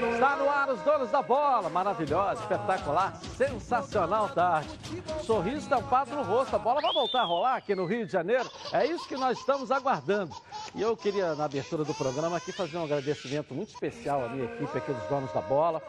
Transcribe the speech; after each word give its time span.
Está 0.00 0.36
no 0.36 0.48
ar 0.48 0.70
os 0.70 0.80
donos 0.80 1.10
da 1.10 1.20
bola. 1.20 1.68
Maravilhosa, 1.68 2.40
espetacular, 2.40 3.14
sensacional 3.36 4.30
tarde. 4.30 4.68
Sorriso 5.24 5.58
estampado 5.58 6.14
no 6.14 6.22
rosto. 6.22 6.56
A 6.56 6.58
bola 6.58 6.80
vai 6.80 6.92
voltar 6.92 7.20
a 7.20 7.24
rolar 7.24 7.56
aqui 7.56 7.74
no 7.74 7.84
Rio 7.84 8.06
de 8.06 8.12
Janeiro. 8.12 8.50
É 8.72 8.86
isso 8.86 9.06
que 9.06 9.16
nós 9.16 9.38
estamos 9.38 9.70
aguardando. 9.70 10.34
E 10.74 10.80
eu 10.80 10.96
queria, 10.96 11.34
na 11.34 11.44
abertura 11.44 11.84
do 11.84 11.92
programa, 11.92 12.38
aqui 12.38 12.50
fazer 12.50 12.78
um 12.78 12.84
agradecimento 12.84 13.52
muito 13.52 13.74
especial 13.74 14.24
à 14.24 14.28
minha 14.28 14.44
equipe 14.44 14.78
aqui 14.78 14.92
dos 14.92 15.04
donos 15.04 15.32
da 15.32 15.42
bola. 15.42 15.82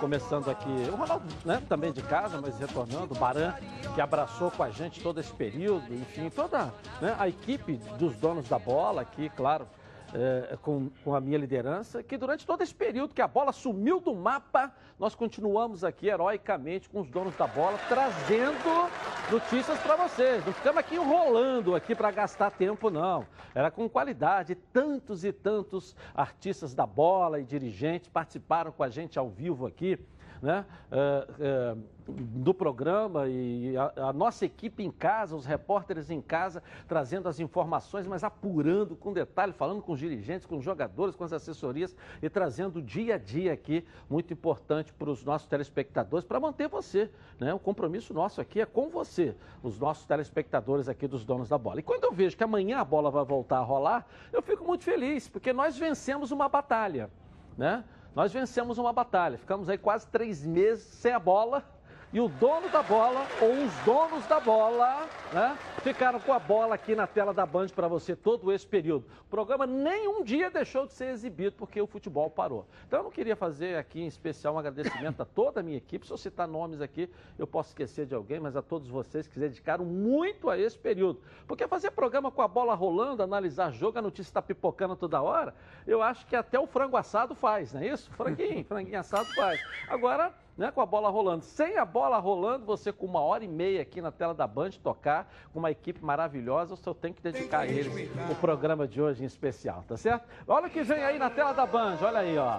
Começando 0.00 0.48
aqui, 0.48 0.70
o 0.90 0.96
Ronaldo 0.96 1.26
né, 1.44 1.62
também 1.68 1.92
de 1.92 2.02
casa, 2.02 2.40
mas 2.40 2.58
retornando, 2.58 3.14
o 3.14 3.18
Baran, 3.18 3.54
que 3.94 4.00
abraçou 4.00 4.50
com 4.50 4.62
a 4.62 4.70
gente 4.70 5.02
todo 5.02 5.18
esse 5.18 5.32
período, 5.32 5.92
enfim, 5.92 6.30
toda 6.30 6.72
né, 7.00 7.16
a 7.18 7.28
equipe 7.28 7.76
dos 7.98 8.14
donos 8.16 8.48
da 8.48 8.58
bola 8.58 9.02
aqui, 9.02 9.28
claro, 9.30 9.66
é, 10.14 10.56
com, 10.62 10.90
com, 11.04 11.14
a 11.14 11.20
minha 11.20 11.38
liderança, 11.38 12.02
que 12.02 12.16
durante 12.16 12.46
todo 12.46 12.62
esse 12.62 12.74
período 12.74 13.14
que 13.14 13.22
a 13.22 13.28
bola 13.28 13.52
sumiu 13.52 14.00
do 14.00 14.14
mapa, 14.14 14.72
nós 14.98 15.14
continuamos 15.14 15.84
aqui 15.84 16.08
heroicamente 16.08 16.88
com 16.88 17.00
os 17.00 17.10
donos 17.10 17.36
da 17.36 17.46
bola, 17.46 17.78
trazendo 17.88 18.90
notícias 19.30 19.78
para 19.80 19.96
vocês. 19.96 20.44
Não 20.44 20.52
ficamos 20.52 20.78
aqui 20.78 20.96
enrolando 20.96 21.74
aqui 21.74 21.94
para 21.94 22.10
gastar 22.10 22.50
tempo, 22.50 22.90
não. 22.90 23.26
Era 23.54 23.70
com 23.70 23.88
qualidade. 23.88 24.54
Tantos 24.54 25.24
e 25.24 25.32
tantos 25.32 25.94
artistas 26.14 26.74
da 26.74 26.86
bola 26.86 27.40
e 27.40 27.44
dirigentes 27.44 28.08
participaram 28.08 28.72
com 28.72 28.82
a 28.82 28.88
gente 28.88 29.18
ao 29.18 29.28
vivo 29.28 29.66
aqui 29.66 29.98
né, 30.42 30.64
é, 30.90 31.28
é, 31.40 31.76
do 32.08 32.54
programa 32.54 33.28
e 33.28 33.76
a, 33.76 34.08
a, 34.08 34.12
nossa 34.12 34.46
equipe 34.46 34.82
em 34.82 34.90
casa, 34.90 35.36
os 35.36 35.44
repórteres 35.44 36.10
em 36.10 36.20
casa, 36.20 36.62
trazendo 36.86 37.28
as 37.28 37.38
informações, 37.38 38.06
mas 38.06 38.24
apurando 38.24 38.96
com 38.96 39.12
detalhe, 39.12 39.52
falando 39.52 39.82
com 39.82 39.92
os 39.92 39.98
dirigentes, 39.98 40.46
com 40.46 40.56
os 40.56 40.64
jogadores, 40.64 41.14
com 41.14 41.24
as 41.24 41.32
assessorias 41.32 41.94
e 42.22 42.30
trazendo 42.30 42.80
dia 42.80 43.16
a 43.16 43.18
dia 43.18 43.52
aqui, 43.52 43.84
muito 44.08 44.32
importante 44.32 44.92
para 44.92 45.10
os 45.10 45.22
nossos 45.24 45.46
telespectadores, 45.48 46.24
para 46.24 46.40
manter 46.40 46.68
você. 46.68 47.10
Né? 47.38 47.52
O 47.52 47.58
compromisso 47.58 48.14
nosso 48.14 48.40
aqui 48.40 48.60
é 48.60 48.66
com 48.66 48.88
você, 48.88 49.34
os 49.62 49.78
nossos 49.78 50.06
telespectadores 50.06 50.88
aqui 50.88 51.06
dos 51.06 51.24
donos 51.24 51.48
da 51.48 51.58
bola. 51.58 51.80
E 51.80 51.82
quando 51.82 52.04
eu 52.04 52.12
vejo 52.12 52.36
que 52.36 52.44
amanhã 52.44 52.78
a 52.78 52.84
bola 52.84 53.10
vai 53.10 53.24
voltar 53.24 53.58
a 53.58 53.62
rolar, 53.62 54.06
eu 54.32 54.40
fico 54.40 54.64
muito 54.64 54.84
feliz, 54.84 55.28
porque 55.28 55.52
nós 55.52 55.76
vencemos 55.76 56.30
uma 56.30 56.48
batalha. 56.48 57.10
Né? 57.56 57.84
Nós 58.14 58.32
vencemos 58.32 58.78
uma 58.78 58.92
batalha, 58.92 59.38
ficamos 59.38 59.68
aí 59.68 59.78
quase 59.78 60.06
três 60.08 60.44
meses 60.44 60.84
sem 60.84 61.12
a 61.12 61.18
bola 61.18 61.64
e 62.12 62.20
o 62.20 62.28
dono 62.28 62.68
da 62.70 62.82
bola, 62.82 63.26
ou 63.40 63.52
os 63.64 63.74
donos 63.84 64.26
da 64.26 64.40
bola, 64.40 65.06
né, 65.32 65.58
ficaram 65.82 66.18
com 66.18 66.32
a 66.32 66.38
bola 66.38 66.74
aqui 66.74 66.94
na 66.94 67.06
tela 67.06 67.34
da 67.34 67.44
Band 67.44 67.68
para 67.68 67.86
você 67.86 68.16
todo 68.16 68.50
esse 68.50 68.66
período. 68.66 69.04
O 69.22 69.30
programa 69.30 69.66
nem 69.66 70.08
um 70.08 70.24
dia 70.24 70.50
deixou 70.50 70.86
de 70.86 70.94
ser 70.94 71.10
exibido 71.10 71.56
porque 71.56 71.80
o 71.80 71.86
futebol 71.86 72.30
parou. 72.30 72.66
Então 72.86 73.00
eu 73.00 73.04
não 73.04 73.10
queria 73.10 73.36
fazer 73.36 73.76
aqui 73.76 74.00
em 74.00 74.06
especial 74.06 74.54
um 74.54 74.58
agradecimento 74.58 75.20
a 75.20 75.24
toda 75.26 75.60
a 75.60 75.62
minha 75.62 75.76
equipe. 75.76 76.06
Se 76.06 76.12
eu 76.12 76.16
citar 76.16 76.48
nomes 76.48 76.80
aqui, 76.80 77.10
eu 77.38 77.46
posso 77.46 77.70
esquecer 77.70 78.06
de 78.06 78.14
alguém, 78.14 78.40
mas 78.40 78.56
a 78.56 78.62
todos 78.62 78.88
vocês 78.88 79.26
que 79.26 79.34
se 79.34 79.40
dedicaram 79.40 79.84
muito 79.84 80.48
a 80.48 80.58
esse 80.58 80.78
período. 80.78 81.20
Porque 81.46 81.68
fazer 81.68 81.90
programa 81.90 82.30
com 82.30 82.40
a 82.40 82.48
bola 82.48 82.74
rolando, 82.74 83.22
analisar 83.22 83.70
jogo, 83.70 83.98
a 83.98 84.02
notícia 84.02 84.30
está 84.30 84.40
pipocando 84.40 84.96
toda 84.96 85.20
hora, 85.20 85.54
eu 85.86 86.02
acho 86.02 86.26
que 86.26 86.34
até 86.34 86.58
o 86.58 86.66
frango 86.66 86.96
assado 86.96 87.34
faz, 87.34 87.74
não 87.74 87.82
é 87.82 87.88
isso? 87.88 88.10
Franguinho, 88.12 88.64
franguinho 88.66 88.98
assado 88.98 89.28
faz. 89.34 89.60
Agora 89.88 90.32
né, 90.58 90.72
com 90.72 90.80
a 90.80 90.86
bola 90.86 91.08
rolando. 91.08 91.44
Sem 91.44 91.78
a 91.78 91.84
bola 91.84 92.18
rolando, 92.18 92.66
você 92.66 92.92
com 92.92 93.06
uma 93.06 93.20
hora 93.20 93.44
e 93.44 93.48
meia 93.48 93.80
aqui 93.80 94.02
na 94.02 94.10
tela 94.10 94.34
da 94.34 94.46
Band 94.46 94.72
tocar, 94.82 95.32
com 95.52 95.60
uma 95.60 95.70
equipe 95.70 96.04
maravilhosa, 96.04 96.72
eu 96.72 96.76
só 96.76 96.92
tenho 96.92 97.14
que 97.14 97.22
dedicar 97.22 97.60
a 97.60 97.66
eles 97.66 98.10
o 98.28 98.34
programa 98.34 98.86
de 98.88 99.00
hoje 99.00 99.22
em 99.22 99.26
especial, 99.26 99.84
tá 99.86 99.96
certo? 99.96 100.28
Olha 100.46 100.66
o 100.66 100.70
que 100.70 100.82
vem 100.82 101.04
aí 101.04 101.18
na 101.18 101.30
tela 101.30 101.52
da 101.52 101.64
Band, 101.64 101.98
olha 102.02 102.18
aí, 102.18 102.36
ó. 102.36 102.58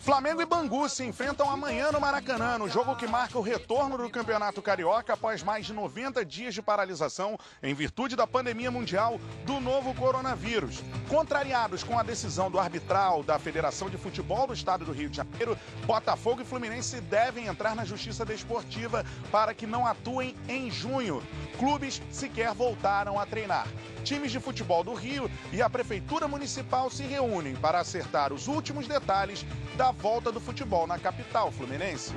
Flamengo 0.00 0.40
e 0.40 0.46
Bangu 0.46 0.88
se 0.88 1.04
enfrentam 1.04 1.50
amanhã 1.50 1.92
no 1.92 2.00
Maracanã, 2.00 2.56
no 2.56 2.70
jogo 2.70 2.96
que 2.96 3.06
marca 3.06 3.38
o 3.38 3.42
retorno 3.42 3.98
do 3.98 4.08
Campeonato 4.08 4.62
Carioca 4.62 5.12
após 5.12 5.42
mais 5.42 5.66
de 5.66 5.74
90 5.74 6.24
dias 6.24 6.54
de 6.54 6.62
paralisação 6.62 7.38
em 7.62 7.74
virtude 7.74 8.16
da 8.16 8.26
pandemia 8.26 8.70
mundial 8.70 9.20
do 9.44 9.60
novo 9.60 9.94
coronavírus. 9.94 10.82
Contrariados 11.06 11.84
com 11.84 11.98
a 11.98 12.02
decisão 12.02 12.50
do 12.50 12.58
arbitral 12.58 13.22
da 13.22 13.38
Federação 13.38 13.90
de 13.90 13.98
Futebol 13.98 14.46
do 14.46 14.54
Estado 14.54 14.86
do 14.86 14.92
Rio 14.92 15.10
de 15.10 15.18
Janeiro, 15.18 15.56
Botafogo 15.84 16.40
e 16.40 16.46
Fluminense 16.46 16.98
devem 17.02 17.46
entrar 17.46 17.76
na 17.76 17.84
Justiça 17.84 18.24
Desportiva 18.24 19.04
para 19.30 19.52
que 19.52 19.66
não 19.66 19.86
atuem 19.86 20.34
em 20.48 20.70
junho. 20.70 21.22
Clubes 21.58 22.00
sequer 22.10 22.54
voltaram 22.54 23.20
a 23.20 23.26
treinar. 23.26 23.68
Times 24.02 24.32
de 24.32 24.40
futebol 24.40 24.82
do 24.82 24.94
Rio 24.94 25.30
e 25.52 25.60
a 25.60 25.68
Prefeitura 25.68 26.26
Municipal 26.26 26.90
se 26.90 27.02
reúnem 27.02 27.54
para 27.54 27.80
acertar 27.80 28.32
os 28.32 28.48
últimos 28.48 28.88
detalhes 28.88 29.44
da 29.76 29.89
volta 29.92 30.30
do 30.30 30.40
futebol 30.40 30.86
na 30.86 30.98
capital 30.98 31.50
fluminense. 31.50 32.12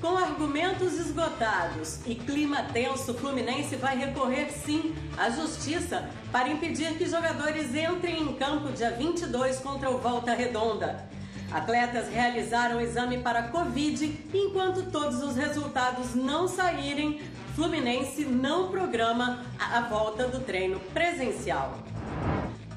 Com 0.00 0.16
argumentos 0.16 0.94
esgotados 0.94 2.00
e 2.06 2.14
clima 2.14 2.62
tenso, 2.72 3.14
Fluminense 3.14 3.76
vai 3.76 3.96
recorrer 3.96 4.50
sim 4.50 4.94
à 5.16 5.30
justiça 5.30 6.08
para 6.30 6.48
impedir 6.48 6.96
que 6.98 7.06
jogadores 7.06 7.74
entrem 7.74 8.22
em 8.22 8.34
campo 8.34 8.72
dia 8.72 8.90
22 8.90 9.58
contra 9.60 9.90
o 9.90 9.98
Volta 9.98 10.34
Redonda. 10.34 11.08
Atletas 11.52 12.08
realizaram 12.08 12.80
exame 12.80 13.18
para 13.18 13.44
Covid 13.44 14.04
e 14.04 14.38
enquanto 14.38 14.90
todos 14.90 15.22
os 15.22 15.36
resultados 15.36 16.14
não 16.14 16.48
saírem, 16.48 17.20
Fluminense 17.54 18.24
não 18.24 18.70
programa 18.70 19.44
a 19.58 19.82
volta 19.82 20.26
do 20.26 20.40
treino 20.40 20.80
presencial 20.94 21.91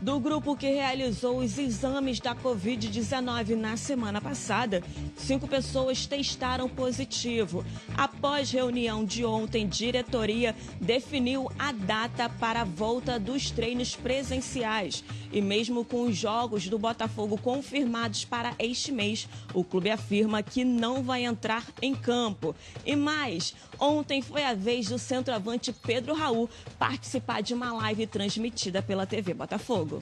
do 0.05 0.19
grupo 0.19 0.55
que 0.55 0.69
realizou 0.69 1.39
os 1.39 1.57
exames 1.57 2.19
da 2.19 2.35
Covid-19 2.35 3.55
na 3.55 3.75
semana 3.75 4.21
passada, 4.21 4.83
cinco 5.15 5.47
pessoas 5.47 6.05
testaram 6.05 6.69
positivo. 6.69 7.65
Após 7.97 8.51
reunião 8.51 9.03
de 9.03 9.25
ontem, 9.25 9.67
diretoria 9.67 10.55
definiu 10.79 11.51
a 11.57 11.71
data 11.71 12.29
para 12.29 12.61
a 12.61 12.65
volta 12.65 13.17
dos 13.17 13.49
treinos 13.49 13.95
presenciais. 13.95 15.03
E 15.35 15.41
mesmo 15.41 15.83
com 15.83 16.03
os 16.03 16.15
jogos 16.15 16.69
do 16.69 16.79
Botafogo 16.79 17.37
confirmados 17.37 18.23
para 18.23 18.53
este 18.57 18.89
mês, 18.89 19.27
o 19.53 19.65
clube 19.65 19.89
afirma 19.89 20.41
que 20.41 20.63
não 20.63 21.03
vai 21.03 21.25
entrar 21.25 21.65
em 21.81 21.93
campo. 21.93 22.55
E 22.85 22.95
mais, 22.95 23.53
ontem 23.77 24.21
foi 24.21 24.45
a 24.45 24.53
vez 24.53 24.87
do 24.87 24.97
centroavante 24.97 25.73
Pedro 25.73 26.13
Raul 26.13 26.49
participar 26.79 27.41
de 27.41 27.53
uma 27.53 27.73
live 27.73 28.07
transmitida 28.07 28.81
pela 28.81 29.05
TV 29.05 29.33
Botafogo. 29.33 30.01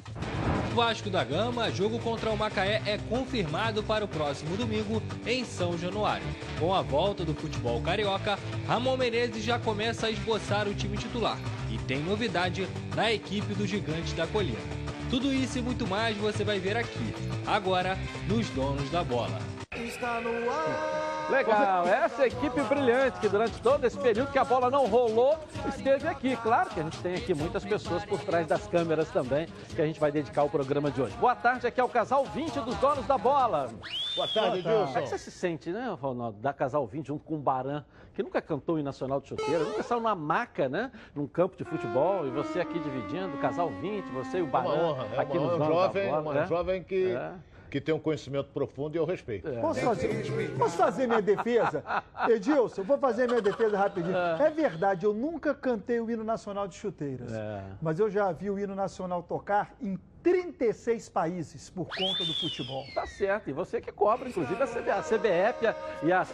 Vasco 0.75 1.09
da 1.09 1.23
Gama, 1.23 1.71
jogo 1.71 1.97
contra 1.97 2.29
o 2.29 2.37
Macaé 2.37 2.83
é 2.85 2.99
confirmado 3.09 3.81
para 3.81 4.05
o 4.05 4.07
próximo 4.07 4.55
domingo 4.55 5.01
em 5.25 5.43
São 5.45 5.75
Januário. 5.77 6.25
Com 6.59 6.75
a 6.75 6.83
volta 6.83 7.25
do 7.25 7.33
futebol 7.33 7.81
carioca, 7.81 8.37
Ramon 8.67 8.97
Menezes 8.97 9.43
já 9.43 9.57
começa 9.57 10.05
a 10.05 10.11
esboçar 10.11 10.67
o 10.67 10.75
time 10.75 10.95
titular 10.95 11.39
e 11.71 11.77
tem 11.79 12.03
novidade 12.03 12.67
na 12.95 13.11
equipe 13.11 13.55
do 13.55 13.65
Gigante 13.65 14.13
da 14.13 14.27
Colina. 14.27 14.92
Tudo 15.13 15.31
isso 15.31 15.59
e 15.59 15.61
muito 15.61 15.85
mais 15.85 16.17
você 16.17 16.43
vai 16.43 16.57
ver 16.57 16.75
aqui, 16.75 17.13
agora 17.45 17.95
nos 18.27 18.49
Donos 18.49 18.89
da 18.89 19.03
Bola. 19.03 19.37
Está 19.71 20.19
no 20.19 20.49
ar. 20.49 21.29
Legal, 21.29 21.87
essa 21.87 22.25
equipe 22.25 22.59
brilhante 22.63 23.19
que 23.19 23.29
durante 23.29 23.61
todo 23.61 23.85
esse 23.85 23.95
período 23.97 24.31
que 24.31 24.39
a 24.39 24.43
bola 24.43 24.71
não 24.71 24.87
rolou, 24.87 25.37
esteve 25.69 26.07
aqui. 26.07 26.35
Claro 26.37 26.71
que 26.71 26.79
a 26.79 26.83
gente 26.83 26.97
tem 26.97 27.13
aqui 27.13 27.31
muitas 27.35 27.63
pessoas 27.63 28.03
por 28.03 28.19
trás 28.21 28.47
das 28.47 28.65
câmeras 28.65 29.07
também, 29.09 29.47
que 29.75 29.81
a 29.83 29.85
gente 29.85 29.99
vai 29.99 30.11
dedicar 30.11 30.43
o 30.45 30.49
programa 30.49 30.89
de 30.89 30.99
hoje. 30.99 31.15
Boa 31.17 31.35
tarde, 31.35 31.67
aqui 31.67 31.79
é 31.79 31.83
o 31.83 31.89
Casal 31.89 32.25
20 32.25 32.61
dos 32.61 32.75
donos 32.77 33.05
da 33.05 33.17
bola. 33.17 33.69
Boa 34.15 34.27
tarde, 34.27 34.59
Edilson. 34.59 34.85
Como 34.85 34.97
é 34.97 35.01
que 35.03 35.09
você 35.09 35.17
se 35.19 35.31
sente, 35.31 35.69
né, 35.69 35.95
Ronaldo, 36.01 36.39
da 36.39 36.51
Casal 36.51 36.87
20 36.87 37.05
junto 37.05 37.23
com 37.23 37.35
o 37.35 37.39
Baran, 37.39 37.85
que 38.13 38.23
nunca 38.23 38.41
cantou 38.41 38.79
em 38.79 38.83
Nacional 38.83 39.19
de 39.19 39.29
Chuteira, 39.29 39.63
nunca 39.63 39.83
saiu 39.83 39.99
numa 39.99 40.15
maca, 40.15 40.69
né, 40.69 40.91
num 41.15 41.27
campo 41.27 41.57
de 41.57 41.63
futebol, 41.63 42.25
e 42.27 42.29
você 42.29 42.59
aqui 42.59 42.79
dividindo, 42.79 43.37
Casal 43.39 43.69
20, 43.69 44.05
você 44.11 44.39
e 44.39 44.41
o 44.41 44.47
Baran, 44.47 44.69
é 44.69 44.73
uma 44.73 44.83
honra, 44.83 45.07
é 45.13 45.19
aqui 45.19 45.37
uma 45.37 45.51
nos 45.51 45.61
honra, 45.61 45.65
jovem, 45.65 46.09
bola. 46.09 46.21
Uma 46.21 46.33
né? 46.33 46.47
jovem 46.47 46.83
que... 46.83 47.11
É 47.11 47.33
que 47.73 47.81
tem 47.81 47.95
um 47.95 47.99
conhecimento 47.99 48.49
profundo 48.53 48.95
e 48.95 48.99
eu 48.99 49.03
respeito. 49.03 49.47
É. 49.47 49.59
Posso, 49.59 49.79
fazer, 49.79 50.53
posso 50.59 50.77
fazer 50.77 51.07
minha 51.07 51.23
defesa? 51.23 51.83
Edilson, 52.29 52.83
vou 52.83 52.99
fazer 52.99 53.27
minha 53.27 53.41
defesa 53.41 53.75
rapidinho. 53.75 54.15
É. 54.15 54.43
é 54.43 54.49
verdade, 54.51 55.07
eu 55.07 55.11
nunca 55.11 55.55
cantei 55.55 55.99
o 55.99 56.07
hino 56.07 56.23
nacional 56.23 56.67
de 56.67 56.75
chuteiras, 56.75 57.33
é. 57.33 57.63
mas 57.81 57.97
eu 57.97 58.11
já 58.11 58.31
vi 58.31 58.51
o 58.51 58.59
hino 58.59 58.75
nacional 58.75 59.23
tocar 59.23 59.75
em 59.81 59.97
36 60.23 61.09
países 61.09 61.69
por 61.69 61.85
conta 61.85 62.23
do 62.23 62.33
futebol. 62.33 62.87
Tá 62.95 63.05
certo, 63.05 63.49
e 63.49 63.53
você 63.53 63.81
que 63.81 63.91
cobra, 63.91 64.29
inclusive 64.29 64.63
a, 64.63 64.67
CB, 64.67 64.89
a 64.89 65.03
CBF 65.03 65.63
e 65.63 65.67
a, 65.67 65.73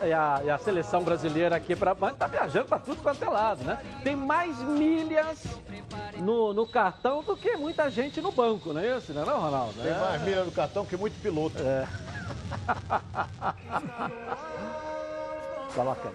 e, 0.03 0.13
a, 0.13 0.41
e 0.45 0.50
a, 0.50 0.57
seleção 0.59 1.03
brasileira 1.03 1.56
aqui 1.56 1.75
para 1.75 1.91
a 1.91 1.95
tá 2.12 2.27
viajando 2.27 2.68
para 2.68 2.77
tudo 2.77 3.01
quanto 3.01 3.24
é 3.24 3.30
lado, 3.30 3.63
né? 3.63 3.80
Tem 4.03 4.15
mais 4.15 4.59
milhas 4.59 5.44
no, 6.19 6.53
no, 6.53 6.68
cartão 6.68 7.24
do 7.24 7.36
que 7.36 7.57
muita 7.57 7.89
gente 7.89 8.21
no 8.21 8.31
banco, 8.31 8.71
não 8.71 8.81
é 8.81 8.95
isso, 8.95 9.12
não 9.12 9.24
é 9.24 9.25
não, 9.25 9.41
Ronaldo? 9.41 9.81
Tem 9.81 9.92
é. 9.92 10.00
mais 10.00 10.21
milhas 10.21 10.45
no 10.45 10.51
cartão 10.51 10.85
que 10.85 10.95
muito 10.95 11.19
piloto. 11.19 11.57
É. 11.57 11.88
Coloca 15.74 16.09
aí. 16.09 16.13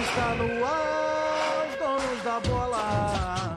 Está 0.00 0.34
no 0.34 0.64
ar, 0.64 1.68
os 1.68 1.76
donos 1.78 2.24
da 2.24 2.40
bola. 2.40 3.56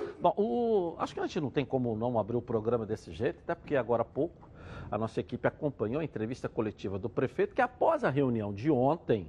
Bom, 0.21 0.33
o... 0.37 0.95
acho 0.99 1.15
que 1.15 1.19
a 1.19 1.25
gente 1.25 1.41
não 1.41 1.49
tem 1.49 1.65
como 1.65 1.95
não 1.95 2.19
abrir 2.19 2.37
o 2.37 2.41
programa 2.41 2.85
desse 2.85 3.11
jeito, 3.11 3.39
até 3.43 3.55
porque 3.55 3.75
agora 3.75 4.03
há 4.03 4.05
pouco 4.05 4.49
a 4.91 4.97
nossa 4.97 5.19
equipe 5.19 5.47
acompanhou 5.47 5.99
a 5.99 6.03
entrevista 6.03 6.47
coletiva 6.47 6.99
do 6.99 7.09
prefeito, 7.09 7.55
que 7.55 7.61
após 7.61 8.03
a 8.03 8.09
reunião 8.09 8.53
de 8.53 8.69
ontem 8.69 9.27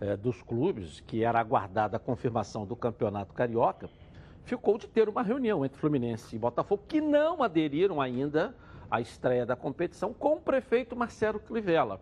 eh, 0.00 0.16
dos 0.16 0.40
clubes, 0.40 1.00
que 1.00 1.22
era 1.22 1.38
aguardada 1.38 1.98
a 1.98 2.00
confirmação 2.00 2.64
do 2.64 2.74
campeonato 2.74 3.34
carioca, 3.34 3.90
ficou 4.44 4.78
de 4.78 4.88
ter 4.88 5.06
uma 5.06 5.22
reunião 5.22 5.66
entre 5.66 5.78
Fluminense 5.78 6.34
e 6.34 6.38
Botafogo, 6.38 6.84
que 6.88 7.00
não 7.00 7.42
aderiram 7.42 8.00
ainda 8.00 8.54
à 8.90 9.02
estreia 9.02 9.44
da 9.44 9.54
competição, 9.54 10.14
com 10.14 10.36
o 10.36 10.40
prefeito 10.40 10.96
Marcelo 10.96 11.40
Crivella. 11.40 12.00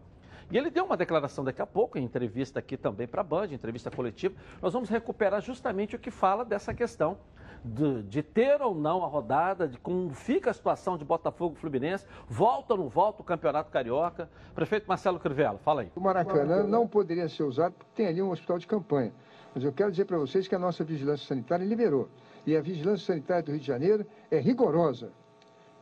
E 0.51 0.59
ele 0.59 0.71
deu 0.71 0.85
uma 0.85 0.97
declaração 0.97 1.43
daqui 1.43 1.63
a 1.63 1.67
pouco, 1.67 1.97
em 1.99 2.05
entrevista 2.05 2.59
aqui 2.59 2.77
também 2.77 3.09
para 3.09 3.23
a 3.23 3.25
Band, 3.25 3.47
entrevista 3.47 3.91
coletiva. 3.91 4.35
Nós 4.61 4.73
vamos 4.73 4.89
recuperar 4.89 5.41
justamente 5.41 5.97
o 5.97 5.99
que 5.99 6.11
fala 6.11 6.45
dessa 6.45 6.75
questão 6.75 7.19
de, 7.65 8.03
de, 8.05 8.23
ter 8.23 8.61
ou 8.63 8.75
não 8.75 9.05
a 9.05 9.07
rodada, 9.07 9.69
de 9.69 9.79
como 9.79 10.11
fica 10.11 10.51
a 10.51 10.53
situação 10.53 10.97
de 10.97 11.05
Botafogo 11.05 11.55
Fluminense, 11.55 12.07
volta 12.29 12.75
ou 12.75 12.81
não 12.81 12.89
volta 12.89 13.23
o 13.23 13.25
Campeonato 13.25 13.71
Carioca. 13.71 14.29
Prefeito 14.55 14.87
Marcelo 14.87 15.19
Crivella, 15.19 15.59
fala 15.59 15.83
aí. 15.83 15.93
O 15.95 16.01
Maracanã 16.01 16.63
não 16.63 16.87
poderia 16.87 17.29
ser 17.29 17.43
usado 17.43 17.75
porque 17.75 17.93
tem 17.95 18.07
ali 18.07 18.23
um 18.23 18.31
hospital 18.31 18.59
de 18.59 18.67
campanha. 18.67 19.13
Mas 19.55 19.65
eu 19.65 19.73
quero 19.73 19.91
dizer 19.91 20.05
para 20.05 20.19
vocês 20.19 20.47
que 20.47 20.55
a 20.55 20.59
nossa 20.59 20.85
vigilância 20.85 21.27
sanitária 21.27 21.65
liberou. 21.65 22.09
E 22.47 22.57
a 22.57 22.61
vigilância 22.61 23.07
sanitária 23.07 23.43
do 23.43 23.51
Rio 23.51 23.61
de 23.61 23.67
Janeiro 23.67 24.07
é 24.31 24.39
rigorosa. 24.39 25.11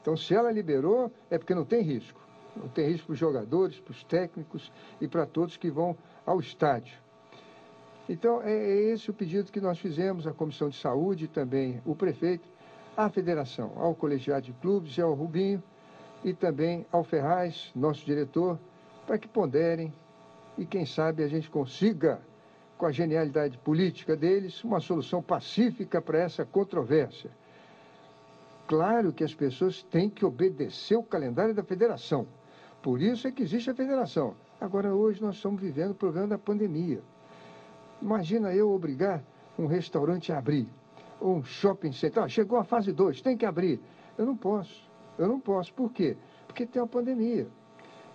Então, 0.01 0.17
se 0.17 0.35
ela 0.35 0.51
liberou, 0.51 1.13
é 1.31 1.39
porque 1.39 1.55
não 1.55 1.65
tem 1.65 1.83
risco. 1.83 2.21
Não 2.57 2.69
tem 2.69 2.89
risco 2.89 3.07
para 3.07 3.13
os 3.13 3.19
jogadores, 3.19 3.79
para 3.79 3.93
os 3.93 4.03
técnicos 4.05 4.73
e 5.01 5.07
para 5.07 5.27
todos 5.27 5.57
que 5.57 5.71
vão 5.71 5.97
ao 6.27 6.41
estádio. 6.41 6.99
Então, 8.09 8.43
é, 8.43 8.53
é 8.53 8.93
esse 8.93 9.11
o 9.11 9.15
pedido 9.15 9.53
que 9.53 9.61
nós 9.61 9.79
fizemos 9.79 10.27
à 10.27 10.33
Comissão 10.33 10.69
de 10.69 10.77
Saúde 10.77 11.29
também 11.29 11.83
o 11.85 11.95
prefeito, 11.95 12.49
à 12.97 13.09
federação, 13.09 13.73
ao 13.77 13.95
colegiado 13.95 14.47
de 14.47 14.53
clubes 14.55 14.97
e 14.97 15.01
ao 15.01 15.15
Rubinho 15.15 15.63
e 16.25 16.33
também 16.33 16.87
ao 16.91 17.05
Ferraz, 17.05 17.71
nosso 17.75 18.05
diretor, 18.05 18.59
para 19.07 19.19
que 19.19 19.29
ponderem 19.29 19.93
e, 20.57 20.67
quem 20.67 20.85
sabe, 20.85 21.23
a 21.23 21.29
gente 21.29 21.49
consiga 21.49 22.21
com 22.77 22.87
a 22.87 22.93
genialidade 22.93 23.59
política 23.59 24.17
deles, 24.17 24.63
uma 24.65 24.81
solução 24.81 25.23
pacífica 25.23 26.01
para 26.01 26.19
essa 26.19 26.45
controvérsia. 26.45 27.31
Claro 28.67 29.13
que 29.13 29.25
as 29.25 29.35
pessoas 29.35 29.83
têm 29.83 30.09
que 30.09 30.25
obedecer 30.25 30.97
o 30.97 31.03
calendário 31.03 31.55
da 31.55 31.63
federação. 31.63 32.27
Por 32.83 33.01
isso 33.01 33.27
é 33.27 33.33
que 33.33 33.43
existe 33.43 33.71
a 33.71 33.75
federação. 33.75 34.35
Agora, 34.61 34.95
hoje, 34.95 35.21
nós 35.21 35.37
estamos 35.37 35.61
vivendo 35.61 35.93
o 35.93 35.95
problema 35.95 36.29
da 36.29 36.39
pandemia. 36.39 37.01
Imagina 38.01 38.55
eu 38.55 38.71
obrigar 38.71 39.23
um 39.59 39.67
restaurante 39.67 40.33
a 40.33 40.39
abrir, 40.39 40.69
ou 41.21 41.37
um 41.37 41.45
shopping 41.45 41.93
center. 41.93 42.23
Ah, 42.23 42.29
chegou 42.29 42.59
a 42.59 42.65
fase 42.65 42.93
2, 42.93 43.21
tem 43.21 43.37
que 43.37 43.45
abrir. 43.45 43.81
Eu 44.17 44.25
não 44.25 44.37
posso. 44.37 44.89
Eu 45.19 45.27
não 45.27 45.41
posso. 45.41 45.73
Por 45.75 45.93
quê? 45.93 46.17
Porque 46.47 46.65
tem 46.65 46.81
uma 46.81 46.89
pandemia. 46.89 47.49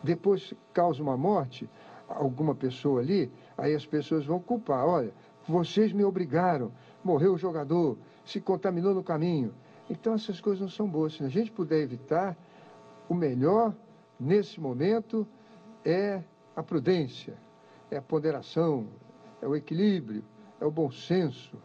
Depois 0.02 0.54
causa 0.74 1.02
uma 1.02 1.18
morte, 1.18 1.70
alguma 2.08 2.56
pessoa 2.56 3.02
ali, 3.02 3.32
aí 3.58 3.74
as 3.74 3.86
pessoas 3.86 4.26
vão 4.26 4.40
culpar. 4.40 4.86
Olha, 4.86 5.14
vocês 5.48 5.92
me 5.92 6.04
obrigaram, 6.04 6.72
morreu 7.04 7.34
o 7.34 7.38
jogador, 7.38 7.98
se 8.26 8.40
contaminou 8.40 8.94
no 8.94 9.04
caminho. 9.04 9.54
Então 9.90 10.14
essas 10.14 10.40
coisas 10.40 10.62
não 10.62 10.70
são 10.70 10.88
boas. 10.88 11.14
Se 11.14 11.24
a 11.24 11.30
gente 11.30 11.52
puder 11.52 11.82
evitar, 11.82 12.38
o 13.10 13.14
melhor 13.14 13.74
nesse 14.20 14.60
momento 14.60 15.28
é 15.84 16.24
a 16.56 16.64
prudência, 16.64 17.34
é 17.92 17.98
a 17.98 18.02
ponderação, 18.02 18.88
é 19.44 19.48
o 19.48 19.56
equilíbrio, 19.56 20.24
é 20.60 20.66
o 20.66 20.72
bom 20.72 20.90
senso. 20.90 21.58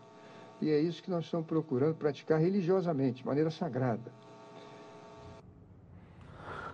E 0.60 0.68
é 0.68 0.80
isso 0.80 1.00
que 1.00 1.10
nós 1.10 1.24
estamos 1.24 1.46
procurando 1.46 1.94
praticar 1.94 2.40
religiosamente, 2.40 3.22
de 3.22 3.26
maneira 3.26 3.50
sagrada. 3.50 4.10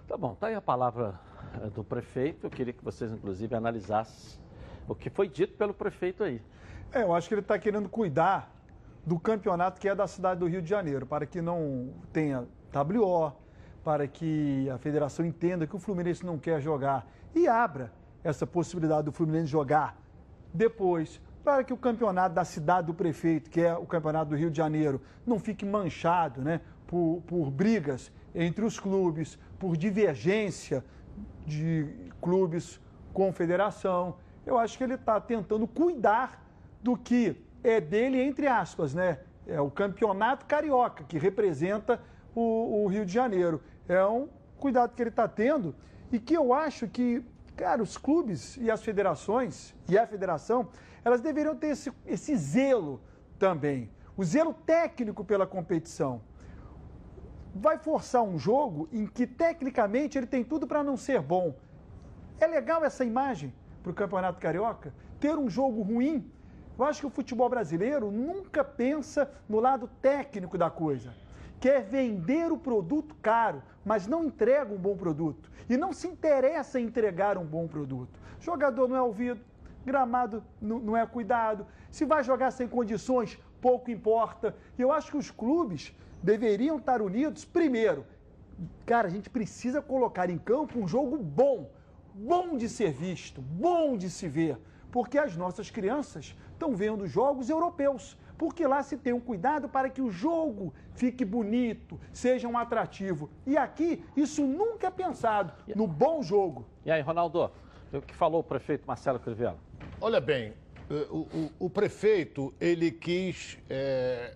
Tá 0.08 0.16
bom, 0.16 0.34
tá 0.34 0.46
aí 0.46 0.54
a 0.54 0.62
palavra 0.62 1.20
eh, 1.62 1.68
do 1.68 1.84
prefeito. 1.84 2.46
Eu 2.46 2.50
queria 2.50 2.72
que 2.72 2.82
vocês, 2.82 3.12
inclusive, 3.12 3.54
analisassem 3.54 4.40
o 4.88 4.94
que 4.94 5.10
foi 5.10 5.28
dito 5.28 5.54
pelo 5.58 5.74
prefeito 5.74 6.24
aí. 6.24 6.40
É, 6.90 7.02
eu 7.02 7.14
acho 7.14 7.28
que 7.28 7.34
ele 7.34 7.42
está 7.42 7.58
querendo 7.58 7.88
cuidar 7.88 8.50
do 9.04 9.18
campeonato 9.18 9.78
que 9.78 9.88
é 9.88 9.94
da 9.94 10.06
cidade 10.06 10.40
do 10.40 10.46
Rio 10.46 10.62
de 10.62 10.68
Janeiro, 10.68 11.04
para 11.04 11.26
que 11.26 11.42
não 11.42 11.92
tenha 12.14 12.46
WO, 12.72 13.32
para 13.82 14.08
que 14.08 14.70
a 14.70 14.78
federação 14.78 15.26
entenda 15.26 15.66
que 15.66 15.76
o 15.76 15.78
Fluminense 15.78 16.24
não 16.24 16.38
quer 16.38 16.62
jogar 16.62 17.06
e 17.34 17.46
abra 17.46 17.92
essa 18.22 18.46
possibilidade 18.46 19.02
do 19.02 19.12
Fluminense 19.12 19.48
jogar 19.48 20.02
depois, 20.54 21.20
para 21.42 21.64
que 21.64 21.72
o 21.72 21.76
campeonato 21.76 22.34
da 22.34 22.44
cidade 22.44 22.86
do 22.86 22.94
prefeito, 22.94 23.50
que 23.50 23.60
é 23.60 23.74
o 23.74 23.84
campeonato 23.84 24.30
do 24.30 24.36
Rio 24.36 24.50
de 24.50 24.56
Janeiro, 24.56 25.02
não 25.26 25.38
fique 25.38 25.66
manchado 25.66 26.40
né, 26.40 26.60
por, 26.86 27.22
por 27.26 27.50
brigas 27.50 28.12
entre 28.34 28.64
os 28.64 28.78
clubes, 28.78 29.36
por 29.58 29.76
divergência 29.76 30.84
de 31.44 31.86
clubes 32.22 32.80
com 33.12 33.32
federação. 33.32 34.16
Eu 34.46 34.56
acho 34.56 34.78
que 34.78 34.84
ele 34.84 34.94
está 34.94 35.20
tentando 35.20 35.66
cuidar 35.66 36.42
do 36.82 36.96
que 36.96 37.36
é 37.62 37.80
dele, 37.80 38.20
entre 38.20 38.46
aspas, 38.46 38.94
né? 38.94 39.18
É 39.46 39.60
o 39.60 39.70
campeonato 39.70 40.46
carioca, 40.46 41.04
que 41.04 41.18
representa 41.18 42.00
o, 42.34 42.84
o 42.84 42.86
Rio 42.86 43.04
de 43.04 43.12
Janeiro. 43.12 43.60
É 43.88 44.04
um 44.04 44.28
cuidado 44.58 44.94
que 44.94 45.02
ele 45.02 45.10
está 45.10 45.28
tendo 45.28 45.74
e 46.12 46.18
que 46.18 46.34
eu 46.34 46.52
acho 46.52 46.88
que, 46.88 47.24
cara, 47.56 47.82
os 47.82 47.96
clubes 47.96 48.56
e 48.56 48.70
as 48.70 48.82
federações 48.82 49.74
e 49.88 49.96
a 49.96 50.06
federação, 50.06 50.68
elas 51.04 51.20
deveriam 51.20 51.54
ter 51.54 51.68
esse, 51.68 51.92
esse 52.06 52.36
zelo 52.36 53.00
também. 53.38 53.90
O 54.16 54.24
zelo 54.24 54.54
técnico 54.54 55.24
pela 55.24 55.46
competição 55.46 56.22
vai 57.54 57.78
forçar 57.78 58.22
um 58.22 58.38
jogo 58.38 58.88
em 58.92 59.06
que 59.06 59.26
tecnicamente 59.26 60.18
ele 60.18 60.26
tem 60.26 60.42
tudo 60.42 60.66
para 60.66 60.82
não 60.82 60.96
ser 60.96 61.20
bom. 61.20 61.54
É 62.40 62.46
legal 62.46 62.84
essa 62.84 63.04
imagem 63.04 63.54
para 63.82 63.92
o 63.92 63.94
Campeonato 63.94 64.40
Carioca? 64.40 64.92
Ter 65.20 65.36
um 65.38 65.48
jogo 65.48 65.82
ruim? 65.82 66.30
Eu 66.76 66.84
acho 66.84 67.00
que 67.00 67.06
o 67.06 67.10
futebol 67.10 67.48
brasileiro 67.48 68.10
nunca 68.10 68.64
pensa 68.64 69.30
no 69.48 69.60
lado 69.60 69.88
técnico 70.02 70.58
da 70.58 70.68
coisa. 70.68 71.14
Quer 71.64 71.82
vender 71.82 72.52
o 72.52 72.58
produto 72.58 73.16
caro, 73.22 73.62
mas 73.82 74.06
não 74.06 74.22
entrega 74.22 74.70
um 74.70 74.76
bom 74.76 74.94
produto. 74.94 75.50
E 75.66 75.78
não 75.78 75.94
se 75.94 76.06
interessa 76.06 76.78
em 76.78 76.84
entregar 76.84 77.38
um 77.38 77.46
bom 77.46 77.66
produto. 77.66 78.20
Jogador 78.38 78.86
não 78.86 78.96
é 78.96 79.00
ouvido, 79.00 79.40
gramado 79.82 80.44
não 80.60 80.94
é 80.94 81.06
cuidado. 81.06 81.66
Se 81.90 82.04
vai 82.04 82.22
jogar 82.22 82.50
sem 82.50 82.68
condições, 82.68 83.38
pouco 83.62 83.90
importa. 83.90 84.54
E 84.78 84.82
eu 84.82 84.92
acho 84.92 85.10
que 85.10 85.16
os 85.16 85.30
clubes 85.30 85.96
deveriam 86.22 86.76
estar 86.76 87.00
unidos. 87.00 87.46
Primeiro, 87.46 88.04
cara, 88.84 89.08
a 89.08 89.10
gente 89.10 89.30
precisa 89.30 89.80
colocar 89.80 90.28
em 90.28 90.36
campo 90.36 90.78
um 90.78 90.86
jogo 90.86 91.16
bom, 91.16 91.70
bom 92.12 92.58
de 92.58 92.68
ser 92.68 92.92
visto, 92.92 93.40
bom 93.40 93.96
de 93.96 94.10
se 94.10 94.28
ver, 94.28 94.58
porque 94.92 95.16
as 95.16 95.34
nossas 95.34 95.70
crianças 95.70 96.36
estão 96.52 96.76
vendo 96.76 97.06
jogos 97.06 97.48
europeus. 97.48 98.18
Porque 98.36 98.66
lá 98.66 98.82
se 98.82 98.96
tem 98.96 99.12
um 99.12 99.20
cuidado 99.20 99.68
para 99.68 99.88
que 99.88 100.02
o 100.02 100.10
jogo 100.10 100.74
fique 100.94 101.24
bonito, 101.24 102.00
seja 102.12 102.48
um 102.48 102.58
atrativo. 102.58 103.30
E 103.46 103.56
aqui, 103.56 104.04
isso 104.16 104.44
nunca 104.44 104.88
é 104.88 104.90
pensado 104.90 105.52
no 105.74 105.86
bom 105.86 106.22
jogo. 106.22 106.66
E 106.84 106.90
aí, 106.90 107.00
Ronaldo, 107.00 107.50
o 107.92 108.02
que 108.02 108.14
falou 108.14 108.40
o 108.40 108.44
prefeito 108.44 108.86
Marcelo 108.86 109.20
Crivella? 109.20 109.58
Olha 110.00 110.20
bem, 110.20 110.52
eh, 110.90 111.06
o, 111.10 111.18
o, 111.18 111.50
o 111.66 111.70
prefeito, 111.70 112.52
ele 112.60 112.90
quis 112.90 113.58
é, 113.70 114.34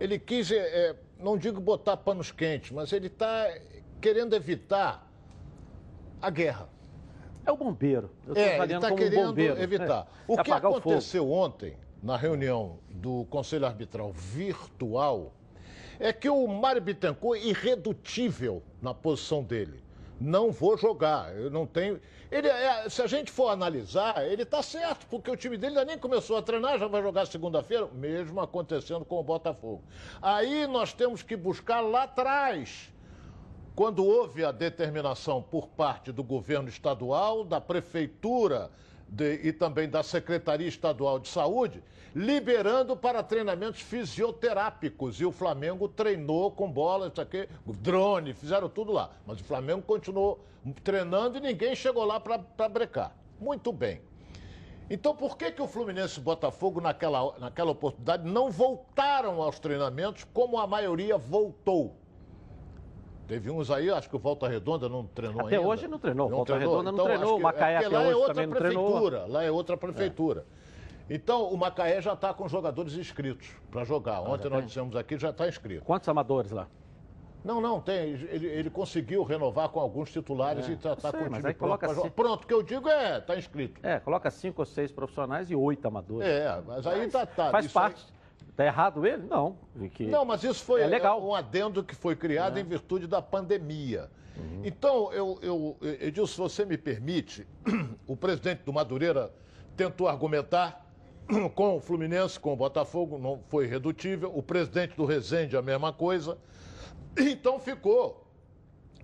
ele 0.00 0.18
quis, 0.18 0.50
é, 0.50 0.56
é, 0.56 0.96
não 1.18 1.36
digo 1.36 1.60
botar 1.60 1.96
panos 1.96 2.30
quentes, 2.30 2.70
mas 2.70 2.92
ele 2.92 3.08
está 3.08 3.52
querendo 4.00 4.34
evitar 4.34 5.10
a 6.22 6.30
guerra. 6.30 6.68
É 7.44 7.50
o 7.50 7.56
bombeiro. 7.56 8.10
Eu 8.26 8.36
é, 8.36 8.58
ele 8.58 8.74
está 8.74 8.94
querendo 8.94 9.28
bombeiro. 9.28 9.60
evitar. 9.60 10.06
É. 10.28 10.32
O 10.32 10.42
que 10.42 10.52
aconteceu 10.52 11.26
o 11.26 11.32
ontem, 11.32 11.76
na 12.02 12.16
reunião 12.16 12.78
do 12.90 13.24
Conselho 13.30 13.66
Arbitral 13.66 14.12
virtual, 14.12 15.32
é 15.98 16.12
que 16.12 16.28
o 16.28 16.46
Mário 16.46 16.80
Bittencourt 16.80 17.40
é 17.40 17.46
irredutível 17.46 18.62
na 18.80 18.94
posição 18.94 19.42
dele. 19.42 19.82
não 20.20 20.50
vou 20.50 20.76
jogar. 20.76 21.34
Eu 21.36 21.50
não 21.50 21.66
tenho. 21.66 22.00
Ele, 22.30 22.48
é, 22.48 22.88
se 22.88 23.00
a 23.00 23.06
gente 23.06 23.30
for 23.30 23.48
analisar, 23.48 24.24
ele 24.26 24.42
está 24.42 24.62
certo, 24.62 25.06
porque 25.06 25.30
o 25.30 25.36
time 25.36 25.56
dele 25.56 25.78
ainda 25.78 25.84
nem 25.84 25.98
começou 25.98 26.36
a 26.36 26.42
treinar, 26.42 26.78
já 26.78 26.86
vai 26.86 27.00
jogar 27.02 27.26
segunda-feira, 27.26 27.88
mesmo 27.92 28.40
acontecendo 28.40 29.04
com 29.04 29.18
o 29.18 29.22
Botafogo. 29.22 29.82
Aí 30.20 30.66
nós 30.66 30.92
temos 30.92 31.22
que 31.22 31.36
buscar 31.36 31.80
lá 31.80 32.02
atrás. 32.02 32.92
Quando 33.74 34.04
houve 34.04 34.44
a 34.44 34.50
determinação 34.50 35.40
por 35.40 35.68
parte 35.68 36.10
do 36.10 36.24
governo 36.24 36.68
estadual, 36.68 37.44
da 37.44 37.60
prefeitura 37.60 38.70
de, 39.08 39.40
e 39.42 39.52
também 39.52 39.88
da 39.88 40.02
Secretaria 40.02 40.68
Estadual 40.68 41.18
de 41.18 41.28
Saúde, 41.28 41.82
liberando 42.14 42.96
para 42.96 43.22
treinamentos 43.22 43.80
fisioterápicos. 43.80 45.20
E 45.20 45.24
o 45.24 45.32
Flamengo 45.32 45.88
treinou 45.88 46.50
com 46.50 46.70
bola, 46.70 47.08
isso 47.08 47.20
aqui, 47.20 47.48
drone, 47.66 48.34
fizeram 48.34 48.68
tudo 48.68 48.92
lá. 48.92 49.10
Mas 49.26 49.40
o 49.40 49.44
Flamengo 49.44 49.82
continuou 49.82 50.44
treinando 50.84 51.38
e 51.38 51.40
ninguém 51.40 51.74
chegou 51.74 52.04
lá 52.04 52.20
para 52.20 52.68
brecar. 52.68 53.16
Muito 53.40 53.72
bem. 53.72 54.02
Então, 54.90 55.14
por 55.14 55.36
que, 55.36 55.52
que 55.52 55.60
o 55.60 55.68
Fluminense 55.68 56.18
e 56.18 56.20
o 56.20 56.22
Botafogo, 56.22 56.80
naquela, 56.80 57.38
naquela 57.38 57.72
oportunidade, 57.72 58.26
não 58.26 58.50
voltaram 58.50 59.42
aos 59.42 59.58
treinamentos 59.58 60.24
como 60.32 60.58
a 60.58 60.66
maioria 60.66 61.18
voltou? 61.18 61.94
Teve 63.28 63.50
uns 63.50 63.70
aí, 63.70 63.90
acho 63.90 64.08
que 64.08 64.16
o 64.16 64.18
Volta 64.18 64.48
Redonda 64.48 64.88
não 64.88 65.06
treinou 65.06 65.46
Até 65.46 65.56
ainda. 65.56 65.68
hoje 65.68 65.86
não 65.86 65.98
treinou. 65.98 66.30
Não 66.30 66.36
Volta 66.38 66.54
treinou. 66.54 66.78
Redonda 66.78 66.90
não 66.90 66.96
Então, 66.96 67.04
treinou. 67.04 67.28
acho 67.28 67.36
O 67.36 67.42
Macaé 67.42 67.72
é, 67.74 67.76
até 67.76 67.88
lá 67.90 68.04
é 68.04 68.16
outra 68.16 68.48
prefeitura. 68.48 69.26
Lá 69.28 69.44
é 69.44 69.50
outra 69.50 69.76
prefeitura. 69.76 70.46
Então, 71.10 71.44
o 71.48 71.56
Macaé 71.58 72.00
já 72.00 72.14
está 72.14 72.32
com 72.32 72.48
jogadores 72.48 72.94
inscritos 72.94 73.50
para 73.70 73.84
jogar. 73.84 74.22
Ontem 74.22 74.48
nós 74.48 74.60
tem? 74.60 74.66
dissemos 74.68 74.96
aqui, 74.96 75.18
já 75.18 75.28
está 75.28 75.46
inscrito. 75.46 75.84
Quantos 75.84 76.08
amadores 76.08 76.50
lá? 76.50 76.68
Não, 77.44 77.60
não, 77.60 77.80
tem. 77.80 78.12
Ele, 78.12 78.46
ele 78.46 78.70
conseguiu 78.70 79.22
renovar 79.24 79.68
com 79.68 79.78
alguns 79.78 80.10
titulares 80.10 80.66
É, 80.66 80.70
e 80.70 80.74
está 80.74 80.96
tá 80.96 81.10
sei, 81.10 81.20
com 81.20 81.26
o 81.26 81.38
time 81.38 81.54
pronto. 81.54 81.84
assim. 81.84 82.10
Pronto, 82.10 82.44
o 82.44 82.46
que 82.46 82.54
eu 82.54 82.62
digo 82.62 82.88
é, 82.88 83.18
está 83.18 83.36
inscrito. 83.36 83.78
É, 83.86 84.00
coloca 84.00 84.30
cinco 84.30 84.62
ou 84.62 84.66
seis 84.66 84.90
profissionais 84.90 85.50
e 85.50 85.54
oito 85.54 85.86
amadores. 85.86 86.26
É, 86.26 86.60
mas 86.66 86.86
aí 86.86 87.08
tá, 87.08 87.26
tá. 87.26 87.50
Faz 87.50 87.66
isso 87.66 87.78
aí- 87.78 87.92
parte. 88.58 88.64
Tá 88.64 88.64
errado 88.64 89.06
ele? 89.06 89.22
Não. 89.28 89.56
Que- 89.94 90.06
Não, 90.06 90.24
mas 90.24 90.42
isso 90.42 90.64
foi 90.64 90.82
É 90.82 90.86
legal. 90.86 91.24
um 91.24 91.34
adendo 91.34 91.82
que 91.84 91.94
foi 91.94 92.16
criado 92.16 92.58
É. 92.58 92.60
em 92.60 92.64
virtude 92.64 93.06
da 93.06 93.22
pandemia. 93.22 94.10
Uhum. 94.36 94.62
Então, 94.64 95.12
eu, 95.12 95.38
eu, 95.42 95.76
Edilson, 96.00 96.48
se 96.48 96.54
você 96.56 96.64
me 96.64 96.76
permite, 96.76 97.46
o 98.06 98.16
presidente 98.16 98.62
do 98.64 98.72
Madureira 98.72 99.32
tentou 99.76 100.08
argumentar 100.08 100.84
com 101.54 101.76
o 101.76 101.80
Fluminense, 101.80 102.38
com 102.38 102.52
o 102.52 102.56
Botafogo, 102.56 103.18
não 103.18 103.40
foi 103.48 103.66
redutível. 103.66 104.32
O 104.36 104.42
presidente 104.42 104.94
do 104.96 105.04
Resende, 105.04 105.56
a 105.56 105.62
mesma 105.62 105.92
coisa. 105.92 106.36
Então 107.20 107.58
ficou 107.58 108.24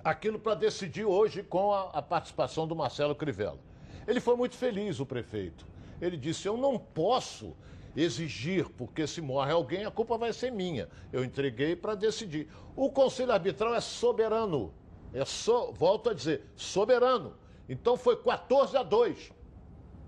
aquilo 0.04 0.38
para 0.38 0.54
decidir 0.54 1.04
hoje 1.04 1.42
com 1.42 1.72
a, 1.72 1.90
a 1.90 2.02
participação 2.02 2.64
do 2.66 2.76
Marcelo 2.76 3.12
Crivella. 3.14 3.58
Ele 4.06 4.20
foi 4.20 4.36
muito 4.36 4.54
feliz, 4.56 5.00
o 5.00 5.06
prefeito. 5.06 5.66
Ele 6.00 6.16
disse: 6.16 6.46
Eu 6.46 6.56
não 6.56 6.78
posso 6.78 7.56
exigir, 7.96 8.68
porque 8.70 9.06
se 9.06 9.20
morre 9.20 9.52
alguém, 9.52 9.84
a 9.84 9.90
culpa 9.90 10.16
vai 10.18 10.32
ser 10.32 10.50
minha. 10.50 10.88
Eu 11.12 11.24
entreguei 11.24 11.76
para 11.76 11.94
decidir. 11.94 12.48
O 12.74 12.90
Conselho 12.90 13.32
Arbitral 13.32 13.74
é 13.74 13.80
soberano. 13.80 14.72
É 15.12 15.24
so, 15.24 15.72
volto 15.72 16.10
a 16.10 16.14
dizer, 16.14 16.42
soberano. 16.56 17.34
Então 17.68 17.96
foi 17.96 18.16
14 18.16 18.76
a 18.76 18.82
2. 18.82 19.32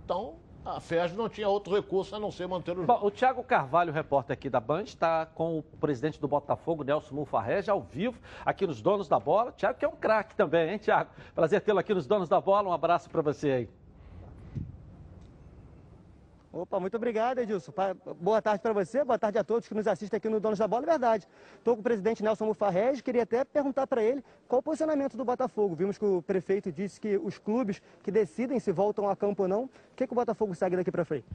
Então, 0.04 0.36
a 0.64 0.80
FES 0.80 1.14
não 1.14 1.28
tinha 1.28 1.48
outro 1.48 1.74
recurso 1.74 2.14
a 2.16 2.18
não 2.18 2.32
ser 2.32 2.48
manter 2.48 2.72
o 2.72 2.82
jogo. 2.82 2.86
Bom, 2.86 3.06
o 3.06 3.10
Thiago 3.10 3.42
Carvalho, 3.44 3.92
repórter 3.92 4.34
aqui 4.34 4.50
da 4.50 4.58
Band, 4.58 4.82
está 4.82 5.24
com 5.24 5.58
o 5.58 5.62
presidente 5.62 6.20
do 6.20 6.26
Botafogo, 6.26 6.82
Nelson 6.82 7.14
Mufarrege, 7.14 7.70
ao 7.70 7.80
vivo, 7.80 8.18
aqui 8.44 8.66
nos 8.66 8.82
Donos 8.82 9.06
da 9.06 9.20
Bola. 9.20 9.52
Thiago 9.52 9.78
que 9.78 9.84
é 9.84 9.88
um 9.88 9.94
craque 9.94 10.34
também, 10.34 10.70
hein, 10.70 10.78
Thiago? 10.78 11.10
Prazer 11.36 11.60
tê-lo 11.60 11.78
aqui 11.78 11.94
nos 11.94 12.06
Donos 12.06 12.28
da 12.28 12.40
Bola. 12.40 12.68
Um 12.68 12.72
abraço 12.72 13.08
para 13.08 13.22
você 13.22 13.50
aí. 13.50 13.68
Opa, 16.56 16.80
muito 16.80 16.96
obrigado, 16.96 17.38
Edilson. 17.38 17.70
Boa 18.18 18.40
tarde 18.40 18.62
para 18.62 18.72
você, 18.72 19.04
boa 19.04 19.18
tarde 19.18 19.36
a 19.36 19.44
todos 19.44 19.68
que 19.68 19.74
nos 19.74 19.86
assistem 19.86 20.16
aqui 20.16 20.26
no 20.26 20.40
Donos 20.40 20.58
da 20.58 20.66
Bola. 20.66 20.84
É 20.84 20.86
verdade. 20.86 21.28
Estou 21.58 21.74
com 21.74 21.80
o 21.80 21.82
presidente 21.82 22.22
Nelson 22.22 22.46
Mufarrege, 22.46 23.02
queria 23.02 23.24
até 23.24 23.44
perguntar 23.44 23.86
para 23.86 24.02
ele 24.02 24.24
qual 24.48 24.60
o 24.60 24.62
posicionamento 24.62 25.18
do 25.18 25.24
Botafogo. 25.24 25.74
Vimos 25.74 25.98
que 25.98 26.04
o 26.06 26.22
prefeito 26.22 26.72
disse 26.72 26.98
que 26.98 27.18
os 27.18 27.36
clubes 27.36 27.82
que 28.02 28.10
decidem 28.10 28.58
se 28.58 28.72
voltam 28.72 29.06
a 29.06 29.14
campo 29.14 29.42
ou 29.42 29.48
não, 29.48 29.64
o 29.64 29.70
que, 29.94 30.06
que 30.06 30.12
o 30.14 30.16
Botafogo 30.16 30.54
segue 30.54 30.76
daqui 30.76 30.90
para 30.90 31.04
frente? 31.04 31.26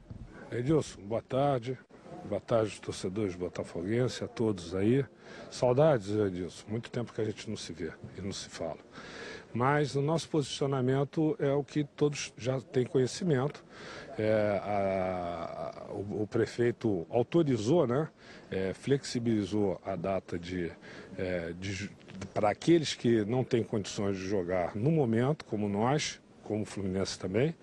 Edilson, 0.52 1.02
boa 1.02 1.22
tarde. 1.22 1.78
Boa 2.26 2.42
tarde, 2.42 2.82
torcedores 2.82 3.36
botafoguenses, 3.36 4.22
a 4.24 4.28
todos 4.28 4.74
aí. 4.76 5.06
Saudades, 5.50 6.10
Edilson. 6.10 6.66
Muito 6.68 6.90
tempo 6.90 7.14
que 7.14 7.22
a 7.22 7.24
gente 7.24 7.48
não 7.48 7.58
se 7.58 7.74
vê 7.74 7.92
e 8.18 8.22
não 8.22 8.32
se 8.32 8.50
fala. 8.50 8.78
Mas 9.54 9.96
o 9.96 10.02
nosso 10.02 10.30
posicionamento 10.30 11.36
é 11.40 11.52
o 11.52 11.64
que 11.64 11.84
todos 11.84 12.34
já 12.38 12.60
têm 12.62 12.86
conhecimento. 12.86 13.64
É, 14.18 14.60
a- 14.64 15.74
a- 15.90 15.92
o, 15.94 16.24
o 16.24 16.28
prefeito 16.28 17.06
autorizou, 17.10 17.86
né, 17.88 18.08
é, 18.50 18.74
flexibilizou 18.74 19.80
a 19.86 19.96
data 19.96 20.38
de, 20.38 20.72
é, 21.18 21.54
de 21.60 21.90
para 22.34 22.50
aqueles 22.50 22.94
que 22.94 23.26
não 23.26 23.44
têm 23.44 23.64
condições 23.64 24.16
de 24.18 24.28
jogar 24.28 24.76
no 24.76 24.92
momento, 24.92 25.44
como 25.46 25.68
nós, 25.68 26.22
como 26.44 26.62
o 26.64 26.66
Fluminense 26.66 27.18
também, 27.18 27.56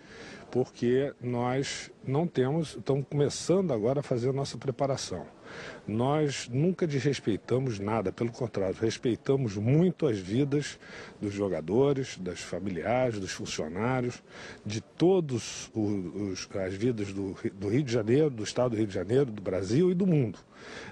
porque 0.50 1.12
nós 1.20 1.90
não 2.04 2.26
temos, 2.26 2.74
estamos 2.76 3.06
começando 3.08 3.72
agora 3.72 4.00
a 4.00 4.02
fazer 4.02 4.30
a 4.30 4.32
nossa 4.32 4.56
preparação. 4.58 5.26
Nós 5.86 6.48
nunca 6.52 6.86
desrespeitamos 6.86 7.78
nada, 7.78 8.12
pelo 8.12 8.30
contrário, 8.30 8.76
respeitamos 8.78 9.56
muito 9.56 10.06
as 10.06 10.18
vidas 10.18 10.78
dos 11.20 11.32
jogadores, 11.32 12.18
das 12.18 12.40
familiares, 12.40 13.18
dos 13.18 13.32
funcionários, 13.32 14.22
de 14.64 14.80
todos 14.80 15.70
os, 15.74 16.48
as 16.54 16.74
vidas 16.74 17.12
do, 17.12 17.36
do 17.54 17.68
Rio 17.68 17.82
de 17.82 17.92
Janeiro, 17.92 18.30
do 18.30 18.44
estado 18.44 18.70
do 18.70 18.76
Rio 18.76 18.86
de 18.86 18.94
Janeiro, 18.94 19.26
do 19.26 19.42
Brasil 19.42 19.90
e 19.90 19.94
do 19.94 20.06
mundo. 20.06 20.38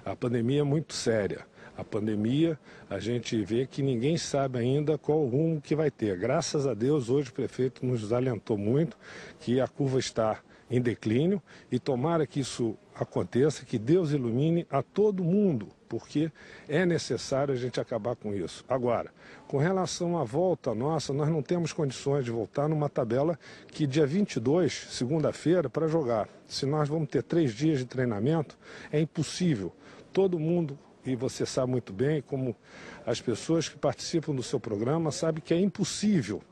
A 0.05 0.17
pandemia 0.17 0.61
é 0.61 0.65
muito 0.65 0.95
séria. 0.95 1.47
A 1.77 1.85
pandemia, 1.85 2.59
a 2.89 2.99
gente 2.99 3.43
vê 3.45 3.67
que 3.67 3.83
ninguém 3.83 4.17
sabe 4.17 4.59
ainda 4.59 4.97
qual 4.97 5.27
rumo 5.27 5.61
que 5.61 5.77
vai 5.77 5.91
ter. 5.91 6.17
Graças 6.17 6.67
a 6.67 6.73
Deus, 6.73 7.11
hoje 7.11 7.29
o 7.29 7.35
prefeito 7.35 7.85
nos 7.85 8.15
alentou 8.15 8.57
muito 8.57 8.97
que 9.41 9.61
a 9.61 9.69
curva 9.69 9.99
está 9.99 10.41
em 10.71 10.81
declínio 10.81 11.43
e 11.71 11.79
tomara 11.79 12.27
que 12.27 12.41
isso 12.41 12.79
aconteça, 12.99 13.65
que 13.65 13.79
Deus 13.79 14.11
ilumine 14.11 14.67
a 14.71 14.83
todo 14.83 15.23
mundo, 15.23 15.69
porque 15.89 16.31
é 16.69 16.85
necessário 16.87 17.53
a 17.53 17.57
gente 17.57 17.81
acabar 17.81 18.17
com 18.17 18.35
isso. 18.35 18.65
Agora, 18.69 19.13
com 19.47 19.59
relação 19.59 20.19
à 20.19 20.25
volta 20.25 20.75
nossa, 20.75 21.13
nós 21.13 21.29
não 21.29 21.43
temos 21.43 21.73
condições 21.73 22.25
de 22.25 22.31
voltar 22.31 22.69
numa 22.69 22.89
tabela 22.89 23.39
que 23.69 23.87
dia 23.87 24.07
22, 24.07 24.89
segunda-feira, 24.91 25.69
para 25.69 25.87
jogar. 25.87 26.29
Se 26.49 26.67
nós 26.67 26.89
vamos 26.89 27.09
ter 27.09 27.23
três 27.23 27.53
dias 27.53 27.79
de 27.79 27.85
treinamento, 27.85 28.59
é 28.91 29.01
impossível. 29.01 29.73
Todo 30.13 30.39
mundo 30.39 30.79
e 31.05 31.15
você 31.15 31.47
sabe 31.47 31.71
muito 31.71 31.93
bem, 31.93 32.21
como 32.21 32.57
as 33.07 33.21
pessoas 33.21 33.69
que 33.69 33.79
participam 33.79 34.35
do 34.35 34.43
seu 34.43 34.59
programa 34.59 35.13
sabem 35.13 35.41
que 35.41 35.55
é 35.55 35.61
impossível 35.61 36.43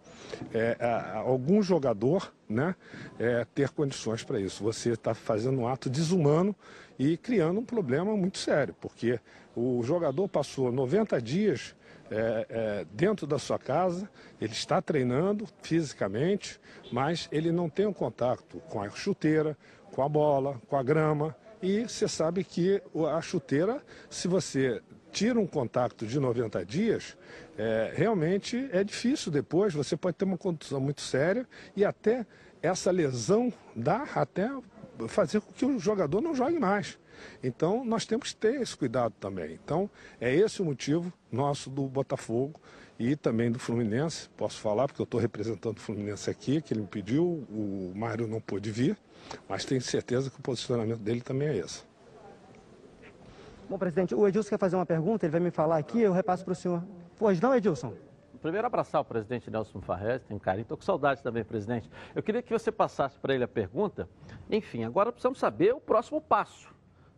é, 0.52 0.76
a- 0.80 0.86
a- 0.86 1.16
algum 1.18 1.62
jogador 1.62 2.32
né, 2.48 2.74
é, 3.18 3.44
ter 3.54 3.70
condições 3.70 4.22
para 4.22 4.38
isso. 4.40 4.62
Você 4.64 4.90
está 4.90 5.14
fazendo 5.14 5.58
um 5.60 5.66
ato 5.68 5.88
desumano 5.90 6.54
e 6.98 7.16
criando 7.16 7.60
um 7.60 7.64
problema 7.64 8.16
muito 8.16 8.38
sério, 8.38 8.74
porque 8.80 9.18
o 9.56 9.82
jogador 9.82 10.28
passou 10.28 10.70
90 10.72 11.20
dias 11.20 11.74
é, 12.10 12.46
é, 12.50 12.86
dentro 12.92 13.26
da 13.26 13.38
sua 13.38 13.58
casa, 13.58 14.08
ele 14.40 14.52
está 14.52 14.80
treinando 14.82 15.46
fisicamente, 15.62 16.60
mas 16.92 17.28
ele 17.32 17.50
não 17.50 17.68
tem 17.70 17.86
um 17.86 17.92
contato 17.94 18.58
com 18.68 18.82
a 18.82 18.90
chuteira, 18.90 19.56
com 19.90 20.02
a 20.02 20.08
bola, 20.08 20.60
com 20.68 20.76
a 20.76 20.82
grama. 20.82 21.34
E 21.62 21.84
você 21.88 22.06
sabe 22.06 22.44
que 22.44 22.82
o- 22.92 23.06
a 23.06 23.22
chuteira, 23.22 23.80
se 24.10 24.28
você 24.28 24.82
tira 25.14 25.38
um 25.38 25.46
contato 25.46 26.04
de 26.04 26.18
90 26.18 26.66
dias, 26.66 27.16
é, 27.56 27.92
realmente 27.94 28.68
é 28.72 28.82
difícil 28.82 29.30
depois, 29.30 29.72
você 29.72 29.96
pode 29.96 30.16
ter 30.16 30.24
uma 30.24 30.36
contusão 30.36 30.80
muito 30.80 31.00
séria 31.00 31.46
e 31.76 31.84
até 31.84 32.26
essa 32.60 32.90
lesão 32.90 33.52
dá 33.76 34.08
até 34.12 34.50
fazer 35.06 35.40
com 35.40 35.52
que 35.52 35.64
o 35.64 35.78
jogador 35.78 36.20
não 36.20 36.34
jogue 36.34 36.58
mais. 36.58 36.98
Então, 37.44 37.84
nós 37.84 38.04
temos 38.04 38.32
que 38.32 38.36
ter 38.36 38.60
esse 38.60 38.76
cuidado 38.76 39.14
também. 39.20 39.52
Então, 39.64 39.88
é 40.20 40.34
esse 40.34 40.60
o 40.60 40.64
motivo 40.64 41.12
nosso 41.30 41.70
do 41.70 41.86
Botafogo 41.86 42.60
e 42.98 43.14
também 43.14 43.52
do 43.52 43.58
Fluminense. 43.58 44.28
Posso 44.36 44.60
falar, 44.60 44.88
porque 44.88 45.00
eu 45.00 45.04
estou 45.04 45.20
representando 45.20 45.78
o 45.78 45.80
Fluminense 45.80 46.28
aqui, 46.28 46.60
que 46.60 46.74
ele 46.74 46.80
me 46.80 46.88
pediu, 46.88 47.24
o 47.24 47.92
Mário 47.94 48.26
não 48.26 48.40
pôde 48.40 48.70
vir, 48.72 48.96
mas 49.48 49.64
tenho 49.64 49.80
certeza 49.80 50.28
que 50.28 50.38
o 50.40 50.42
posicionamento 50.42 51.00
dele 51.00 51.20
também 51.20 51.48
é 51.48 51.58
esse. 51.58 51.84
Bom, 53.68 53.78
presidente, 53.78 54.14
o 54.14 54.28
Edilson 54.28 54.50
quer 54.50 54.58
fazer 54.58 54.76
uma 54.76 54.84
pergunta, 54.84 55.24
ele 55.24 55.32
vai 55.32 55.40
me 55.40 55.50
falar 55.50 55.78
aqui, 55.78 56.00
eu 56.00 56.12
repasso 56.12 56.44
para 56.44 56.52
o 56.52 56.54
senhor. 56.54 56.82
Pois 57.16 57.40
não, 57.40 57.54
Edilson? 57.54 57.94
Primeiro, 58.42 58.66
abraçar 58.66 59.00
o 59.00 59.04
presidente 59.04 59.50
Nelson 59.50 59.80
Farrez, 59.80 60.22
tem 60.22 60.36
um 60.36 60.40
carinho. 60.40 60.64
Estou 60.64 60.76
com 60.76 60.84
saudade 60.84 61.22
também, 61.22 61.42
presidente. 61.42 61.88
Eu 62.14 62.22
queria 62.22 62.42
que 62.42 62.52
você 62.52 62.70
passasse 62.70 63.18
para 63.18 63.34
ele 63.34 63.42
a 63.42 63.48
pergunta. 63.48 64.06
Enfim, 64.50 64.84
agora 64.84 65.10
precisamos 65.10 65.38
saber 65.38 65.74
o 65.74 65.80
próximo 65.80 66.20
passo. 66.20 66.68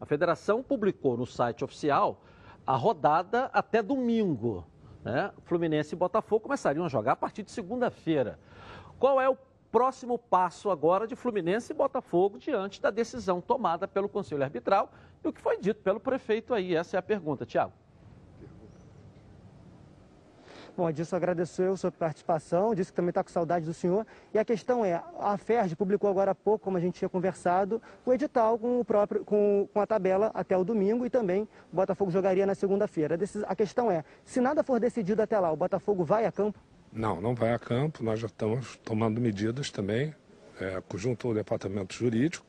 A 0.01 0.07
federação 0.07 0.63
publicou 0.63 1.17
no 1.17 1.27
site 1.27 1.65
oficial 1.65 2.23
a 2.65 2.77
rodada 2.77 3.51
até 3.53 3.83
domingo. 3.83 4.65
né, 5.03 5.33
Fluminense 5.45 5.97
e 5.97 5.99
Botafogo 5.99 6.43
começariam 6.43 6.85
a 6.85 6.89
jogar 6.89 7.13
a 7.13 7.17
partir 7.17 7.43
de 7.43 7.51
segunda-feira. 7.51 8.39
Qual 8.97 9.21
é 9.21 9.29
o 9.29 9.37
próximo 9.73 10.19
passo 10.19 10.71
agora 10.71 11.07
de 11.07 11.17
Fluminense 11.17 11.73
e 11.73 11.77
Botafogo 11.77 12.39
diante 12.39 12.81
da 12.81 12.91
decisão 12.91 13.41
tomada 13.41 13.89
pelo 13.89 14.09
Conselho 14.09 14.45
Arbitral 14.45 14.93
o 15.29 15.33
que 15.33 15.41
foi 15.41 15.59
dito 15.59 15.81
pelo 15.83 16.01
prefeito 16.01 16.55
aí? 16.55 16.75
Essa 16.75 16.97
é 16.97 16.99
a 16.99 17.03
pergunta, 17.03 17.45
Tiago. 17.45 17.73
Bom, 20.77 20.91
Edilson 20.91 21.17
agradeceu 21.17 21.73
a 21.73 21.77
sua 21.77 21.91
participação, 21.91 22.75
disse 22.75 22.93
que 22.93 22.97
também 22.97 23.09
está 23.09 23.25
com 23.25 23.31
saudade 23.31 23.65
do 23.65 23.73
senhor. 23.73 24.07
E 24.35 24.39
a 24.39 24.45
questão 24.45 24.85
é, 24.85 25.03
a 25.19 25.39
FERJ 25.39 25.75
publicou 25.75 26.11
agora 26.11 26.33
há 26.33 26.35
pouco, 26.35 26.65
como 26.65 26.77
a 26.77 26.81
gente 26.81 26.99
tinha 26.99 27.09
conversado, 27.09 27.81
o 28.05 28.13
edital 28.13 28.59
com, 28.59 28.81
o 28.81 28.85
próprio, 28.85 29.25
com, 29.25 29.67
com 29.73 29.81
a 29.81 29.87
tabela 29.87 30.31
até 30.35 30.55
o 30.55 30.63
domingo 30.63 31.07
e 31.07 31.11
também 31.11 31.49
o 31.73 31.77
Botafogo 31.77 32.11
jogaria 32.11 32.45
na 32.45 32.55
segunda-feira. 32.55 33.19
A 33.47 33.57
questão 33.57 33.91
é, 33.91 34.05
se 34.23 34.39
nada 34.39 34.63
for 34.63 34.79
decidido 34.79 35.23
até 35.23 35.39
lá, 35.39 35.51
o 35.51 35.57
Botafogo 35.57 36.05
vai 36.05 36.27
a 36.27 36.33
campo? 36.33 36.59
Não, 36.93 37.23
não 37.23 37.35
vai 37.35 37.55
a 37.55 37.59
campo. 37.59 38.05
Nós 38.05 38.21
já 38.21 38.27
estamos 38.27 38.77
tomando 38.85 39.19
medidas 39.19 39.71
também, 39.71 40.15
é, 40.61 40.83
junto 40.95 41.29
ao 41.29 41.33
departamento 41.33 41.95
jurídico, 41.95 42.45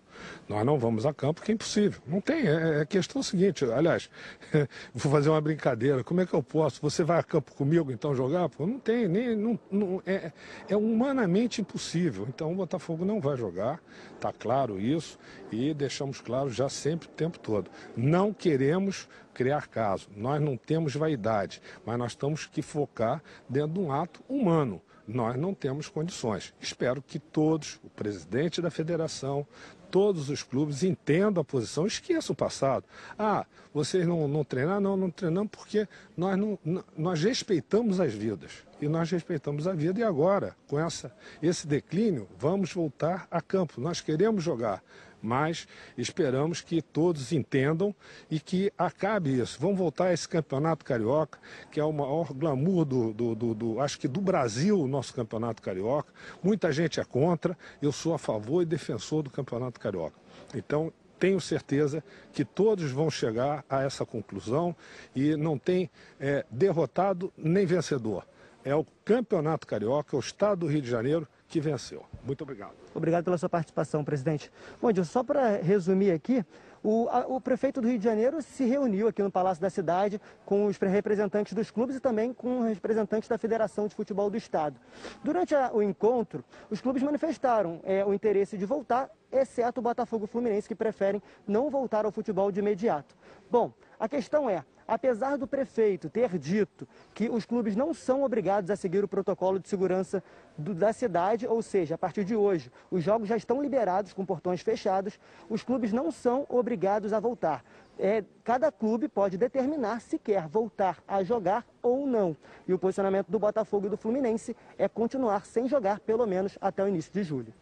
nós 0.48 0.66
não 0.66 0.78
vamos 0.78 1.06
a 1.06 1.14
campo, 1.14 1.42
que 1.42 1.52
é 1.52 1.56
impossível. 1.56 2.02
Não 2.08 2.22
tem. 2.22 2.48
É, 2.48 2.82
é 2.82 2.86
questão 2.86 3.22
seguinte, 3.22 3.66
aliás, 3.66 4.10
vou 4.94 5.12
fazer 5.12 5.30
uma 5.30 5.42
brincadeira. 5.42 6.04
Como 6.04 6.22
é 6.22 6.26
que 6.26 6.34
eu 6.34 6.44
posso? 6.44 6.82
Você 6.82 7.04
vai 7.04 7.20
a 7.20 7.24
campo 7.24 7.54
comigo 7.56 7.92
então 7.92 8.16
jogar? 8.16 8.50
Pô, 8.50 8.66
não 8.66 8.80
tem, 8.80 9.08
nem, 9.08 9.36
não, 9.36 9.60
não, 9.72 10.02
é, 10.06 10.32
é 10.68 10.76
humanamente 10.76 11.62
impossível. 11.62 12.26
Então 12.30 12.52
o 12.52 12.56
Botafogo 12.56 13.06
não 13.06 13.20
vai 13.20 13.36
jogar, 13.36 13.82
está 14.16 14.32
claro 14.32 14.80
isso, 14.80 15.20
e 15.52 15.74
deixamos 15.74 16.22
claro 16.22 16.50
já 16.50 16.70
sempre 16.70 17.08
o 17.08 17.12
tempo 17.12 17.40
todo. 17.40 17.70
Não 17.96 18.34
queremos 18.34 19.08
criar 19.34 19.68
caso. 19.68 20.10
Nós 20.16 20.42
não 20.42 20.58
temos 20.58 20.96
vaidade, 20.96 21.62
mas 21.86 21.98
nós 21.98 22.16
temos 22.16 22.46
que 22.46 22.62
focar 22.62 23.22
dentro 23.50 23.74
de 23.74 23.80
um 23.80 23.92
ato 23.92 24.22
humano 24.28 24.82
nós 25.08 25.38
não 25.38 25.54
temos 25.54 25.88
condições. 25.88 26.54
Espero 26.60 27.02
que 27.02 27.18
todos, 27.18 27.80
o 27.82 27.90
presidente 27.90 28.62
da 28.62 28.70
federação, 28.70 29.48
todos 29.92 30.30
os 30.30 30.44
clubes 30.44 30.84
entendam 30.84 31.42
a 31.42 31.46
posição, 31.46 31.86
esqueçam 31.88 32.34
o 32.34 32.38
passado. 32.38 32.86
Ah, 33.18 33.46
vocês 33.74 34.08
não, 34.08 34.28
não 34.28 34.44
treinaram? 34.44 34.82
Não, 34.82 34.98
não 34.98 35.10
treinamos 35.10 35.52
porque 35.52 35.88
nós, 36.16 36.38
não, 36.38 36.60
nós 36.98 37.22
respeitamos 37.24 38.00
as 38.00 38.14
vidas. 38.14 38.52
E 38.82 38.88
nós 38.88 39.10
respeitamos 39.10 39.68
a 39.68 39.74
vida 39.74 40.00
e 40.00 40.04
agora, 40.04 40.56
com 40.68 40.80
essa, 40.80 41.12
esse 41.42 41.66
declínio, 41.66 42.28
vamos 42.38 42.72
voltar 42.74 43.28
a 43.32 43.42
campo. 43.42 43.82
Nós 43.82 44.02
queremos 44.02 44.44
jogar 44.44 44.84
mas 45.22 45.68
esperamos 45.98 46.62
que 46.62 46.82
todos 46.82 47.32
entendam 47.32 47.94
e 48.30 48.40
que 48.40 48.72
acabe 48.78 49.40
isso. 49.40 49.58
Vamos 49.60 49.78
voltar 49.78 50.08
a 50.08 50.14
esse 50.14 50.28
campeonato 50.28 50.86
carioca, 50.86 51.40
que 51.72 51.80
é 51.80 51.84
o 51.84 51.92
maior 51.92 52.34
glamour 52.34 52.86
do, 52.86 53.14
do, 53.14 53.36
do, 53.36 53.54
do 53.54 53.82
acho 53.82 54.00
que 54.00 54.08
do 54.08 54.22
Brasil, 54.22 54.80
o 54.80 54.88
nosso 54.88 55.14
campeonato 55.14 55.62
carioca. 55.62 56.12
Muita 56.42 56.72
gente 56.72 57.00
é 57.00 57.04
contra, 57.04 57.58
eu 57.82 57.92
sou 57.92 58.14
a 58.14 58.18
favor 58.18 58.62
e 58.62 58.66
defensor 58.66 59.24
do 59.24 59.30
campeonato 59.30 59.80
carioca. 59.80 60.16
Então, 60.54 60.94
tenho 61.20 61.42
certeza 61.42 62.04
que 62.32 62.46
todos 62.46 62.92
vão 62.92 63.10
chegar 63.10 63.66
a 63.70 63.82
essa 63.82 64.06
conclusão 64.06 64.76
e 65.16 65.36
não 65.36 65.58
tem 65.58 65.90
é, 66.20 66.46
derrotado 66.50 67.34
nem 67.36 67.66
vencedor. 67.66 68.26
É 68.64 68.76
o 68.76 68.86
Campeonato 69.06 69.66
Carioca, 69.66 70.16
é 70.16 70.18
o 70.18 70.20
Estado 70.20 70.60
do 70.60 70.68
Rio 70.68 70.82
de 70.82 70.90
Janeiro 70.90 71.28
que 71.48 71.60
venceu. 71.60 72.04
Muito 72.24 72.42
obrigado. 72.42 72.76
Obrigado 72.94 73.24
pela 73.24 73.38
sua 73.38 73.50
participação, 73.50 74.04
presidente. 74.04 74.52
Bom, 74.82 74.90
Edilson, 74.90 75.12
só 75.12 75.24
para 75.24 75.58
resumir 75.58 76.12
aqui, 76.12 76.46
o, 76.84 77.08
a, 77.10 77.26
o, 77.28 77.42
prefeito 77.42 77.82
do 77.82 77.88
Rio 77.88 77.98
de 77.98 78.04
Janeiro 78.04 78.42
se 78.42 78.66
reuniu 78.66 79.08
aqui 79.08 79.24
no 79.24 79.32
Palácio 79.32 79.62
da 79.62 79.70
Cidade 79.70 80.22
com 80.46 80.66
os 80.66 80.78
representantes 80.78 81.54
dos 81.54 81.72
clubes 81.72 81.96
e 81.96 82.00
também 82.00 82.34
com 82.34 82.62
os 82.62 82.68
representantes 82.68 83.28
da 83.28 83.38
Federação 83.38 83.88
de 83.88 83.96
Futebol 83.96 84.30
do 84.30 84.38
Estado. 84.38 84.80
Durante 85.24 85.56
a, 85.56 85.72
o 85.74 85.82
encontro, 85.82 86.44
os 86.70 86.82
clubes 86.82 87.02
manifestaram 87.02 87.80
é, 87.84 88.06
o 88.06 88.14
interesse 88.14 88.58
de 88.58 88.66
voltar, 88.66 89.10
exceto 89.32 89.80
o 89.80 89.84
Botafogo 89.84 90.28
Fluminense, 90.28 90.68
que 90.68 90.76
preferem 90.76 91.22
não 91.48 91.70
voltar 91.70 92.06
ao 92.06 92.12
futebol 92.12 92.52
de 92.52 92.60
imediato. 92.60 93.16
Bom, 93.50 93.74
a 94.00 94.08
questão 94.08 94.50
é, 94.50 94.64
apesar 94.88 95.38
do 95.38 95.46
prefeito 95.46 96.10
ter 96.10 96.38
dito 96.38 96.88
que 97.14 97.30
os 97.30 97.46
clubes 97.46 97.76
não 97.76 97.94
são 97.94 98.24
obrigados 98.24 98.72
a 98.72 98.76
seguir 98.76 99.04
o 99.04 99.08
protocolo 99.08 99.60
de 99.60 99.68
segurança 99.68 100.24
do, 100.58 100.74
da 100.74 100.94
cidade, 100.94 101.46
ou 101.46 101.62
seja, 101.62 101.96
a 101.96 101.98
partir 101.98 102.24
de 102.24 102.36
hoje, 102.36 102.72
os 102.90 103.04
jogos 103.04 103.28
já 103.28 103.36
estão 103.36 103.62
liberados 103.62 104.14
com 104.14 104.26
portões 104.26 104.62
fechados, 104.62 105.20
os 105.50 105.64
clubes 105.64 105.92
não 105.92 106.12
são 106.12 106.46
obrigados 106.48 107.12
a 107.12 107.20
voltar. 107.20 107.64
É, 108.00 108.24
cada 108.44 108.72
clube 108.72 109.08
pode 109.08 109.38
determinar 109.38 110.02
se 110.02 110.20
quer 110.20 110.48
voltar 110.48 111.00
a 111.08 111.24
jogar 111.24 111.66
ou 111.82 112.06
não. 112.06 112.38
E 112.68 112.74
o 112.74 112.80
posicionamento 112.80 113.28
do 113.28 113.40
Botafogo 113.40 113.88
e 113.88 113.90
do 113.90 113.98
Fluminense 113.98 114.56
é 114.78 114.88
continuar 114.88 115.46
sem 115.46 115.68
jogar, 115.68 116.00
pelo 116.00 116.26
menos 116.28 116.58
até 116.62 116.84
o 116.84 116.88
início 116.88 117.12
de 117.12 117.24
julho. 117.24 117.54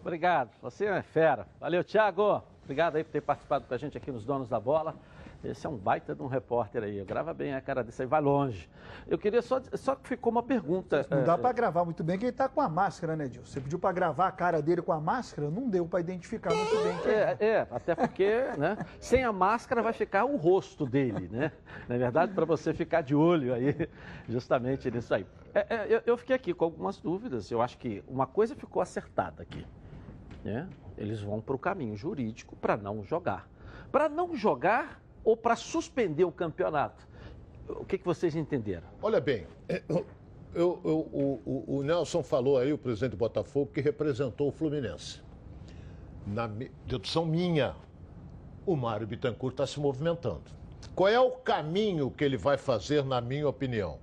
Obrigado, 0.00 0.50
você 0.60 0.86
é 0.86 1.02
fera. 1.02 1.46
Valeu, 1.60 1.84
Thiago. 1.84 2.42
Obrigado 2.64 2.96
aí 2.96 3.04
por 3.04 3.10
ter 3.10 3.20
participado 3.20 3.66
com 3.66 3.74
a 3.74 3.76
gente 3.76 3.96
aqui 3.96 4.10
nos 4.10 4.24
Donos 4.24 4.48
da 4.48 4.58
Bola. 4.58 4.96
Esse 5.44 5.66
é 5.66 5.70
um 5.70 5.76
baita 5.76 6.14
de 6.14 6.22
um 6.22 6.26
repórter 6.26 6.84
aí. 6.84 7.04
Grava 7.04 7.34
bem 7.34 7.54
a 7.54 7.60
cara 7.60 7.82
desse 7.82 8.02
aí, 8.02 8.08
vai 8.08 8.20
longe. 8.20 8.68
Eu 9.08 9.18
queria 9.18 9.42
só. 9.42 9.60
Só 9.74 9.96
que 9.96 10.08
ficou 10.08 10.30
uma 10.30 10.42
pergunta. 10.42 11.04
Não 11.10 11.24
dá 11.24 11.34
é, 11.34 11.36
para 11.36 11.52
gravar 11.52 11.84
muito 11.84 12.04
bem 12.04 12.16
que 12.16 12.24
ele 12.24 12.30
está 12.30 12.48
com 12.48 12.60
a 12.60 12.68
máscara, 12.68 13.16
né, 13.16 13.26
Dilson? 13.26 13.50
Você 13.50 13.60
pediu 13.60 13.78
para 13.78 13.92
gravar 13.92 14.28
a 14.28 14.32
cara 14.32 14.62
dele 14.62 14.82
com 14.82 14.92
a 14.92 15.00
máscara, 15.00 15.50
não 15.50 15.68
deu 15.68 15.86
para 15.86 16.00
identificar 16.00 16.54
muito 16.54 16.70
bem. 16.70 17.12
É, 17.12 17.36
é, 17.40 17.66
até 17.70 17.94
porque, 17.94 18.44
né? 18.56 18.78
Sem 19.00 19.24
a 19.24 19.32
máscara 19.32 19.82
vai 19.82 19.92
ficar 19.92 20.24
o 20.24 20.36
rosto 20.36 20.86
dele, 20.86 21.28
né? 21.28 21.50
Na 21.88 21.96
verdade, 21.96 22.32
para 22.32 22.44
você 22.44 22.72
ficar 22.72 23.00
de 23.00 23.14
olho 23.14 23.52
aí, 23.52 23.88
justamente 24.28 24.90
nisso 24.90 25.12
aí. 25.12 25.26
É, 25.54 25.74
é, 25.74 25.86
eu, 25.88 26.02
eu 26.06 26.16
fiquei 26.16 26.36
aqui 26.36 26.54
com 26.54 26.64
algumas 26.64 26.98
dúvidas. 27.00 27.50
Eu 27.50 27.60
acho 27.60 27.76
que 27.78 28.02
uma 28.06 28.26
coisa 28.26 28.54
ficou 28.54 28.80
acertada 28.80 29.42
aqui. 29.42 29.66
Né? 30.44 30.68
Eles 30.96 31.20
vão 31.20 31.40
para 31.40 31.54
o 31.54 31.58
caminho 31.58 31.96
jurídico 31.96 32.56
para 32.56 32.76
não 32.76 33.04
jogar. 33.04 33.48
Para 33.90 34.08
não 34.08 34.34
jogar, 34.34 35.00
ou 35.24 35.36
para 35.36 35.56
suspender 35.56 36.24
o 36.24 36.32
campeonato? 36.32 37.06
O 37.68 37.84
que, 37.84 37.96
que 37.98 38.04
vocês 38.04 38.34
entenderam? 38.34 38.86
Olha 39.02 39.20
bem, 39.20 39.46
eu, 39.88 40.04
eu, 40.54 40.80
eu, 40.84 41.10
o, 41.14 41.64
o, 41.78 41.82
Nelson 41.82 42.22
falou 42.22 42.58
aí, 42.58 42.72
o 42.72 42.78
presidente 42.78 43.12
do 43.12 43.16
Botafogo, 43.16 43.70
que 43.72 43.80
representou 43.80 44.48
o 44.48 44.52
Fluminense. 44.52 45.20
Na 46.26 46.46
dedução 46.86 47.24
minha, 47.24 47.74
o 48.66 48.76
Mário 48.76 49.06
Bittencourt 49.06 49.54
está 49.54 49.66
se 49.66 49.80
movimentando. 49.80 50.42
Qual 50.94 51.08
é 51.08 51.18
o 51.18 51.30
caminho 51.30 52.10
que 52.10 52.22
ele 52.22 52.36
vai 52.36 52.56
fazer, 52.56 53.04
na 53.04 53.20
minha 53.20 53.48
opinião? 53.48 53.98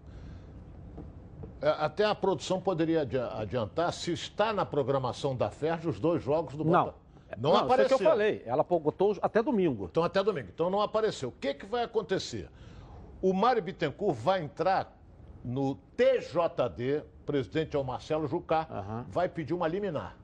É, 1.62 1.70
até 1.70 2.06
a 2.06 2.16
produção 2.16 2.60
poderia 2.60 3.02
adiantar 3.34 3.92
se 3.94 4.12
está 4.12 4.54
na 4.54 4.66
programação 4.66 5.36
da 5.36 5.50
FERJ 5.50 5.90
os 5.90 6.00
dois 6.00 6.24
jogos 6.24 6.56
do 6.56 6.64
Botafogo. 6.64 6.99
Não, 7.38 7.52
não 7.52 7.58
apareceu. 7.58 7.98
que 7.98 8.04
eu 8.04 8.10
falei. 8.10 8.44
Ela 8.46 8.64
botou 8.64 9.16
até 9.22 9.42
domingo. 9.42 9.86
Então, 9.86 10.04
até 10.04 10.24
domingo. 10.24 10.50
Então, 10.54 10.70
não 10.70 10.82
apareceu. 10.82 11.30
O 11.30 11.32
que, 11.34 11.54
que 11.54 11.66
vai 11.66 11.84
acontecer? 11.84 12.50
O 13.22 13.34
Mário 13.34 13.62
Bittencourt 13.62 14.16
vai 14.16 14.42
entrar 14.42 14.98
no 15.44 15.76
TJD, 15.96 17.04
presidente 17.26 17.76
é 17.76 17.80
o 17.80 17.84
Marcelo 17.84 18.28
Jucá, 18.28 18.68
uhum. 18.70 19.04
vai 19.10 19.30
pedir 19.30 19.54
uma 19.54 19.68
liminar. 19.68 20.18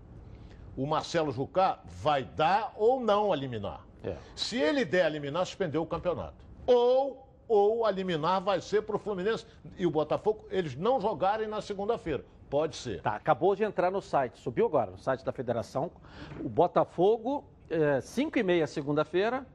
O 0.76 0.86
Marcelo 0.86 1.32
Jucá 1.32 1.80
vai 1.86 2.24
dar 2.24 2.74
ou 2.76 3.00
não 3.00 3.32
a 3.32 3.36
liminar. 3.36 3.86
É. 4.04 4.16
Se 4.36 4.58
ele 4.58 4.84
der 4.84 5.06
a 5.06 5.10
liminar, 5.10 5.46
suspendeu 5.46 5.82
o 5.82 5.86
campeonato. 5.86 6.46
Ou, 6.66 7.28
ou 7.48 7.86
a 7.86 7.92
liminar 7.92 8.42
vai 8.42 8.60
ser 8.60 8.82
para 8.82 8.96
o 8.96 9.00
Fluminense 9.00 9.46
e 9.78 9.86
o 9.86 9.92
Botafogo, 9.92 10.46
eles 10.50 10.76
não 10.76 11.00
jogarem 11.00 11.48
na 11.48 11.62
segunda-feira. 11.62 12.26
Pode 12.50 12.76
ser. 12.76 13.02
Tá, 13.02 13.16
acabou 13.16 13.56
de 13.56 13.64
entrar 13.64 13.92
no 13.92 14.02
site, 14.02 14.40
subiu 14.40 14.66
agora, 14.66 14.92
no 14.92 14.98
site 14.98 15.24
da 15.26 15.32
federação. 15.32 15.92
O 16.40 16.50
Botafogo, 16.50 17.44
5 18.02 18.38
é, 18.38 18.40
e 18.40 18.44
meia 18.44 18.68
segunda-feira, 18.68 19.46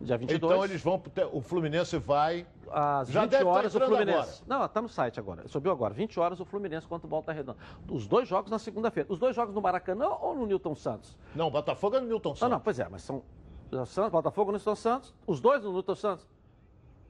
dia 0.00 0.16
22. 0.16 0.52
Então 0.52 0.64
eles 0.64 0.82
vão, 0.82 1.02
o 1.32 1.40
Fluminense 1.40 1.98
vai... 1.98 2.46
Às 2.70 3.08
Já 3.08 3.24
20 3.24 3.44
horas 3.44 3.74
o 3.74 3.80
Fluminense. 3.80 4.42
Agora. 4.42 4.60
Não, 4.60 4.64
está 4.66 4.82
no 4.82 4.88
site 4.88 5.18
agora, 5.18 5.48
subiu 5.48 5.72
agora. 5.72 5.94
20 5.94 6.20
horas 6.20 6.38
o 6.38 6.44
Fluminense 6.44 6.86
contra 6.86 7.06
o 7.06 7.10
Volta 7.10 7.32
Redonda. 7.32 7.58
Os 7.90 8.06
dois 8.06 8.28
jogos 8.28 8.50
na 8.50 8.58
segunda-feira. 8.58 9.10
Os 9.10 9.18
dois 9.18 9.34
jogos 9.34 9.54
no 9.54 9.62
Maracanã 9.62 10.08
ou 10.20 10.34
no 10.34 10.46
Newton 10.46 10.74
Santos? 10.74 11.16
Não, 11.34 11.50
Botafogo 11.50 11.96
é 11.96 12.00
no 12.00 12.06
Newton 12.06 12.30
Santos. 12.30 12.42
Não, 12.42 12.48
não, 12.50 12.60
pois 12.60 12.78
é, 12.78 12.88
mas 12.88 13.02
são... 13.02 13.22
Santos, 13.86 14.10
Botafogo 14.10 14.52
no 14.52 14.58
Newton 14.58 14.74
Santos, 14.74 15.14
os 15.26 15.40
dois 15.40 15.62
no 15.62 15.72
Newton 15.72 15.94
Santos. 15.94 16.26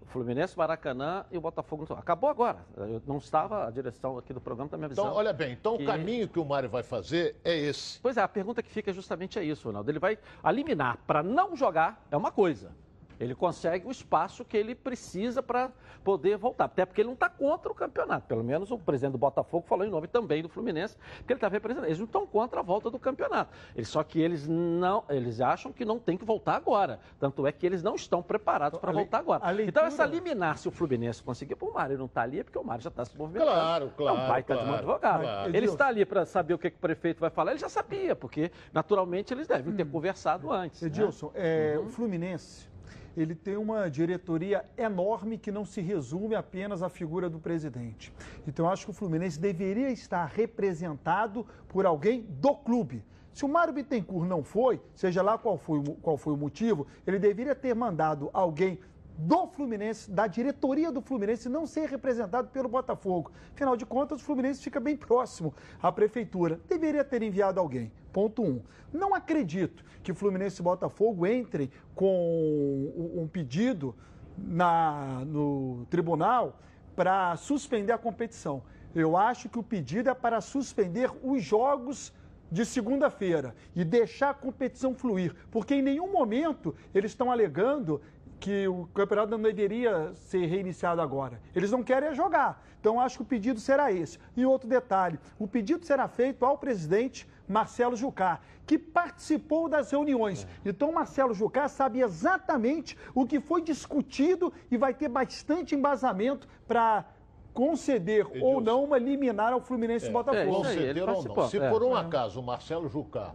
Fluminense, 0.08 0.56
Maracanã 0.56 1.24
e 1.30 1.38
o 1.38 1.40
Botafogo. 1.40 1.86
Acabou 1.94 2.28
agora. 2.28 2.58
Eu 2.76 3.02
não 3.06 3.18
estava, 3.18 3.66
a 3.66 3.70
direção 3.70 4.18
aqui 4.18 4.32
do 4.32 4.40
programa 4.40 4.66
está 4.66 4.76
me 4.76 4.84
avisando. 4.86 5.08
Então, 5.08 5.18
olha 5.18 5.32
bem, 5.32 5.52
então 5.52 5.76
que... 5.76 5.84
o 5.84 5.86
caminho 5.86 6.28
que 6.28 6.38
o 6.38 6.44
Mário 6.44 6.68
vai 6.68 6.82
fazer 6.82 7.36
é 7.44 7.56
esse. 7.56 8.00
Pois 8.00 8.16
é, 8.16 8.22
a 8.22 8.28
pergunta 8.28 8.62
que 8.62 8.70
fica 8.70 8.92
justamente 8.92 9.38
é 9.38 9.44
isso, 9.44 9.68
Ronaldo. 9.68 9.90
Ele 9.90 9.98
vai 9.98 10.18
eliminar 10.44 10.98
para 11.06 11.22
não 11.22 11.54
jogar, 11.54 12.04
é 12.10 12.16
uma 12.16 12.32
coisa. 12.32 12.70
Ele 13.18 13.34
consegue 13.34 13.86
o 13.86 13.90
espaço 13.90 14.44
que 14.44 14.56
ele 14.56 14.74
precisa 14.74 15.42
para 15.42 15.70
poder 16.04 16.36
voltar. 16.36 16.66
Até 16.66 16.86
porque 16.86 17.00
ele 17.00 17.08
não 17.08 17.14
está 17.14 17.28
contra 17.28 17.70
o 17.70 17.74
campeonato. 17.74 18.26
Pelo 18.26 18.44
menos 18.44 18.70
o 18.70 18.78
presidente 18.78 19.12
do 19.12 19.18
Botafogo 19.18 19.66
falou 19.66 19.84
em 19.84 19.90
nome 19.90 20.06
também 20.06 20.42
do 20.42 20.48
Fluminense, 20.48 20.96
porque 21.18 21.32
ele 21.32 21.38
está 21.38 21.48
representando. 21.48 21.86
Eles 21.86 21.98
não 21.98 22.06
estão 22.06 22.26
contra 22.26 22.60
a 22.60 22.62
volta 22.62 22.90
do 22.90 22.98
campeonato. 22.98 23.52
Eles, 23.74 23.88
só 23.88 24.02
que 24.02 24.20
eles 24.20 24.46
não, 24.46 25.04
eles 25.08 25.40
acham 25.40 25.72
que 25.72 25.84
não 25.84 25.98
tem 25.98 26.16
que 26.16 26.24
voltar 26.24 26.54
agora. 26.54 27.00
Tanto 27.18 27.46
é 27.46 27.52
que 27.52 27.66
eles 27.66 27.82
não 27.82 27.94
estão 27.94 28.22
preparados 28.22 28.78
para 28.78 28.92
voltar 28.92 29.18
agora. 29.18 29.44
leitura... 29.50 29.68
Então, 29.68 29.84
essa 29.84 30.04
liminar, 30.06 30.58
se 30.58 30.68
o 30.68 30.70
Fluminense 30.70 31.22
conseguir, 31.22 31.56
pô, 31.56 31.66
o 31.66 31.74
Mário 31.74 31.98
não 31.98 32.06
está 32.06 32.22
ali, 32.22 32.40
é 32.40 32.44
porque 32.44 32.58
o 32.58 32.64
Mário 32.64 32.82
já 32.82 32.88
está 32.88 33.04
se 33.04 33.16
movimentando. 33.16 33.52
Claro, 33.52 33.92
claro, 33.96 34.18
É 34.18 34.22
um 34.22 34.28
baita 34.28 34.54
de 34.54 34.60
um 34.60 34.62
claro, 34.62 34.78
advogado. 34.78 35.20
claro. 35.22 35.56
Ele 35.56 35.66
está 35.66 35.88
ali 35.88 36.04
para 36.04 36.24
saber 36.24 36.54
o 36.54 36.58
que, 36.58 36.70
que 36.70 36.76
o 36.76 36.80
prefeito 36.80 37.20
vai 37.20 37.30
falar. 37.30 37.52
Ele 37.52 37.60
já 37.60 37.68
sabia, 37.68 38.14
porque 38.14 38.50
naturalmente 38.72 39.32
eles 39.34 39.46
devem 39.46 39.74
ter 39.74 39.86
conversado 39.86 40.52
antes. 40.52 40.80
né? 40.82 40.88
Edilson, 40.88 41.30
é, 41.34 41.78
o 41.78 41.88
Fluminense 41.88 42.68
ele 43.16 43.34
tem 43.34 43.56
uma 43.56 43.88
diretoria 43.90 44.64
enorme 44.76 45.38
que 45.38 45.50
não 45.50 45.64
se 45.64 45.80
resume 45.80 46.34
apenas 46.34 46.82
à 46.82 46.88
figura 46.88 47.28
do 47.28 47.38
presidente. 47.38 48.12
Então, 48.46 48.66
eu 48.66 48.72
acho 48.72 48.84
que 48.84 48.90
o 48.90 48.94
Fluminense 48.94 49.38
deveria 49.38 49.90
estar 49.90 50.24
representado 50.26 51.46
por 51.68 51.86
alguém 51.86 52.22
do 52.22 52.54
clube. 52.54 53.04
Se 53.32 53.44
o 53.44 53.48
Mário 53.48 53.72
Bittencourt 53.72 54.26
não 54.26 54.42
foi, 54.42 54.80
seja 54.96 55.22
lá 55.22 55.38
qual 55.38 55.56
foi, 55.56 55.80
qual 56.02 56.16
foi 56.16 56.32
o 56.32 56.36
motivo, 56.36 56.88
ele 57.06 57.20
deveria 57.20 57.54
ter 57.54 57.72
mandado 57.72 58.30
alguém 58.32 58.80
do 59.18 59.48
Fluminense, 59.48 60.08
da 60.08 60.28
diretoria 60.28 60.92
do 60.92 61.00
Fluminense, 61.00 61.48
não 61.48 61.66
ser 61.66 61.88
representado 61.88 62.48
pelo 62.48 62.68
Botafogo. 62.68 63.32
Afinal 63.52 63.76
de 63.76 63.84
contas, 63.84 64.20
o 64.20 64.24
Fluminense 64.24 64.62
fica 64.62 64.78
bem 64.78 64.96
próximo 64.96 65.52
à 65.82 65.90
prefeitura. 65.90 66.60
Deveria 66.68 67.02
ter 67.02 67.22
enviado 67.22 67.58
alguém. 67.58 67.90
Ponto 68.12 68.42
um. 68.42 68.62
Não 68.92 69.12
acredito 69.14 69.84
que 70.04 70.14
Fluminense 70.14 70.60
e 70.60 70.64
Botafogo 70.64 71.26
entrem 71.26 71.68
com 71.96 72.92
um 73.16 73.26
pedido 73.26 73.94
na, 74.36 75.24
no 75.26 75.84
tribunal 75.90 76.60
para 76.94 77.36
suspender 77.36 77.92
a 77.92 77.98
competição. 77.98 78.62
Eu 78.94 79.16
acho 79.16 79.48
que 79.48 79.58
o 79.58 79.62
pedido 79.62 80.10
é 80.10 80.14
para 80.14 80.40
suspender 80.40 81.10
os 81.22 81.42
jogos 81.42 82.12
de 82.50 82.64
segunda-feira 82.64 83.54
e 83.76 83.84
deixar 83.84 84.30
a 84.30 84.34
competição 84.34 84.94
fluir, 84.94 85.34
porque 85.50 85.74
em 85.74 85.82
nenhum 85.82 86.10
momento 86.10 86.74
eles 86.94 87.10
estão 87.10 87.30
alegando 87.30 88.00
que 88.40 88.68
o 88.68 88.86
campeonato 88.94 89.30
não 89.30 89.40
deveria 89.40 90.12
ser 90.14 90.46
reiniciado 90.46 91.00
agora. 91.00 91.40
Eles 91.54 91.70
não 91.70 91.82
querem 91.82 92.10
é 92.10 92.14
jogar. 92.14 92.64
Então 92.80 93.00
acho 93.00 93.16
que 93.18 93.22
o 93.22 93.26
pedido 93.26 93.58
será 93.58 93.92
esse. 93.92 94.18
E 94.36 94.46
outro 94.46 94.68
detalhe, 94.68 95.18
o 95.38 95.48
pedido 95.48 95.84
será 95.84 96.06
feito 96.06 96.44
ao 96.44 96.56
presidente 96.56 97.28
Marcelo 97.48 97.96
Jucá, 97.96 98.40
que 98.66 98.78
participou 98.78 99.68
das 99.68 99.90
reuniões. 99.90 100.46
Então 100.64 100.92
Marcelo 100.92 101.34
Jucá 101.34 101.68
sabe 101.68 102.00
exatamente 102.00 102.96
o 103.14 103.26
que 103.26 103.40
foi 103.40 103.62
discutido 103.62 104.52
e 104.70 104.76
vai 104.76 104.94
ter 104.94 105.08
bastante 105.08 105.74
embasamento 105.74 106.46
para 106.66 107.04
conceder 107.52 108.24
ou 108.40 108.60
não 108.60 108.84
uma 108.84 108.98
liminar 108.98 109.52
ao 109.52 109.60
Fluminense 109.60 110.06
e 110.06 110.10
Botafogo. 110.12 110.58
conceder 110.58 111.08
ou 111.08 111.24
não. 111.24 111.48
Se 111.48 111.58
por 111.58 111.82
um 111.82 111.94
acaso 111.94 112.38
o 112.38 112.42
Marcelo 112.42 112.88
Jucá 112.88 113.34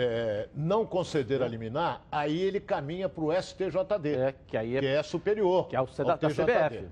é, 0.00 0.48
não 0.54 0.86
conceder 0.86 1.42
a 1.42 1.48
liminar, 1.48 2.02
aí 2.12 2.40
ele 2.40 2.60
caminha 2.60 3.08
para 3.08 3.24
o 3.24 3.32
STJD, 3.32 4.34
que, 4.46 4.56
aí 4.56 4.76
é, 4.76 5.02
superior. 5.02 5.66
Que 5.68 5.74
é 5.74 5.80
o 5.80 5.86
C 5.88 6.04
da- 6.04 6.16
CBF. 6.16 6.86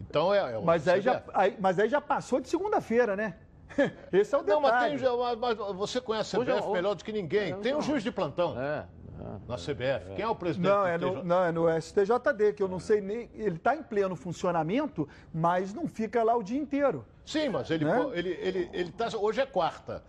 Então 0.00 0.34
é, 0.34 0.52
é 0.52 0.58
o 0.58 0.62
Mas 0.64 0.86
aí, 0.86 1.00
já, 1.00 1.22
aí- 1.32 1.56
mas 1.58 1.78
aí 1.78 1.88
já 1.88 2.00
passou 2.00 2.40
de 2.40 2.48
segunda-feira, 2.48 3.16
né? 3.16 3.36
Esse 4.12 4.34
é 4.34 4.38
o 4.38 4.42
Não, 4.42 4.60
mas, 4.60 4.72
detalhe. 4.72 4.98
tem, 4.98 5.16
mas- 5.16 5.38
mas 5.38 5.76
você 5.76 5.98
conhece 6.00 6.36
a 6.36 6.40
CBF 6.40 6.68
é- 6.68 6.72
melhor 6.72 6.94
do 6.94 7.02
que 7.02 7.12
ninguém. 7.12 7.54
Tem 7.60 7.74
um 7.74 7.80
juiz 7.80 8.02
de 8.02 8.10
plantão 8.12 8.54
na 8.54 9.56
CBF. 9.56 10.14
Quem 10.16 10.24
é 10.24 10.28
o 10.28 10.34
presidente 10.34 10.68
Não, 10.70 10.82
do 10.82 10.86
é 10.88 10.98
no, 10.98 11.10
TJ? 11.10 11.22
não, 11.24 11.44
é 11.44 11.52
no 11.52 11.68
STJD, 11.80 12.52
que 12.54 12.62
eu 12.62 12.68
não 12.68 12.78
sei 12.80 13.00
nem. 13.00 13.30
Ele 13.34 13.56
está 13.56 13.74
em 13.74 13.82
pleno 13.82 14.14
funcionamento, 14.14 15.08
mas 15.32 15.72
não 15.72 15.86
fica 15.86 16.22
lá 16.22 16.36
o 16.36 16.42
dia 16.42 16.58
inteiro. 16.60 17.06
Sim, 17.24 17.48
mas 17.48 17.70
ele, 17.70 17.84
Né? 17.84 18.10
ele, 18.14 18.30
ele, 18.42 18.70
ele 18.74 18.92
tá, 18.92 19.08
hoje 19.16 19.40
é 19.40 19.46
quarta. 19.46 20.02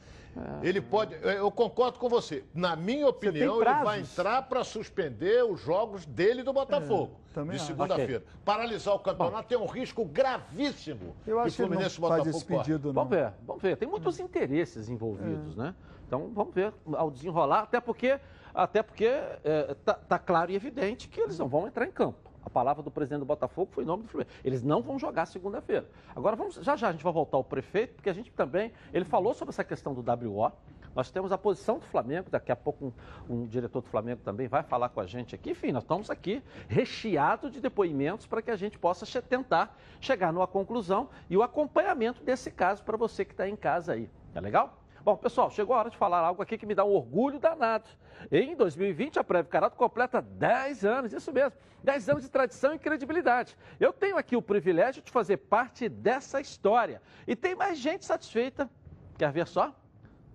Ele 0.62 0.82
pode. 0.82 1.15
Eu 1.22 1.52
concordo 1.52 2.00
com 2.00 2.10
você. 2.10 2.43
Na 2.54 2.76
minha 2.76 3.08
opinião, 3.08 3.62
ele 3.62 3.84
vai 3.84 4.00
entrar 4.02 4.41
para 4.43 4.63
suspender 4.63 5.43
os 5.43 5.60
jogos 5.62 6.06
dele 6.06 6.43
do 6.43 6.52
Botafogo. 6.52 7.19
É, 7.30 7.34
também 7.34 7.58
de 7.58 7.63
segunda-feira. 7.63 8.24
Paralisar 8.43 8.96
o 8.96 9.00
campeonato 9.00 9.48
tem 9.48 9.58
um 9.58 9.65
risco 9.65 10.06
gravíssimo. 10.06 11.15
Eu 11.26 11.39
acho 11.39 11.56
que 11.56 11.62
não 11.62 11.67
Fluminense 11.69 11.98
e 11.98 12.02
faz 12.02 12.24
Botafogo 12.24 12.30
esse 12.30 12.46
pedido, 12.46 12.88
não. 12.88 12.93
Vamos 12.93 13.10
ver, 13.10 13.34
vamos 13.46 13.62
ver. 13.62 13.78
Tem 13.78 13.88
muitos 13.88 14.19
interesses 14.19 14.89
envolvidos, 14.89 15.56
né? 15.56 15.76
Então 16.08 16.32
vamos 16.34 16.54
ver 16.54 16.74
ao 16.93 17.10
desenrolar, 17.10 17.62
até 17.62 17.80
porque, 17.80 18.19
até 18.54 18.84
porque 18.84 19.06
é, 19.06 19.76
tá, 19.84 19.93
tá 19.93 20.19
claro 20.19 20.52
e 20.52 20.56
evidente 20.56 21.08
que 21.08 21.19
eles 21.19 21.38
não 21.39 21.48
vão 21.48 21.67
entrar 21.67 21.86
em 21.86 21.91
campo. 21.91 22.33
A 22.45 22.49
palavra 22.49 22.84
do 22.84 22.91
presidente 22.91 23.19
do 23.19 23.25
Botafogo 23.25 23.71
foi 23.71 23.84
em 23.84 23.88
nome 23.88 24.03
do 24.03 24.10
Fluminense. 24.10 24.36
Eles 24.43 24.62
não 24.62 24.82
vão 24.82 24.99
jogar 24.99 25.25
segunda-feira. 25.25 25.89
Agora 26.15 26.36
vamos, 26.36 26.56
já 26.56 26.75
já 26.75 26.89
a 26.89 26.91
gente 26.91 27.03
vai 27.03 27.13
voltar 27.13 27.38
ao 27.38 27.43
prefeito, 27.43 27.95
porque 27.95 28.10
a 28.10 28.13
gente 28.13 28.32
também, 28.32 28.71
ele 28.93 29.06
falou 29.06 29.34
sobre 29.34 29.51
essa 29.51 29.63
questão 29.63 29.93
do 29.93 30.01
WO. 30.01 30.51
Nós 30.95 31.10
temos 31.10 31.32
a 31.32 31.38
posição 31.39 31.79
do 31.79 31.86
Flamengo, 31.86 32.29
daqui 32.29 32.51
a 32.51 32.56
pouco 32.56 32.93
um, 33.27 33.34
um 33.34 33.45
diretor 33.47 33.82
do 33.82 33.88
Flamengo 33.88 34.21
também 34.23 34.47
vai 34.47 34.62
falar 34.62 34.89
com 34.89 34.99
a 34.99 35.08
gente 35.08 35.34
aqui. 35.34 35.51
Enfim, 35.51 35.71
nós 35.71 35.84
estamos 35.84 36.10
aqui 36.12 36.43
recheados 36.67 37.51
de 37.51 37.60
depoimentos 37.60 38.27
para 38.27 38.41
que 38.41 38.51
a 38.51 38.56
gente 38.56 38.77
possa 38.77 39.06
che- 39.06 39.21
tentar 39.21 39.75
chegar 39.99 40.32
numa 40.32 40.45
conclusão 40.45 41.10
e 41.29 41.36
o 41.38 41.41
acompanhamento 41.41 42.23
desse 42.23 42.51
caso 42.51 42.84
para 42.84 42.95
você 42.97 43.25
que 43.25 43.32
está 43.32 43.47
em 43.49 43.56
casa 43.56 43.93
aí. 43.93 44.08
Tá 44.34 44.39
legal? 44.39 44.83
Bom, 45.03 45.17
pessoal, 45.17 45.51
chegou 45.51 45.75
a 45.75 45.79
hora 45.79 45.89
de 45.89 45.97
falar 45.97 46.19
algo 46.19 46.41
aqui 46.41 46.57
que 46.57 46.65
me 46.65 46.73
dá 46.73 46.85
um 46.85 46.93
orgulho 46.93 47.37
danado. 47.37 47.89
Em 48.31 48.55
2020, 48.55 49.19
a 49.19 49.23
Preve 49.23 49.49
Carato 49.49 49.75
completa 49.75 50.21
10 50.21 50.85
anos, 50.85 51.11
isso 51.11 51.29
mesmo, 51.33 51.51
10 51.83 52.07
anos 52.07 52.23
de 52.23 52.29
tradição 52.29 52.73
e 52.73 52.79
credibilidade. 52.79 53.57
Eu 53.81 53.91
tenho 53.91 54.15
aqui 54.17 54.37
o 54.37 54.41
privilégio 54.41 55.03
de 55.03 55.11
fazer 55.11 55.37
parte 55.37 55.89
dessa 55.89 56.39
história. 56.39 57.01
E 57.27 57.35
tem 57.35 57.53
mais 57.53 57.79
gente 57.79 58.05
satisfeita. 58.05 58.69
Quer 59.17 59.29
ver 59.33 59.45
só? 59.45 59.75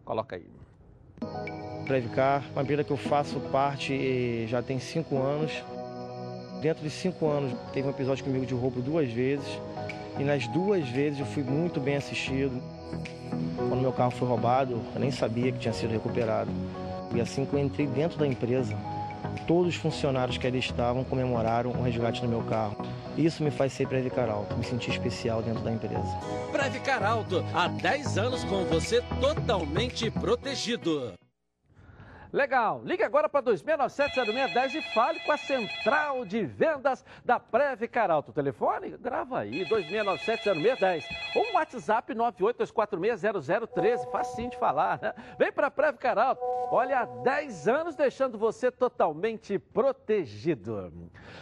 Coloca 0.05 0.37
aí. 0.37 0.47
Previcar, 1.87 2.45
uma 2.53 2.63
empresa 2.63 2.85
que 2.85 2.91
eu 2.91 2.99
faço 2.99 3.41
parte 3.51 3.95
eh, 3.95 4.47
já 4.47 4.63
tem 4.63 4.79
cinco 4.79 5.17
anos. 5.17 5.65
Dentro 6.61 6.83
de 6.83 6.91
cinco 6.91 7.27
anos, 7.27 7.59
teve 7.73 7.89
um 7.89 7.91
episódio 7.91 8.23
comigo 8.23 8.45
de 8.45 8.53
roubo 8.53 8.83
duas 8.83 9.11
vezes. 9.11 9.49
E 10.19 10.25
nas 10.25 10.47
duas 10.49 10.87
vezes 10.91 11.21
eu 11.21 11.27
fui 11.27 11.43
muito 11.43 11.81
bem 11.81 11.97
assistido. 11.97 12.61
Quando 13.69 13.81
meu 13.81 13.93
carro 13.93 14.11
foi 14.11 14.29
roubado, 14.29 14.81
eu 14.95 15.01
nem 15.01 15.11
sabia 15.11 15.53
que 15.53 15.59
tinha 15.59 15.75
sido 15.75 15.91
recuperado. 15.91 16.51
E 17.15 17.21
assim 17.21 17.45
que 17.45 17.55
eu 17.55 17.59
entrei 17.59 17.87
dentro 17.87 18.19
da 18.19 18.27
empresa, 18.27 18.77
todos 19.47 19.75
os 19.75 19.81
funcionários 19.81 20.37
que 20.39 20.47
ali 20.47 20.59
estavam 20.59 21.05
comemoraram 21.05 21.71
o 21.71 21.83
resgate 21.83 22.21
do 22.21 22.29
meu 22.29 22.43
carro. 22.43 22.77
Isso 23.17 23.43
me 23.43 23.51
faz 23.51 23.73
ser 23.73 23.89
Previcar 23.89 24.29
Alto, 24.29 24.57
me 24.57 24.65
sentir 24.65 24.91
especial 24.91 25.43
dentro 25.43 25.63
da 25.63 25.73
empresa. 25.73 26.19
Previcar 26.53 27.03
Alto, 27.03 27.45
há 27.53 27.67
10 27.69 28.19
anos 28.19 28.45
com 28.45 28.65
você 28.65 29.03
totalmente 29.21 30.11
protegido. 30.11 31.15
Legal. 32.31 32.83
Ligue 32.85 33.03
agora 33.03 33.27
para 33.29 33.43
2697-0610 33.43 34.75
e 34.75 34.83
fale 34.93 35.19
com 35.21 35.33
a 35.33 35.37
central 35.39 36.27
de 36.27 36.45
vendas 36.45 37.03
da 37.25 37.41
Preve 37.41 37.89
Caralto. 37.89 38.33
Telefone? 38.33 38.91
Grava 38.99 39.39
aí, 39.41 39.65
2697-0610. 39.65 41.05
Ou 41.35 41.47
um 41.47 41.55
WhatsApp 41.55 42.15
982460013. 42.15 44.11
Facinho 44.11 44.51
de 44.51 44.59
falar, 44.59 45.01
né? 45.01 45.15
Vem 45.39 45.51
para 45.51 45.69
a 45.69 45.71
Preve 45.71 45.97
Caralto. 45.97 46.43
Olha, 46.71 47.01
há 47.01 47.07
10 47.07 47.67
anos 47.67 47.97
deixando 47.97 48.37
você 48.37 48.71
totalmente 48.71 49.59
protegido. 49.59 50.93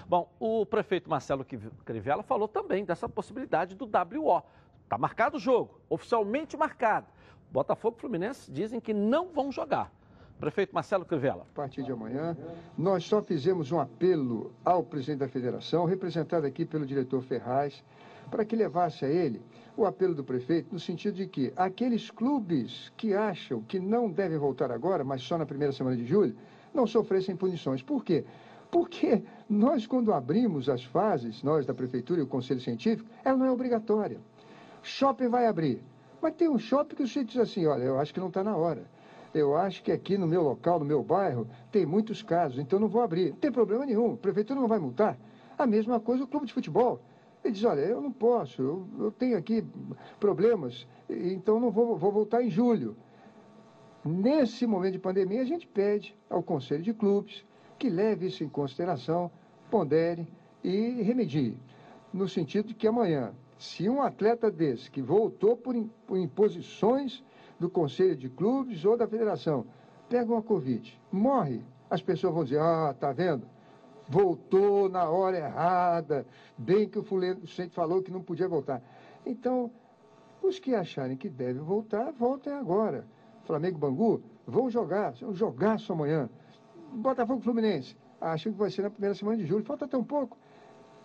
Bom, 0.06 0.30
o 0.38 0.64
prefeito 0.64 1.10
Marcelo 1.10 1.44
Crivella 1.84 2.22
falou 2.22 2.46
também 2.46 2.84
dessa 2.84 3.08
possibilidade 3.08 3.74
do 3.74 3.86
WO. 3.86 4.40
Está 4.84 4.96
marcado 4.96 5.36
o 5.36 5.40
jogo, 5.40 5.80
oficialmente 5.90 6.56
marcado. 6.56 7.08
Botafogo 7.50 7.96
e 7.98 8.00
Fluminense 8.00 8.52
dizem 8.52 8.78
que 8.78 8.94
não 8.94 9.32
vão 9.32 9.50
jogar. 9.50 9.90
Prefeito 10.38 10.74
Marcelo 10.74 11.04
Crivella. 11.04 11.46
A 11.50 11.54
partir 11.54 11.82
de 11.82 11.90
amanhã, 11.90 12.36
nós 12.76 13.04
só 13.04 13.22
fizemos 13.22 13.72
um 13.72 13.80
apelo 13.80 14.52
ao 14.64 14.82
presidente 14.82 15.20
da 15.20 15.28
federação, 15.28 15.86
representado 15.86 16.46
aqui 16.46 16.66
pelo 16.66 16.84
diretor 16.84 17.22
Ferraz, 17.22 17.82
para 18.30 18.44
que 18.44 18.54
levasse 18.54 19.04
a 19.04 19.08
ele 19.08 19.40
o 19.76 19.86
apelo 19.86 20.14
do 20.14 20.22
prefeito, 20.22 20.72
no 20.72 20.78
sentido 20.78 21.14
de 21.14 21.26
que 21.26 21.52
aqueles 21.56 22.10
clubes 22.10 22.92
que 22.96 23.14
acham 23.14 23.62
que 23.62 23.80
não 23.80 24.10
devem 24.10 24.36
voltar 24.36 24.70
agora, 24.70 25.02
mas 25.04 25.22
só 25.22 25.38
na 25.38 25.46
primeira 25.46 25.72
semana 25.72 25.96
de 25.96 26.04
julho, 26.04 26.36
não 26.74 26.86
sofressem 26.86 27.34
punições. 27.34 27.82
Por 27.82 28.04
quê? 28.04 28.24
Porque 28.70 29.22
nós, 29.48 29.86
quando 29.86 30.12
abrimos 30.12 30.68
as 30.68 30.84
fases, 30.84 31.42
nós 31.42 31.64
da 31.64 31.72
prefeitura 31.72 32.20
e 32.20 32.24
o 32.24 32.26
conselho 32.26 32.60
científico, 32.60 33.08
ela 33.24 33.38
não 33.38 33.46
é 33.46 33.50
obrigatória. 33.50 34.18
Shopping 34.82 35.28
vai 35.28 35.46
abrir. 35.46 35.82
Mas 36.20 36.34
tem 36.34 36.48
um 36.48 36.58
shopping 36.58 36.96
que 36.96 37.02
o 37.02 37.06
sujeito 37.06 37.28
diz 37.28 37.38
assim, 37.38 37.64
olha, 37.66 37.84
eu 37.84 37.98
acho 37.98 38.12
que 38.12 38.20
não 38.20 38.28
está 38.28 38.44
na 38.44 38.56
hora. 38.56 38.84
Eu 39.34 39.56
acho 39.56 39.82
que 39.82 39.92
aqui 39.92 40.16
no 40.16 40.26
meu 40.26 40.42
local, 40.42 40.78
no 40.78 40.84
meu 40.84 41.02
bairro, 41.02 41.46
tem 41.70 41.84
muitos 41.84 42.22
casos, 42.22 42.58
então 42.58 42.78
não 42.78 42.88
vou 42.88 43.02
abrir. 43.02 43.30
Não 43.30 43.36
tem 43.36 43.52
problema 43.52 43.84
nenhum, 43.84 44.14
a 44.14 44.16
prefeitura 44.16 44.60
não 44.60 44.68
vai 44.68 44.78
multar. 44.78 45.18
A 45.58 45.66
mesma 45.66 46.00
coisa 46.00 46.24
o 46.24 46.26
clube 46.26 46.46
de 46.46 46.52
futebol. 46.52 47.00
Ele 47.44 47.52
diz, 47.52 47.64
olha, 47.64 47.80
eu 47.80 48.00
não 48.00 48.10
posso, 48.10 48.60
eu, 48.60 48.86
eu 48.98 49.12
tenho 49.12 49.36
aqui 49.38 49.64
problemas, 50.18 50.86
então 51.08 51.60
não 51.60 51.70
vou, 51.70 51.96
vou 51.96 52.10
voltar 52.10 52.42
em 52.42 52.50
julho. 52.50 52.96
Nesse 54.04 54.66
momento 54.66 54.92
de 54.92 54.98
pandemia, 54.98 55.42
a 55.42 55.44
gente 55.44 55.66
pede 55.66 56.16
ao 56.30 56.42
Conselho 56.42 56.82
de 56.82 56.94
Clubes 56.94 57.44
que 57.78 57.88
leve 57.88 58.26
isso 58.26 58.42
em 58.42 58.48
consideração 58.48 59.30
pondere 59.70 60.26
e 60.62 61.02
remedie. 61.02 61.56
No 62.12 62.28
sentido 62.28 62.68
de 62.68 62.74
que 62.74 62.86
amanhã, 62.86 63.32
se 63.58 63.88
um 63.88 64.00
atleta 64.00 64.50
desse 64.50 64.90
que 64.90 65.02
voltou 65.02 65.56
por 65.56 65.74
imposições 66.16 67.22
do 67.58 67.70
Conselho 67.70 68.16
de 68.16 68.28
Clubes 68.28 68.84
ou 68.84 68.96
da 68.96 69.06
Federação 69.06 69.66
pega 70.08 70.32
uma 70.32 70.42
Covid, 70.42 71.00
morre, 71.10 71.62
as 71.90 72.02
pessoas 72.02 72.34
vão 72.34 72.44
dizer, 72.44 72.60
ah, 72.60 72.94
tá 72.98 73.12
vendo? 73.12 73.46
Voltou 74.08 74.88
na 74.88 75.08
hora 75.08 75.38
errada, 75.38 76.26
bem 76.56 76.88
que 76.88 76.98
o 76.98 77.02
fulano 77.02 77.40
falou 77.70 78.02
que 78.02 78.10
não 78.10 78.22
podia 78.22 78.48
voltar. 78.48 78.80
Então, 79.24 79.70
os 80.42 80.58
que 80.58 80.74
acharem 80.74 81.16
que 81.16 81.28
devem 81.28 81.62
voltar, 81.62 82.12
voltem 82.12 82.52
agora. 82.52 83.04
Flamengo 83.44 83.78
Bangu, 83.78 84.22
vão 84.46 84.70
jogar, 84.70 85.12
vão 85.12 85.34
jogar 85.34 85.78
só 85.78 85.92
amanhã. 85.92 86.28
Botafogo 86.92 87.40
Fluminense, 87.40 87.96
acham 88.20 88.52
que 88.52 88.58
vai 88.58 88.70
ser 88.70 88.82
na 88.82 88.90
primeira 88.90 89.14
semana 89.14 89.38
de 89.38 89.46
julho, 89.46 89.64
falta 89.64 89.84
até 89.84 89.96
um 89.96 90.04
pouco. 90.04 90.38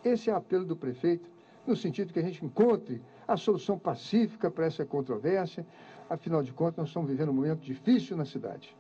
Esse 0.04 0.30
é 0.30 0.34
o 0.34 0.38
apelo 0.38 0.66
do 0.66 0.76
prefeito, 0.76 1.30
no 1.66 1.76
sentido 1.76 2.14
que 2.14 2.20
a 2.20 2.24
gente 2.24 2.44
encontre 2.46 3.02
a 3.28 3.38
solução 3.38 3.78
pacífica 3.78 4.50
para 4.50 4.66
essa 4.66 4.86
controvérsia. 4.86 5.66
Afinal 6.12 6.44
de 6.44 6.52
contas, 6.52 6.76
nós 6.76 6.88
estamos 6.90 7.10
vivendo 7.10 7.30
um 7.30 7.34
momento 7.34 7.62
difícil 7.62 8.18
na 8.18 8.26
cidade. 8.26 8.76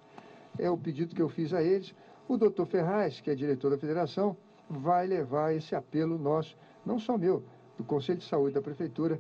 É 0.60 0.70
o 0.70 0.78
pedido 0.78 1.15
que 1.15 1.22
eu 1.22 1.30
fiz 1.30 1.54
a 1.54 1.63
eles. 1.63 1.96
O 2.28 2.36
doutor 2.36 2.65
Ferraz, 2.65 3.22
que 3.22 3.32
é 3.32 3.36
diretor 3.36 3.72
da 3.72 3.78
federação, 3.78 4.36
vai 4.70 5.08
levar 5.08 5.56
esse 5.56 5.74
apelo 5.74 6.17
nosso, 6.17 6.58
não 6.86 7.00
só 7.00 7.17
meu, 7.17 7.41
do 7.78 7.86
Conselho 7.86 8.20
de 8.20 8.26
Saúde 8.26 8.54
da 8.54 8.62
Prefeitura, 8.62 9.17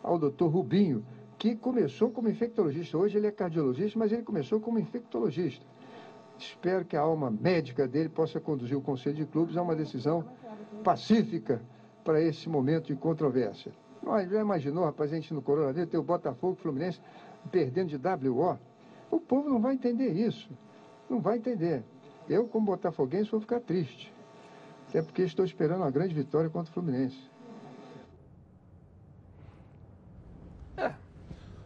ao 0.00 0.16
doutor 0.16 0.46
Rubinho, 0.46 1.04
que 1.36 1.56
começou 1.56 2.12
como 2.12 2.28
infectologista. 2.28 2.96
Hoje 2.96 3.18
ele 3.18 3.26
é 3.26 3.32
cardiologista, 3.32 3.98
mas 3.98 4.12
ele 4.12 4.22
começou 4.22 4.60
como 4.60 4.78
infectologista. 4.78 5.66
Espero 6.38 6.84
que 6.84 6.96
a 6.96 7.00
alma 7.00 7.32
médica 7.32 7.88
dele 7.88 8.08
possa 8.08 8.38
conduzir 8.38 8.76
o 8.76 8.80
Conselho 8.80 9.16
de 9.16 9.26
Clubes 9.26 9.56
a 9.56 9.62
uma 9.62 9.74
decisão 9.74 10.24
pacífica 10.84 11.60
para 12.04 12.22
esse 12.22 12.48
momento 12.48 12.86
de 12.86 12.94
controvérsia. 12.94 13.72
Nós 14.02 14.30
já 14.30 14.40
imaginou, 14.40 14.84
rapaz, 14.84 15.12
a 15.12 15.16
gente 15.16 15.34
no 15.34 15.42
coronavírus 15.42 15.90
ter 15.90 15.98
o 15.98 16.02
Botafogo 16.02 16.54
Fluminense 16.54 17.00
perdendo 17.50 17.88
de 17.88 18.28
WO? 18.28 18.58
O 19.10 19.18
povo 19.20 19.48
não 19.48 19.60
vai 19.60 19.74
entender 19.74 20.12
isso. 20.12 20.48
Não 21.08 21.20
vai 21.20 21.38
entender. 21.38 21.82
Eu, 22.28 22.46
como 22.46 22.66
botafoguense, 22.66 23.30
vou 23.30 23.40
ficar 23.40 23.60
triste. 23.60 24.12
Até 24.88 25.02
porque 25.02 25.22
estou 25.22 25.44
esperando 25.44 25.80
uma 25.82 25.90
grande 25.90 26.14
vitória 26.14 26.48
contra 26.50 26.70
o 26.70 26.74
Fluminense. 26.74 27.30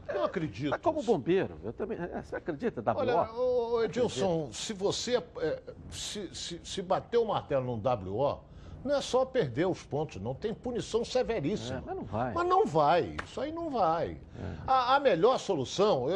Eu 0.09 0.25
acredito. 0.25 0.71
Mas 0.71 0.81
como 0.81 1.03
bombeiro, 1.03 1.57
eu 1.65 1.73
também. 1.73 1.99
é, 1.99 2.23
Você 2.23 2.37
acredita, 2.37 2.81
WO? 2.81 2.99
Olha, 2.99 3.33
ô, 3.33 3.83
Edilson, 3.83 4.53
se 4.53 4.73
você 4.73 5.17
é, 5.17 5.63
se, 5.91 6.35
se, 6.35 6.61
se 6.63 6.83
bater 6.83 7.19
o 7.19 7.25
martelo 7.25 7.65
num 7.65 7.81
WO, 8.13 8.41
não 8.85 8.97
é 8.97 9.01
só 9.01 9.25
perder 9.25 9.66
os 9.66 9.83
pontos, 9.83 10.20
não. 10.20 10.35
Tem 10.35 10.53
punição 10.53 11.05
severíssima. 11.05 11.79
É, 11.79 11.83
mas 11.87 11.97
não 11.97 12.05
vai. 12.05 12.33
Mas 12.35 12.47
não 12.47 12.66
vai, 12.66 13.16
isso 13.25 13.40
aí 13.40 13.51
não 13.51 13.70
vai. 13.70 14.18
A, 14.66 14.97
a 14.97 15.01
melhor 15.01 15.38
solução, 15.38 16.07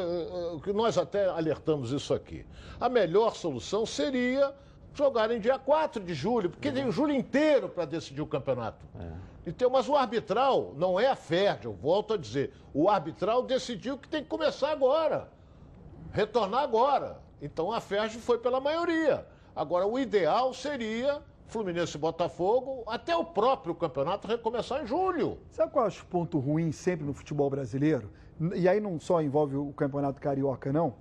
que 0.62 0.72
nós 0.72 0.98
até 0.98 1.26
alertamos 1.28 1.92
isso 1.92 2.12
aqui, 2.12 2.44
a 2.78 2.88
melhor 2.88 3.34
solução 3.34 3.86
seria 3.86 4.54
jogar 4.94 5.30
em 5.30 5.40
dia 5.40 5.58
4 5.58 6.02
de 6.02 6.12
julho, 6.12 6.50
porque 6.50 6.70
tem 6.70 6.86
o 6.86 6.92
julho 6.92 7.14
inteiro 7.14 7.68
para 7.68 7.84
decidir 7.84 8.20
o 8.20 8.26
campeonato. 8.26 8.84
Então, 9.46 9.70
mas 9.70 9.88
o 9.88 9.96
arbitral 9.96 10.74
não 10.76 11.00
é 11.00 11.06
a 11.06 11.16
FERJ, 11.16 11.64
eu 11.64 11.72
volto 11.72 12.14
a 12.14 12.16
dizer. 12.18 12.52
O 12.74 12.88
arbitral 12.88 13.42
decidiu 13.42 13.96
que 13.96 14.06
tem 14.08 14.22
que 14.22 14.28
começar 14.28 14.70
agora, 14.70 15.30
retornar 16.12 16.62
agora. 16.62 17.18
Então 17.40 17.72
a 17.72 17.80
FERJ 17.80 18.18
foi 18.18 18.38
pela 18.38 18.60
maioria. 18.60 19.26
Agora, 19.56 19.86
o 19.86 19.98
ideal 19.98 20.52
seria 20.52 21.22
Fluminense 21.48 21.96
e 21.96 22.00
Botafogo, 22.00 22.84
até 22.86 23.16
o 23.16 23.24
próprio 23.24 23.74
campeonato 23.74 24.28
recomeçar 24.28 24.82
em 24.82 24.86
julho. 24.86 25.38
Sabe 25.50 25.72
qual 25.72 25.86
é 25.86 25.88
o 25.88 26.04
ponto 26.04 26.38
ruim 26.38 26.70
sempre 26.72 27.06
no 27.06 27.14
futebol 27.14 27.48
brasileiro? 27.48 28.10
E 28.54 28.68
aí 28.68 28.78
não 28.78 29.00
só 29.00 29.22
envolve 29.22 29.56
o 29.56 29.72
campeonato 29.72 30.20
carioca, 30.20 30.70
não, 30.70 30.94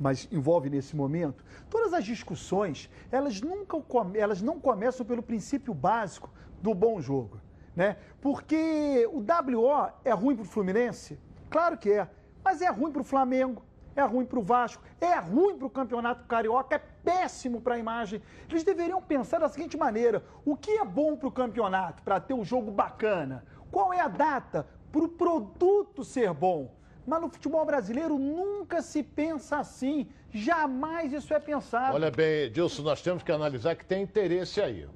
mas 0.00 0.28
envolve 0.32 0.68
nesse 0.68 0.96
momento. 0.96 1.44
Todas 1.70 1.92
as 1.92 2.04
discussões, 2.04 2.90
elas 3.12 3.40
nunca 3.40 3.76
elas 4.14 4.42
não 4.42 4.58
começam 4.58 5.06
pelo 5.06 5.22
princípio 5.22 5.72
básico 5.72 6.28
do 6.60 6.74
bom 6.74 7.00
jogo. 7.00 7.40
Né? 7.74 7.96
Porque 8.20 9.08
o 9.12 9.18
WO 9.18 9.88
é 10.04 10.10
ruim 10.10 10.34
para 10.34 10.42
o 10.42 10.46
Fluminense? 10.46 11.16
Claro 11.48 11.78
que 11.78 11.92
é. 11.92 12.08
Mas 12.44 12.60
é 12.60 12.68
ruim 12.68 12.90
para 12.90 13.02
o 13.02 13.04
Flamengo, 13.04 13.62
é 13.94 14.02
ruim 14.02 14.24
para 14.24 14.38
o 14.38 14.42
Vasco, 14.42 14.82
é 15.00 15.18
ruim 15.18 15.56
para 15.56 15.66
o 15.66 15.70
Campeonato 15.70 16.24
Carioca, 16.24 16.76
é 16.76 16.78
péssimo 16.78 17.60
para 17.60 17.74
a 17.74 17.78
imagem. 17.78 18.22
Eles 18.48 18.64
deveriam 18.64 19.00
pensar 19.02 19.38
da 19.38 19.48
seguinte 19.48 19.76
maneira: 19.76 20.22
o 20.44 20.56
que 20.56 20.70
é 20.72 20.84
bom 20.84 21.16
para 21.16 21.28
o 21.28 21.32
campeonato, 21.32 22.02
para 22.02 22.20
ter 22.20 22.34
um 22.34 22.44
jogo 22.44 22.70
bacana? 22.70 23.44
Qual 23.70 23.92
é 23.92 24.00
a 24.00 24.08
data 24.08 24.66
para 24.90 25.02
o 25.02 25.08
produto 25.08 26.04
ser 26.04 26.32
bom? 26.32 26.74
Mas 27.04 27.20
no 27.20 27.28
futebol 27.28 27.64
brasileiro 27.64 28.16
nunca 28.16 28.80
se 28.80 29.02
pensa 29.02 29.56
assim. 29.58 30.08
Jamais 30.30 31.12
isso 31.12 31.34
é 31.34 31.38
pensado. 31.38 31.94
Olha 31.94 32.10
bem, 32.10 32.44
Edilson, 32.44 32.82
nós 32.82 33.02
temos 33.02 33.22
que 33.22 33.30
analisar 33.32 33.74
que 33.74 33.84
tem 33.84 34.02
interesse 34.02 34.62
aí. 34.62 34.88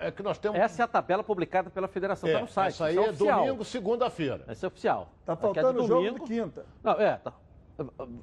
É, 0.00 0.10
que 0.10 0.22
nós 0.22 0.38
temos. 0.38 0.58
Essa 0.58 0.82
é 0.82 0.84
a 0.84 0.88
tabela 0.88 1.22
publicada 1.22 1.68
pela 1.70 1.86
federação, 1.86 2.28
É, 2.28 2.32
tá 2.32 2.40
no 2.40 2.48
site. 2.48 2.68
essa 2.74 2.84
aí 2.86 2.94
isso 2.94 3.04
é 3.04 3.08
oficial. 3.10 3.44
domingo, 3.44 3.64
segunda-feira. 3.64 4.44
Essa 4.48 4.66
é 4.66 4.68
oficial. 4.68 5.12
Tá 5.24 5.34
é 5.34 5.36
faltando 5.36 5.84
o 5.84 5.86
jogo 5.86 6.02
domingo. 6.02 6.24
de 6.26 6.34
quinta. 6.34 6.66
Não, 6.82 6.92
é, 6.92 7.16
tá. 7.18 7.32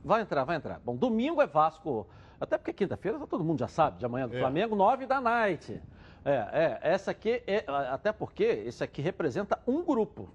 Vai 0.03 0.21
entrar, 0.21 0.43
vai 0.43 0.55
entrar. 0.55 0.79
Bom, 0.83 0.95
domingo 0.95 1.41
é 1.41 1.47
Vasco. 1.47 2.07
Até 2.39 2.57
porque 2.57 2.73
quinta-feira 2.73 3.19
todo 3.27 3.43
mundo 3.43 3.59
já 3.59 3.67
sabe, 3.67 3.99
de 3.99 4.05
amanhã 4.05 4.27
do 4.27 4.35
É. 4.35 4.39
Flamengo, 4.39 4.75
nove 4.75 5.05
da 5.05 5.21
night. 5.21 5.81
É, 6.23 6.31
é, 6.31 6.79
essa 6.81 7.11
aqui 7.11 7.43
é. 7.45 7.65
Até 7.91 8.11
porque 8.11 8.43
esse 8.43 8.83
aqui 8.83 9.01
representa 9.01 9.59
um 9.67 9.83
grupo. 9.83 10.29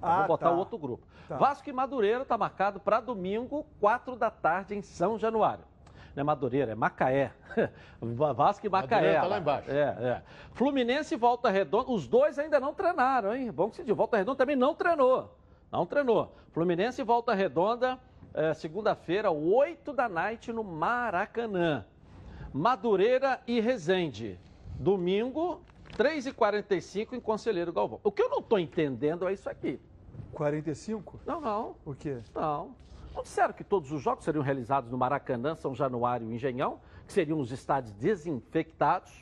Ah, 0.00 0.18
vou 0.18 0.28
botar 0.28 0.48
tá. 0.48 0.52
o 0.52 0.58
outro 0.58 0.78
grupo. 0.78 1.06
Tá. 1.28 1.36
Vasco 1.36 1.68
e 1.68 1.72
Madureira 1.72 2.22
está 2.22 2.36
marcado 2.36 2.78
para 2.78 3.00
domingo, 3.00 3.66
quatro 3.80 4.16
da 4.16 4.30
tarde, 4.30 4.74
em 4.74 4.82
São 4.82 5.18
Januário. 5.18 5.64
Não 6.14 6.20
é 6.20 6.24
Madureira, 6.24 6.72
é 6.72 6.74
Macaé. 6.74 7.32
Vasco 8.36 8.66
e 8.66 8.68
Macaé. 8.70 8.96
Madureira 8.96 9.20
tá 9.20 9.26
lá 9.26 9.38
embaixo. 9.38 9.70
É, 9.70 9.80
é. 9.80 10.22
Fluminense 10.52 11.14
e 11.14 11.16
Volta 11.16 11.50
Redonda, 11.50 11.90
os 11.90 12.06
dois 12.06 12.38
ainda 12.38 12.60
não 12.60 12.72
treinaram, 12.72 13.34
hein? 13.34 13.50
Bom 13.50 13.70
que 13.70 13.76
se 13.76 13.84
diz, 13.84 13.96
Volta 13.96 14.16
Redonda 14.16 14.38
também 14.38 14.56
não 14.56 14.74
treinou. 14.74 15.36
Não 15.72 15.84
treinou. 15.84 16.32
Fluminense 16.52 17.00
e 17.00 17.04
Volta 17.04 17.34
Redonda, 17.34 17.98
é, 18.34 18.52
segunda-feira, 18.52 19.30
8 19.30 19.92
da 19.92 20.08
noite 20.08 20.52
no 20.52 20.64
Maracanã. 20.64 21.86
Madureira 22.52 23.40
e 23.46 23.60
Resende. 23.60 24.38
Domingo, 24.74 25.60
3h45 25.96 27.12
em 27.12 27.20
Conselheiro 27.20 27.72
Galvão. 27.72 28.00
O 28.02 28.10
que 28.10 28.20
eu 28.20 28.28
não 28.28 28.40
estou 28.40 28.58
entendendo 28.58 29.26
é 29.28 29.32
isso 29.32 29.48
aqui. 29.48 29.80
45? 30.32 31.20
Não, 31.24 31.40
não. 31.40 31.76
O 31.84 31.94
quê? 31.94 32.18
Não. 32.34 32.74
Não 33.14 33.22
disseram 33.22 33.54
que 33.54 33.62
todos 33.62 33.92
os 33.92 34.02
jogos 34.02 34.24
seriam 34.24 34.42
realizados 34.42 34.90
no 34.90 34.98
Maracanã, 34.98 35.54
São 35.54 35.72
Januário 35.72 36.28
e 36.28 36.34
Engenhão, 36.34 36.80
que 37.06 37.12
seriam 37.12 37.38
os 37.38 37.52
estádios 37.52 37.94
desinfectados 37.94 39.12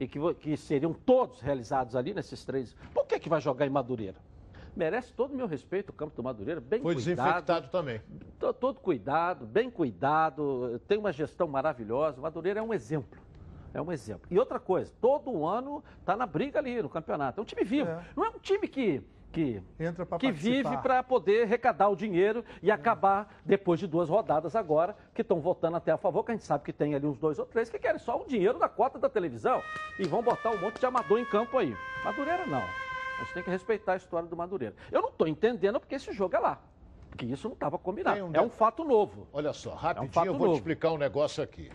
e 0.00 0.08
que, 0.08 0.18
que 0.34 0.56
seriam 0.56 0.92
todos 0.92 1.40
realizados 1.40 1.94
ali 1.94 2.12
nesses 2.12 2.44
três. 2.44 2.74
Por 2.92 3.06
que, 3.06 3.20
que 3.20 3.28
vai 3.28 3.40
jogar 3.40 3.66
em 3.66 3.70
Madureira? 3.70 4.16
Merece 4.76 5.12
todo 5.12 5.32
o 5.32 5.36
meu 5.36 5.46
respeito 5.46 5.90
o 5.90 5.92
campo 5.92 6.14
do 6.16 6.22
Madureira, 6.22 6.60
bem 6.60 6.80
Foi 6.80 6.94
cuidado. 6.94 7.16
desinfectado 7.16 7.68
também. 7.68 8.00
To- 8.38 8.52
Todo 8.52 8.80
cuidado, 8.80 9.46
bem 9.46 9.70
cuidado, 9.70 10.80
tem 10.86 10.98
uma 10.98 11.12
gestão 11.12 11.46
maravilhosa. 11.48 12.18
O 12.18 12.22
Madureira 12.22 12.60
é 12.60 12.62
um 12.62 12.72
exemplo. 12.72 13.18
É 13.74 13.82
um 13.82 13.92
exemplo. 13.92 14.26
E 14.30 14.38
outra 14.38 14.58
coisa, 14.58 14.92
todo 15.00 15.46
ano 15.46 15.82
está 16.00 16.16
na 16.16 16.26
briga 16.26 16.58
ali 16.58 16.80
no 16.82 16.88
campeonato. 16.88 17.40
É 17.40 17.42
um 17.42 17.44
time 17.44 17.64
vivo. 17.64 17.88
É. 17.90 18.02
Não 18.16 18.24
é 18.24 18.28
um 18.30 18.38
time 18.38 18.66
que, 18.66 19.02
que, 19.30 19.62
Entra 19.78 20.06
que 20.18 20.32
vive 20.32 20.74
para 20.78 21.02
poder 21.02 21.42
arrecadar 21.42 21.88
o 21.90 21.94
dinheiro 21.96 22.42
e 22.62 22.70
acabar 22.70 23.36
depois 23.44 23.78
de 23.78 23.86
duas 23.86 24.08
rodadas 24.08 24.56
agora, 24.56 24.96
que 25.14 25.20
estão 25.20 25.38
votando 25.38 25.76
até 25.76 25.92
a 25.92 25.98
favor, 25.98 26.24
que 26.24 26.30
a 26.32 26.34
gente 26.34 26.46
sabe 26.46 26.64
que 26.64 26.72
tem 26.72 26.94
ali 26.94 27.06
uns 27.06 27.18
dois 27.18 27.38
ou 27.38 27.44
três 27.44 27.68
que 27.68 27.78
querem 27.78 27.98
só 27.98 28.18
o 28.20 28.26
dinheiro 28.26 28.58
da 28.58 28.68
cota 28.70 28.98
da 28.98 29.08
televisão 29.08 29.60
e 29.98 30.04
vão 30.08 30.22
botar 30.22 30.50
um 30.50 30.58
monte 30.58 30.80
de 30.80 30.86
amador 30.86 31.18
em 31.18 31.24
campo 31.26 31.58
aí. 31.58 31.76
Madureira 32.04 32.46
não. 32.46 32.62
A 33.18 33.24
gente 33.24 33.34
tem 33.34 33.42
que 33.42 33.50
respeitar 33.50 33.94
a 33.94 33.96
história 33.96 34.28
do 34.28 34.36
Madureira. 34.36 34.74
Eu 34.92 35.02
não 35.02 35.08
estou 35.08 35.26
entendendo 35.26 35.80
porque 35.80 35.94
esse 35.96 36.12
jogo 36.12 36.36
é 36.36 36.38
lá. 36.38 36.60
Porque 37.10 37.26
isso 37.26 37.48
não 37.48 37.54
estava 37.54 37.76
combinado. 37.78 38.24
Um 38.26 38.30
É 38.32 38.40
um 38.40 38.48
fato 38.50 38.84
novo. 38.84 39.26
Olha 39.32 39.52
só, 39.52 39.70
É 39.70 39.74
um 39.74 39.76
rapidinho 39.76 40.26
eu 40.26 40.32
vou 40.34 40.46
novo. 40.46 40.52
te 40.52 40.58
explicar 40.58 40.92
um 40.92 40.98
negócio 40.98 41.42
aqui. 41.42 41.70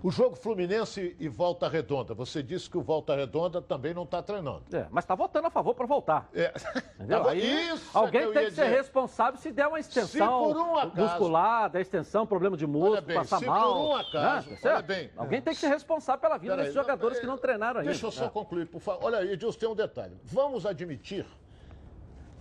O 0.00 0.12
jogo 0.12 0.36
Fluminense 0.36 1.16
e 1.18 1.28
Volta 1.28 1.68
Redonda. 1.68 2.14
Você 2.14 2.40
disse 2.40 2.70
que 2.70 2.78
o 2.78 2.82
Volta 2.82 3.16
Redonda 3.16 3.60
também 3.60 3.92
não 3.92 4.04
está 4.04 4.22
treinando. 4.22 4.62
É, 4.72 4.86
mas 4.90 5.02
está 5.04 5.16
votando 5.16 5.48
a 5.48 5.50
favor 5.50 5.74
para 5.74 5.86
voltar. 5.86 6.28
É. 6.32 6.52
Entendeu? 6.94 7.26
Aí, 7.28 7.68
isso 7.70 7.96
é 7.96 7.98
alguém 8.00 8.22
eu 8.22 8.32
tem 8.32 8.44
que 8.44 8.50
ser 8.52 8.64
dizer. 8.66 8.76
responsável 8.76 9.40
se 9.40 9.50
der 9.50 9.66
uma 9.66 9.80
extensão 9.80 10.44
por 10.52 10.56
um 10.56 10.76
acaso- 10.76 10.96
muscular, 11.02 11.68
da 11.70 11.80
extensão, 11.80 12.24
problema 12.26 12.56
de 12.56 12.66
músculo, 12.66 13.02
bem, 13.02 13.16
passar 13.16 13.38
se 13.40 13.46
mal. 13.46 13.74
por 13.74 13.80
um 13.88 13.96
acaso, 13.96 14.50
né? 14.50 14.56
Tá 14.56 14.62
certo? 14.62 14.74
olha 14.76 14.82
bem. 14.82 15.10
Alguém 15.16 15.42
tem 15.42 15.52
que 15.52 15.58
ser 15.60 15.68
responsável 15.68 16.20
pela 16.20 16.38
vida 16.38 16.52
Peraí, 16.52 16.64
desses 16.66 16.76
não, 16.76 16.82
jogadores 16.84 17.18
é, 17.18 17.20
que 17.20 17.26
não 17.26 17.36
treinaram 17.38 17.80
ainda. 17.80 17.90
Deixa 17.90 18.06
eu 18.06 18.10
só 18.12 18.26
É. 18.26 18.28
concluir, 18.28 18.66
por 18.66 18.80
favor. 18.80 19.04
Olha 19.04 19.18
aí, 19.18 19.32
Edilson, 19.32 19.58
tem 19.58 19.68
um 19.68 19.74
detalhe. 19.74 20.16
Vamos 20.22 20.64
admitir 20.64 21.26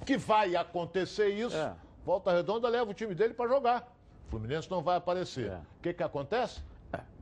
que 0.06 0.16
vai 0.16 0.56
acontecer 0.56 1.30
isso. 1.30 1.58
É. 1.58 1.74
Volta 2.06 2.32
Redonda 2.32 2.70
leva 2.70 2.92
o 2.92 2.94
time 2.94 3.16
dele 3.16 3.34
para 3.34 3.50
jogar. 3.50 3.92
O 4.28 4.30
Fluminense 4.30 4.70
não 4.70 4.82
vai 4.84 4.96
aparecer. 4.98 5.50
É. 5.52 5.56
O 5.56 5.82
que, 5.82 5.94
que 5.94 6.04
acontece? 6.04 6.62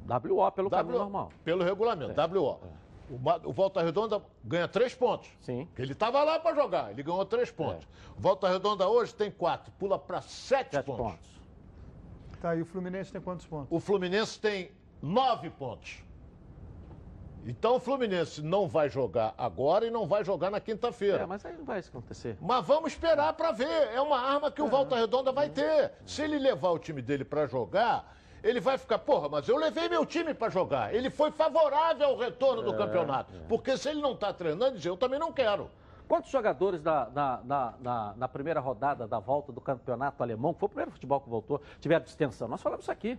WO 0.07 0.51
pelo 0.51 0.69
caminho 0.69 0.93
W- 0.93 0.99
normal. 0.99 1.31
Pelo 1.43 1.63
regulamento, 1.63 2.13
WO. 2.39 2.59
O, 3.09 3.19
Ma- 3.19 3.39
o 3.43 3.51
Volta 3.53 3.81
Redonda 3.83 4.21
ganha 4.43 4.67
três 4.67 4.93
pontos. 4.95 5.29
Sim. 5.41 5.67
Ele 5.77 5.91
estava 5.93 6.23
lá 6.23 6.39
para 6.39 6.55
jogar, 6.55 6.91
ele 6.91 7.03
ganhou 7.03 7.23
três 7.25 7.51
pontos. 7.51 7.87
O 8.17 8.21
Volta 8.21 8.47
Redonda 8.49 8.87
hoje 8.87 9.13
tem 9.13 9.29
quatro, 9.31 9.71
pula 9.79 9.97
para 9.99 10.21
sete, 10.21 10.75
Sete 10.75 10.85
pontos. 10.85 11.05
pontos. 11.05 11.35
Tá, 12.41 12.55
e 12.55 12.61
o 12.61 12.65
Fluminense 12.65 13.11
tem 13.11 13.21
quantos 13.21 13.45
pontos? 13.45 13.67
O 13.71 13.79
Fluminense 13.79 14.39
tem 14.39 14.71
nove 15.01 15.49
pontos. 15.51 16.03
Então 17.47 17.75
o 17.75 17.79
Fluminense 17.79 18.41
não 18.41 18.67
vai 18.67 18.89
jogar 18.89 19.35
agora 19.37 19.85
e 19.85 19.91
não 19.91 20.07
vai 20.07 20.23
jogar 20.25 20.49
na 20.49 20.59
quinta-feira. 20.59 21.19
É, 21.21 21.25
mas 21.27 21.45
aí 21.45 21.55
não 21.55 21.63
vai 21.63 21.79
isso 21.79 21.89
acontecer. 21.89 22.35
Mas 22.41 22.65
vamos 22.65 22.91
esperar 22.93 23.33
para 23.33 23.51
ver. 23.51 23.67
É 23.93 24.01
uma 24.01 24.19
arma 24.19 24.51
que 24.51 24.61
o 24.63 24.67
Volta 24.67 24.95
Redonda 24.95 25.31
vai 25.31 25.47
ter. 25.49 25.91
Se 26.07 26.23
ele 26.23 26.39
levar 26.39 26.71
o 26.71 26.79
time 26.79 27.03
dele 27.03 27.23
para 27.23 27.45
jogar, 27.45 28.15
ele 28.47 28.59
vai 28.61 28.77
ficar, 28.77 28.99
porra, 28.99 29.27
mas 29.27 29.47
eu 29.49 29.57
levei 29.57 29.89
meu 29.89 30.05
time 30.05 30.33
para 30.33 30.49
jogar. 30.49 30.93
Ele 30.93 31.09
foi 31.09 31.31
favorável 31.31 32.07
ao 32.09 32.17
retorno 32.17 32.61
do 32.61 32.73
É, 32.75 32.77
campeonato. 32.77 33.33
Porque 33.49 33.75
se 33.75 33.89
ele 33.89 33.99
não 34.01 34.11
está 34.13 34.31
treinando, 34.31 34.77
eu 34.87 34.95
também 34.95 35.19
não 35.19 35.31
quero. 35.33 35.69
Quantos 36.07 36.29
jogadores 36.29 36.83
na, 36.83 37.09
na, 37.09 37.73
na, 37.79 38.13
na- 38.15 38.27
primeira 38.27 38.59
rodada 38.59 39.07
da 39.07 39.17
volta 39.19 39.51
do 39.51 39.59
campeonato 39.59 40.21
alemão, 40.21 40.53
que 40.53 40.59
foi 40.59 40.67
o 40.67 40.69
primeiro 40.69 40.91
futebol 40.91 41.19
que 41.19 41.27
voltou, 41.27 41.59
tiveram 41.79 42.05
distensão? 42.05 42.47
Nós 42.47 42.61
falamos 42.61 42.83
isso 42.85 42.91
aqui. 42.91 43.17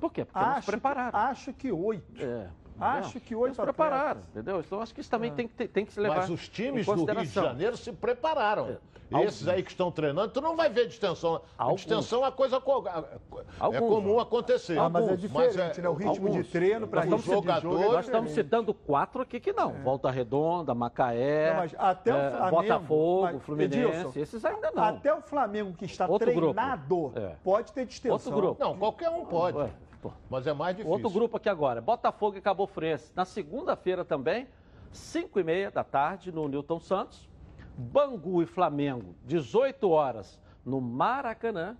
Por 0.00 0.10
quê? 0.10 0.24
Porque 0.24 0.38
não 0.38 0.46
se 0.46 0.58
Acho 0.58 0.64
que, 0.64 0.70
prepararam. 0.70 1.18
acho 1.18 1.52
que 1.52 1.70
oito. 1.70 2.22
É, 2.22 2.48
Acho 2.80 3.20
que 3.20 3.34
se 3.34 3.62
prepararam, 3.62 4.20
entendeu? 4.30 4.60
Então 4.60 4.80
acho 4.80 4.94
que 4.94 5.00
isso 5.00 5.10
também 5.10 5.32
tem, 5.32 5.48
que 5.48 5.54
ter- 5.54 5.68
tem 5.68 5.84
que 5.84 5.92
se 5.92 6.00
levar 6.00 6.16
Mas 6.16 6.30
os 6.30 6.48
times 6.48 6.86
em 6.86 6.94
do 6.94 7.04
Rio 7.04 7.04
de. 7.06 7.26
Janeiro 7.48 7.76
se 7.76 7.92
prepararam. 7.92 8.78
Alguns. 9.08 9.28
Esses 9.28 9.46
aí 9.46 9.62
que 9.62 9.70
estão 9.70 9.88
treinando, 9.88 10.32
tu 10.32 10.40
não 10.40 10.56
vai 10.56 10.68
ver 10.68 10.88
distensão. 10.88 11.40
Alguns. 11.56 11.76
distensão 11.82 12.18
é 12.18 12.22
uma 12.24 12.32
coisa 12.32 12.60
co- 12.60 12.84
é 12.88 13.04
Alguns. 13.60 13.78
comum 13.88 14.18
acontecer. 14.18 14.76
Ah, 14.76 14.88
mas 14.88 15.04
é 15.06 15.10
Alguns. 15.12 15.20
diferente, 15.20 15.80
né? 15.80 15.88
O 15.88 15.94
ritmo 15.94 16.28
de 16.28 16.42
treino 16.42 16.88
para 16.88 17.02
citando, 17.02 17.78
é 17.82 17.88
nós 17.88 18.04
estamos 18.04 18.32
citando 18.32 18.74
quatro 18.74 19.22
aqui 19.22 19.38
que 19.38 19.52
não. 19.52 19.70
Volta 19.84 20.10
Redonda, 20.10 20.74
Macaé, 20.74 21.50
Não, 21.50 21.56
mas 21.60 21.74
até 21.78 22.12
o 22.12 22.16
eh, 22.16 22.30
Flamengo, 22.30 22.56
Botafogo, 22.62 23.22
mas, 23.22 23.42
Fluminense, 23.44 23.78
Edilson, 23.78 24.12
esses 24.16 24.44
ainda 24.44 24.72
não. 24.74 24.82
Até 24.82 25.14
o 25.14 25.20
Flamengo 25.22 25.72
que 25.74 25.84
está 25.84 26.06
Outro 26.08 26.32
grupo. 26.34 26.52
treinado 26.54 27.12
É. 27.14 27.36
pode 27.44 27.72
ter 27.72 27.86
distensão. 27.86 28.12
Outro 28.14 28.32
grupo. 28.32 28.64
Não, 28.64 28.76
qualquer 28.76 29.08
um 29.08 29.24
pode. 29.24 29.72
Pô. 30.06 30.12
Mas 30.30 30.46
é 30.46 30.52
mais 30.52 30.76
difícil. 30.76 30.92
Outro 30.92 31.10
grupo 31.10 31.36
aqui 31.36 31.48
agora, 31.48 31.80
Botafogo 31.80 32.36
e 32.36 32.40
Cabo 32.40 32.66
Friense. 32.66 33.12
Na 33.14 33.24
segunda-feira 33.24 34.04
também, 34.04 34.46
5 34.92 35.40
e 35.40 35.44
meia 35.44 35.70
da 35.70 35.82
tarde, 35.82 36.30
no 36.30 36.46
Newton 36.46 36.78
Santos. 36.78 37.28
Bangu 37.76 38.42
e 38.42 38.46
Flamengo, 38.46 39.14
18 39.24 39.90
horas, 39.90 40.40
no 40.64 40.80
Maracanã. 40.80 41.76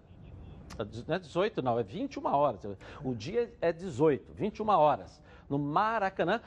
Não 1.07 1.15
é 1.15 1.19
18 1.19 1.63
não, 1.63 1.79
é 1.79 1.83
21 1.83 2.27
horas. 2.27 2.67
O 3.03 3.15
dia 3.15 3.51
é 3.63 3.73
18, 3.73 4.35
21 4.35 4.69
horas. 4.69 5.23
No 5.49 5.59
Maracanã. 5.59 6.41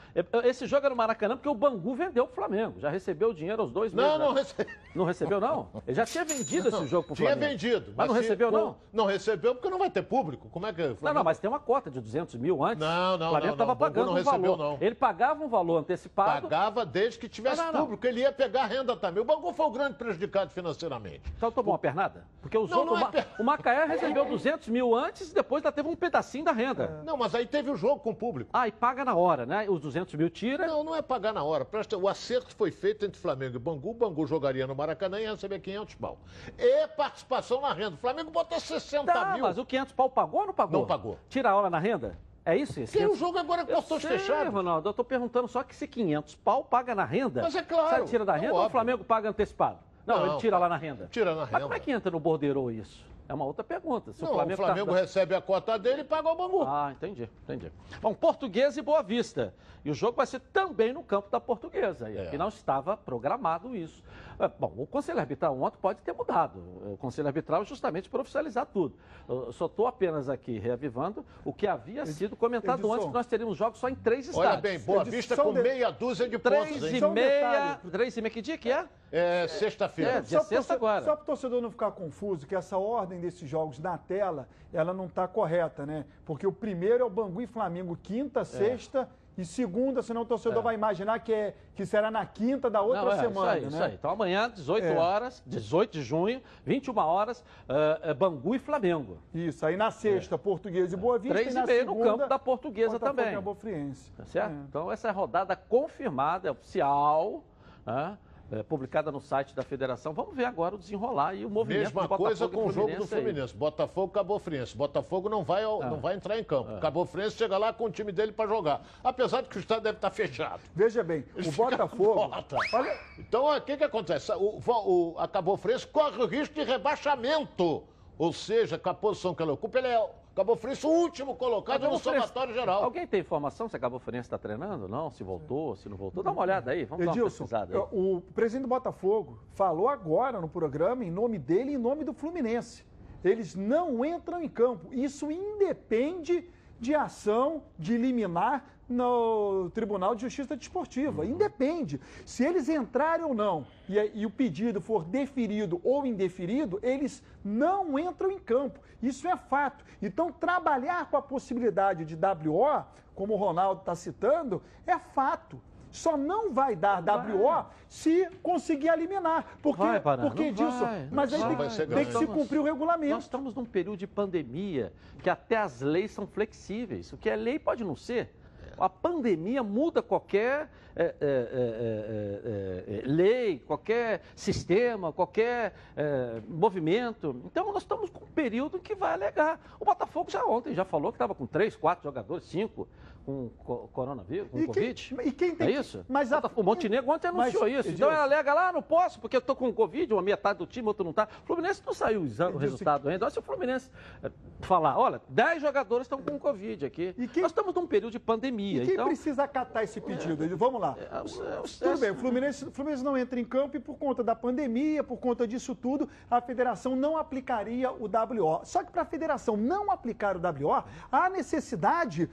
Esse 0.44 0.66
jogo 0.66 0.86
é 0.86 0.90
no 0.90 0.96
Maracanã 0.96 1.36
porque 1.36 1.48
o 1.48 1.54
Bangu 1.54 1.94
vendeu 1.94 2.26
pro 2.26 2.34
Flamengo. 2.36 2.78
Já 2.80 2.90
recebeu 2.90 3.30
o 3.30 3.34
dinheiro 3.34 3.62
aos 3.62 3.72
dois 3.72 3.92
meses. 3.94 4.10
Não, 4.10 4.18
não 4.18 4.32
né? 4.34 4.40
recebeu. 4.40 4.66
Não 4.94 5.04
recebeu, 5.04 5.40
não? 5.40 5.68
Ele 5.86 5.94
já 5.96 6.04
tinha 6.04 6.24
vendido 6.24 6.68
esse 6.68 6.86
jogo 6.86 7.06
pro 7.06 7.16
Tinha 7.16 7.30
Flamengo. 7.30 7.50
vendido. 7.52 7.94
Mas 7.96 8.08
não 8.08 8.14
se- 8.14 8.20
recebeu, 8.22 8.50
não? 8.50 8.76
Não 8.92 9.06
recebeu 9.06 9.54
porque 9.54 9.70
não 9.70 9.78
vai 9.78 9.88
ter 9.90 10.02
público. 10.02 10.48
Como 10.50 10.66
é 10.66 10.72
que. 10.72 10.96
Não, 11.00 11.14
não, 11.14 11.24
mas 11.24 11.38
tem 11.38 11.48
uma 11.48 11.60
cota 11.60 11.90
de 11.90 12.00
200 12.00 12.34
mil 12.36 12.62
antes. 12.64 12.78
Não, 12.78 13.16
não, 13.18 13.26
O 13.28 13.30
Flamengo 13.30 13.40
não, 13.40 13.46
não. 13.46 13.52
estava 13.52 13.76
pagando 13.76 14.06
não 14.06 14.12
um 14.12 14.16
recebeu, 14.16 14.56
valor. 14.56 14.58
não. 14.58 14.78
Ele 14.80 14.94
pagava 14.94 15.44
um 15.44 15.48
valor 15.48 15.78
antecipado. 15.78 16.42
Pagava 16.48 16.84
desde 16.84 17.18
que 17.18 17.28
tivesse 17.28 17.56
Não, 17.56 17.66
não, 17.66 17.72
não. 17.72 17.80
público. 17.82 18.06
Ele 18.06 18.20
ia 18.20 18.32
pegar 18.32 18.66
renda 18.66 18.96
também. 18.96 19.22
O 19.22 19.24
Bangu 19.24 19.52
foi 19.52 19.66
o 19.66 19.70
grande 19.70 19.94
prejudicado 19.94 20.50
financeiramente. 20.50 21.22
Então 21.36 21.50
tomou 21.50 21.72
uma 21.72 21.78
pernada? 21.78 22.24
Porque 22.42 22.58
os 22.58 22.68
Não, 22.70 22.78
outros, 22.80 23.00
não 23.00 23.08
é 23.08 23.26
o 23.38 23.44
Macaé 23.44 23.84
recebeu 23.86 24.24
200 24.24 24.68
mil 24.68 24.94
antes 24.94 25.30
e 25.30 25.34
depois 25.34 25.64
ainda 25.64 25.72
teve 25.72 25.88
um 25.88 25.96
pedacinho 25.96 26.44
da 26.44 26.52
renda. 26.52 27.02
Não, 27.04 27.16
mas 27.16 27.34
aí 27.34 27.46
teve 27.46 27.70
o 27.70 27.76
jogo 27.76 28.00
com 28.00 28.10
o 28.10 28.14
público. 28.14 28.50
Ah, 28.52 28.66
e 28.66 28.72
paga 28.72 28.89
na 29.04 29.14
hora, 29.14 29.46
né? 29.46 29.66
Os 29.68 29.80
200 29.80 30.14
mil 30.14 30.28
tira. 30.30 30.66
Não, 30.66 30.82
não 30.84 30.94
é 30.94 31.02
pagar 31.02 31.32
na 31.32 31.42
hora. 31.42 31.64
Presta, 31.64 31.96
o 31.96 32.08
acerto 32.08 32.54
foi 32.54 32.70
feito 32.70 33.04
entre 33.06 33.20
Flamengo 33.20 33.56
e 33.56 33.58
Bangu. 33.58 33.90
O 33.90 33.94
Bangu 33.94 34.26
jogaria 34.26 34.66
no 34.66 34.74
Maracanã 34.74 35.18
e 35.18 35.22
ia 35.24 35.32
receber 35.32 35.60
500 35.60 35.94
pau. 35.96 36.18
E 36.58 36.86
participação 36.88 37.60
na 37.60 37.72
renda. 37.72 37.94
O 37.94 37.98
Flamengo 37.98 38.30
botou 38.30 38.58
60 38.60 39.12
Tá, 39.12 39.32
mil. 39.34 39.42
mas 39.42 39.56
o 39.58 39.64
500 39.64 39.92
pau 39.92 40.10
pagou 40.10 40.40
ou 40.40 40.46
não 40.48 40.54
pagou? 40.54 40.80
Não 40.80 40.86
pagou. 40.86 41.18
Tira 41.28 41.50
a 41.50 41.56
hora 41.56 41.70
na 41.70 41.78
renda? 41.78 42.18
É 42.44 42.56
isso? 42.56 42.80
Esse 42.80 42.92
Tem 42.92 43.02
o 43.06 43.10
500? 43.10 43.18
jogo 43.18 43.38
agora 43.38 43.64
com 43.66 43.72
portões 43.74 44.02
fechados. 44.02 44.52
Ronaldo, 44.52 44.88
eu 44.88 44.92
tô 44.94 45.04
perguntando 45.04 45.46
só 45.46 45.62
que 45.62 45.76
se 45.76 45.86
500 45.86 46.34
pau 46.36 46.64
paga 46.64 46.94
na 46.94 47.04
renda. 47.04 47.42
Mas 47.42 47.54
é 47.54 47.62
claro, 47.62 47.88
Sai, 47.90 48.04
tira 48.06 48.24
da 48.24 48.36
é 48.36 48.40
renda 48.40 48.54
ou 48.54 48.66
o. 48.66 48.70
Flamengo 48.70 49.04
paga 49.04 49.28
antecipado? 49.28 49.78
Não, 50.06 50.16
Não, 50.18 50.26
ele 50.32 50.36
tira 50.38 50.58
lá 50.58 50.68
na 50.68 50.76
renda. 50.76 51.06
Tira 51.12 51.34
na 51.34 51.42
Mas 51.42 51.50
renda. 51.50 51.60
como 51.62 51.74
é 51.74 51.78
que 51.78 51.90
entra 51.92 52.10
no 52.10 52.18
borderô 52.18 52.70
isso? 52.70 53.04
É 53.30 53.32
uma 53.34 53.44
outra 53.44 53.62
pergunta. 53.62 54.12
Se 54.12 54.22
Não, 54.24 54.30
o 54.30 54.34
Flamengo, 54.34 54.60
o 54.60 54.64
Flamengo 54.66 54.90
tá... 54.92 55.00
recebe 55.02 55.36
a 55.36 55.40
cota 55.40 55.78
dele 55.78 56.00
e 56.00 56.04
paga 56.04 56.28
o 56.28 56.34
Bangu. 56.34 56.64
Ah, 56.66 56.90
entendi, 56.90 57.30
entendi. 57.44 57.70
Bom, 58.02 58.12
Portuguesa 58.12 58.80
e 58.80 58.82
Boa 58.82 59.04
Vista. 59.04 59.54
E 59.84 59.90
o 59.90 59.94
jogo 59.94 60.16
vai 60.16 60.26
ser 60.26 60.40
também 60.52 60.92
no 60.92 61.00
campo 61.04 61.30
da 61.30 61.38
Portuguesa. 61.38 62.10
E 62.10 62.16
É. 62.16 62.26
aqui 62.26 62.36
não 62.36 62.48
estava 62.48 62.96
programado 62.96 63.76
isso. 63.76 64.02
É, 64.36 64.48
Bom, 64.48 64.72
o 64.76 64.84
Conselho 64.84 65.20
Arbitral 65.20 65.56
ontem 65.62 65.78
pode 65.80 66.02
ter 66.02 66.12
mudado. 66.12 66.58
O 66.92 66.96
Conselho 66.96 67.28
Arbitral 67.28 67.62
é 67.62 67.64
justamente 67.64 68.10
para 68.10 68.20
oficializar 68.20 68.66
tudo. 68.66 68.96
Eu 69.28 69.52
só 69.52 69.66
estou 69.66 69.86
apenas 69.86 70.28
aqui 70.28 70.58
reavivando 70.58 71.24
o 71.44 71.52
que 71.52 71.68
havia 71.68 72.04
sido 72.06 72.34
comentado 72.34 72.80
Edson. 72.80 72.94
antes, 72.94 73.06
que 73.06 73.12
nós 73.14 73.26
teríamos 73.26 73.56
jogos 73.56 73.78
só 73.78 73.88
em 73.88 73.94
três 73.94 74.26
Olha 74.36 74.46
estádios. 74.48 74.60
bem, 74.62 74.78
Boa 74.80 75.02
Edição 75.02 75.16
Vista 75.16 75.36
com 75.36 75.54
de- 75.54 75.62
meia 75.62 75.90
dúzia 75.92 76.28
de 76.28 76.36
Três 76.36 76.68
pontos, 76.68 76.82
e 76.90 76.94
hein? 76.94 76.98
Só 76.98 77.08
um 77.08 77.12
meia. 77.12 77.80
Três 77.92 78.16
e 78.16 78.20
meia, 78.22 78.30
que 78.32 78.42
dia 78.42 78.58
que 78.58 78.72
é? 78.72 78.84
É 79.12 79.46
sexta-feira. 79.48 80.10
É, 80.12 80.20
dia 80.20 80.38
Só 80.40 80.44
sexta 80.44 80.74
agora. 80.74 81.04
Só 81.04 81.16
para 81.16 81.22
o 81.22 81.26
torcedor 81.26 81.60
não 81.60 81.70
ficar 81.70 81.90
confuso, 81.92 82.46
que 82.46 82.54
essa 82.54 82.78
ordem 82.78 83.20
desses 83.20 83.48
jogos 83.48 83.78
na 83.78 83.98
tela, 83.98 84.48
ela 84.72 84.92
não 84.92 85.06
está 85.06 85.26
correta, 85.26 85.84
né? 85.84 86.04
Porque 86.24 86.46
o 86.46 86.52
primeiro 86.52 87.02
é 87.02 87.06
o 87.06 87.10
Bangu 87.10 87.40
e 87.42 87.46
Flamengo, 87.46 87.98
quinta, 88.00 88.44
sexta 88.44 89.08
e 89.36 89.44
segunda, 89.44 90.02
senão 90.02 90.22
o 90.22 90.24
torcedor 90.26 90.62
vai 90.62 90.74
imaginar 90.74 91.18
que, 91.20 91.32
é, 91.32 91.54
que 91.74 91.86
será 91.86 92.10
na 92.10 92.26
quinta 92.26 92.68
da 92.68 92.82
outra 92.82 93.04
Não, 93.04 93.12
é, 93.12 93.16
semana, 93.18 93.32
isso 93.32 93.48
aí, 93.48 93.60
né? 93.62 93.68
isso 93.68 93.82
aí. 93.82 93.94
Então 93.94 94.10
amanhã, 94.10 94.50
18 94.50 94.86
É. 94.86 94.96
horas, 94.96 95.42
18 95.46 95.92
de 95.92 96.02
junho, 96.02 96.42
21 96.64 96.98
horas, 96.98 97.44
eh, 97.68 98.14
Bangu 98.14 98.54
e 98.54 98.58
Flamengo. 98.58 99.18
Isso, 99.32 99.64
aí 99.64 99.76
na 99.76 99.90
sexta, 99.90 100.36
Portuguesa 100.36 100.94
e 100.94 100.98
Boa 100.98 101.18
Vista, 101.18 101.34
Três 101.38 101.48
e 101.54 101.56
e 101.56 101.60
na 101.60 101.66
meia 101.66 101.84
no 101.84 101.92
segunda, 101.92 102.10
campo 102.10 102.28
da 102.28 102.38
Portuguesa 102.38 102.98
também. 102.98 103.34
e. 103.34 104.10
Tá 104.16 104.24
certo? 104.26 104.52
É. 104.52 104.64
Então 104.68 104.92
essa 104.92 105.08
é 105.08 105.10
a 105.10 105.14
rodada 105.14 105.56
confirmada, 105.56 106.48
é 106.48 106.50
oficial, 106.50 107.42
né? 107.86 108.18
É, 108.52 108.62
publicada 108.64 109.12
no 109.12 109.20
site 109.20 109.54
da 109.54 109.62
federação. 109.62 110.12
Vamos 110.12 110.34
ver 110.34 110.44
agora 110.44 110.74
o 110.74 110.78
desenrolar 110.78 111.34
e 111.34 111.44
o 111.44 111.50
movimento 111.50 111.84
Mesma 111.84 112.02
de 112.02 112.08
Botafogo 112.08 112.24
coisa 112.28 112.44
e 112.44 112.48
com 112.48 112.66
o 112.66 112.72
jogo 112.72 112.96
do 112.96 113.06
Fluminense 113.06 113.52
aí. 113.52 113.58
Botafogo, 113.58 114.12
Cabo 114.12 114.38
Friense. 114.40 114.76
Botafogo 114.76 115.28
não 115.28 115.44
vai, 115.44 115.62
ao- 115.62 115.80
não 115.80 116.00
vai 116.00 116.16
entrar 116.16 116.36
em 116.38 116.42
campo. 116.42 116.80
Cabo 116.80 117.04
Friense 117.04 117.36
chega 117.36 117.56
lá 117.56 117.72
com 117.72 117.84
o 117.84 117.90
time 117.90 118.10
dele 118.10 118.32
para 118.32 118.48
jogar. 118.48 118.82
Apesar 119.04 119.42
de 119.42 119.48
que 119.48 119.56
o 119.56 119.60
estádio 119.60 119.84
deve 119.84 119.98
estar 119.98 120.10
fechado. 120.10 120.60
Veja 120.74 121.02
bem, 121.04 121.24
Eles 121.36 121.46
o 121.46 121.52
Botafogo. 121.52 122.30
Olha, 122.74 122.98
Então, 123.18 123.44
o 123.56 123.60
que, 123.60 123.76
que 123.76 123.84
acontece? 123.84 124.32
O, 124.32 124.58
o, 124.66 125.14
a 125.18 125.28
Cabo 125.28 125.56
Friense 125.56 125.86
corre 125.86 126.20
o 126.20 126.26
risco 126.26 126.54
de 126.54 126.64
rebaixamento. 126.64 127.84
Ou 128.18 128.32
seja, 128.32 128.76
com 128.78 128.90
a 128.90 128.94
posição 128.94 129.34
que 129.34 129.42
ele 129.42 129.52
ocupa, 129.52 129.78
ele 129.78 129.88
é 129.88 130.10
Cabo 130.34 130.54
Friense 130.56 130.86
o 130.86 130.90
último 130.90 131.34
colocado 131.34 131.80
Cabo 131.82 131.94
no 131.94 131.98
Friense- 131.98 132.20
somatório 132.28 132.54
geral. 132.54 132.84
Alguém 132.84 133.06
tem 133.06 133.20
informação 133.20 133.68
se 133.68 133.76
a 133.76 133.78
Cabo 133.78 133.98
Friense 133.98 134.26
está 134.26 134.38
treinando? 134.38 134.88
Não? 134.88 135.10
Se 135.10 135.22
voltou, 135.24 135.74
se 135.76 135.88
não 135.88 135.96
voltou? 135.96 136.22
Dá 136.22 136.30
uma 136.30 136.42
olhada 136.42 136.70
aí, 136.70 136.84
vamos 136.84 137.04
dar 137.04 137.10
uma 137.12 137.16
Edilson, 137.18 137.44
pesquisada 137.44 137.76
aí. 137.76 137.84
o 137.92 138.20
presidente 138.34 138.62
do 138.62 138.68
Botafogo 138.68 139.38
falou 139.52 139.88
agora 139.88 140.40
no 140.40 140.48
programa 140.48 141.04
em 141.04 141.10
nome 141.10 141.38
dele 141.38 141.72
e 141.72 141.74
em 141.74 141.78
nome 141.78 142.04
do 142.04 142.12
Fluminense. 142.12 142.84
Eles 143.22 143.54
não 143.54 144.02
entram 144.04 144.40
em 144.42 144.48
campo. 144.48 144.88
Isso 144.94 145.30
independe 145.30 146.48
de 146.80 146.94
ação 146.94 147.62
de 147.78 147.96
liminar 147.96 148.64
no 148.88 149.70
Tribunal 149.70 150.16
de 150.16 150.22
Justiça 150.22 150.56
Desportiva. 150.56 151.24
Independe. 151.24 152.00
Se 152.26 152.44
eles 152.44 152.68
entrarem 152.68 153.24
ou 153.24 153.34
não 153.34 153.64
e, 153.88 153.96
e 154.14 154.26
o 154.26 154.30
pedido 154.30 154.80
for 154.80 155.04
deferido 155.04 155.80
ou 155.84 156.04
indeferido, 156.04 156.80
eles 156.82 157.22
não 157.44 157.96
entram 157.98 158.30
em 158.32 158.38
campo. 158.38 158.80
Isso 159.00 159.28
é 159.28 159.36
fato. 159.36 159.84
Então, 160.02 160.32
trabalhar 160.32 161.08
com 161.08 161.16
a 161.16 161.22
possibilidade 161.22 162.04
de 162.04 162.16
WO, 162.16 162.84
como 163.14 163.34
o 163.34 163.36
Ronaldo 163.36 163.80
está 163.80 163.94
citando, 163.94 164.60
é 164.86 164.98
fato. 164.98 165.60
Só 165.90 166.16
não 166.16 166.52
vai 166.52 166.76
dar 166.76 167.02
WO 167.02 167.66
se 167.88 168.28
conseguir 168.42 168.88
eliminar. 168.88 169.58
Porque, 169.62 169.82
Vai, 169.82 170.00
Paraná, 170.00 170.28
porque 170.28 170.46
não 170.46 170.52
disso. 170.52 170.78
vai, 170.78 171.08
mas 171.10 171.32
aí 171.32 171.40
não 171.40 171.48
tem, 171.48 171.56
vai 171.56 171.70
ser 171.70 171.88
tem 171.88 172.04
que 172.06 172.12
se 172.12 172.26
cumprir 172.26 172.58
o 172.58 172.62
regulamento. 172.62 173.14
Nós 173.14 173.24
estamos 173.24 173.54
num 173.54 173.64
período 173.64 173.98
de 173.98 174.06
pandemia 174.06 174.92
que 175.22 175.28
até 175.28 175.56
as 175.56 175.80
leis 175.80 176.10
são 176.10 176.26
flexíveis. 176.26 177.12
O 177.12 177.16
que 177.16 177.28
é 177.28 177.36
lei 177.36 177.58
pode 177.58 177.84
não 177.84 177.96
ser. 177.96 178.34
A 178.78 178.88
pandemia 178.88 179.62
muda 179.62 180.00
qualquer 180.00 180.70
é, 180.96 181.04
é, 181.04 181.04
é, 181.04 181.16
é, 181.20 182.94
é, 182.94 182.98
é, 182.98 183.02
lei, 183.04 183.58
qualquer 183.58 184.22
sistema, 184.34 185.12
qualquer 185.12 185.74
é, 185.96 186.40
movimento. 186.48 187.42
Então 187.44 187.72
nós 187.72 187.82
estamos 187.82 188.10
com 188.10 188.24
um 188.24 188.28
período 188.28 188.78
que 188.78 188.94
vai 188.94 189.12
alegar. 189.12 189.60
O 189.78 189.84
Botafogo 189.84 190.30
já 190.30 190.44
ontem 190.44 190.74
já 190.74 190.84
falou 190.84 191.12
que 191.12 191.16
estava 191.16 191.34
com 191.34 191.46
três, 191.46 191.76
quatro 191.76 192.04
jogadores, 192.04 192.44
cinco 192.44 192.88
com 193.30 193.50
co- 193.64 193.88
coronavírus, 193.92 194.48
com 194.50 194.56
E 194.58 194.60
quem- 194.60 194.66
Covid. 194.66 195.14
e 195.24 195.32
quem 195.32 195.54
tem 195.54 195.68
é 195.68 195.80
isso? 195.80 196.04
mas 196.08 196.32
a- 196.32 196.42
o 196.56 196.62
Montenegro 196.62 197.10
ontem 197.10 197.28
anunciou 197.28 197.62
Mas, 197.64 197.86
isso. 197.86 197.94
Então 197.94 198.10
ela 198.10 198.22
alega 198.24 198.52
lá, 198.52 198.72
não 198.72 198.82
posso, 198.82 199.20
porque 199.20 199.36
eu 199.36 199.40
estou 199.40 199.54
com 199.54 199.72
Covid, 199.72 200.12
uma 200.12 200.22
metade 200.22 200.58
do 200.58 200.66
time, 200.66 200.88
outro 200.88 201.04
não 201.04 201.10
está. 201.10 201.28
O 201.44 201.46
Fluminense 201.46 201.82
não 201.86 201.94
saiu 201.94 202.22
o 202.22 202.56
resultado 202.56 203.08
ainda. 203.08 203.24
Olha 203.24 203.30
se 203.32 203.38
o 203.38 203.42
Fluminense 203.42 203.90
eh, 204.22 204.30
falar, 204.62 204.98
olha, 204.98 205.20
10 205.28 205.62
jogadores 205.62 206.06
estão 206.06 206.20
com 206.20 206.38
Covid 206.38 206.84
aqui. 206.86 207.12
Quem- 207.32 207.42
Nós 207.42 207.52
estamos 207.52 207.74
num 207.74 207.86
período 207.86 208.12
de 208.12 208.18
pandemia. 208.18 208.82
E 208.82 208.86
quem 208.86 208.94
então, 208.94 209.06
precisa 209.06 209.44
acatar 209.44 209.84
esse 209.84 210.00
pedido? 210.00 210.42
Ele- 210.44 210.54
Vamos 210.54 210.80
lá. 210.80 210.96
é, 210.98 211.04
é, 211.04 211.88
Tudo 211.88 212.00
bem, 212.00 212.10
o 212.10 212.14
Fluminense, 212.16 212.64
o 212.64 212.70
Fluminense 212.70 213.04
não 213.04 213.16
entra 213.16 213.38
em 213.38 213.44
campo 213.44 213.76
e 213.76 213.80
por 213.80 213.96
conta 213.96 214.22
da 214.24 214.34
pandemia, 214.34 215.02
por 215.04 215.18
conta 215.18 215.46
disso 215.46 215.74
tudo, 215.74 216.08
a 216.30 216.40
federação 216.40 216.96
não 216.96 217.16
aplicaria 217.16 217.90
o 217.92 218.08
WO. 218.08 218.60
Só 218.64 218.82
que 218.82 218.90
para 218.90 219.02
a 219.02 219.04
federação 219.04 219.56
não 219.56 219.90
aplicar 219.90 220.36
o 220.36 220.40
WO, 220.40 220.82
há 221.10 221.28
necessidade 221.30 222.28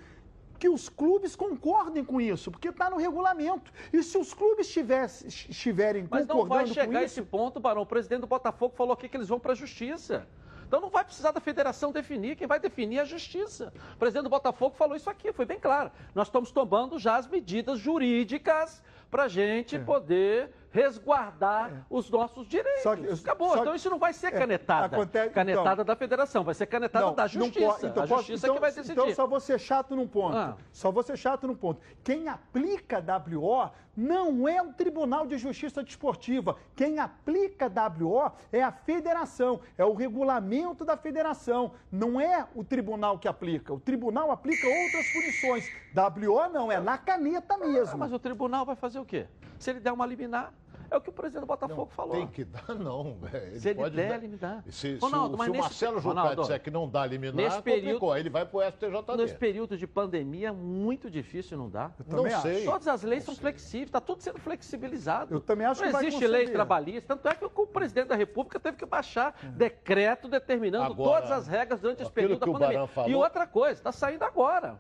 que 0.58 0.68
os 0.70 0.90
clubes 0.90 1.36
concordem 1.36 2.04
com 2.04 2.20
isso, 2.20 2.52
porque 2.52 2.70
está 2.70 2.90
no 2.90 2.98
regulamento. 2.98 3.72
E 3.94 4.02
se 4.02 4.18
os 4.18 4.34
clubes 4.34 4.68
tivesse- 4.68 5.28
estiverem 5.28 6.08
Mas 6.10 6.26
não 6.26 6.38
concordando 6.38 6.74
vai 6.74 6.74
chegar 6.74 7.00
com 7.00 7.06
esse 7.06 7.20
isso... 7.20 7.30
ponto, 7.30 7.60
Barão. 7.60 7.82
O 7.82 7.86
presidente 7.86 8.22
do 8.22 8.28
Botafogo 8.28 8.76
falou 8.76 8.94
aqui 8.94 9.08
que 9.08 9.18
eles 9.18 9.28
vão 9.30 9.40
para 9.40 9.52
a 9.52 9.56
justiça. 9.56 10.28
Então 10.68 10.82
não 10.82 10.90
vai 10.90 11.06
precisar 11.06 11.32
da 11.32 11.40
federação 11.40 11.94
definir, 11.94 12.36
quem 12.36 12.46
vai 12.46 12.60
definir 12.60 12.98
é 12.98 13.02
a 13.02 13.06
justiça. 13.06 13.72
O 13.94 13.98
presidente 13.98 14.24
do 14.24 14.30
Botafogo 14.30 14.76
falou 14.76 14.98
isso 14.98 15.10
aqui, 15.10 15.32
foi 15.32 15.46
bem 15.46 15.58
claro. 15.58 15.90
Nós 16.14 16.28
estamos 16.28 16.52
tomando 16.52 17.00
já 17.00 17.16
as 17.16 17.26
medidas 17.26 17.80
jurídicas 17.80 18.84
para 19.10 19.24
a 19.24 19.28
gente 19.30 19.80
poder 19.80 20.52
resguardar 20.72 21.86
os 21.90 22.10
nossos 22.10 22.48
direitos. 22.48 22.80
É. 22.82 22.84
Só 22.84 22.96
que- 22.96 23.08
Acabou. 23.08 23.50
só 23.54 23.62
então 23.62 23.76
isso 23.76 23.90
não 23.90 23.98
vai 24.00 24.14
ser 24.14 24.28
é, 24.28 24.32
canetada. 24.32 24.96
acontece- 24.96 25.30
canetada 25.34 25.74
então- 25.74 25.86
da 25.86 25.96
federação, 25.96 26.44
vai 26.44 26.54
ser 26.54 26.66
canetada 26.66 27.06
Não, 27.06 27.14
da 27.16 27.24
não 27.24 27.30
justiça. 27.30 27.66
pode- 27.66 27.86
então 27.88 28.04
a 28.04 28.06
justiça 28.06 28.46
então- 28.46 28.56
que 28.56 28.62
vai 28.62 28.72
decidir. 28.72 28.92
Então 28.92 29.14
só 29.16 29.28
vou 29.28 29.40
ser 29.40 29.60
chato 29.60 29.96
num 29.96 30.08
ponto. 30.08 30.36
Ah. 30.38 30.56
Só 30.72 30.92
vou 30.92 31.04
ser 31.04 31.18
chato 31.18 31.48
num 31.48 31.56
ponto. 31.56 31.82
Quem 32.04 32.28
aplica 32.28 33.00
WO 33.02 33.72
não 33.96 34.48
é 34.48 34.62
o 34.62 34.72
Tribunal 34.74 35.26
de 35.26 35.38
Justiça 35.38 35.84
Desportiva. 35.84 36.56
Quem 36.76 37.00
aplica 37.00 37.68
WO 37.68 38.32
é 38.52 38.62
a 38.62 38.72
federação, 38.72 39.60
é 39.78 39.84
o 39.84 39.94
regulamento 39.94 40.86
da 40.86 40.96
federação. 40.96 41.72
Não 41.92 42.20
é 42.22 42.46
o 42.54 42.64
tribunal 42.64 43.18
que 43.18 43.28
aplica. 43.28 43.74
O 43.74 43.80
tribunal 43.80 44.30
aplica 44.32 44.68
outras 44.68 45.12
punições. 45.12 45.68
WO 45.94 46.48
não, 46.50 46.72
é 46.72 46.80
na 46.80 46.98
caneta 46.98 47.58
mesmo. 47.58 47.96
Ah, 47.96 47.98
mas 47.98 48.14
o 48.14 48.20
tribunal 48.20 48.66
vai 48.66 48.76
fazer 48.76 49.00
o 49.00 49.06
quê? 49.06 49.26
Se 49.58 49.72
ele 49.72 49.80
der 49.80 49.92
uma 49.92 50.06
liminar, 50.06 50.54
é 50.90 50.98
o 50.98 51.02
que 51.02 51.10
o 51.10 51.14
presidente 51.14 51.42
do 51.42 51.48
Botafogo 51.48 51.90
falou. 51.96 52.14
Tem 52.14 52.28
que 52.28 52.44
dar, 52.46 52.76
não. 52.76 53.16
velho. 53.22 53.60
Se 53.60 53.70
ele 53.70 53.80
pode 53.80 53.96
der 53.96 54.10
dar- 54.10 54.18
liminar. 54.18 54.64
Se, 54.68 54.72
se 54.72 54.98
Ronaldo, 55.00 55.36
o, 55.36 55.38
mas 55.38 55.46
se 55.46 55.50
o 55.50 55.54
nesse- 55.54 55.64
Marcelo 55.64 56.00
Jucá 56.00 56.36
disser 56.36 56.62
que 56.62 56.72
não 56.72 56.90
dá 56.90 57.06
liminar, 57.06 57.36
nesse 57.36 57.62
período- 57.62 58.16
ele 58.16 58.30
vai 58.30 58.46
pro 58.46 58.62
STJD. 58.62 59.18
Nesse 59.18 59.36
período 59.36 59.78
de 59.78 59.88
pandemia, 59.88 60.50
é 60.50 60.52
muito 60.52 61.10
difícil 61.10 61.58
não 61.58 61.70
dá. 61.70 61.92
Não 62.08 62.18
também 62.24 62.40
sei. 62.42 62.66
Todas 62.66 62.88
as 62.88 63.04
leis 63.04 63.24
são 63.24 63.36
flexíveis, 63.36 63.88
está 63.90 64.00
tudo 64.02 64.22
sendo 64.22 64.40
flexibilizado. 64.40 65.34
Eu 65.36 65.40
também 65.42 65.66
acho 65.68 65.82
não 65.82 65.88
que 65.88 65.94
vai 65.94 66.06
existe 66.08 66.28
lei 66.28 66.48
trabalhista, 66.50 67.16
tanto 67.16 67.28
é 67.28 67.36
que 67.36 67.46
o 67.46 67.68
presidente 67.68 68.08
da 68.08 68.16
República 68.16 68.60
teve 68.60 68.78
que 68.78 68.86
baixar 68.86 69.36
decreto 69.56 70.28
determinando 70.28 70.86
Agora, 70.92 71.22
todas 71.22 71.32
as 71.32 71.48
regras 71.48 71.80
durante 71.80 72.02
esse 72.04 72.12
período 72.12 72.40
da 72.40 72.50
o 72.50 72.54
pandemia. 72.54 72.88
Falou- 72.88 73.10
E 73.10 73.16
outra 73.16 73.46
coisa, 73.48 73.74
está 73.80 73.92
saindo 73.92 74.24
agora. 74.24 74.80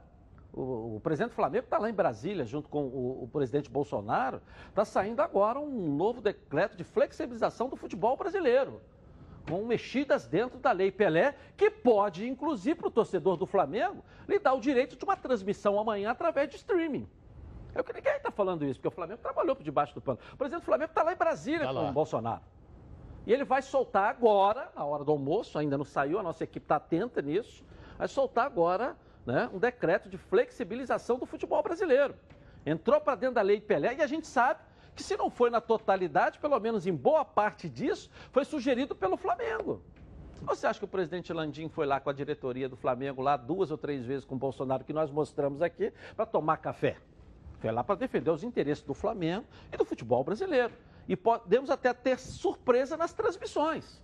O, 0.53 0.95
o 0.95 0.99
presidente 1.01 1.31
do 1.31 1.35
Flamengo 1.35 1.65
está 1.65 1.77
lá 1.77 1.89
em 1.89 1.93
Brasília, 1.93 2.45
junto 2.45 2.67
com 2.69 2.83
o, 2.83 3.23
o 3.23 3.27
presidente 3.27 3.69
Bolsonaro. 3.69 4.41
Está 4.69 4.83
saindo 4.85 5.21
agora 5.21 5.59
um 5.59 5.95
novo 5.95 6.21
decreto 6.21 6.75
de 6.75 6.83
flexibilização 6.83 7.69
do 7.69 7.75
futebol 7.75 8.15
brasileiro. 8.17 8.81
Com 9.47 9.63
mexidas 9.65 10.27
dentro 10.27 10.59
da 10.59 10.71
lei 10.71 10.91
Pelé, 10.91 11.35
que 11.55 11.69
pode, 11.69 12.27
inclusive, 12.27 12.75
para 12.75 12.87
o 12.87 12.91
torcedor 12.91 13.37
do 13.37 13.45
Flamengo, 13.45 14.03
lhe 14.27 14.39
dar 14.39 14.53
o 14.53 14.59
direito 14.59 14.97
de 14.97 15.05
uma 15.05 15.15
transmissão 15.15 15.79
amanhã 15.79 16.11
através 16.11 16.49
de 16.49 16.55
streaming. 16.57 17.07
É 17.73 17.79
o 17.79 17.83
que 17.83 17.93
ninguém 17.93 18.15
está 18.15 18.31
falando 18.31 18.65
isso, 18.65 18.79
porque 18.79 18.87
o 18.87 18.91
Flamengo 18.91 19.21
trabalhou 19.21 19.55
por 19.55 19.63
debaixo 19.63 19.93
do 19.93 20.01
pano. 20.01 20.17
O 20.33 20.37
presidente 20.37 20.63
do 20.63 20.65
Flamengo 20.65 20.89
está 20.89 21.03
lá 21.03 21.13
em 21.13 21.17
Brasília 21.17 21.61
Tá 21.61 21.67
com 21.67 21.73
lá. 21.81 21.89
o 21.89 21.93
Bolsonaro. 21.93 22.41
E 23.25 23.31
ele 23.31 23.43
vai 23.43 23.61
soltar 23.61 24.09
agora, 24.09 24.71
na 24.75 24.83
hora 24.83 25.03
do 25.03 25.11
almoço, 25.11 25.57
ainda 25.59 25.77
não 25.77 25.85
saiu, 25.85 26.17
a 26.17 26.23
nossa 26.23 26.43
equipe 26.43 26.63
está 26.63 26.77
atenta 26.77 27.21
nisso, 27.21 27.63
vai 27.97 28.07
soltar 28.07 28.45
agora 28.45 28.95
né, 29.27 29.49
um 29.53 29.59
decreto 29.59 30.07
de 30.07 30.17
flexibilização 30.17 31.19
do 31.19 31.25
futebol 31.25 31.61
brasileiro. 31.61 32.15
Entrou 32.65 32.99
para 33.01 33.15
dentro 33.15 33.35
da 33.35 33.41
lei 33.41 33.59
Pelé 33.59 33.95
e 33.95 34.01
a 34.01 34.07
gente 34.07 34.25
sabe 34.25 34.61
que 34.95 35.03
se 35.03 35.17
não 35.17 35.29
foi 35.29 35.49
na 35.49 35.59
totalidade, 35.59 36.39
pelo 36.39 36.57
menos 36.59 36.87
em 36.87 36.95
boa 36.95 37.25
parte 37.25 37.69
disso, 37.69 38.09
foi 38.31 38.45
sugerido 38.45 38.95
pelo 38.95 39.17
Flamengo. 39.17 39.83
Você 40.43 40.65
acha 40.65 40.79
que 40.79 40.85
o 40.85 40.87
presidente 40.87 41.33
Landim 41.33 41.67
foi 41.67 41.85
lá 41.85 41.99
com 41.99 42.09
a 42.09 42.13
diretoria 42.13 42.69
do 42.69 42.77
Flamengo, 42.77 43.21
lá 43.21 43.35
duas 43.35 43.69
ou 43.69 43.77
três 43.77 44.05
vezes 44.05 44.23
com 44.23 44.35
o 44.35 44.37
Bolsonaro, 44.37 44.85
que 44.85 44.93
nós 44.93 45.11
mostramos 45.11 45.61
aqui, 45.61 45.91
para 46.15 46.25
tomar 46.25 46.57
café? 46.57 46.95
Foi 47.59 47.71
lá 47.71 47.83
para 47.83 47.95
defender 47.95 48.29
os 48.29 48.43
interesses 48.43 48.83
do 48.83 48.93
Flamengo 48.93 49.45
e 49.73 49.77
do 49.77 49.83
futebol 49.83 50.23
brasileiro. 50.23 50.73
E 51.07 51.15
podemos 51.15 51.69
até 51.69 51.93
ter 51.93 52.17
surpresa 52.17 52.95
nas 52.95 53.13
transmissões. 53.13 54.01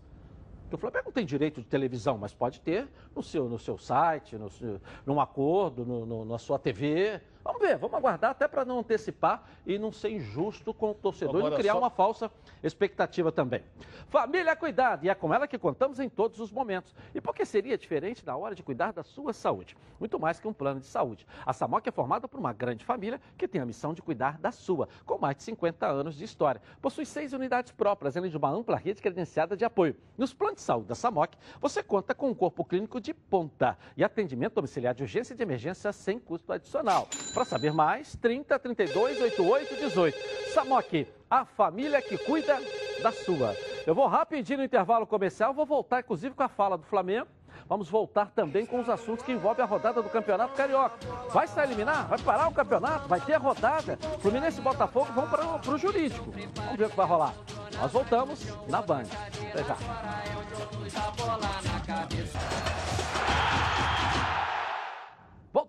Porque 0.74 0.88
o 0.88 0.90
Flamengo 0.90 1.06
não 1.10 1.14
tem 1.14 1.24
direito 1.24 1.62
de 1.62 1.68
televisão, 1.68 2.18
mas 2.18 2.34
pode 2.34 2.60
ter 2.60 2.88
no 3.16 3.22
seu, 3.22 3.48
no 3.48 3.60
seu 3.60 3.78
site, 3.78 4.36
no 4.40 4.50
seu, 4.50 4.82
num 5.06 5.22
acordo, 5.22 5.86
no, 5.86 6.04
no- 6.04 6.26
na 6.26 6.40
sua 6.40 6.58
TV. 6.58 7.22
Vamos 7.44 7.62
ver, 7.62 7.78
vamos 7.78 7.98
aguardar 7.98 8.32
até 8.32 8.48
para 8.48 8.64
não 8.64 8.80
antecipar 8.80 9.44
e 9.66 9.78
não 9.78 9.92
ser 9.92 10.10
injusto 10.12 10.74
com 10.74 10.92
o 10.92 10.94
torcedor 10.94 11.36
e 11.36 11.38
Agora, 11.40 11.50
não 11.52 11.58
criar 11.58 11.74
só- 11.74 11.80
uma 11.80 11.90
falsa 11.90 12.32
expectativa 12.64 13.32
também. 13.32 13.62
Família 14.08 14.56
Cuidado, 14.56 15.04
e 15.06 15.10
é 15.10 15.16
com 15.16 15.34
ela 15.34 15.48
que 15.48 15.58
contamos 15.58 16.00
em 16.00 16.08
todos 16.08 16.40
os 16.40 16.52
momentos. 16.52 16.96
E 17.14 17.20
por 17.20 17.36
que 17.36 17.44
seria 17.46 17.78
diferente 17.78 18.26
na 18.26 18.36
hora 18.38 18.56
de 18.56 18.64
cuidar 18.64 18.94
da 18.94 19.04
sua 19.04 19.34
saúde? 19.34 19.76
Muito 20.00 20.18
mais 20.20 20.40
que 20.40 20.48
um 20.48 20.54
plano 20.54 20.80
de 20.80 20.86
saúde. 20.86 21.26
A 21.46 21.52
Samoc 21.52 21.86
é 21.86 21.92
formada 21.92 22.28
por 22.28 22.40
uma 22.40 22.54
grande 22.54 22.86
família 22.86 23.20
que 23.38 23.48
tem 23.48 23.60
a 23.60 23.66
missão 23.66 23.94
de 23.94 24.02
cuidar 24.02 24.38
da 24.38 24.52
sua, 24.52 24.88
com 25.06 25.18
mais 25.18 25.36
de 25.36 25.44
50 25.44 25.86
anos 25.88 26.16
de 26.16 26.24
história. 26.24 26.62
Possui 26.82 27.06
seis 27.06 27.34
unidades 27.34 27.72
próprias, 27.72 28.16
além 28.16 28.30
de 28.30 28.38
uma 28.38 28.50
ampla 28.50 28.78
rede 28.78 29.02
credenciada 29.02 29.58
de 29.58 29.66
apoio. 29.66 29.96
Nos 30.18 30.34
planos 30.34 30.58
de 30.58 30.62
saúde 30.62 30.88
da 30.88 30.96
Samoc, 30.96 31.34
você 31.60 31.84
conta 31.84 32.14
com 32.16 32.30
um 32.30 32.34
corpo 32.36 32.64
clínico 32.64 33.02
de 33.02 33.14
ponta 33.14 33.78
e 33.98 34.04
atendimento 34.04 34.54
domiciliar 34.56 34.94
de 34.94 35.04
urgência 35.04 35.34
e 35.34 35.38
de 35.38 35.44
emergência 35.44 35.92
sem 35.92 36.20
custo 36.20 36.54
adicional. 36.54 37.08
Para 37.34 37.46
saber 37.46 37.74
mais, 37.74 38.16
30 38.18 38.60
32 38.60 39.22
88 39.22 39.76
18. 39.76 40.18
Samoc, 40.54 41.08
a 41.30 41.46
família 41.46 42.02
que 42.02 42.18
cuida 42.18 42.62
da 43.02 43.12
sua. 43.12 43.56
Eu 43.88 43.96
vou 43.96 44.08
rapidinho 44.08 44.60
no 44.60 44.66
intervalo 44.66 45.08
comercial, 45.08 45.54
vou 45.54 45.66
voltar 45.66 46.02
inclusive 46.02 46.36
com 46.36 46.44
a 46.44 46.48
fala 46.48 46.78
do 46.78 46.86
Flamengo. 46.86 47.28
Vamos 47.68 47.90
voltar 47.90 48.30
também 48.32 48.66
com 48.66 48.80
os 48.80 48.90
assuntos 48.90 49.26
que 49.26 49.32
envolvem 49.32 49.64
a 49.64 49.68
rodada 49.68 50.02
do 50.02 50.10
Campeonato 50.10 50.54
Carioca. 50.54 50.96
Vai 51.30 51.48
se 51.48 51.60
eliminar? 51.60 52.08
Vai 52.08 52.20
parar 52.20 52.48
o 52.48 52.54
campeonato? 52.54 53.08
Vai 53.08 53.22
ter 53.22 53.34
a 53.34 53.38
rodada? 53.38 53.98
Fluminense 54.20 54.60
e 54.60 54.62
Botafogo 54.62 55.12
vão 55.14 55.28
para 55.28 55.72
o 55.72 55.78
jurídico. 55.78 56.32
Vamos 56.56 56.78
ver 56.78 56.86
o 56.86 56.90
que 56.90 56.96
vai 56.96 57.08
rolar. 57.08 57.34
Nós 57.80 57.92
voltamos 57.92 58.46
na 58.68 58.82
Band. 58.82 59.06
Até 59.50 59.64
já. 59.64 59.78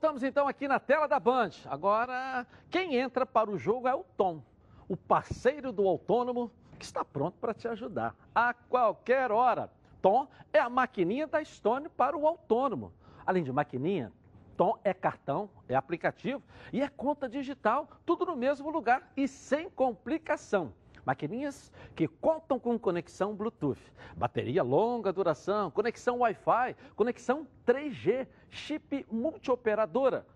Voltamos 0.05 0.23
então 0.23 0.47
aqui 0.47 0.69
na 0.69 0.79
tela 0.79 1.09
da 1.09 1.19
Band. 1.19 1.53
Agora, 1.65 2.47
quem 2.71 2.95
entra 2.95 3.25
para 3.25 3.51
o 3.51 3.57
jogo 3.57 3.89
é 3.89 3.95
o 3.95 4.05
Tom, 4.19 4.43
o 4.87 4.99
parceiro 4.99 5.73
do 5.73 5.89
autônomo 5.89 6.53
que 6.79 6.85
está 6.85 7.03
pronto 7.03 7.39
para 7.39 7.55
te 7.55 7.67
ajudar 7.67 8.15
a 8.35 8.53
qualquer 8.53 9.33
hora. 9.33 9.71
Tom 10.03 10.29
é 10.53 10.59
a 10.59 10.69
maquininha 10.69 11.27
da 11.27 11.43
Stone 11.43 11.89
para 11.89 12.15
o 12.15 12.27
autônomo. 12.27 12.93
Além 13.25 13.43
de 13.43 13.51
maquininha, 13.51 14.13
Tom 14.59 14.79
é 14.85 14.93
cartão, 14.93 15.49
é 15.67 15.75
aplicativo 15.75 16.43
e 16.71 16.83
é 16.83 16.89
conta 16.91 17.27
digital, 17.27 17.89
tudo 18.05 18.27
no 18.27 18.37
mesmo 18.37 18.69
lugar 18.69 19.11
e 19.17 19.27
sem 19.27 19.71
complicação. 19.71 20.75
Maquininhas 21.05 21.73
que 21.95 22.09
contam 22.09 22.59
com 22.59 22.79
conexão 22.79 23.35
Bluetooth, 23.35 23.81
bateria 24.17 24.63
longa 24.63 25.13
duração, 25.13 25.71
conexão 25.71 26.19
Wi-Fi, 26.19 26.77
conexão 26.97 27.47
3G, 27.67 28.27
chip 28.51 29.07
multioperadora, 29.11 30.27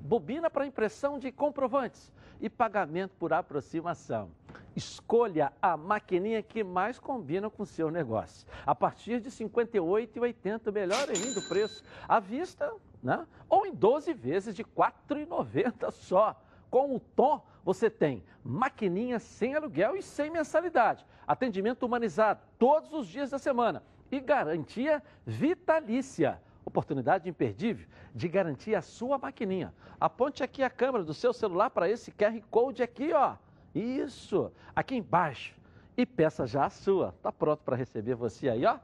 bobina 0.00 0.50
para 0.50 0.66
impressão 0.66 1.18
de 1.18 1.32
comprovantes 1.32 2.12
e 2.40 2.48
pagamento 2.48 3.14
por 3.18 3.32
aproximação. 3.32 4.30
Escolha 4.76 5.52
a 5.60 5.76
maquininha 5.76 6.42
que 6.42 6.62
mais 6.62 6.98
combina 6.98 7.50
com 7.50 7.64
o 7.64 7.66
seu 7.66 7.90
negócio. 7.90 8.46
A 8.64 8.74
partir 8.74 9.20
de 9.20 9.28
R$ 9.28 9.34
58,80, 9.34 10.72
melhor 10.72 11.08
ainda 11.08 11.40
o 11.40 11.48
preço. 11.48 11.82
À 12.06 12.20
vista, 12.20 12.72
né? 13.02 13.26
ou 13.48 13.66
em 13.66 13.74
12 13.74 14.12
vezes 14.14 14.54
de 14.54 14.62
R$ 14.62 14.68
4,90 14.76 15.90
só. 15.90 16.40
Com 16.70 16.94
o 16.94 17.00
Tom, 17.00 17.44
você 17.68 17.90
tem 17.90 18.24
maquininha 18.42 19.18
sem 19.18 19.54
aluguel 19.54 19.94
e 19.94 20.00
sem 20.00 20.30
mensalidade. 20.30 21.04
Atendimento 21.26 21.82
humanizado 21.82 22.40
todos 22.58 22.90
os 22.94 23.06
dias 23.06 23.28
da 23.28 23.38
semana. 23.38 23.82
E 24.10 24.18
garantia 24.20 25.02
vitalícia. 25.26 26.40
Oportunidade 26.64 27.28
imperdível 27.28 27.86
de 28.14 28.26
garantir 28.26 28.74
a 28.74 28.80
sua 28.80 29.18
maquininha. 29.18 29.74
Aponte 30.00 30.42
aqui 30.42 30.62
a 30.62 30.70
câmera 30.70 31.04
do 31.04 31.12
seu 31.12 31.34
celular 31.34 31.68
para 31.68 31.90
esse 31.90 32.10
QR 32.10 32.40
Code 32.50 32.82
aqui, 32.82 33.12
ó. 33.12 33.36
Isso, 33.74 34.50
aqui 34.74 34.96
embaixo. 34.96 35.54
E 35.94 36.06
peça 36.06 36.46
já 36.46 36.64
a 36.64 36.70
sua. 36.70 37.14
Tá 37.22 37.30
pronto 37.30 37.62
para 37.64 37.76
receber 37.76 38.14
você 38.14 38.48
aí, 38.48 38.64
ó. 38.64 38.78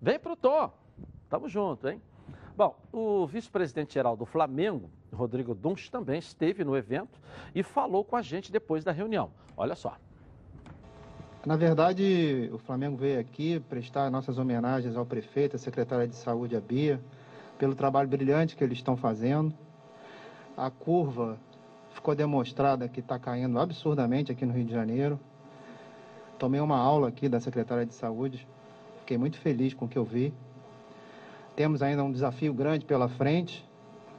Vem 0.00 0.18
pro 0.18 0.34
Tom. 0.34 0.72
Tamo 1.28 1.50
junto, 1.50 1.86
hein? 1.86 2.00
Bom, 2.56 2.74
o 2.90 3.26
vice-presidente 3.26 3.92
geral 3.92 4.16
do 4.16 4.24
Flamengo, 4.24 4.88
Rodrigo 5.16 5.54
Dunst, 5.54 5.90
também 5.90 6.18
esteve 6.18 6.62
no 6.64 6.76
evento 6.76 7.18
e 7.54 7.62
falou 7.62 8.04
com 8.04 8.16
a 8.16 8.22
gente 8.22 8.52
depois 8.52 8.84
da 8.84 8.92
reunião. 8.92 9.30
Olha 9.56 9.74
só. 9.74 9.96
Na 11.44 11.56
verdade, 11.56 12.50
o 12.52 12.58
Flamengo 12.58 12.96
veio 12.96 13.20
aqui 13.20 13.60
prestar 13.60 14.10
nossas 14.10 14.36
homenagens 14.36 14.96
ao 14.96 15.06
prefeito, 15.06 15.54
à 15.54 15.58
secretária 15.58 16.06
de 16.06 16.16
saúde, 16.16 16.56
a 16.56 16.60
Bia, 16.60 17.00
pelo 17.56 17.74
trabalho 17.74 18.08
brilhante 18.08 18.56
que 18.56 18.64
eles 18.64 18.78
estão 18.78 18.96
fazendo. 18.96 19.54
A 20.56 20.70
curva 20.70 21.38
ficou 21.90 22.14
demonstrada 22.14 22.88
que 22.88 22.98
está 22.98 23.18
caindo 23.18 23.58
absurdamente 23.58 24.32
aqui 24.32 24.44
no 24.44 24.52
Rio 24.52 24.64
de 24.64 24.72
Janeiro. 24.72 25.20
Tomei 26.38 26.60
uma 26.60 26.76
aula 26.78 27.08
aqui 27.08 27.28
da 27.28 27.40
secretária 27.40 27.86
de 27.86 27.94
Saúde, 27.94 28.46
fiquei 28.98 29.16
muito 29.16 29.38
feliz 29.38 29.72
com 29.72 29.84
o 29.84 29.88
que 29.88 29.96
eu 29.96 30.04
vi. 30.04 30.34
Temos 31.54 31.80
ainda 31.80 32.02
um 32.04 32.10
desafio 32.10 32.52
grande 32.52 32.84
pela 32.84 33.08
frente, 33.08 33.66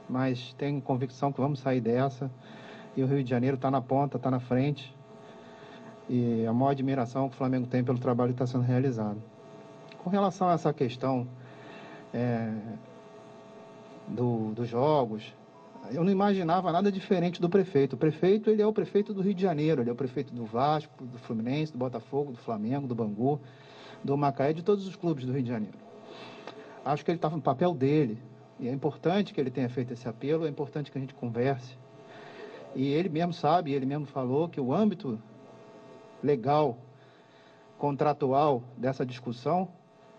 mas 0.08 0.52
tenho 0.54 0.80
convicção 0.80 1.32
que 1.32 1.40
vamos 1.40 1.60
sair 1.60 1.80
dessa. 1.80 2.30
E 2.96 3.02
o 3.02 3.06
Rio 3.06 3.22
de 3.22 3.30
Janeiro 3.30 3.56
está 3.56 3.70
na 3.70 3.80
ponta, 3.80 4.16
está 4.16 4.30
na 4.30 4.40
frente. 4.40 4.94
E 6.08 6.46
a 6.46 6.52
maior 6.52 6.70
admiração 6.70 7.28
que 7.28 7.34
o 7.34 7.38
Flamengo 7.38 7.66
tem 7.66 7.84
pelo 7.84 7.98
trabalho 7.98 8.32
que 8.32 8.42
está 8.42 8.46
sendo 8.46 8.64
realizado. 8.64 9.22
Com 10.02 10.10
relação 10.10 10.48
a 10.48 10.54
essa 10.54 10.72
questão 10.72 11.28
é, 12.14 12.50
do, 14.08 14.52
dos 14.52 14.68
jogos, 14.68 15.34
eu 15.90 16.02
não 16.02 16.10
imaginava 16.10 16.72
nada 16.72 16.90
diferente 16.90 17.40
do 17.40 17.48
prefeito. 17.48 17.94
O 17.94 17.96
prefeito, 17.96 18.50
ele 18.50 18.62
é 18.62 18.66
o 18.66 18.72
prefeito 18.72 19.12
do 19.12 19.20
Rio 19.20 19.34
de 19.34 19.42
Janeiro, 19.42 19.82
ele 19.82 19.90
é 19.90 19.92
o 19.92 19.96
prefeito 19.96 20.34
do 20.34 20.44
Vasco, 20.44 21.04
do 21.04 21.18
Fluminense, 21.18 21.72
do 21.72 21.78
Botafogo, 21.78 22.32
do 22.32 22.38
Flamengo, 22.38 22.86
do 22.86 22.94
Bangu, 22.94 23.40
do 24.02 24.16
Macaé, 24.16 24.52
de 24.52 24.62
todos 24.62 24.86
os 24.86 24.96
clubes 24.96 25.24
do 25.24 25.32
Rio 25.32 25.42
de 25.42 25.48
Janeiro. 25.48 25.76
Acho 26.84 27.04
que 27.04 27.10
ele 27.10 27.18
estava 27.18 27.36
no 27.36 27.42
papel 27.42 27.74
dele, 27.74 28.18
e 28.58 28.68
é 28.68 28.72
importante 28.72 29.32
que 29.32 29.40
ele 29.40 29.50
tenha 29.50 29.68
feito 29.68 29.92
esse 29.92 30.08
apelo, 30.08 30.46
é 30.46 30.48
importante 30.48 30.90
que 30.90 30.98
a 30.98 31.00
gente 31.00 31.14
converse. 31.14 31.76
E 32.74 32.88
ele 32.88 33.08
mesmo 33.08 33.32
sabe, 33.32 33.72
ele 33.72 33.86
mesmo 33.86 34.06
falou 34.06 34.48
que 34.48 34.60
o 34.60 34.72
âmbito 34.72 35.18
legal, 36.22 36.76
contratual 37.78 38.62
dessa 38.76 39.06
discussão 39.06 39.68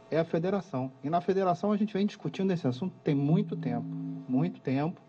é 0.10 0.18
a 0.18 0.26
federação. 0.26 0.92
E 1.04 1.10
na 1.10 1.22
federação 1.22 1.72
a 1.72 1.78
gente 1.78 1.94
vem 1.94 2.06
discutindo 2.06 2.52
esse 2.52 2.68
assunto 2.68 2.96
tem 3.04 3.14
muito 3.14 3.56
tempo, 3.56 3.86
muito 4.28 4.60
tempo 4.62 5.02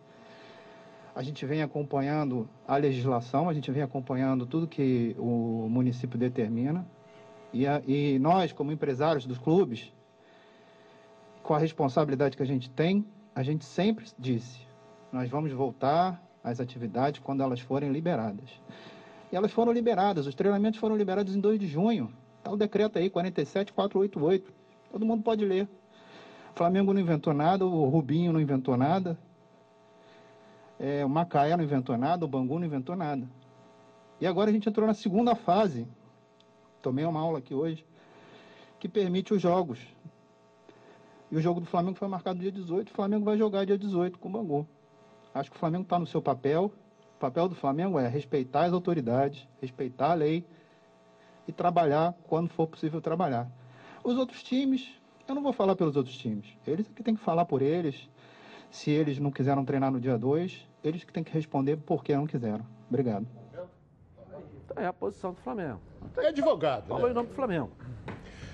a 1.15 1.23
gente 1.23 1.45
vem 1.45 1.63
acompanhando 1.63 2.49
a 2.67 2.77
legislação, 2.77 3.49
a 3.49 3.55
gente 3.55 3.71
vem 3.71 3.83
acompanhando 3.83 4.47
tudo 4.47 4.67
que 4.67 5.15
o 5.19 5.69
município 5.69 6.19
determina. 6.19 6.87
E, 7.53 7.67
a, 7.67 7.83
e 7.87 8.19
nós, 8.19 8.53
como 8.53 8.71
empresários 8.71 9.27
dos 9.27 9.39
clubes, 9.39 9.93
com 11.43 11.53
a 11.53 11.59
responsabilidade 11.59 12.37
que 12.37 12.43
a 12.43 12.47
gente 12.47 12.71
tem, 12.71 13.05
a 13.35 13.43
gente 13.43 13.65
sempre 13.65 14.07
disse: 14.19 14.61
nós 15.13 15.29
vamos 15.29 15.53
voltar 15.53 16.23
às 16.43 16.61
atividades 16.61 17.21
quando 17.21 17.43
elas 17.43 17.61
forem 17.61 17.91
liberadas. 17.91 18.51
E 19.33 19.37
elas 19.37 19.53
foram 19.53 19.73
liberadas, 19.73 20.27
os 20.27 20.35
treinamentos 20.35 20.81
foram 20.81 20.97
liberados 20.97 21.35
em 21.35 21.41
2 21.41 21.59
de 21.59 21.67
junho. 21.67 22.13
Está 22.39 22.51
o 22.51 22.57
decreto 22.57 22.99
aí, 22.99 23.09
47488. 23.09 24.53
Todo 24.91 25.07
mundo 25.07 25.23
pode 25.23 25.45
ler. 25.45 25.69
O 26.55 26.59
Flamengo 26.59 26.93
não 26.93 27.01
inventou 27.01 27.33
nada, 27.33 27.65
o 27.65 27.89
Rubinho 27.89 28.33
não 28.33 28.41
inventou 28.41 28.77
nada, 28.77 29.17
é, 30.79 31.05
o 31.05 31.09
Macaé 31.09 31.57
não 31.57 31.63
inventou 31.63 31.97
nada, 31.97 32.25
o 32.25 32.29
Bangu 32.29 32.59
não 32.59 32.67
inventou 32.67 32.97
nada. 32.97 33.29
E 34.21 34.27
agora 34.27 34.51
a 34.51 34.53
gente 34.53 34.69
entrou 34.69 34.87
na 34.87 34.95
segunda 34.95 35.35
fase. 35.35 35.87
Tomei 36.83 37.05
uma 37.05 37.21
aula 37.21 37.39
aqui 37.39 37.55
hoje, 37.55 37.87
que 38.79 38.89
permite 38.89 39.33
os 39.33 39.41
jogos. 39.41 39.79
E 41.31 41.37
o 41.37 41.41
jogo 41.41 41.61
do 41.61 41.67
Flamengo 41.67 41.97
foi 41.97 42.09
marcado 42.09 42.41
dia 42.41 42.51
18, 42.51 42.91
o 42.91 42.95
Flamengo 42.95 43.25
vai 43.25 43.39
jogar 43.39 43.65
dia 43.65 43.79
18 43.79 44.19
com 44.19 44.29
o 44.29 44.33
Bangu. 44.33 44.67
Acho 45.33 45.51
que 45.51 45.57
o 45.57 45.61
Flamengo 45.61 45.85
está 45.85 45.99
no 45.99 46.07
seu 46.07 46.21
papel. 46.21 46.73
O 47.17 47.21
papel 47.21 47.49
do 47.49 47.55
Flamengo 47.55 47.99
é 47.99 48.09
respeitar 48.09 48.65
as 48.65 48.73
autoridades, 48.73 49.47
respeitar 49.61 50.11
a 50.11 50.15
lei 50.15 50.45
e 51.47 51.53
trabalhar 51.53 52.15
quando 52.25 52.49
for 52.49 52.67
possível 52.67 53.01
trabalhar. 53.01 53.49
Os 54.03 54.17
outros 54.17 54.43
times, 54.43 54.89
eu 55.29 55.35
não 55.35 55.43
vou 55.43 55.53
falar 55.53 55.77
pelos 55.77 55.97
outros 55.97 56.17
times. 56.17 56.47
Eles 56.67 56.91
é 56.91 56.93
que 56.93 57.03
tem 57.03 57.15
que 57.15 57.23
falar 57.23 57.45
por 57.45 57.63
eles. 57.63 58.09
Se 58.71 58.91
eles 58.91 59.19
não 59.19 59.31
quiseram 59.31 59.65
treinar 59.65 59.91
no 59.93 60.01
dia 60.01 60.19
2, 60.19 60.67
eles 60.83 61.05
que 61.05 61.13
têm 61.13 61.23
que 61.23 61.33
responder 61.33 61.77
por 61.77 62.03
que 62.03 62.15
não 62.15 62.27
quiseram. 62.27 62.65
Obrigado. 62.89 63.27
É 64.77 64.87
a 64.87 64.93
posição 64.93 65.33
do 65.33 65.41
Flamengo. 65.41 65.81
É 66.17 66.29
advogado. 66.29 66.87
Falou 66.87 67.05
né? 67.05 67.11
em 67.11 67.15
nome 67.15 67.29
do 67.29 67.35
Flamengo. 67.35 67.71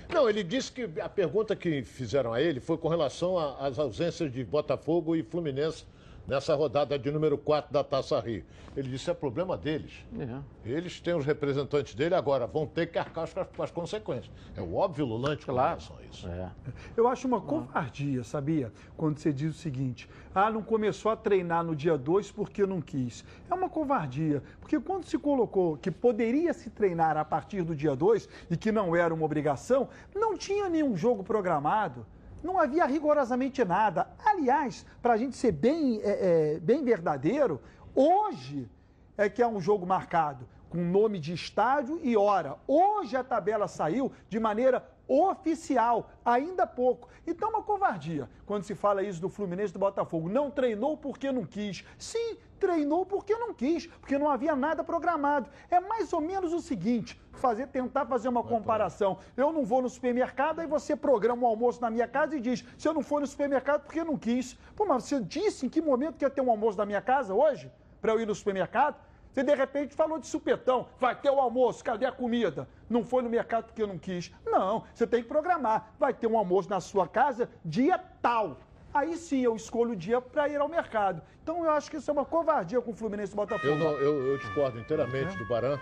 Não, 0.09 0.29
ele 0.29 0.43
disse 0.43 0.71
que 0.71 0.89
a 1.01 1.09
pergunta 1.09 1.55
que 1.55 1.83
fizeram 1.83 2.33
a 2.33 2.41
ele 2.41 2.59
foi 2.59 2.77
com 2.77 2.87
relação 2.87 3.37
às 3.37 3.77
ausências 3.77 4.31
de 4.31 4.43
Botafogo 4.43 5.15
e 5.15 5.23
Fluminense 5.23 5.85
nessa 6.27 6.53
rodada 6.53 6.99
de 6.99 7.09
número 7.09 7.37
4 7.37 7.71
da 7.71 7.83
Taça 7.83 8.19
Rio. 8.19 8.43
Ele 8.75 8.89
disse 8.89 9.09
é 9.09 9.13
problema 9.13 9.57
deles. 9.57 10.05
É. 10.19 10.69
Eles 10.69 10.99
têm 10.99 11.15
os 11.15 11.25
representantes 11.25 11.95
dele 11.95 12.13
agora, 12.13 12.45
vão 12.45 12.67
ter 12.67 12.87
que 12.87 12.99
arcar 12.99 13.27
com 13.55 13.63
as 13.63 13.71
consequências. 13.71 14.29
É 14.55 14.61
o 14.61 14.75
óbvio 14.75 15.05
Lulante 15.05 15.45
com 15.45 15.53
claro. 15.53 15.79
relação 15.79 15.97
a 15.97 16.03
isso. 16.03 16.27
É. 16.27 16.51
Eu 16.95 17.07
acho 17.07 17.27
uma 17.27 17.39
covardia, 17.39 18.23
sabia? 18.23 18.71
Quando 18.95 19.17
você 19.17 19.31
diz 19.31 19.55
o 19.55 19.57
seguinte: 19.57 20.09
ah, 20.35 20.51
não 20.51 20.61
começou 20.61 21.11
a 21.11 21.15
treinar 21.15 21.63
no 21.63 21.75
dia 21.75 21.97
2 21.97 22.31
porque 22.31 22.65
não 22.65 22.81
quis. 22.81 23.23
É 23.49 23.53
uma 23.53 23.69
covardia, 23.69 24.43
porque 24.59 24.79
quando 24.79 25.05
se 25.05 25.17
colocou 25.17 25.77
que 25.77 25.89
poderia 25.89 26.53
se 26.53 26.69
treinar 26.69 27.17
a 27.17 27.23
partir 27.23 27.63
do 27.63 27.75
dia 27.75 27.95
2 27.95 28.27
e 28.51 28.57
que 28.57 28.71
não 28.71 28.95
era 28.95 29.13
uma 29.13 29.25
obrigação, 29.25 29.87
não 30.13 30.37
tinha 30.37 30.69
nenhum 30.69 30.95
jogo 30.95 31.23
programado. 31.23 32.05
Não 32.47 32.57
havia 32.57 32.85
rigorosamente 32.85 33.65
nada. 33.65 34.07
Aliás, 34.25 34.85
para 35.01 35.15
a 35.15 35.17
gente 35.17 35.35
ser 35.35 35.51
bem, 35.51 35.99
é, 36.01 36.53
é, 36.55 36.59
bem 36.61 36.81
verdadeiro, 36.81 37.61
hoje 37.93 38.69
é 39.17 39.27
que 39.27 39.43
é 39.43 39.47
um 39.47 39.59
jogo 39.59 39.85
marcado 39.85 40.47
com 40.69 40.77
nome 40.77 41.19
de 41.19 41.33
estádio 41.33 41.99
e 42.01 42.15
hora. 42.15 42.55
Hoje 42.65 43.17
a 43.17 43.23
tabela 43.23 43.67
saiu 43.67 44.13
de 44.29 44.39
maneira 44.39 44.81
oficial, 45.07 46.09
ainda 46.23 46.63
há 46.63 46.67
pouco. 46.67 47.09
Então, 47.25 47.49
uma 47.49 47.63
covardia 47.63 48.29
quando 48.45 48.63
se 48.63 48.75
fala 48.75 49.03
isso 49.03 49.21
do 49.21 49.29
Fluminense 49.29 49.73
do 49.73 49.79
Botafogo. 49.79 50.29
Não 50.29 50.51
treinou 50.51 50.97
porque 50.97 51.31
não 51.31 51.45
quis. 51.45 51.85
Sim, 51.97 52.37
treinou 52.59 53.05
porque 53.05 53.35
não 53.35 53.53
quis, 53.53 53.87
porque 53.87 54.17
não 54.17 54.29
havia 54.29 54.55
nada 54.55 54.83
programado. 54.83 55.49
É 55.69 55.79
mais 55.79 56.11
ou 56.11 56.21
menos 56.21 56.53
o 56.53 56.59
seguinte: 56.59 57.19
fazer, 57.33 57.67
tentar 57.67 58.05
fazer 58.05 58.27
uma 58.27 58.43
comparação. 58.43 59.17
Eu 59.35 59.51
não 59.51 59.63
vou 59.63 59.81
no 59.81 59.89
supermercado, 59.89 60.59
aí 60.59 60.67
você 60.67 60.95
programa 60.95 61.43
um 61.43 61.47
almoço 61.47 61.81
na 61.81 61.89
minha 61.89 62.07
casa 62.07 62.35
e 62.35 62.41
diz: 62.41 62.65
se 62.77 62.87
eu 62.87 62.93
não 62.93 63.01
for 63.01 63.21
no 63.21 63.27
supermercado, 63.27 63.83
porque 63.83 64.03
não 64.03 64.17
quis. 64.17 64.57
Pô, 64.75 64.85
mas 64.85 65.03
você 65.03 65.19
disse 65.19 65.65
em 65.65 65.69
que 65.69 65.81
momento 65.81 66.17
que 66.17 66.25
ia 66.25 66.29
ter 66.29 66.41
um 66.41 66.51
almoço 66.51 66.77
na 66.77 66.85
minha 66.85 67.01
casa 67.01 67.33
hoje? 67.33 67.71
Para 68.01 68.13
eu 68.13 68.19
ir 68.19 68.27
no 68.27 68.35
supermercado? 68.35 69.06
Você 69.31 69.43
de 69.43 69.53
repente 69.53 69.95
falou 69.95 70.19
de 70.19 70.27
supetão, 70.27 70.87
vai 70.99 71.15
ter 71.15 71.29
o 71.29 71.39
almoço, 71.39 71.83
cadê 71.83 72.05
a 72.05 72.11
comida? 72.11 72.67
Não 72.89 73.03
foi 73.03 73.21
no 73.21 73.29
mercado 73.29 73.65
porque 73.65 73.85
não 73.85 73.97
quis. 73.97 74.31
Não, 74.45 74.83
você 74.93 75.05
tem 75.05 75.21
que 75.21 75.27
programar. 75.27 75.93
Vai 75.99 76.13
ter 76.13 76.27
um 76.27 76.37
almoço 76.37 76.69
na 76.69 76.79
sua 76.79 77.07
casa 77.07 77.49
dia 77.63 77.97
tal. 78.21 78.57
Aí 78.93 79.15
sim 79.15 79.41
eu 79.41 79.55
escolho 79.55 79.91
o 79.91 79.95
dia 79.95 80.19
para 80.19 80.49
ir 80.49 80.59
ao 80.59 80.67
mercado. 80.67 81.21
Então 81.43 81.63
eu 81.63 81.69
acho 81.71 81.91
que 81.91 81.97
isso 81.97 82.09
é 82.09 82.13
uma 82.13 82.25
covardia 82.25 82.81
com 82.81 82.91
o 82.91 82.95
Fluminense 82.95 83.31
e 83.31 83.33
o 83.33 83.37
Botafogo. 83.37 83.67
Eu, 83.67 83.77
não, 83.77 83.91
eu, 83.91 84.27
eu 84.27 84.37
discordo 84.37 84.79
inteiramente 84.79 85.35
é. 85.35 85.37
do 85.37 85.45
Baran 85.45 85.77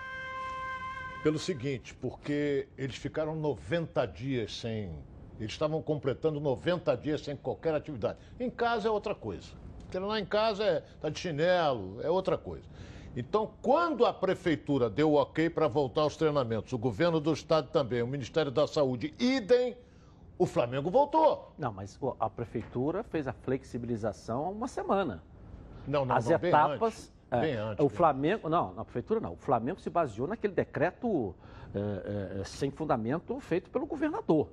pelo 1.26 1.40
seguinte, 1.40 1.92
porque 1.96 2.68
eles 2.78 2.98
ficaram 2.98 3.36
90 3.36 4.06
dias 4.06 4.60
sem. 4.60 4.94
Eles 5.40 5.52
estavam 5.52 5.82
completando 5.82 6.40
90 6.40 6.96
dias 6.98 7.22
sem 7.22 7.36
qualquer 7.36 7.74
atividade. 7.74 8.20
Em 8.40 8.48
casa 8.48 8.88
é 8.90 8.92
outra 8.92 9.16
coisa. 9.16 9.48
Treinar 9.90 10.20
em 10.20 10.26
casa 10.26 10.64
é 10.64 10.84
tá 11.02 11.10
de 11.10 11.20
chinelo, 11.20 12.00
é 12.04 12.10
outra 12.12 12.38
coisa. 12.38 12.66
Então, 13.16 13.52
quando 13.62 14.06
a 14.06 14.14
prefeitura 14.14 14.90
deu 14.90 15.12
o 15.12 15.16
ok 15.16 15.50
para 15.50 15.68
voltar 15.68 16.02
aos 16.02 16.18
treinamentos, 16.18 16.74
o 16.74 16.78
governo 16.78 17.20
do 17.20 17.32
estado 17.32 17.70
também, 17.70 18.02
o 18.02 18.08
Ministério 18.08 18.52
da 18.52 18.68
Saúde, 18.68 19.14
idem, 19.18 19.78
o 20.38 20.46
Flamengo 20.46 20.90
voltou. 20.90 21.54
Não, 21.58 21.72
mas 21.72 21.98
a 22.20 22.30
prefeitura 22.30 23.04
fez 23.04 23.26
a 23.26 23.32
flexibilização 23.32 24.46
há 24.46 24.50
uma 24.50 24.68
semana. 24.68 25.24
Não, 25.88 26.06
não, 26.06 26.16
As 26.16 26.28
não, 26.28 26.36
etapas. 26.36 26.80
Bem 26.80 26.82
antes, 26.82 27.14
é, 27.32 27.42
bem 27.42 27.56
antes, 27.56 27.86
o 27.86 27.88
Flamengo, 27.88 28.50
não, 28.50 28.74
na 28.74 28.84
prefeitura 28.84 29.22
não. 29.22 29.34
O 29.34 29.38
Flamengo 29.38 29.80
se 29.80 29.90
baseou 29.90 30.28
naquele 30.28 30.54
decreto 30.54 31.34
é, 31.74 32.40
é, 32.40 32.44
sem 32.44 32.70
fundamento 32.70 33.40
feito 33.40 33.70
pelo 33.70 33.86
governador. 33.86 34.50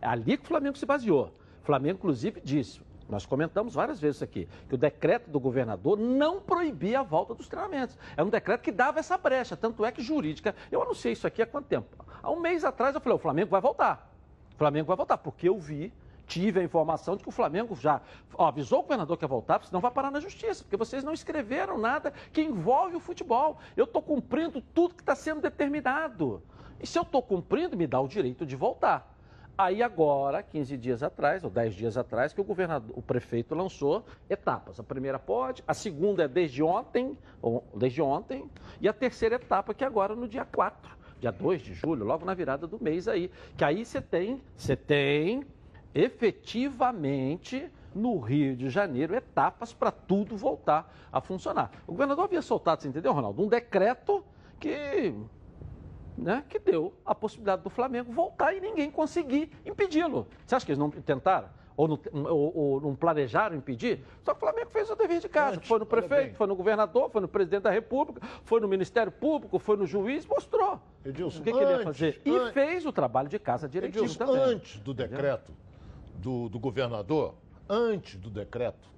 É 0.00 0.06
ali 0.06 0.38
que 0.38 0.44
o 0.44 0.46
Flamengo 0.46 0.78
se 0.78 0.86
baseou. 0.86 1.34
O 1.62 1.66
Flamengo, 1.66 1.98
inclusive, 1.98 2.40
disse: 2.42 2.80
nós 3.08 3.24
comentamos 3.24 3.74
várias 3.74 4.00
vezes 4.00 4.22
aqui 4.22 4.48
que 4.68 4.74
o 4.74 4.78
decreto 4.78 5.30
do 5.30 5.38
governador 5.38 5.98
não 5.98 6.40
proibia 6.40 7.00
a 7.00 7.02
volta 7.02 7.34
dos 7.34 7.48
treinamentos. 7.48 7.96
É 8.16 8.22
um 8.22 8.28
decreto 8.28 8.62
que 8.62 8.72
dava 8.72 8.98
essa 8.98 9.16
brecha, 9.16 9.56
tanto 9.56 9.84
é 9.84 9.92
que 9.92 10.02
jurídica. 10.02 10.54
Eu 10.70 10.82
anunciei 10.82 11.12
isso 11.12 11.26
aqui 11.26 11.42
há 11.42 11.46
quanto 11.46 11.66
tempo? 11.66 12.04
Há 12.22 12.30
um 12.30 12.40
mês 12.40 12.64
atrás 12.64 12.94
eu 12.94 13.00
falei: 13.00 13.16
o 13.16 13.20
Flamengo 13.20 13.50
vai 13.50 13.60
voltar. 13.60 14.12
O 14.54 14.58
Flamengo 14.58 14.86
vai 14.88 14.96
voltar, 14.96 15.18
porque 15.18 15.48
eu 15.48 15.58
vi, 15.58 15.92
tive 16.26 16.60
a 16.60 16.62
informação 16.62 17.16
de 17.16 17.22
que 17.22 17.28
o 17.28 17.32
Flamengo 17.32 17.76
já 17.76 18.00
avisou 18.38 18.80
o 18.80 18.82
governador 18.82 19.16
que 19.16 19.24
ia 19.24 19.28
voltar, 19.28 19.62
senão 19.64 19.80
vai 19.80 19.90
parar 19.90 20.10
na 20.10 20.18
justiça, 20.18 20.64
porque 20.64 20.76
vocês 20.76 21.04
não 21.04 21.12
escreveram 21.12 21.78
nada 21.78 22.12
que 22.32 22.42
envolve 22.42 22.96
o 22.96 23.00
futebol. 23.00 23.58
Eu 23.76 23.84
estou 23.84 24.02
cumprindo 24.02 24.60
tudo 24.60 24.94
que 24.94 25.02
está 25.02 25.14
sendo 25.14 25.40
determinado. 25.40 26.42
E 26.80 26.86
se 26.86 26.98
eu 26.98 27.02
estou 27.02 27.22
cumprindo, 27.22 27.76
me 27.76 27.86
dá 27.86 28.00
o 28.00 28.08
direito 28.08 28.44
de 28.44 28.56
voltar. 28.56 29.15
Aí 29.58 29.82
agora, 29.82 30.42
15 30.42 30.76
dias 30.76 31.02
atrás, 31.02 31.42
ou 31.42 31.48
10 31.48 31.74
dias 31.74 31.96
atrás, 31.96 32.32
que 32.32 32.40
o 32.40 32.44
governador, 32.44 32.96
o 32.96 33.00
prefeito 33.00 33.54
lançou 33.54 34.04
etapas. 34.28 34.78
A 34.78 34.82
primeira 34.82 35.18
pode, 35.18 35.64
a 35.66 35.72
segunda 35.72 36.24
é 36.24 36.28
desde 36.28 36.62
ontem, 36.62 37.16
ou 37.40 37.64
desde 37.74 38.02
ontem, 38.02 38.50
e 38.80 38.88
a 38.88 38.92
terceira 38.92 39.36
etapa 39.36 39.72
que 39.72 39.82
é 39.82 39.86
agora 39.86 40.14
no 40.14 40.28
dia 40.28 40.44
4, 40.44 40.94
dia 41.20 41.30
2 41.30 41.62
de 41.62 41.72
julho, 41.72 42.04
logo 42.04 42.26
na 42.26 42.34
virada 42.34 42.66
do 42.66 42.82
mês 42.82 43.08
aí. 43.08 43.30
Que 43.56 43.64
aí 43.64 43.84
você 43.84 44.02
tem, 44.02 44.42
você 44.54 44.76
tem 44.76 45.46
efetivamente 45.94 47.70
no 47.94 48.18
Rio 48.18 48.54
de 48.54 48.68
Janeiro 48.68 49.14
etapas 49.14 49.72
para 49.72 49.90
tudo 49.90 50.36
voltar 50.36 50.94
a 51.10 51.18
funcionar. 51.22 51.70
O 51.86 51.92
governador 51.92 52.24
havia 52.24 52.42
soltado, 52.42 52.82
você 52.82 52.88
entendeu, 52.88 53.14
Ronaldo? 53.14 53.42
Um 53.42 53.48
decreto 53.48 54.22
que, 54.60 55.14
né, 56.16 56.44
que 56.48 56.58
deu 56.58 56.94
a 57.04 57.14
possibilidade 57.14 57.62
do 57.62 57.70
Flamengo 57.70 58.12
voltar 58.12 58.54
e 58.54 58.60
ninguém 58.60 58.90
conseguir 58.90 59.50
impedi-lo. 59.64 60.26
Você 60.46 60.54
acha 60.54 60.64
que 60.64 60.72
eles 60.72 60.78
não 60.78 60.90
tentaram? 60.90 61.48
Ou 61.76 61.86
não, 61.86 62.00
ou, 62.14 62.56
ou 62.56 62.80
não, 62.80 62.96
planejaram 62.96 63.54
impedir. 63.54 64.02
Só 64.22 64.32
que 64.32 64.38
o 64.38 64.40
Flamengo 64.40 64.70
fez 64.70 64.88
o 64.88 64.96
dever 64.96 65.20
de 65.20 65.28
casa. 65.28 65.60
Foi 65.60 65.78
no 65.78 65.84
prefeito, 65.84 66.34
foi 66.34 66.46
no 66.46 66.56
governador, 66.56 67.10
foi 67.10 67.20
no 67.20 67.28
presidente 67.28 67.64
da 67.64 67.70
República, 67.70 68.26
foi 68.44 68.60
no 68.60 68.68
Ministério 68.68 69.12
Público, 69.12 69.58
foi 69.58 69.76
no 69.76 69.84
juiz, 69.84 70.24
mostrou 70.24 70.80
Edilson, 71.04 71.40
o 71.40 71.42
que, 71.42 71.50
antes, 71.50 71.58
que 71.58 71.64
ele 71.64 71.78
ia 71.78 71.84
fazer. 71.84 72.22
E 72.24 72.34
antes, 72.34 72.54
fez 72.54 72.86
o 72.86 72.92
trabalho 72.92 73.28
de 73.28 73.38
casa 73.38 73.68
direitinho 73.68 74.04
Edilson, 74.04 74.24
também. 74.24 74.42
Antes 74.42 74.80
do 74.80 74.94
decreto 74.94 75.52
do, 76.14 76.48
do 76.48 76.58
governador, 76.58 77.34
antes 77.68 78.16
do 78.16 78.30
decreto, 78.30 78.88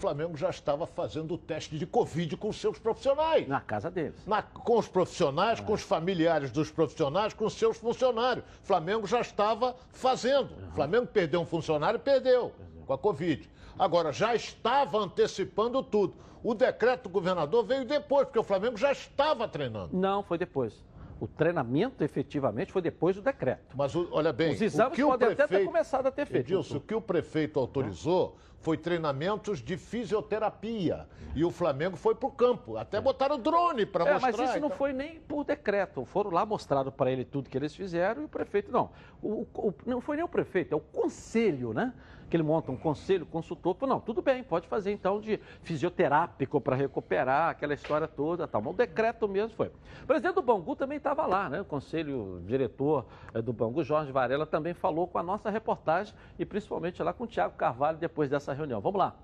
o 0.00 0.08
Flamengo 0.10 0.34
já 0.34 0.48
estava 0.48 0.86
fazendo 0.86 1.34
o 1.34 1.38
teste 1.38 1.76
de 1.76 1.86
Covid 1.86 2.34
com 2.38 2.50
seus 2.54 2.78
profissionais. 2.78 3.46
Na 3.46 3.60
casa 3.60 3.90
deles. 3.90 4.26
Na, 4.26 4.40
com 4.40 4.78
os 4.78 4.88
profissionais, 4.88 5.60
com 5.60 5.74
os 5.74 5.82
familiares 5.82 6.50
dos 6.50 6.70
profissionais, 6.70 7.34
com 7.34 7.50
seus 7.50 7.76
funcionários. 7.76 8.42
O 8.64 8.66
Flamengo 8.66 9.06
já 9.06 9.20
estava 9.20 9.76
fazendo. 9.92 10.54
O 10.70 10.72
Flamengo 10.72 11.06
perdeu 11.06 11.42
um 11.42 11.46
funcionário, 11.46 12.00
perdeu 12.00 12.50
com 12.86 12.94
a 12.94 12.98
Covid. 12.98 13.46
Agora, 13.78 14.10
já 14.10 14.34
estava 14.34 14.98
antecipando 14.98 15.82
tudo. 15.82 16.14
O 16.42 16.54
decreto 16.54 17.02
do 17.02 17.08
governador 17.10 17.62
veio 17.66 17.84
depois, 17.84 18.24
porque 18.24 18.38
o 18.38 18.42
Flamengo 18.42 18.78
já 18.78 18.92
estava 18.92 19.46
treinando. 19.46 19.94
Não, 19.94 20.22
foi 20.22 20.38
depois. 20.38 20.82
O 21.20 21.28
treinamento 21.28 22.02
efetivamente 22.02 22.72
foi 22.72 22.80
depois 22.80 23.14
do 23.14 23.22
decreto. 23.22 23.76
Mas 23.76 23.94
olha 23.94 24.32
bem, 24.32 24.52
os 24.52 24.62
exames 24.62 24.98
podem 24.98 25.18
prefeito, 25.18 25.42
até 25.42 25.58
ter 25.58 25.64
começado 25.66 26.06
a 26.06 26.10
ter 26.10 26.26
feito. 26.26 26.46
Edilson, 26.46 26.78
o 26.78 26.80
que 26.80 26.94
o 26.94 27.00
prefeito 27.00 27.60
autorizou 27.60 28.38
foi 28.60 28.76
treinamentos 28.76 29.60
de 29.60 29.76
fisioterapia. 29.76 31.06
E 31.34 31.44
o 31.44 31.50
Flamengo 31.50 31.96
foi 31.96 32.14
para 32.14 32.28
o 32.28 32.32
campo. 32.32 32.76
Até 32.76 32.98
é. 32.98 33.00
botaram 33.00 33.38
drone 33.38 33.86
para 33.86 34.04
é, 34.04 34.12
mostrar. 34.12 34.32
Mas 34.32 34.40
isso 34.40 34.60
não 34.60 34.68
então. 34.68 34.78
foi 34.78 34.92
nem 34.92 35.20
por 35.20 35.44
decreto. 35.44 36.04
Foram 36.04 36.30
lá, 36.30 36.44
mostraram 36.44 36.90
para 36.90 37.10
ele 37.10 37.24
tudo 37.24 37.48
que 37.48 37.56
eles 37.56 37.74
fizeram 37.74 38.22
e 38.22 38.24
o 38.24 38.28
prefeito 38.28 38.72
não. 38.72 38.90
O, 39.22 39.46
o, 39.54 39.74
não 39.86 40.00
foi 40.00 40.16
nem 40.16 40.24
o 40.24 40.28
prefeito, 40.28 40.72
é 40.72 40.76
o 40.76 40.80
conselho, 40.80 41.72
né? 41.72 41.92
Que 42.30 42.36
ele 42.36 42.44
monta 42.44 42.70
um 42.70 42.76
conselho 42.76 43.26
consultor, 43.26 43.74
falou, 43.74 43.96
não, 43.96 44.00
tudo 44.00 44.22
bem, 44.22 44.42
pode 44.42 44.68
fazer 44.68 44.92
então 44.92 45.20
de 45.20 45.38
fisioterápico 45.62 46.60
para 46.60 46.76
recuperar 46.76 47.50
aquela 47.50 47.74
história 47.74 48.06
toda, 48.06 48.46
tal. 48.46 48.62
Mas 48.62 48.72
o 48.72 48.76
decreto 48.76 49.28
mesmo 49.28 49.56
foi. 49.56 49.66
O 50.02 50.06
presidente 50.06 50.36
do 50.36 50.42
Bangu 50.42 50.76
também 50.76 50.96
estava 50.96 51.26
lá, 51.26 51.48
né? 51.48 51.60
O 51.60 51.64
conselho 51.64 52.40
diretor 52.46 53.04
eh, 53.34 53.42
do 53.42 53.52
Bangu, 53.52 53.82
Jorge 53.82 54.12
Varela, 54.12 54.46
também 54.46 54.72
falou 54.72 55.08
com 55.08 55.18
a 55.18 55.22
nossa 55.22 55.50
reportagem 55.50 56.14
e 56.38 56.46
principalmente 56.46 57.02
lá 57.02 57.12
com 57.12 57.24
o 57.24 57.26
Tiago 57.26 57.56
Carvalho 57.56 57.98
depois 57.98 58.30
dessa 58.30 58.52
reunião. 58.52 58.80
Vamos 58.80 58.98
lá. 58.98 59.16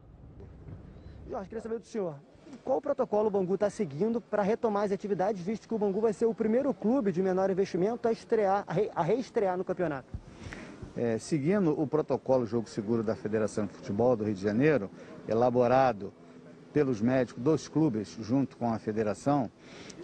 Jorge, 1.30 1.48
queria 1.48 1.62
saber 1.62 1.78
do 1.78 1.84
senhor. 1.86 2.16
Qual 2.64 2.78
o 2.78 2.80
protocolo 2.80 3.28
o 3.28 3.30
Bangu 3.30 3.54
está 3.54 3.70
seguindo 3.70 4.20
para 4.20 4.42
retomar 4.42 4.84
as 4.84 4.92
atividades, 4.92 5.42
visto 5.42 5.68
que 5.68 5.74
o 5.74 5.78
Bangu 5.78 6.00
vai 6.00 6.12
ser 6.12 6.26
o 6.26 6.34
primeiro 6.34 6.74
clube 6.74 7.12
de 7.12 7.22
menor 7.22 7.50
investimento 7.50 8.08
a, 8.08 8.12
estrear, 8.12 8.64
a 8.94 9.02
reestrear 9.02 9.56
no 9.56 9.64
campeonato? 9.64 10.25
É, 10.96 11.18
seguindo 11.18 11.78
o 11.78 11.86
protocolo 11.86 12.46
Jogo 12.46 12.68
Seguro 12.70 13.02
da 13.02 13.14
Federação 13.14 13.66
de 13.66 13.74
Futebol 13.74 14.16
do 14.16 14.24
Rio 14.24 14.34
de 14.34 14.42
Janeiro, 14.42 14.90
elaborado 15.28 16.10
pelos 16.72 17.02
médicos 17.02 17.42
dos 17.42 17.68
clubes 17.68 18.16
junto 18.20 18.56
com 18.56 18.72
a 18.72 18.78
federação, 18.78 19.50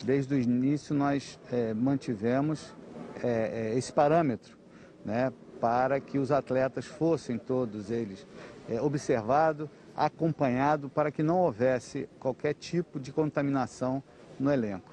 desde 0.05 0.35
o 0.35 0.39
início 0.39 0.95
nós 0.95 1.39
é, 1.51 1.73
mantivemos 1.73 2.75
é, 3.23 3.73
é 3.73 3.79
esse 3.79 3.91
parâmetro 3.91 4.59
né, 5.05 5.33
para 5.61 5.99
que 6.01 6.19
os 6.19 6.31
atletas 6.31 6.85
fossem 6.85 7.39
todos 7.39 7.91
eles 7.91 8.27
é, 8.69 8.81
observados, 8.81 9.69
acompanhados, 9.97 10.91
para 10.93 11.11
que 11.11 11.23
não 11.23 11.39
houvesse 11.39 12.09
qualquer 12.19 12.55
tipo 12.55 13.01
de 13.01 13.13
contaminação 13.13 14.03
no 14.39 14.53
elenco. 14.53 14.91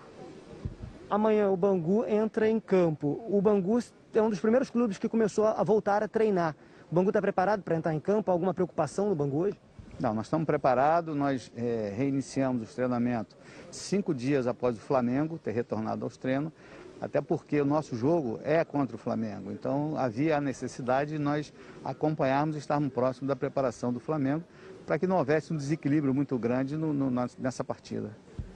Amanhã 1.09 1.49
o 1.49 1.57
Bangu 1.57 2.05
entra 2.05 2.47
em 2.47 2.59
campo. 2.59 3.19
O 3.27 3.41
Bangu 3.41 3.79
é 4.13 4.21
um 4.21 4.29
dos 4.29 4.39
primeiros 4.39 4.69
clubes 4.69 4.97
que 4.97 5.07
começou 5.07 5.45
a 5.45 5.63
voltar 5.63 6.01
a 6.03 6.07
treinar. 6.07 6.55
O 6.91 6.95
Bangu 6.95 7.09
está 7.09 7.21
preparado 7.21 7.61
para 7.61 7.75
entrar 7.75 7.93
em 7.93 7.99
campo? 7.99 8.31
Alguma 8.31 8.53
preocupação 8.53 9.09
no 9.09 9.15
Bangu 9.15 9.37
hoje? 9.37 9.59
Não, 9.99 10.13
nós 10.13 10.27
estamos 10.27 10.45
preparados, 10.45 11.15
nós 11.15 11.51
é, 11.55 11.93
reiniciamos 11.95 12.69
os 12.69 12.73
treinamentos 12.73 13.35
cinco 13.69 14.13
dias 14.13 14.47
após 14.47 14.77
o 14.77 14.79
Flamengo 14.79 15.37
ter 15.37 15.51
retornado 15.51 16.05
aos 16.05 16.15
treinos, 16.15 16.53
até 17.01 17.19
porque 17.19 17.59
o 17.59 17.65
nosso 17.65 17.95
jogo 17.95 18.39
é 18.43 18.63
contra 18.63 18.95
o 18.95 18.99
Flamengo. 18.99 19.51
Então 19.51 19.95
havia 19.97 20.37
a 20.37 20.41
necessidade 20.41 21.11
de 21.11 21.19
nós 21.19 21.53
acompanharmos 21.83 22.55
e 22.55 22.59
estarmos 22.59 22.91
próximos 22.93 23.27
da 23.27 23.35
preparação 23.35 23.91
do 23.91 23.99
Flamengo 23.99 24.43
para 24.85 24.97
que 24.97 25.05
não 25.05 25.17
houvesse 25.17 25.53
um 25.53 25.57
desequilíbrio 25.57 26.13
muito 26.15 26.37
grande 26.39 26.77
no, 26.77 26.93
no, 26.93 27.11
nessa 27.37 27.63
partida. 27.63 28.09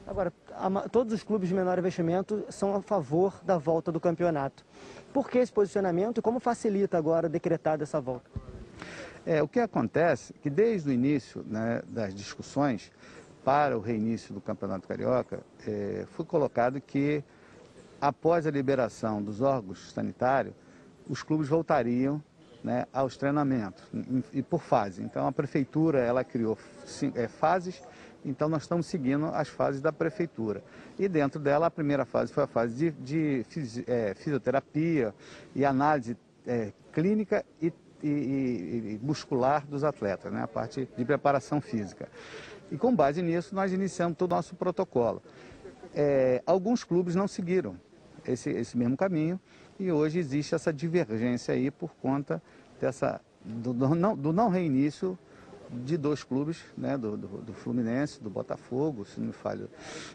Agora, 0.06 0.34
todos 0.91 1.14
os 1.14 1.24
clubes 1.24 1.49
de 1.49 1.56
menor 1.56 1.78
investimento 1.80 2.45
são 2.49 2.76
a 2.76 2.82
favor 2.82 3.39
da 3.43 3.58
volta 3.58 3.91
do 3.91 3.99
campeonato. 3.99 4.66
Por 5.14 5.30
que 5.30 5.38
esse 5.38 5.51
posicionamento 5.51 6.18
e 6.18 6.22
como 6.22 6.39
facilita 6.39 6.97
agora 6.97 7.30
decretar 7.30 7.82
essa 7.82 8.01
volta? 8.01 8.30
É, 9.26 9.41
o 9.41 9.47
que 9.47 9.60
acontece 9.60 10.34
é 10.38 10.41
que 10.41 10.49
desde 10.49 10.89
o 10.89 10.91
início 10.91 11.45
né, 11.47 11.82
das 11.88 12.14
discussões 12.14 12.91
para 13.43 13.78
o 13.78 13.82
reinício 13.82 14.34
do 14.34 14.41
Campeonato 14.41 14.88
Carioca, 14.88 15.41
é, 15.68 16.06
foi 16.12 16.26
colocado 16.26 16.80
que 16.80 17.24
após 17.99 18.45
a 18.47 18.51
liberação 18.51 19.22
dos 19.22 19.41
órgãos 19.41 19.91
sanitários, 19.91 20.54
os 21.08 21.24
clubes 21.24 21.47
voltariam 21.47 22.22
né, 22.64 22.86
aos 22.93 23.18
treinamentos 23.18 23.84
e 24.32 24.41
por 24.41 24.62
fase. 24.62 25.04
Então 25.04 25.28
a 25.28 25.32
prefeitura 25.32 25.99
ela 25.99 26.24
criou 26.24 26.58
é, 27.16 27.28
fases 27.28 27.82
então, 28.26 28.47
nós 28.47 28.63
estamos 28.63 28.86
seguindo 28.86 29.26
as 29.26 29.49
fases 29.49 29.82
da 29.82 29.91
prefeitura. 29.91 30.63
E 30.97 31.07
dentro 31.07 31.39
dela, 31.39 31.67
a 31.67 31.71
primeira 31.71 32.05
fase 32.05 32.32
foi 32.32 32.43
a 32.43 32.47
fase 32.47 32.91
de, 32.91 33.43
de 33.43 33.84
é, 33.86 34.13
fisioterapia 34.13 35.13
e 35.53 35.65
análise 35.65 36.15
é, 36.47 36.71
clínica 36.93 37.45
e, 37.61 37.74
e, 38.01 38.07
e, 38.07 38.99
muscular 39.01 39.65
dos 39.67 39.84
atletas, 39.84 40.32
né? 40.32 40.43
a 40.43 40.47
parte 40.47 40.88
de 40.95 41.05
preparação 41.05 41.59
física. 41.59 42.07
E 42.71 42.78
com 42.78 42.95
base 42.95 43.21
nisso, 43.21 43.53
nós 43.53 43.74
iniciamos 43.74 44.17
todo 44.17 44.32
o 44.32 44.36
nosso 44.36 44.55
protocolo. 44.55 45.21
É, 45.93 46.41
alguns 46.45 46.84
clubes 46.84 47.15
não 47.15 47.28
seguiram 47.28 47.76
esse, 48.26 48.49
esse 48.49 48.78
mesmo 48.78 48.95
caminho 48.95 49.39
e 49.80 49.91
hoje 49.91 50.17
existe 50.17 50.55
essa 50.55 50.71
divergência 50.71 51.53
aí 51.53 51.69
por 51.69 51.93
conta 51.95 52.41
dessa, 52.80 53.19
do, 53.43 53.74
do, 53.74 53.93
não, 53.93 54.15
do 54.15 54.32
não 54.32 54.49
reinício 54.49 55.17
de 55.74 55.97
dois 55.97 56.24
clubes, 56.24 56.63
né, 56.78 56.97
do, 56.97 57.17
do, 57.17 57.28
do, 57.41 57.53
Fluminense, 57.53 58.21
do 58.21 58.30
Botafogo, 58.30 59.05
se 59.05 59.19
não 59.19 59.28
me 59.28 59.34
falho, 59.34 59.69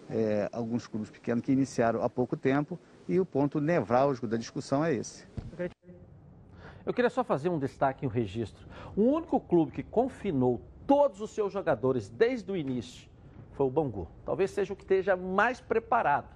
é, 0.09 0.48
alguns 0.52 0.86
clubes 0.86 1.11
pequenos 1.11 1.44
que 1.44 1.52
iniciaram 1.52 2.02
há 2.02 2.09
pouco 2.09 2.36
tempo, 2.36 2.78
e 3.09 3.18
o 3.18 3.26
ponto 3.26 3.61
nevrálgico 3.61 4.26
da 4.26 4.36
discussão 4.36 4.84
é 4.84 4.94
esse. 4.94 5.26
Eu 6.84 6.94
queria 6.94 7.11
só 7.11 7.22
fazer 7.22 7.48
um 7.48 7.59
destaque 7.59 8.04
em 8.04 8.09
um 8.09 8.11
registro. 8.11 8.66
O 8.96 9.02
único 9.02 9.38
clube 9.40 9.72
que 9.72 9.82
confinou 9.82 10.61
todos 10.86 11.20
os 11.20 11.30
seus 11.30 11.52
jogadores 11.52 12.09
desde 12.09 12.50
o 12.50 12.56
início 12.56 13.09
foi 13.52 13.66
o 13.66 13.70
Bangu. 13.70 14.09
Talvez 14.24 14.50
seja 14.50 14.72
o 14.72 14.76
que 14.76 14.84
esteja 14.84 15.16
mais 15.16 15.61
preparado 15.61 16.28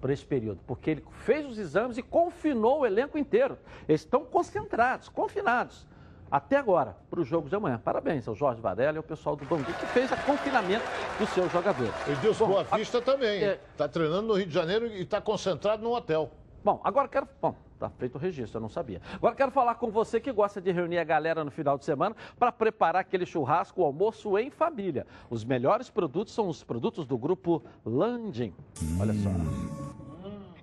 para 0.00 0.12
esse 0.12 0.24
período, 0.24 0.60
porque 0.66 0.90
ele 0.90 1.04
fez 1.10 1.46
os 1.46 1.58
exames 1.58 1.98
e 1.98 2.02
confinou 2.02 2.80
o 2.80 2.86
elenco 2.86 3.18
inteiro. 3.18 3.58
Eles 3.86 4.00
estão 4.00 4.24
concentrados, 4.24 5.08
confinados 5.08 5.86
até 6.30 6.56
agora 6.56 6.96
para 7.10 7.20
o 7.20 7.24
jogo 7.24 7.48
de 7.48 7.56
amanhã. 7.56 7.80
Parabéns 7.82 8.28
ao 8.28 8.34
Jorge 8.34 8.60
Varela 8.60 8.96
e 8.96 8.98
ao 8.98 9.02
pessoal 9.02 9.36
do 9.36 9.44
Bangu 9.44 9.64
que 9.64 9.86
fez 9.86 10.10
o 10.10 10.16
confinamento 10.18 10.84
dos 11.18 11.28
seus 11.30 11.50
jogadores. 11.50 11.92
Edilson 12.08 12.46
Boa 12.46 12.64
Vista 12.64 12.98
a... 12.98 13.02
também. 13.02 13.42
Está 13.42 13.84
é... 13.84 13.88
treinando 13.88 14.28
no 14.28 14.34
Rio 14.34 14.46
de 14.46 14.54
Janeiro 14.54 14.86
e 14.86 15.02
está 15.02 15.20
concentrado 15.20 15.82
no 15.82 15.94
hotel. 15.94 16.30
Bom, 16.62 16.80
agora 16.84 17.08
quero. 17.08 17.26
Bom, 17.40 17.54
tá 17.78 17.88
feito 17.90 18.16
o 18.16 18.18
registro, 18.18 18.58
eu 18.58 18.60
não 18.60 18.68
sabia. 18.68 19.00
Agora 19.14 19.34
quero 19.34 19.50
falar 19.50 19.76
com 19.76 19.90
você 19.90 20.20
que 20.20 20.30
gosta 20.30 20.60
de 20.60 20.70
reunir 20.70 20.98
a 20.98 21.04
galera 21.04 21.42
no 21.42 21.50
final 21.50 21.78
de 21.78 21.84
semana 21.84 22.14
para 22.38 22.52
preparar 22.52 23.00
aquele 23.00 23.24
churrasco, 23.24 23.80
o 23.80 23.84
almoço 23.84 24.36
em 24.38 24.50
família. 24.50 25.06
Os 25.30 25.42
melhores 25.42 25.88
produtos 25.88 26.34
são 26.34 26.48
os 26.48 26.62
produtos 26.62 27.06
do 27.06 27.16
grupo 27.16 27.62
Landim. 27.84 28.52
Olha 29.00 29.14
só. 29.14 29.30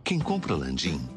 Quem 0.03 0.19
compra 0.19 0.55
Landim 0.55 1.16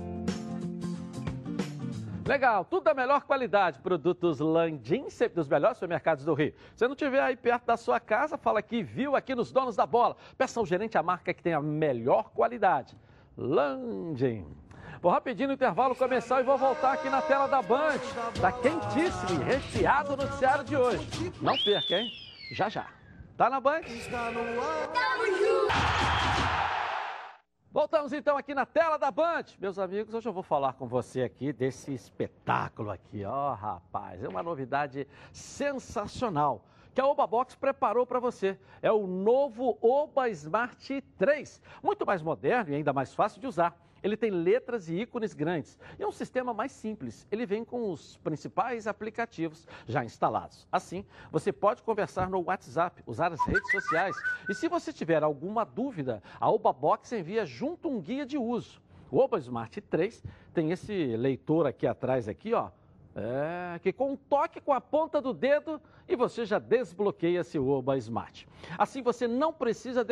Legal, 2.25 2.63
tudo 2.63 2.83
da 2.83 2.93
melhor 2.93 3.23
qualidade. 3.23 3.79
Produtos 3.79 4.39
Landim, 4.39 5.09
sempre 5.09 5.35
dos 5.35 5.47
melhores 5.47 5.77
supermercados 5.77 6.23
do 6.23 6.33
Rio. 6.33 6.53
Se 6.75 6.87
não 6.87 6.95
tiver 6.95 7.21
aí 7.21 7.35
perto 7.35 7.65
da 7.65 7.75
sua 7.75 7.99
casa, 7.99 8.37
fala 8.37 8.61
que 8.61 8.83
viu 8.83 9.15
aqui 9.15 9.33
nos 9.33 9.51
Donos 9.51 9.75
da 9.75 9.85
Bola. 9.85 10.15
Peça 10.37 10.59
ao 10.59 10.65
gerente 10.65 10.97
a 10.97 11.03
marca 11.03 11.33
que 11.33 11.41
tem 11.41 11.53
a 11.53 11.61
melhor 11.61 12.29
qualidade. 12.29 12.95
Landim. 13.35 14.45
Vou 15.01 15.11
rapidinho 15.11 15.47
no 15.47 15.55
intervalo 15.55 15.95
começar 15.95 16.41
e 16.41 16.43
vou 16.43 16.57
voltar 16.57 16.93
aqui 16.93 17.09
na 17.09 17.21
tela 17.23 17.47
da 17.47 17.61
Band. 17.61 17.97
Tá 18.39 18.51
quentíssimo 18.51 19.41
e 19.41 19.43
recheado 19.43 20.13
o 20.13 20.17
noticiário 20.17 20.63
de 20.63 20.77
hoje. 20.77 21.33
Não 21.41 21.57
perca, 21.57 21.95
hein? 21.95 22.11
Já 22.51 22.69
já. 22.69 22.85
Tá 23.35 23.49
na 23.49 23.59
Band? 23.59 23.81
Voltamos 27.73 28.11
então 28.11 28.35
aqui 28.35 28.53
na 28.53 28.65
tela 28.65 28.97
da 28.97 29.09
Band. 29.09 29.45
Meus 29.57 29.79
amigos, 29.79 30.13
hoje 30.13 30.27
eu 30.27 30.33
vou 30.33 30.43
falar 30.43 30.73
com 30.73 30.85
você 30.89 31.21
aqui 31.21 31.53
desse 31.53 31.93
espetáculo 31.93 32.91
aqui. 32.91 33.23
Ó, 33.23 33.51
oh, 33.51 33.53
rapaz, 33.53 34.21
é 34.21 34.27
uma 34.27 34.43
novidade 34.43 35.07
sensacional 35.31 36.65
que 36.93 36.99
a 36.99 37.07
Oba 37.07 37.25
Box 37.25 37.55
preparou 37.55 38.05
para 38.05 38.19
você. 38.19 38.59
É 38.81 38.91
o 38.91 39.07
novo 39.07 39.77
Oba 39.81 40.27
Smart 40.27 41.01
3, 41.17 41.61
muito 41.81 42.05
mais 42.05 42.21
moderno 42.21 42.73
e 42.73 42.75
ainda 42.75 42.91
mais 42.91 43.13
fácil 43.13 43.39
de 43.39 43.47
usar. 43.47 43.73
Ele 44.03 44.17
tem 44.17 44.31
letras 44.31 44.89
e 44.89 44.95
ícones 45.01 45.33
grandes 45.33 45.77
e 45.99 46.03
é 46.03 46.07
um 46.07 46.11
sistema 46.11 46.53
mais 46.53 46.71
simples. 46.71 47.27
Ele 47.31 47.45
vem 47.45 47.63
com 47.63 47.91
os 47.91 48.17
principais 48.17 48.87
aplicativos 48.87 49.67
já 49.87 50.03
instalados. 50.03 50.67
Assim, 50.71 51.05
você 51.31 51.51
pode 51.51 51.83
conversar 51.83 52.29
no 52.29 52.43
WhatsApp, 52.43 53.03
usar 53.05 53.31
as 53.31 53.45
redes 53.45 53.69
sociais 53.71 54.15
e 54.49 54.53
se 54.53 54.67
você 54.67 54.91
tiver 54.91 55.23
alguma 55.23 55.63
dúvida, 55.63 56.21
a 56.39 56.49
Oba 56.49 56.73
Box 56.73 57.11
envia 57.11 57.45
junto 57.45 57.89
um 57.89 58.01
guia 58.01 58.25
de 58.25 58.37
uso. 58.37 58.81
O 59.11 59.19
Oba 59.19 59.37
Smart 59.39 59.79
3 59.81 60.23
tem 60.53 60.71
esse 60.71 61.17
leitor 61.17 61.67
aqui 61.67 61.85
atrás 61.85 62.27
aqui, 62.27 62.53
ó, 62.53 62.69
é, 63.15 63.79
que 63.79 63.91
com 63.91 64.13
um 64.13 64.15
toque 64.15 64.61
com 64.61 64.71
a 64.71 64.79
ponta 64.79 65.21
do 65.21 65.33
dedo 65.33 65.81
e 66.07 66.15
você 66.15 66.45
já 66.45 66.59
desbloqueia 66.59 67.43
seu 67.43 67.67
Oba 67.67 67.97
Smart. 67.97 68.47
Assim 68.77 69.01
você 69.01 69.27
não 69.27 69.51
precisa 69.51 70.05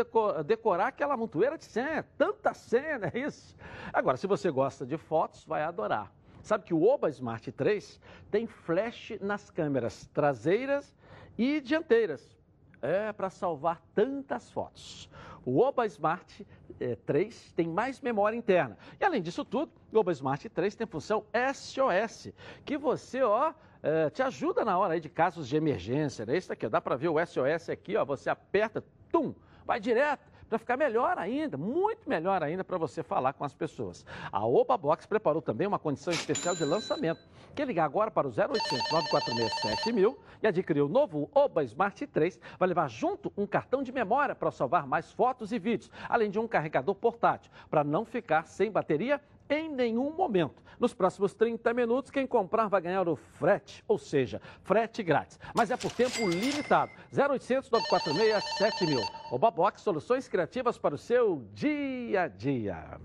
decorar 0.46 0.88
aquela 0.88 1.16
montoeira 1.16 1.58
de 1.58 1.66
senha, 1.66 2.06
tanta 2.18 2.54
senha, 2.54 3.00
é 3.14 3.20
isso? 3.20 3.56
Agora, 3.94 4.18
se 4.18 4.28
você 4.28 4.52
gosta 4.52 4.86
de 4.86 4.98
fotos, 4.98 5.46
vai 5.46 5.64
adorar. 5.64 6.12
Sabe 6.42 6.64
que 6.64 6.74
o 6.74 6.84
Oba 6.84 7.10
Smart 7.10 7.52
3 7.52 8.00
tem 8.32 8.48
flash 8.48 9.18
nas 9.22 9.50
câmeras 9.50 10.08
traseiras 10.14 10.96
e 11.38 11.62
dianteiras. 11.62 12.38
É 12.82 13.12
para 13.12 13.30
salvar 13.30 13.82
tantas 13.94 14.50
fotos. 14.50 15.10
O 15.46 15.60
Oba 15.60 15.86
Smart 15.86 16.46
é, 16.80 16.96
3 16.96 17.54
tem 17.56 17.68
mais 17.68 18.02
memória 18.02 18.36
interna. 18.36 18.78
E 19.00 19.04
além 19.04 19.22
disso 19.22 19.44
tudo, 19.44 19.72
o 19.92 19.98
Oba 19.98 20.12
Smart 20.12 20.48
3 20.48 20.76
tem 20.76 20.88
função 20.88 21.26
SOS, 21.54 22.32
que 22.66 22.78
você, 22.78 23.22
ó, 23.22 23.54
é, 23.82 24.10
te 24.10 24.22
ajuda 24.22 24.64
na 24.66 24.78
hora 24.78 24.94
aí 24.94 25.00
de 25.00 25.10
casos 25.10 25.48
de 25.48 25.56
emergência. 25.56 26.26
Né? 26.26 26.38
Isso 26.38 26.52
aqui, 26.52 26.66
ó, 26.66 26.70
dá 26.70 26.82
para 26.82 26.96
ver 26.96 27.10
o 27.10 27.26
SOS 27.26 27.70
aqui, 27.70 27.96
ó, 27.96 28.06
você 28.06 28.30
aperta, 28.30 28.84
tum, 29.12 29.34
vai 29.66 29.80
direto 29.80 30.29
para 30.50 30.58
ficar 30.58 30.76
melhor 30.76 31.18
ainda, 31.18 31.58
muito 31.58 32.10
melhor 32.10 32.42
ainda 32.42 32.64
para 32.64 32.78
você 32.78 33.04
falar 33.04 33.34
com 33.34 33.44
as 33.44 33.54
pessoas. 33.54 34.04
A 34.32 34.46
Oba 34.46 34.76
Box 34.76 35.06
preparou 35.06 35.42
também 35.42 35.68
uma 35.68 35.78
condição 35.78 36.12
especial 36.12 36.56
de 36.56 36.66
lançamento. 36.66 37.22
Quem 37.56 37.66
ligar 37.66 37.86
agora 37.86 38.10
para 38.10 38.28
o 38.28 38.32
0800 38.32 38.92
946 38.92 39.54
7000 39.62 40.20
e 40.42 40.48
adquirir 40.48 40.82
o 40.82 40.90
novo 40.90 41.30
Oba 41.34 41.64
Smart 41.64 42.08
3, 42.08 42.40
vai 42.58 42.68
levar 42.68 42.90
junto 42.90 43.32
um 43.38 43.46
cartão 43.46 43.84
de 43.84 43.92
memória 43.92 44.34
para 44.34 44.50
salvar 44.52 44.88
mais 44.88 45.12
fotos 45.12 45.52
e 45.52 45.60
vídeos, 45.60 45.92
além 46.08 46.32
de 46.32 46.40
um 46.40 46.48
carregador 46.48 46.96
portátil, 46.96 47.52
para 47.70 47.84
não 47.84 48.04
ficar 48.04 48.48
sem 48.48 48.72
bateria 48.72 49.22
em 49.50 49.68
nenhum 49.68 50.12
momento. 50.12 50.62
Nos 50.80 50.94
próximos 50.94 51.34
30 51.34 51.74
minutos, 51.74 52.12
quem 52.12 52.26
comprar 52.26 52.68
vai 52.68 52.80
ganhar 52.80 53.08
o 53.10 53.16
frete, 53.16 53.84
ou 53.88 53.98
seja, 53.98 54.42
frete 54.62 55.04
grátis. 55.04 55.40
Mas 55.54 55.72
é 55.72 55.76
por 55.76 55.92
tempo 55.92 56.28
limitado. 56.30 56.92
0800 57.12 57.70
946 57.70 58.44
7000. 58.58 59.00
Obabox, 59.32 59.82
soluções 59.82 60.28
criativas 60.28 60.78
para 60.78 60.96
o 60.96 60.98
seu 60.98 61.44
dia 61.54 62.24
a 62.24 62.28
dia. 62.28 63.00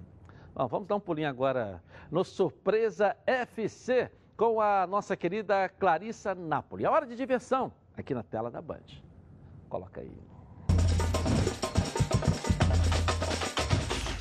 Bom, 0.54 0.68
vamos 0.68 0.86
dar 0.86 0.94
um 0.96 1.00
pulinho 1.00 1.28
agora 1.28 1.82
no 2.10 2.22
Surpresa 2.22 3.16
FC 3.26 4.10
com 4.36 4.60
a 4.60 4.86
nossa 4.86 5.16
querida 5.16 5.68
Clarissa 5.68 6.34
Napoli. 6.34 6.86
A 6.86 6.90
hora 6.90 7.06
de 7.06 7.16
diversão 7.16 7.72
aqui 7.96 8.14
na 8.14 8.22
tela 8.22 8.50
da 8.50 8.62
Band. 8.62 9.02
Coloca 9.68 10.00
aí. 10.00 10.16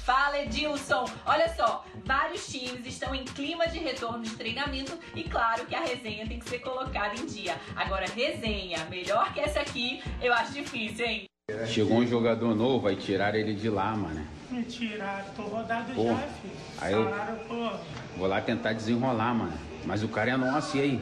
Fala 0.04 0.40
Edilson! 0.40 1.06
Olha 1.26 1.48
só, 1.56 1.86
vários 2.06 2.48
times 2.48 2.86
estão 2.86 3.14
em 3.16 3.24
clima 3.24 3.68
de 3.68 3.80
retorno 3.80 4.24
de 4.24 4.36
treinamento 4.36 4.98
e 5.16 5.24
claro 5.24 5.66
que 5.66 5.76
a 5.76 5.82
resenha 5.82 6.28
tem 6.28 6.40
que 6.40 6.50
ser 6.50 6.60
colocada 6.60 7.16
em 7.16 7.26
dia. 7.26 7.56
Agora, 7.76 8.06
resenha 8.06 8.86
melhor 8.90 9.34
que 9.34 9.40
essa 9.40 9.62
aqui, 9.62 10.02
eu 10.22 10.34
acho 10.34 10.54
difícil, 10.54 11.06
hein? 11.06 11.26
Chegou 11.68 11.98
um 11.98 12.08
jogador 12.08 12.56
novo, 12.56 12.82
vai 12.82 12.96
tirar 12.96 13.36
ele 13.36 13.54
de 13.54 13.70
lá, 13.70 13.96
mano. 13.96 14.26
Me 14.50 14.64
tirar, 14.64 15.26
tô 15.36 15.42
rodado 15.44 15.94
pô, 15.94 16.06
já, 16.06 16.18
filho. 16.18 16.54
Aí 16.80 16.94
eu 16.94 17.80
vou 18.16 18.28
lá 18.28 18.40
tentar 18.40 18.74
desenrolar, 18.74 19.34
mano. 19.34 19.54
Mas 19.86 20.04
o 20.04 20.08
cara 20.08 20.32
é 20.32 20.38
nosso, 20.38 20.78
e 20.78 20.82
aí? 20.82 21.02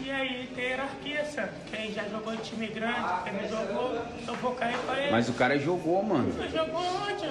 E 0.00 0.10
aí 0.10 0.50
tem 0.54 0.64
hierarquia, 0.64 1.24
sabe? 1.24 1.50
Quem 1.70 1.92
já 1.92 2.04
jogou 2.04 2.32
em 2.34 2.38
time 2.38 2.66
grande, 2.68 3.22
quem 3.24 3.32
não 3.34 3.48
jogou, 3.48 3.94
eu 4.26 4.34
vou 4.36 4.54
cair 4.54 4.78
pra 4.78 5.00
ele. 5.00 5.10
Mas 5.10 5.28
o 5.28 5.32
cara 5.34 5.58
jogou, 5.58 6.02
mano. 6.02 6.32
Você 6.32 6.48
jogou 6.48 6.80
onde? 6.80 7.26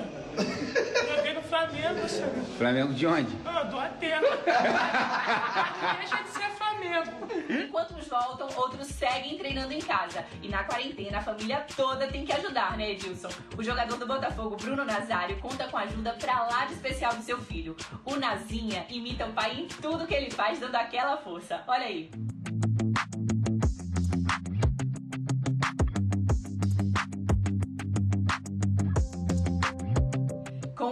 Joguei 1.15 1.33
no 1.33 1.41
Flamengo, 1.41 2.07
sabe? 2.07 2.41
Flamengo 2.57 2.93
de 2.93 3.07
onde? 3.07 3.37
Ah, 3.45 3.63
do 3.63 3.79
Atena. 3.79 4.27
Deixa 5.99 6.23
de 6.23 6.29
ser 6.29 6.49
Flamengo. 6.51 7.11
Enquanto 7.49 7.95
uns 7.95 8.07
voltam, 8.07 8.47
outros 8.55 8.87
seguem 8.87 9.37
treinando 9.37 9.73
em 9.73 9.81
casa. 9.81 10.23
E 10.41 10.47
na 10.47 10.63
quarentena, 10.63 11.17
a 11.17 11.21
família 11.21 11.65
toda 11.75 12.07
tem 12.07 12.25
que 12.25 12.31
ajudar, 12.31 12.77
né, 12.77 12.91
Edilson? 12.91 13.29
O 13.57 13.63
jogador 13.63 13.97
do 13.97 14.07
Botafogo, 14.07 14.55
Bruno 14.55 14.85
Nazário, 14.85 15.37
conta 15.39 15.67
com 15.67 15.77
a 15.77 15.81
ajuda 15.81 16.13
pra 16.13 16.43
lá 16.43 16.65
de 16.65 16.73
especial 16.73 17.13
do 17.13 17.23
seu 17.23 17.39
filho. 17.39 17.75
O 18.05 18.15
Nazinha 18.15 18.85
imita 18.89 19.25
o 19.25 19.33
pai 19.33 19.59
em 19.59 19.67
tudo 19.67 20.07
que 20.07 20.13
ele 20.13 20.31
faz, 20.31 20.59
dando 20.59 20.75
aquela 20.75 21.17
força. 21.17 21.61
Olha 21.67 21.85
aí. 21.85 22.09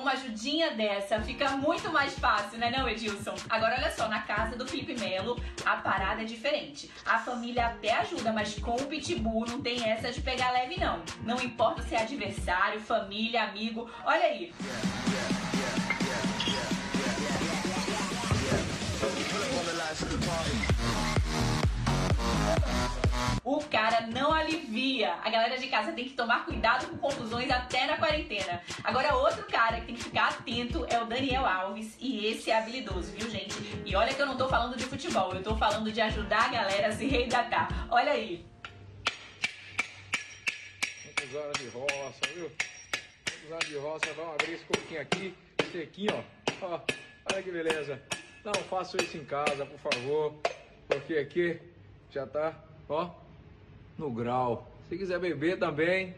Uma 0.10 0.14
ajudinha 0.14 0.72
dessa, 0.72 1.22
fica 1.22 1.52
muito 1.52 1.92
mais 1.92 2.18
fácil, 2.18 2.58
né 2.58 2.72
não, 2.76 2.90
Edilson? 2.90 3.36
Agora 3.48 3.76
olha 3.78 3.92
só, 3.92 4.08
na 4.08 4.22
casa 4.22 4.56
do 4.56 4.66
Felipe 4.66 5.00
Melo, 5.00 5.40
a 5.64 5.78
parada 5.78 6.24
é 6.24 6.26
diferente. 6.26 6.90
A 7.06 7.20
família 7.20 7.68
até 7.68 7.94
ajuda, 7.94 8.34
mas 8.34 8.58
com 8.58 8.76
o 8.76 8.88
Pitbull 8.88 9.46
não 9.46 9.62
tem 9.62 9.88
essa 9.88 10.12
de 10.12 10.22
pegar 10.22 10.52
leve 10.52 10.80
não. 10.80 11.04
Não 11.24 11.40
importa 11.40 11.84
se 11.84 11.94
é 11.94 12.02
adversário, 12.02 12.82
família, 12.82 13.44
amigo, 13.44 13.88
olha 14.04 14.26
aí. 14.26 14.52
O 23.44 23.64
cara 23.66 24.08
não 24.08 24.32
alivia. 24.32 25.14
A 25.24 25.30
galera 25.30 25.58
de 25.58 25.68
casa 25.68 25.92
tem 25.92 26.06
que 26.06 26.14
tomar 26.14 26.46
cuidado 26.46 26.88
com 26.88 26.98
confusões 26.98 27.50
até 27.50 27.88
na 27.88 27.98
quarentena. 27.98 28.62
Agora, 28.84 29.16
outro 29.16 29.46
cara 29.46 29.80
que 29.80 29.88
tem 29.88 29.96
que 29.96 30.04
ficar 30.04 30.30
atento 30.30 30.86
é 30.90 31.02
o 31.02 31.06
Daniel 31.06 31.46
Alves. 31.46 31.96
E 32.00 32.26
esse 32.26 32.52
é 32.52 32.58
habilidoso, 32.58 33.12
viu, 33.12 33.30
gente? 33.30 33.56
E 33.86 33.96
olha 33.96 34.14
que 34.14 34.22
eu 34.22 34.26
não 34.26 34.38
tô 34.38 34.48
falando 34.48 34.78
de 34.78 34.86
futebol, 34.86 35.34
eu 35.34 35.44
tô 35.44 35.56
falando 35.56 35.92
de 35.92 36.02
ajudar 36.02 36.46
a 36.46 36.50
galera 36.50 36.88
a 36.88 36.92
se 36.92 37.08
reidratar. 37.08 37.88
Olha 37.90 38.12
aí. 38.12 38.46
Muitos 41.06 41.36
anos 41.36 41.60
de 41.60 41.68
roça, 41.70 42.20
viu? 42.34 42.52
Muitos 42.52 43.52
anos 43.52 43.68
de 43.68 43.78
roça. 43.78 44.14
Vamos 44.16 44.34
abrir 44.34 44.54
esse 44.54 44.66
coquinho 44.66 45.02
aqui, 45.02 45.36
sequinho, 45.72 46.26
ó. 46.62 46.66
ó. 46.66 46.82
Olha 47.32 47.44
que 47.44 47.52
beleza. 47.52 48.02
Não 48.44 48.54
faça 48.70 48.98
isso 49.02 49.18
em 49.18 49.26
casa, 49.26 49.66
por 49.66 49.80
favor. 49.80 50.34
Porque 50.88 51.16
aqui 51.18 51.60
já 52.10 52.26
tá, 52.26 52.56
ó, 52.90 53.10
no 53.98 54.10
grau. 54.10 54.68
Se 54.90 54.98
quiser 54.98 55.20
beber 55.20 55.60
também, 55.60 56.16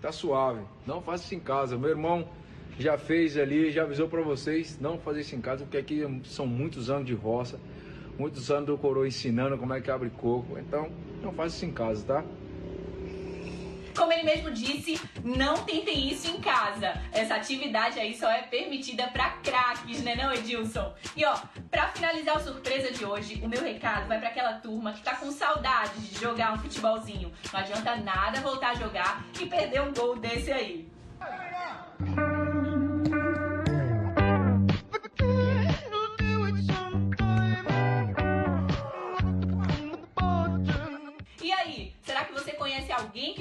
tá 0.00 0.10
suave. 0.10 0.62
Não 0.86 1.02
faça 1.02 1.24
isso 1.24 1.34
em 1.34 1.40
casa. 1.40 1.76
Meu 1.76 1.90
irmão 1.90 2.26
já 2.78 2.98
fez 2.98 3.36
ali, 3.36 3.70
já 3.70 3.82
avisou 3.82 4.08
para 4.08 4.22
vocês, 4.22 4.78
não 4.80 4.98
fazer 4.98 5.20
isso 5.20 5.36
em 5.36 5.40
casa, 5.40 5.64
porque 5.64 5.76
aqui 5.76 6.02
são 6.24 6.46
muitos 6.46 6.90
anos 6.90 7.06
de 7.06 7.14
roça, 7.14 7.60
muitos 8.18 8.50
anos 8.50 8.66
do 8.66 8.78
coroa 8.78 9.06
ensinando 9.06 9.56
como 9.58 9.72
é 9.74 9.80
que 9.80 9.90
abre 9.90 10.10
coco. 10.10 10.58
Então, 10.58 10.90
não 11.22 11.32
faça 11.32 11.56
isso 11.56 11.66
em 11.66 11.72
casa, 11.72 12.04
tá? 12.04 12.24
Como 13.96 14.12
ele 14.12 14.24
mesmo 14.24 14.50
disse, 14.50 15.00
não 15.24 15.64
tentem 15.64 16.08
isso 16.08 16.30
em 16.30 16.40
casa. 16.40 16.94
Essa 17.12 17.36
atividade 17.36 17.98
aí 17.98 18.16
só 18.16 18.30
é 18.30 18.42
permitida 18.42 19.06
para 19.08 19.30
craques, 19.30 20.02
né 20.02 20.16
não, 20.16 20.32
Edilson? 20.32 20.92
E 21.16 21.24
ó, 21.24 21.36
para 21.70 21.88
finalizar 21.88 22.36
a 22.36 22.40
surpresa 22.40 22.90
de 22.90 23.04
hoje, 23.04 23.40
o 23.42 23.48
meu 23.48 23.62
recado 23.62 24.08
vai 24.08 24.18
para 24.18 24.28
aquela 24.28 24.54
turma 24.54 24.92
que 24.92 25.02
tá 25.02 25.14
com 25.16 25.30
saudade 25.30 25.98
de 26.00 26.20
jogar 26.20 26.54
um 26.54 26.58
futebolzinho. 26.58 27.32
Não 27.52 27.60
adianta 27.60 27.96
nada 27.96 28.40
voltar 28.40 28.70
a 28.70 28.74
jogar 28.74 29.24
e 29.40 29.46
perder 29.46 29.82
um 29.82 29.92
gol 29.92 30.16
desse 30.16 30.52
aí. 30.52 30.88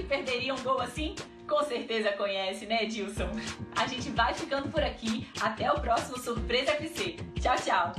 Que 0.03 0.07
perderia 0.07 0.53
um 0.53 0.61
gol 0.61 0.81
assim? 0.81 1.15
Com 1.47 1.63
certeza 1.63 2.11
conhece, 2.13 2.65
né, 2.65 2.83
Edilson? 2.83 3.29
A 3.75 3.87
gente 3.87 4.09
vai 4.09 4.33
ficando 4.33 4.69
por 4.69 4.83
aqui. 4.83 5.27
Até 5.41 5.71
o 5.71 5.79
próximo 5.79 6.17
Surpresa 6.19 6.71
FC. 6.71 7.15
Tchau, 7.39 7.55
tchau. 7.55 7.91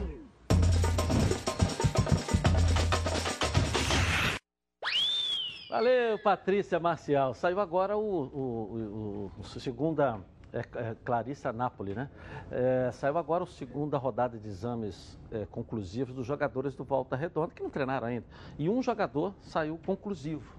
Valeu, 5.71 6.19
Patrícia 6.23 6.79
Marcial. 6.79 7.35
Saiu 7.35 7.59
agora 7.59 7.97
o, 7.97 8.01
o, 8.01 9.31
o, 9.39 9.41
o 9.41 9.45
segunda. 9.45 10.21
É, 10.53 10.59
é, 10.59 10.95
Clarissa 11.05 11.53
Napoli, 11.53 11.95
né? 11.95 12.09
É, 12.49 12.89
saiu 12.93 13.19
agora 13.19 13.43
a 13.43 13.47
segunda 13.47 13.99
rodada 13.99 14.39
de 14.39 14.47
exames 14.47 15.19
é, 15.33 15.45
conclusivos 15.47 16.15
dos 16.15 16.25
jogadores 16.25 16.77
do 16.77 16.85
Volta 16.85 17.17
Redonda, 17.17 17.53
que 17.53 17.61
não 17.61 17.71
treinaram 17.71 18.07
ainda. 18.07 18.25
E 18.57 18.69
um 18.69 18.81
jogador 18.81 19.35
saiu 19.41 19.81
conclusivo. 19.85 20.55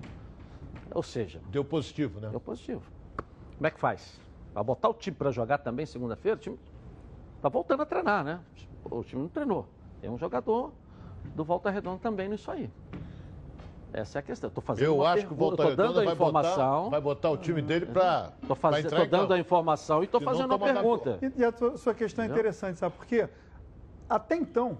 Ou 0.95 1.03
seja. 1.03 1.41
Deu 1.49 1.63
positivo, 1.65 2.21
né? 2.21 2.29
Deu 2.29 2.39
positivo. 2.39 2.81
Como 3.57 3.67
é 3.67 3.69
que 3.69 3.79
faz? 3.79 4.17
Vai 4.53 4.63
botar 4.63 4.87
o 4.87 4.93
time 4.93 5.15
para 5.15 5.29
jogar 5.29 5.57
também 5.57 5.85
segunda-feira? 5.85 6.37
O 6.37 6.39
time 6.39 6.57
tá 7.41 7.49
voltando 7.49 7.83
a 7.83 7.85
treinar, 7.85 8.23
né? 8.23 8.39
O 8.85 9.03
time 9.03 9.23
não 9.23 9.29
treinou. 9.29 9.67
Tem 9.99 10.09
um 10.09 10.17
jogador 10.17 10.71
do 11.35 11.43
Volta 11.43 11.69
Redonda 11.69 11.99
também 11.99 12.29
nisso 12.29 12.49
aí. 12.49 12.71
Essa 13.91 14.19
é 14.19 14.21
a 14.21 14.21
questão. 14.21 14.49
Tô 14.49 14.61
fazendo 14.61 14.85
Eu 14.85 15.05
acho 15.05 15.27
que 15.27 15.33
o 15.33 15.35
Volta 15.35 15.63
tô 15.63 15.63
dando 15.63 15.79
Redonda 15.79 16.01
a 16.01 16.05
vai 16.05 16.13
informação. 16.13 16.77
botar, 16.83 16.89
vai 16.89 17.01
botar 17.01 17.29
o 17.29 17.37
time 17.37 17.61
dele 17.61 17.85
para 17.87 18.31
faz... 18.55 18.85
tô 18.85 19.05
dando 19.05 19.33
a 19.33 19.39
informação 19.39 20.01
e 20.01 20.07
Senão 20.07 20.21
fazendo 20.21 20.47
na 20.47 20.59
pergunta. 20.59 21.19
E, 21.21 21.41
e 21.41 21.43
a 21.43 21.51
sua, 21.51 21.77
sua 21.77 21.93
questão 21.93 22.23
é 22.23 22.27
interessante, 22.29 22.79
sabe 22.79 22.95
por 22.95 23.05
quê? 23.05 23.27
Até 24.07 24.37
então, 24.37 24.77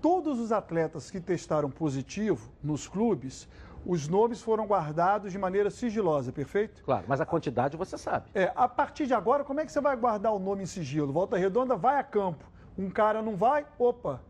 todos 0.00 0.40
os 0.40 0.50
atletas 0.50 1.08
que 1.08 1.20
testaram 1.20 1.70
positivo 1.70 2.50
nos 2.60 2.88
clubes, 2.88 3.48
os 3.84 4.08
nomes 4.08 4.40
foram 4.40 4.66
guardados 4.66 5.32
de 5.32 5.38
maneira 5.38 5.70
sigilosa, 5.70 6.32
perfeito? 6.32 6.82
Claro, 6.84 7.04
mas 7.08 7.20
a 7.20 7.26
quantidade 7.26 7.76
você 7.76 7.98
sabe. 7.98 8.30
É, 8.34 8.52
a 8.54 8.68
partir 8.68 9.06
de 9.06 9.14
agora, 9.14 9.44
como 9.44 9.60
é 9.60 9.66
que 9.66 9.72
você 9.72 9.80
vai 9.80 9.96
guardar 9.96 10.32
o 10.32 10.38
nome 10.38 10.62
em 10.62 10.66
sigilo? 10.66 11.12
Volta 11.12 11.36
Redonda 11.36 11.76
vai 11.76 11.98
a 11.98 12.02
campo. 12.02 12.44
Um 12.78 12.88
cara 12.88 13.20
não 13.20 13.36
vai, 13.36 13.66
opa. 13.78 14.20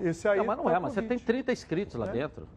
Esse 0.00 0.26
aí 0.28 0.38
Não, 0.38 0.44
mas 0.46 0.56
não 0.56 0.64
tá 0.64 0.72
é, 0.72 0.78
mas 0.80 0.92
você 0.92 1.02
tem 1.02 1.18
30 1.18 1.52
inscritos 1.52 1.94
lá 1.94 2.08
É? 2.08 2.12
dentro. 2.12 2.48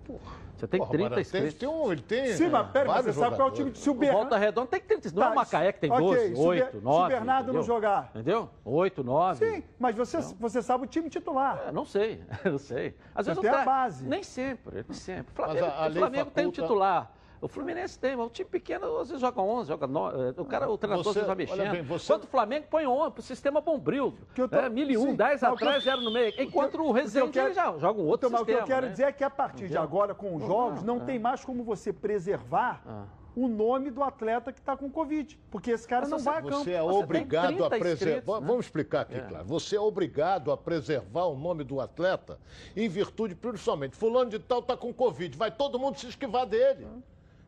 Você 0.56 0.66
tem 0.68 0.80
Porra, 0.80 0.91
30 0.91 1.10
mas 1.16 1.30
tem- 1.30 1.41
inscritos. 1.41 1.60
tem 1.60 1.70
um- 1.70 1.91
ele 1.91 2.02
tem, 2.02 2.34
Sim, 2.34 2.50
mas 2.50 2.68
pera, 2.72 2.91
você 3.04 3.14
sabe 3.14 3.36
qual 3.36 3.48
é 3.48 3.52
o 3.52 3.54
time 3.54 3.70
de 3.70 3.78
se 3.78 3.88
o 3.88 3.91
O 3.91 3.95
Bernardo- 3.95 4.22
Volta 4.22 4.38
Redonda 4.38 4.68
tem 4.68 4.80
30. 4.82 5.12
Não 5.14 5.22
é 5.22 5.26
Tá, 5.28 5.32
o 5.32 5.36
Macaé 5.36 5.72
que 5.72 5.80
tem 5.80 5.91
ok, 5.91 6.04
12, 6.04 6.20
se 6.20 6.34
o 6.34 6.36
Ber- 6.36 6.48
8, 6.48 6.72
se 6.72 6.78
o 6.78 6.82
9. 6.82 7.14
Bernardo 7.14 7.45
não 7.54 7.60
entendeu? 7.60 7.64
jogar. 7.76 8.10
Entendeu? 8.16 8.50
8, 8.66 9.04
9. 9.04 9.45
Sim, 9.45 9.64
mas 9.78 9.95
você, 9.95 10.18
você 10.39 10.62
sabe 10.64 10.86
o 10.86 10.88
time 10.88 11.10
titular. 11.12 11.66
É, 11.68 11.72
não 11.72 11.86
sei, 11.86 12.24
não 12.43 12.58
sei. 12.58 12.95
Às 13.14 13.26
Você 13.28 13.32
vezes 13.36 13.41
tem 13.43 13.52
não 13.52 13.58
a 13.60 13.64
tá- 13.64 13.66
base. 13.72 14.06
Nem 14.08 14.24
sempre, 14.24 14.84
nem 14.88 14.98
sempre. 14.98 15.36
Flamengo, 15.36 15.66
a- 15.68 15.86
a 15.86 15.91
Flamengo 15.91 16.32
tem 16.32 16.48
um 16.48 16.50
faculta- 16.52 16.62
titular. 16.64 17.12
O 17.39 17.47
Fluminense 17.47 17.99
tem, 17.99 18.15
mas 18.15 18.25
o 18.27 18.29
time 18.29 18.49
pequeno 18.49 18.97
às 18.97 19.09
vezes 19.09 19.21
joga 19.21 19.41
11, 19.41 19.67
joga 19.67 19.85
9. 19.88 20.41
O, 20.41 20.45
cara, 20.45 20.69
o 20.69 20.77
treinador 20.77 21.03
Você- 21.03 21.19
você, 21.19 21.25
vai 21.25 21.29
olha 21.29 21.35
mexendo. 21.35 21.71
bem, 21.71 21.81
você- 21.83 22.05
Enquanto 22.13 22.23
o 22.23 22.27
Flamengo 22.27 22.67
põe 22.69 22.88
11, 22.88 23.19
o 23.19 23.21
sistema 23.21 23.61
bombril. 23.61 24.13
eu 24.35 24.49
tô- 24.49 24.55
É, 24.57 24.69
1001, 24.69 25.01
sim, 25.11 25.15
10 25.15 25.41
mas 25.41 25.53
o 25.53 25.55
que 25.55 25.63
eu- 25.63 25.67
atrás, 25.67 25.83
0 25.83 26.01
no 26.01 26.11
meio. 26.11 26.33
Enquanto 26.41 26.75
o 26.75 26.77
que 26.77 26.88
eu 26.88 26.91
Rezende 26.91 27.31
quero- 27.31 27.53
já 27.53 27.77
joga 27.77 28.01
um 28.01 28.05
outro 28.05 28.27
Então, 28.27 28.31
mas 28.31 28.41
o 28.41 28.45
que 28.45 28.51
sistema. 28.51 28.61
eu 28.63 28.67
quero 28.75 28.85
né? 28.88 28.91
dizer 28.91 29.03
é 29.03 29.11
que 29.11 29.23
a 29.23 29.29
partir 29.29 29.67
de 29.67 29.77
agora, 29.77 30.15
com 30.15 30.35
os 30.35 30.43
jogos, 30.45 30.83
não 30.83 30.97
é. 30.97 31.05
tem 31.05 31.19
mais 31.19 31.45
como 31.45 31.63
você 31.63 31.93
preservar 31.93 32.81
Ah. 32.85 33.03
o 33.35 33.47
nome 33.47 33.91
do 33.91 34.01
atleta 34.01 34.51
que 34.51 34.57
está 34.59 34.75
com 34.75 34.89
Covid. 34.89 35.39
Porque 35.51 35.69
esse 35.69 35.88
cara 35.88 36.01
Mas 36.01 36.09
não 36.09 36.17
você- 36.17 36.25
vai 36.25 36.39
a 36.39 36.41
campo. 36.41 36.63
Você 36.63 36.71
é 36.71 36.81
obrigado 36.81 37.63
a 37.65 37.69
preservar. 37.69 38.41
né? 38.41 38.47
Vamos 38.47 38.65
explicar 38.65 39.01
aqui, 39.01 39.15
É. 39.15 39.21
claro. 39.21 39.45
Você 39.45 39.75
é 39.75 39.79
obrigado 39.79 40.51
a 40.51 40.57
preservar 40.57 41.25
o 41.25 41.35
nome 41.38 41.63
do 41.63 41.79
atleta 41.79 42.39
em 42.75 42.89
virtude, 42.89 43.35
principalmente, 43.35 43.95
fulano 43.95 44.31
de 44.31 44.39
tal 44.39 44.59
está 44.59 44.75
com 44.75 44.91
Covid. 44.91 45.38
Vai 45.38 45.51
todo 45.51 45.77
mundo 45.77 45.99
se 45.99 46.07
esquivar 46.07 46.47
dele. 46.47 46.88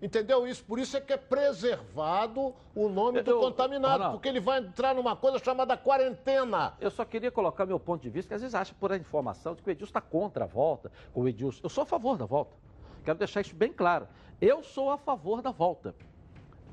Entendeu 0.01 0.47
isso? 0.47 0.63
Por 0.63 0.79
isso 0.79 0.95
é 0.95 1.01
que 1.01 1.11
é 1.11 1.17
preservado 1.17 2.53
o 2.73 2.87
nome 2.87 3.21
do 3.21 3.31
Eu- 3.31 3.39
contaminado, 3.41 3.93
Ronaldo. 3.93 4.13
porque 4.17 4.29
ele 4.29 4.39
vai 4.39 4.59
entrar 4.59 4.95
numa 4.95 5.15
coisa 5.15 5.37
chamada 5.39 5.75
quarentena. 5.75 6.73
Eu 6.79 6.89
só 6.89 7.03
queria 7.03 7.29
colocar 7.29 7.65
meu 7.65 7.79
ponto 7.79 8.01
de 8.01 8.09
vista, 8.09 8.29
que 8.29 8.33
às 8.35 8.41
vezes 8.41 8.55
acha 8.55 8.73
por 8.79 8.91
a 8.93 8.97
informação 8.97 9.53
de 9.55 9.61
que 9.61 9.69
o 9.69 9.71
Edilson 9.71 9.89
está 9.89 10.01
contra 10.01 10.45
a 10.45 10.47
volta. 10.47 10.89
O 11.13 11.27
Edilson, 11.27 11.59
eu 11.63 11.69
sou 11.69 11.81
a 11.83 11.85
favor 11.85 12.17
da 12.17 12.25
volta. 12.25 12.55
Quero 13.03 13.17
deixar 13.17 13.41
isso 13.41 13.53
bem 13.55 13.73
claro. 13.73 14.07
Eu 14.39 14.63
sou 14.63 14.89
a 14.89 14.97
favor 14.97 15.41
da 15.41 15.51
volta. 15.51 15.93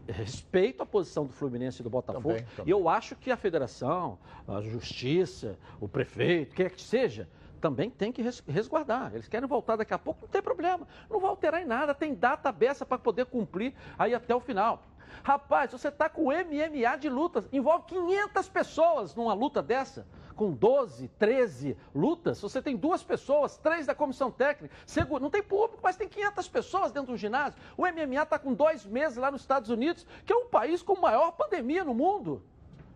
Respeito 0.08 0.84
a 0.84 0.86
posição 0.86 1.24
do 1.26 1.32
Fluminense 1.32 1.80
e 1.80 1.82
do 1.82 1.90
Botafogo. 1.90 2.28
Também, 2.28 2.44
também. 2.56 2.64
E 2.66 2.70
eu 2.70 2.88
acho 2.88 3.16
que 3.16 3.28
a 3.32 3.36
federação, 3.36 4.16
a 4.46 4.60
justiça, 4.60 5.58
o 5.80 5.88
prefeito, 5.88 6.54
quem 6.54 6.66
é 6.66 6.70
que 6.70 6.80
seja, 6.80 7.28
também 7.56 7.90
tem 7.90 8.12
que 8.12 8.22
res- 8.22 8.42
resguardar. 8.46 9.12
Eles 9.14 9.28
querem 9.28 9.48
voltar 9.48 9.76
daqui 9.76 9.92
a 9.94 9.98
pouco, 9.98 10.20
não 10.22 10.28
tem 10.28 10.42
problema. 10.42 10.86
Não 11.10 11.18
vai 11.20 11.30
alterar 11.30 11.60
em 11.62 11.66
nada. 11.66 11.94
Tem 11.94 12.14
data 12.14 12.48
aberta 12.48 12.84
para 12.86 12.98
poder 12.98 13.26
cumprir 13.26 13.74
aí 13.98 14.14
até 14.14 14.34
o 14.34 14.40
final. 14.40 14.82
Rapaz, 15.22 15.70
você 15.72 15.88
está 15.88 16.08
com 16.08 16.30
MMA 16.30 16.96
de 16.98 17.08
lutas, 17.08 17.48
envolve 17.52 17.84
500 17.86 18.48
pessoas 18.48 19.14
numa 19.14 19.32
luta 19.34 19.62
dessa, 19.62 20.06
com 20.34 20.52
12, 20.52 21.08
13 21.18 21.76
lutas. 21.94 22.40
Você 22.40 22.60
tem 22.60 22.76
duas 22.76 23.02
pessoas, 23.02 23.56
três 23.56 23.86
da 23.86 23.94
comissão 23.94 24.30
técnica, 24.30 24.74
seguro, 24.84 25.22
não 25.22 25.30
tem 25.30 25.42
público, 25.42 25.80
mas 25.82 25.96
tem 25.96 26.08
500 26.08 26.48
pessoas 26.48 26.92
dentro 26.92 27.12
do 27.12 27.16
ginásio. 27.16 27.58
O 27.76 27.82
MMA 27.86 28.22
está 28.22 28.38
com 28.38 28.52
dois 28.52 28.84
meses 28.84 29.16
lá 29.16 29.30
nos 29.30 29.40
Estados 29.40 29.70
Unidos, 29.70 30.06
que 30.24 30.32
é 30.32 30.36
o 30.36 30.46
país 30.46 30.82
com 30.82 31.00
maior 31.00 31.32
pandemia 31.32 31.82
no 31.84 31.94
mundo. 31.94 32.42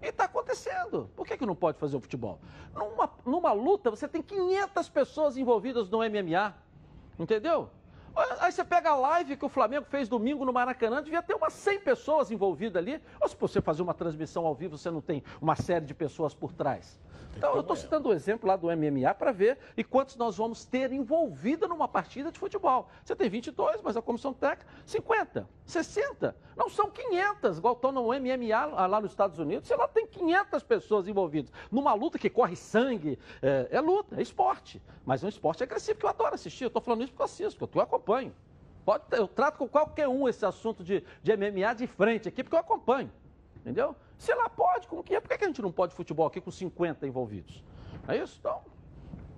E 0.02 0.06
está 0.06 0.24
acontecendo. 0.24 1.10
Por 1.14 1.26
que, 1.26 1.36
que 1.36 1.46
não 1.46 1.54
pode 1.54 1.78
fazer 1.78 1.96
o 1.96 2.00
futebol? 2.00 2.40
Numa, 2.74 3.10
numa 3.24 3.52
luta, 3.52 3.90
você 3.90 4.08
tem 4.08 4.22
500 4.22 4.88
pessoas 4.88 5.36
envolvidas 5.36 5.88
no 5.90 5.98
MMA. 5.98 6.54
Entendeu? 7.18 7.68
Aí 8.40 8.52
você 8.52 8.64
pega 8.64 8.90
a 8.90 8.94
live 8.96 9.36
que 9.36 9.44
o 9.44 9.48
Flamengo 9.48 9.86
fez 9.86 10.08
domingo 10.08 10.44
no 10.44 10.52
Maracanã, 10.52 11.02
devia 11.02 11.22
ter 11.22 11.34
umas 11.34 11.52
100 11.52 11.80
pessoas 11.80 12.30
envolvidas 12.30 12.76
ali. 12.76 13.00
Ou 13.20 13.28
se 13.28 13.36
você 13.36 13.60
fazer 13.60 13.82
uma 13.82 13.94
transmissão 13.94 14.46
ao 14.46 14.54
vivo, 14.54 14.76
você 14.76 14.90
não 14.90 15.00
tem 15.00 15.22
uma 15.40 15.56
série 15.56 15.84
de 15.84 15.94
pessoas 15.94 16.34
por 16.34 16.52
trás. 16.52 16.98
Então, 17.36 17.54
eu 17.54 17.60
estou 17.60 17.76
citando 17.76 18.08
o 18.08 18.12
exemplo 18.12 18.48
lá 18.48 18.56
do 18.56 18.66
MMA 18.66 19.14
para 19.14 19.32
ver 19.32 19.58
e 19.76 19.84
quantos 19.84 20.16
nós 20.16 20.36
vamos 20.36 20.64
ter 20.64 20.92
envolvida 20.92 21.68
numa 21.68 21.86
partida 21.86 22.30
de 22.30 22.38
futebol. 22.38 22.88
Você 23.04 23.14
tem 23.14 23.28
22, 23.28 23.80
mas 23.82 23.96
a 23.96 24.02
comissão 24.02 24.32
técnica, 24.32 24.66
50, 24.84 25.48
60. 25.64 26.36
Não 26.56 26.68
são 26.68 26.90
500, 26.90 27.58
igual 27.58 27.74
estão 27.74 27.92
no 27.92 28.08
MMA 28.08 28.64
lá 28.66 28.86
lá 28.86 29.00
nos 29.00 29.12
Estados 29.12 29.38
Unidos. 29.38 29.68
Sei 29.68 29.76
lá, 29.76 29.88
tem 29.88 30.06
500 30.06 30.62
pessoas 30.64 31.08
envolvidas. 31.08 31.52
Numa 31.70 31.94
luta 31.94 32.18
que 32.18 32.28
corre 32.28 32.56
sangue, 32.56 33.18
é, 33.40 33.68
é 33.70 33.80
luta, 33.80 34.16
é 34.18 34.22
esporte. 34.22 34.82
Mas 35.04 35.22
é 35.22 35.26
um 35.26 35.28
esporte 35.28 35.62
agressivo 35.62 35.98
que 35.98 36.04
eu 36.04 36.10
adoro 36.10 36.34
assistir. 36.34 36.64
Eu 36.64 36.68
estou 36.68 36.82
falando 36.82 37.02
isso 37.02 37.12
porque 37.12 37.22
eu 37.22 37.26
assisto, 37.26 37.58
porque 37.58 37.78
eu 37.78 37.82
acompanho. 38.00 38.34
Pode, 38.84 39.04
eu 39.12 39.28
trato 39.28 39.58
com 39.58 39.68
qualquer 39.68 40.08
um 40.08 40.28
esse 40.28 40.44
assunto 40.44 40.82
de, 40.82 41.04
de 41.22 41.36
MMA 41.36 41.74
de 41.74 41.86
frente 41.86 42.28
aqui, 42.28 42.42
porque 42.42 42.56
eu 42.56 42.60
acompanho. 42.60 43.12
Entendeu? 43.56 43.94
Se 44.18 44.34
lá 44.34 44.48
pode, 44.48 44.88
como 44.88 45.04
que 45.04 45.14
é? 45.14 45.20
Por 45.20 45.28
que 45.36 45.44
a 45.44 45.46
gente 45.46 45.62
não 45.62 45.70
pode 45.70 45.94
futebol 45.94 46.26
aqui 46.26 46.40
com 46.40 46.50
50 46.50 47.06
envolvidos? 47.06 47.62
É 48.08 48.16
isso? 48.16 48.36
Então, 48.40 48.62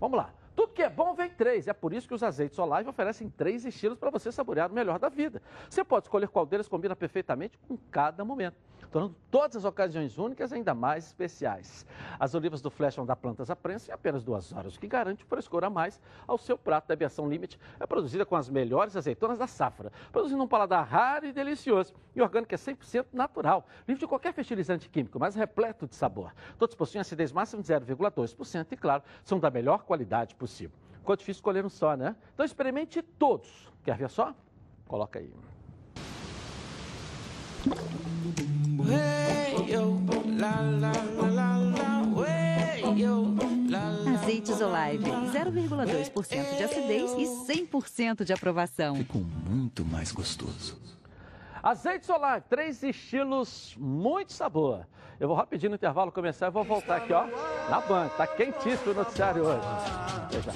vamos 0.01 0.17
lá. 0.17 0.33
Tudo 0.55 0.73
que 0.73 0.83
é 0.83 0.91
bom 0.91 1.15
vem 1.15 1.31
três. 1.31 1.67
É 1.67 1.73
por 1.73 1.93
isso 1.93 2.07
que 2.07 2.15
os 2.15 2.23
azeites 2.23 2.59
Olive 2.59 2.89
oferecem 2.89 3.29
três 3.31 3.65
estilos 3.65 3.99
para 3.99 4.11
você 4.11 4.31
saborear 4.31 4.71
o 4.71 4.75
melhor 4.75 4.99
da 4.99 5.09
vida. 5.09 5.41
Você 5.69 5.83
pode 5.83 6.07
escolher 6.07 6.29
qual 6.29 6.45
deles 6.45 6.69
combina 6.69 6.95
perfeitamente 6.95 7.59
com 7.67 7.77
cada 7.91 8.25
momento, 8.25 8.57
tornando 8.91 9.17
todas 9.31 9.57
as 9.57 9.65
ocasiões 9.65 10.19
únicas 10.19 10.53
ainda 10.53 10.75
mais 10.75 11.07
especiais. 11.07 11.87
As 12.19 12.35
olivas 12.35 12.61
do 12.61 12.71
Flash 12.71 12.97
vão 12.97 13.07
dar 13.07 13.17
plantas 13.17 13.51
à 13.51 13.57
prensa 13.57 13.91
em 13.91 13.95
apenas 13.95 14.23
duas 14.23 14.53
horas, 14.53 14.77
o 14.77 14.81
que 14.81 14.87
garante 14.87 15.25
frescor 15.25 15.65
a 15.65 15.71
mais 15.71 16.01
ao 16.27 16.37
seu 16.37 16.59
prato 16.59 16.89
da 16.89 16.95
aviação 16.95 17.29
Limite. 17.29 17.59
É 17.81 17.87
produzida 17.87 18.27
com 18.27 18.37
as 18.37 18.49
melhores 18.49 18.97
azeitonas 18.97 19.39
da 19.39 19.47
safra, 19.47 19.91
produzindo 20.11 20.43
um 20.43 20.49
paladar 20.49 20.87
raro 20.87 21.27
e 21.27 21.33
delicioso. 21.33 21.95
E 22.15 22.21
orgânico 22.21 22.55
é 22.55 22.59
100% 22.59 23.07
natural, 23.13 23.67
livre 23.89 24.01
de 24.01 24.07
qualquer 24.07 24.35
fertilizante 24.35 24.89
químico, 24.89 25.19
mas 25.19 25.35
repleto 25.35 25.87
de 25.87 25.95
sabor. 25.95 26.33
Todos 26.59 26.75
possuem 26.75 27.01
acidez 27.01 27.33
máxima 27.33 27.63
de 27.63 27.69
0,2% 27.69 28.67
e, 28.71 28.77
claro, 28.77 29.03
são 29.25 29.39
da 29.39 29.51
melhor 29.51 29.85
qualidade 29.85 30.35
possível. 30.43 30.77
Ficou 30.99 31.15
difícil 31.15 31.39
escolher 31.39 31.65
um 31.65 31.69
só, 31.69 31.97
né? 31.97 32.17
Então 32.35 32.45
experimente 32.45 33.01
todos. 33.01 33.49
Quer 33.85 33.97
ver 33.97 34.11
só? 34.11 34.35
Coloca 34.89 35.21
aí. 35.21 35.31
Azeites 44.15 44.61
Olive, 44.61 45.05
0,2% 45.05 46.57
de 46.57 46.63
acidez 46.65 47.13
e 47.13 47.25
100% 47.53 48.25
de 48.25 48.33
aprovação. 48.33 48.97
Ficou 48.97 49.23
muito 49.23 49.85
mais 49.85 50.11
gostoso. 50.11 50.92
Azeite 51.63 52.05
Solar, 52.05 52.43
três 52.43 52.83
estilos, 52.83 53.77
muito 53.79 54.33
sabor. 54.33 54.85
Eu 55.21 55.29
vou 55.29 55.37
rapidinho 55.37 55.71
no 55.71 55.77
intervalo 55.77 56.11
começar 56.11 56.49
e 56.49 56.51
vou 56.51 56.65
voltar 56.65 56.97
aqui, 56.97 57.13
ó, 57.13 57.25
na 57.71 57.81
Band. 57.81 58.09
Tá 58.17 58.27
quentíssimo 58.27 58.91
o 58.91 58.95
noticiário 58.95 59.45
hoje. 59.45 59.61
Já. 60.45 60.53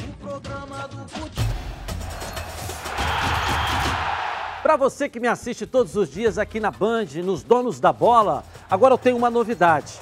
Para 4.64 4.74
você 4.74 5.08
que 5.08 5.20
me 5.20 5.28
assiste 5.28 5.64
todos 5.64 5.94
os 5.94 6.10
dias 6.10 6.38
aqui 6.38 6.58
na 6.58 6.72
Band, 6.72 7.06
nos 7.22 7.44
Donos 7.44 7.78
da 7.78 7.92
Bola, 7.92 8.42
agora 8.68 8.94
eu 8.94 8.98
tenho 8.98 9.16
uma 9.16 9.30
novidade. 9.30 10.00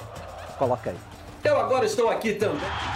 Coloca 0.57 0.89
aí. 0.89 0.97
Eu 1.43 1.59
agora 1.59 1.85
estou 1.85 2.09
aqui 2.09 2.33
também. 2.33 2.94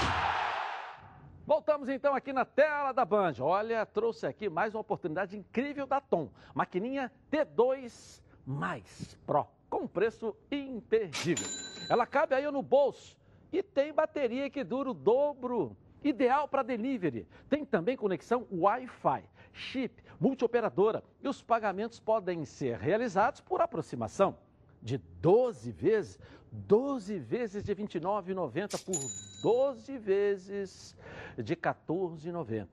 Voltamos 1.49 1.89
então 1.89 2.13
aqui 2.13 2.31
na 2.31 2.45
tela 2.45 2.91
da 2.91 3.03
Band. 3.03 3.33
Olha, 3.39 3.83
trouxe 3.83 4.27
aqui 4.27 4.47
mais 4.47 4.75
uma 4.75 4.81
oportunidade 4.81 5.35
incrível 5.35 5.87
da 5.87 5.99
Tom. 5.99 6.29
Maquininha 6.53 7.11
T2 7.31 8.21
Mais 8.45 9.17
Pro, 9.25 9.47
com 9.67 9.87
preço 9.87 10.35
imperdível. 10.51 11.47
Ela 11.89 12.05
cabe 12.05 12.35
aí 12.35 12.45
no 12.51 12.61
bolso 12.61 13.17
e 13.51 13.63
tem 13.63 13.91
bateria 13.91 14.47
que 14.47 14.63
dura 14.63 14.91
o 14.91 14.93
dobro. 14.93 15.75
Ideal 16.03 16.47
para 16.47 16.61
delivery. 16.61 17.27
Tem 17.49 17.65
também 17.65 17.97
conexão 17.97 18.45
Wi-Fi, 18.51 19.23
chip, 19.51 20.03
multioperadora 20.19 21.03
e 21.19 21.27
os 21.27 21.41
pagamentos 21.41 21.99
podem 21.99 22.45
ser 22.45 22.77
realizados 22.77 23.41
por 23.41 23.59
aproximação 23.59 24.37
de 24.81 24.97
12 24.97 25.71
vezes, 25.71 26.19
12 26.51 27.19
vezes 27.19 27.63
de 27.63 27.73
R$ 27.73 27.83
29,90 27.83 28.83
por 28.83 29.43
12 29.43 29.97
vezes 29.97 30.95
de 31.37 31.53
R$ 31.53 31.59
14,90. 31.59 32.67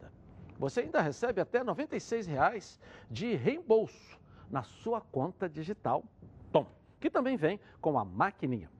Você 0.58 0.80
ainda 0.80 1.00
recebe 1.02 1.40
até 1.40 1.62
96 1.62 2.26
reais 2.26 2.80
de 3.10 3.34
reembolso 3.34 4.18
na 4.50 4.62
sua 4.62 5.00
conta 5.00 5.48
digital 5.48 6.04
Tom, 6.50 6.66
que 6.98 7.10
também 7.10 7.36
vem 7.36 7.60
com 7.80 7.98
a 7.98 8.04
maquininha. 8.04 8.70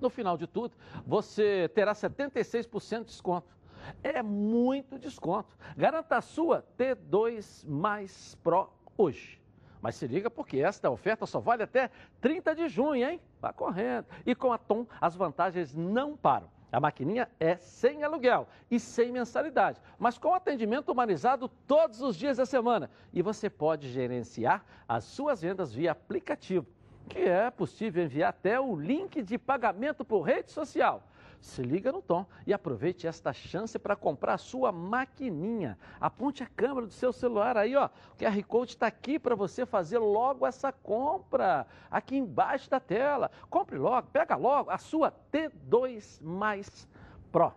No 0.00 0.08
final 0.08 0.38
de 0.38 0.46
tudo, 0.46 0.74
você 1.06 1.70
terá 1.74 1.92
76% 1.92 3.00
de 3.00 3.04
desconto. 3.04 3.54
É 4.02 4.22
muito 4.22 4.98
desconto. 4.98 5.56
Garanta 5.76 6.16
a 6.16 6.20
sua 6.22 6.64
T2 6.78 7.68
Mais 7.68 8.34
Pro 8.42 8.72
hoje. 8.96 9.40
Mas 9.82 9.96
se 9.96 10.06
liga 10.06 10.30
porque 10.30 10.58
esta 10.58 10.90
oferta 10.90 11.26
só 11.26 11.40
vale 11.40 11.62
até 11.62 11.90
30 12.20 12.54
de 12.54 12.68
junho, 12.68 13.06
hein? 13.06 13.20
Vá 13.40 13.52
correndo. 13.52 14.06
E 14.26 14.34
com 14.34 14.52
a 14.52 14.58
Tom, 14.58 14.86
as 15.00 15.16
vantagens 15.16 15.74
não 15.74 16.16
param. 16.16 16.48
A 16.72 16.78
maquininha 16.78 17.28
é 17.40 17.56
sem 17.56 18.04
aluguel 18.04 18.46
e 18.70 18.78
sem 18.78 19.10
mensalidade, 19.10 19.80
mas 19.98 20.18
com 20.18 20.32
atendimento 20.32 20.92
humanizado 20.92 21.48
todos 21.66 22.00
os 22.00 22.16
dias 22.16 22.36
da 22.36 22.46
semana. 22.46 22.88
E 23.12 23.22
você 23.22 23.50
pode 23.50 23.88
gerenciar 23.90 24.64
as 24.88 25.02
suas 25.02 25.42
vendas 25.42 25.74
via 25.74 25.90
aplicativo, 25.90 26.66
que 27.08 27.18
é 27.18 27.50
possível 27.50 28.04
enviar 28.04 28.30
até 28.30 28.60
o 28.60 28.76
link 28.76 29.20
de 29.20 29.36
pagamento 29.36 30.04
por 30.04 30.22
rede 30.22 30.52
social. 30.52 31.02
Se 31.40 31.62
liga 31.62 31.90
no 31.90 32.02
tom 32.02 32.26
e 32.46 32.52
aproveite 32.52 33.06
esta 33.06 33.32
chance 33.32 33.78
para 33.78 33.96
comprar 33.96 34.34
a 34.34 34.38
sua 34.38 34.70
maquininha. 34.70 35.78
Aponte 35.98 36.42
a 36.42 36.46
câmera 36.46 36.86
do 36.86 36.92
seu 36.92 37.12
celular 37.12 37.56
aí, 37.56 37.74
ó. 37.74 37.86
O 37.86 38.16
QR 38.16 38.42
Code 38.46 38.72
está 38.72 38.86
aqui 38.86 39.18
para 39.18 39.34
você 39.34 39.64
fazer 39.64 39.98
logo 39.98 40.46
essa 40.46 40.70
compra. 40.70 41.66
Aqui 41.90 42.16
embaixo 42.16 42.68
da 42.68 42.78
tela. 42.78 43.30
Compre 43.48 43.78
logo, 43.78 44.08
pega 44.08 44.36
logo 44.36 44.70
a 44.70 44.76
sua 44.76 45.10
T2 45.32 46.20
Mais 46.22 46.86
Pro. 47.32 47.52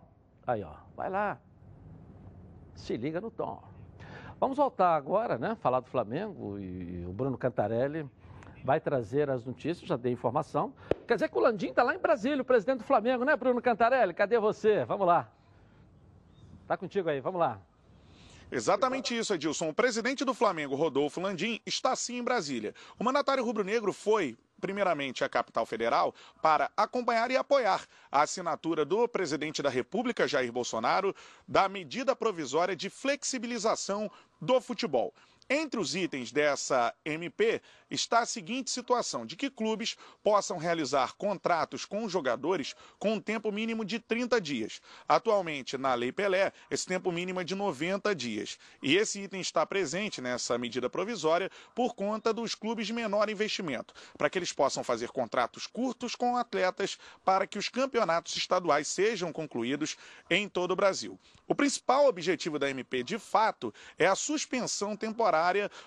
Aí, 0.46 0.62
ó. 0.62 0.72
Vai 0.96 1.10
lá. 1.10 1.38
Se 2.74 2.96
liga 2.96 3.20
no 3.20 3.30
tom. 3.30 3.62
Vamos 4.40 4.56
voltar 4.56 4.96
agora, 4.96 5.36
né? 5.36 5.54
Falar 5.56 5.80
do 5.80 5.88
Flamengo 5.90 6.58
e 6.58 7.04
o 7.06 7.12
Bruno 7.12 7.36
Cantarelli 7.36 8.08
vai 8.64 8.80
trazer 8.80 9.28
as 9.28 9.44
notícias, 9.44 9.86
já 9.86 9.94
dei 9.94 10.10
informação. 10.10 10.72
Quer 11.06 11.14
dizer 11.14 11.28
que 11.28 11.36
o 11.36 11.40
Landim 11.40 11.68
está 11.68 11.82
lá 11.82 11.94
em 11.94 11.98
Brasília, 11.98 12.40
o 12.40 12.44
presidente 12.44 12.78
do 12.78 12.84
Flamengo, 12.84 13.22
né, 13.22 13.36
Bruno 13.36 13.60
Cantarelli? 13.60 14.14
Cadê 14.14 14.38
você? 14.38 14.86
Vamos 14.86 15.06
lá. 15.06 15.30
Tá 16.66 16.74
contigo 16.74 17.10
aí, 17.10 17.20
vamos 17.20 17.38
lá. 17.38 17.60
Exatamente 18.50 19.16
isso, 19.16 19.34
Edilson. 19.34 19.68
O 19.68 19.74
presidente 19.74 20.24
do 20.24 20.32
Flamengo, 20.32 20.74
Rodolfo 20.74 21.20
Landim, 21.20 21.60
está 21.66 21.94
sim 21.94 22.18
em 22.18 22.24
Brasília. 22.24 22.74
O 22.98 23.04
mandatário 23.04 23.44
rubro-negro 23.44 23.92
foi 23.92 24.38
primeiramente 24.60 25.22
à 25.22 25.28
capital 25.28 25.66
federal 25.66 26.14
para 26.40 26.70
acompanhar 26.74 27.30
e 27.30 27.36
apoiar 27.36 27.82
a 28.10 28.22
assinatura 28.22 28.82
do 28.82 29.06
presidente 29.06 29.62
da 29.62 29.68
República, 29.68 30.26
Jair 30.26 30.50
Bolsonaro, 30.50 31.14
da 31.46 31.68
medida 31.68 32.16
provisória 32.16 32.74
de 32.74 32.88
flexibilização 32.88 34.10
do 34.40 34.58
futebol. 34.62 35.12
Entre 35.48 35.78
os 35.78 35.94
itens 35.94 36.32
dessa 36.32 36.94
MP 37.04 37.60
está 37.90 38.20
a 38.20 38.26
seguinte 38.26 38.70
situação: 38.70 39.26
de 39.26 39.36
que 39.36 39.50
clubes 39.50 39.94
possam 40.22 40.56
realizar 40.56 41.12
contratos 41.16 41.84
com 41.84 42.08
jogadores 42.08 42.74
com 42.98 43.14
um 43.14 43.20
tempo 43.20 43.52
mínimo 43.52 43.84
de 43.84 43.98
30 43.98 44.40
dias. 44.40 44.80
Atualmente, 45.06 45.76
na 45.76 45.92
Lei 45.94 46.10
Pelé, 46.10 46.50
esse 46.70 46.86
tempo 46.86 47.12
mínimo 47.12 47.42
é 47.42 47.44
de 47.44 47.54
90 47.54 48.14
dias. 48.14 48.58
E 48.82 48.96
esse 48.96 49.20
item 49.20 49.42
está 49.42 49.66
presente 49.66 50.22
nessa 50.22 50.56
medida 50.56 50.88
provisória 50.88 51.50
por 51.74 51.94
conta 51.94 52.32
dos 52.32 52.54
clubes 52.54 52.86
de 52.86 52.94
menor 52.94 53.28
investimento, 53.28 53.92
para 54.16 54.30
que 54.30 54.38
eles 54.38 54.52
possam 54.52 54.82
fazer 54.82 55.10
contratos 55.10 55.66
curtos 55.66 56.14
com 56.14 56.38
atletas 56.38 56.98
para 57.22 57.46
que 57.46 57.58
os 57.58 57.68
campeonatos 57.68 58.34
estaduais 58.34 58.88
sejam 58.88 59.30
concluídos 59.30 59.96
em 60.30 60.48
todo 60.48 60.70
o 60.70 60.76
Brasil. 60.76 61.20
O 61.46 61.54
principal 61.54 62.06
objetivo 62.06 62.58
da 62.58 62.70
MP, 62.70 63.02
de 63.02 63.18
fato, 63.18 63.74
é 63.98 64.06
a 64.06 64.14
suspensão 64.14 64.96
temporária 64.96 65.33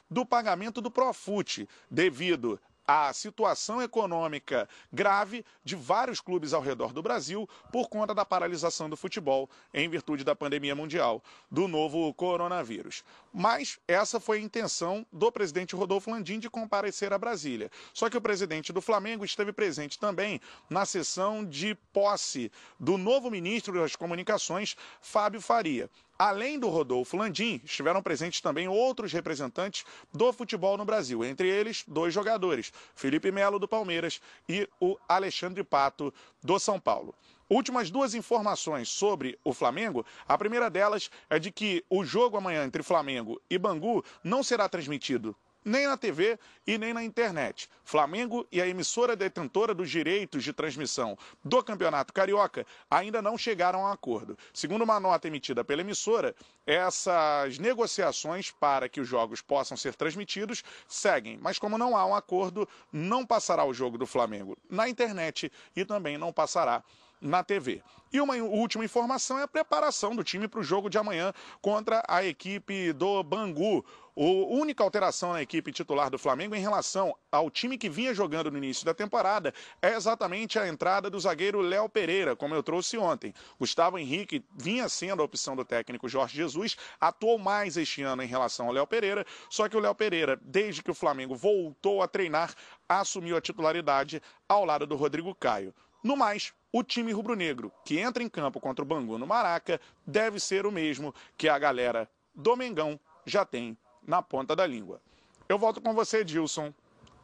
do 0.10 0.26
pagamento 0.26 0.82
do 0.82 0.92
Profute, 0.92 1.68
devido 1.90 2.60
à 2.88 3.12
situação 3.12 3.82
econômica 3.82 4.68
grave 4.94 5.46
de 5.62 5.76
vários 5.76 6.22
clubes 6.22 6.54
ao 6.54 6.62
redor 6.62 6.94
do 6.94 7.04
Brasil 7.04 7.48
por 7.70 7.90
conta 7.90 8.16
da 8.16 8.24
paralisação 8.24 8.90
do 8.90 8.96
futebol 8.96 9.50
em 9.74 9.90
virtude 9.90 10.24
da 10.24 10.34
pandemia 10.34 10.74
mundial 10.74 11.22
do 11.52 11.68
novo 11.68 12.14
coronavírus. 12.14 13.04
Mas 13.34 13.78
essa 13.88 14.22
foi 14.22 14.38
a 14.38 14.42
intenção 14.42 15.06
do 15.12 15.30
presidente 15.30 15.76
Rodolfo 15.76 16.10
Landim 16.10 16.40
de 16.40 16.50
comparecer 16.50 17.12
a 17.12 17.18
Brasília. 17.18 17.70
Só 17.94 18.10
que 18.10 18.16
o 18.16 18.22
presidente 18.22 18.72
do 18.72 18.82
Flamengo 18.82 19.26
esteve 19.26 19.52
presente 19.52 20.00
também 20.00 20.40
na 20.70 20.86
sessão 20.86 21.44
de 21.44 21.76
posse 21.92 22.50
do 22.80 22.98
novo 22.98 23.30
ministro 23.30 23.74
das 23.74 23.98
Comunicações, 23.98 24.78
Fábio 25.02 25.42
Faria. 25.42 25.90
Além 26.20 26.58
do 26.58 26.68
Rodolfo 26.68 27.16
Landim, 27.16 27.62
estiveram 27.64 28.02
presentes 28.02 28.42
também 28.42 28.68
outros 28.68 29.14
representantes 29.14 29.86
do 30.12 30.34
futebol 30.34 30.76
no 30.76 30.84
Brasil, 30.84 31.24
entre 31.24 31.48
eles 31.48 31.84
dois 31.88 32.12
jogadores, 32.12 32.74
Felipe 32.96 33.32
Melo 33.32 33.60
do 33.60 33.68
Palmeiras 33.68 34.20
e 34.50 34.68
o 34.80 34.98
Alexandre 35.08 35.64
Pato 35.64 36.12
do 36.42 36.58
São 36.58 36.80
Paulo. 36.80 37.14
Últimas 37.48 37.92
duas 37.92 38.16
informações 38.16 38.90
sobre 38.90 39.38
o 39.44 39.54
Flamengo. 39.54 40.06
A 40.28 40.38
primeira 40.38 40.70
delas 40.70 41.10
é 41.30 41.38
de 41.38 41.52
que 41.52 41.86
o 41.88 42.04
jogo 42.04 42.36
amanhã 42.36 42.66
entre 42.66 42.82
Flamengo 42.82 43.40
e 43.48 43.58
Bangu 43.58 44.04
não 44.24 44.42
será 44.42 44.68
transmitido 44.68 45.36
nem 45.64 45.88
na 45.88 45.98
TV 45.98 46.40
e 46.66 46.78
nem 46.78 46.94
na 46.94 47.04
internet. 47.04 47.70
Flamengo 47.84 48.48
e 48.52 48.62
a 48.62 48.68
emissora 48.68 49.16
detentora 49.16 49.74
dos 49.74 49.90
direitos 49.90 50.44
de 50.44 50.54
transmissão 50.54 51.18
do 51.44 51.64
Campeonato 51.64 52.14
Carioca 52.14 52.66
ainda 52.90 53.22
não 53.22 53.38
chegaram 53.38 53.86
a 53.86 53.90
um 53.90 53.92
acordo. 53.92 54.38
Segundo 54.54 54.84
uma 54.84 55.00
nota 55.00 55.28
emitida 55.28 55.64
pela 55.64 55.82
emissora, 55.82 56.36
essas 56.66 57.58
negociações 57.58 58.52
para 58.52 58.90
que 58.90 59.02
os 59.02 59.08
jogos 59.08 59.42
possam 59.42 59.78
ser 59.78 59.96
transmitidos 59.96 60.64
seguem, 60.88 61.38
mas 61.42 61.60
como 61.60 61.78
não 61.78 61.96
há 61.96 62.06
um 62.06 62.16
acordo, 62.16 62.68
não 62.92 63.26
passará 63.26 63.66
o 63.66 63.74
jogo 63.74 63.98
do 63.98 64.06
Flamengo 64.06 64.58
na 64.70 64.88
internet 64.88 65.52
e 65.76 65.86
também 65.86 66.18
não 66.18 66.32
passará 66.32 66.84
na 67.22 67.44
TV. 67.44 67.82
E 68.12 68.22
uma 68.22 68.36
última 68.36 68.86
informação 68.86 69.38
é 69.38 69.44
a 69.44 69.48
preparação 69.48 70.16
do 70.16 70.24
time 70.24 70.48
para 70.48 70.60
o 70.60 70.64
jogo 70.64 70.90
de 70.90 70.98
amanhã 70.98 71.34
contra 71.62 72.04
a 72.08 72.24
equipe 72.24 72.94
do 72.94 73.22
Bangu. 73.24 73.84
A 74.20 74.24
única 74.24 74.84
alteração 74.84 75.34
na 75.34 75.44
equipe 75.44 75.72
titular 75.72 76.10
do 76.10 76.18
Flamengo 76.18 76.56
em 76.56 76.60
relação 76.60 77.16
ao 77.32 77.52
time 77.52 77.78
que 77.78 77.88
vinha 77.88 78.16
jogando 78.16 78.50
no 78.50 78.58
início 78.58 78.84
da 78.84 78.92
temporada 78.92 79.54
é 79.80 79.94
exatamente 79.94 80.58
a 80.58 80.68
entrada 80.68 81.08
do 81.08 81.20
zagueiro 81.20 81.62
Léo 81.62 81.88
Pereira, 81.88 82.36
como 82.36 82.56
eu 82.56 82.64
trouxe 82.64 82.98
ontem. 82.98 83.32
Gustavo 83.60 84.00
Henrique 84.00 84.44
vinha 84.56 84.90
sendo 84.90 85.22
a 85.22 85.26
opção 85.26 85.56
do 85.56 85.64
técnico 85.64 86.10
Jorge 86.10 86.36
Jesus, 86.36 86.76
atuou 87.00 87.38
mais 87.38 87.78
este 87.78 88.02
ano 88.02 88.24
em 88.24 88.26
relação 88.26 88.66
ao 88.66 88.72
Léo 88.72 88.88
Pereira, 88.88 89.24
só 89.52 89.70
que 89.70 89.78
o 89.78 89.80
Léo 89.80 89.94
Pereira, 89.94 90.36
desde 90.42 90.82
que 90.82 90.90
o 90.90 90.96
Flamengo 90.96 91.36
voltou 91.36 92.02
a 92.02 92.08
treinar, 92.08 92.56
assumiu 92.90 93.38
a 93.38 93.42
titularidade 93.42 94.20
ao 94.50 94.66
lado 94.66 94.88
do 94.88 94.96
Rodrigo 94.96 95.36
Caio. 95.36 95.76
No 96.04 96.18
mais, 96.18 96.54
o 96.74 96.82
time 96.82 97.12
rubro-negro 97.12 97.72
que 97.86 98.00
entra 98.00 98.24
em 98.24 98.30
campo 98.30 98.60
contra 98.60 98.82
o 98.82 98.88
Bangu 98.88 99.20
no 99.20 99.28
Maraca 99.28 99.80
deve 100.08 100.40
ser 100.40 100.66
o 100.66 100.72
mesmo 100.72 101.14
que 101.38 101.48
a 101.48 101.60
galera 101.60 102.10
do 102.34 102.56
Mengão 102.58 103.00
já 103.24 103.46
tem 103.46 103.78
na 104.08 104.22
ponta 104.22 104.56
da 104.56 104.66
língua. 104.66 105.00
Eu 105.48 105.60
volto 105.60 105.82
com 105.82 105.94
você, 105.94 106.24
Dilson, 106.24 106.74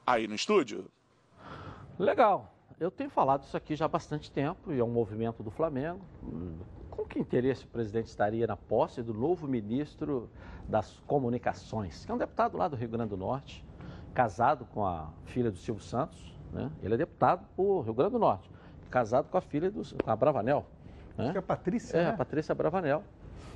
aí 0.06 0.28
no 0.28 0.36
estúdio. 0.36 0.86
Legal. 1.98 2.54
Eu 2.80 2.92
tenho 2.92 3.10
falado 3.10 3.44
isso 3.44 3.56
aqui 3.56 3.76
já 3.76 3.86
há 3.86 3.88
bastante 3.88 4.32
tempo 4.32 4.72
e 4.74 4.80
é 4.80 4.84
um 4.84 4.90
movimento 4.90 5.42
do 5.42 5.50
Flamengo. 5.50 6.06
Com 6.90 7.06
que 7.06 7.18
interesse 7.18 7.64
o 7.64 7.68
presidente 7.68 8.08
estaria 8.08 8.46
na 8.46 8.58
posse 8.58 9.02
do 9.02 9.14
novo 9.14 9.48
ministro 9.48 10.30
das 10.68 11.00
Comunicações, 11.08 12.06
que 12.06 12.12
é 12.12 12.14
um 12.16 12.18
deputado 12.18 12.58
lá 12.58 12.68
do 12.68 12.76
Rio 12.76 12.90
Grande 12.90 13.12
do 13.12 13.18
Norte, 13.18 13.66
casado 14.14 14.66
com 14.66 14.86
a 14.86 15.10
filha 15.26 15.50
do 15.50 15.58
Silvio 15.58 15.84
Santos. 15.84 16.38
Né? 16.52 16.70
Ele 16.82 16.96
é 16.96 16.98
deputado 16.98 17.48
por 17.56 17.82
Rio 17.82 17.94
Grande 17.94 18.12
do 18.12 18.20
Norte 18.20 18.54
casado 18.94 19.28
com 19.28 19.40
a 19.40 19.42
filha 19.42 19.72
do 19.72 19.82
com 20.04 20.12
a 20.12 20.16
Bravanel. 20.16 20.68
Né? 21.18 21.24
Acho 21.24 21.32
que 21.32 21.38
é 21.38 21.40
a 21.40 21.42
Patrícia. 21.42 21.98
É, 21.98 22.04
né? 22.04 22.10
a 22.12 22.14
Patrícia 22.14 22.54
Bravanel. 22.54 23.04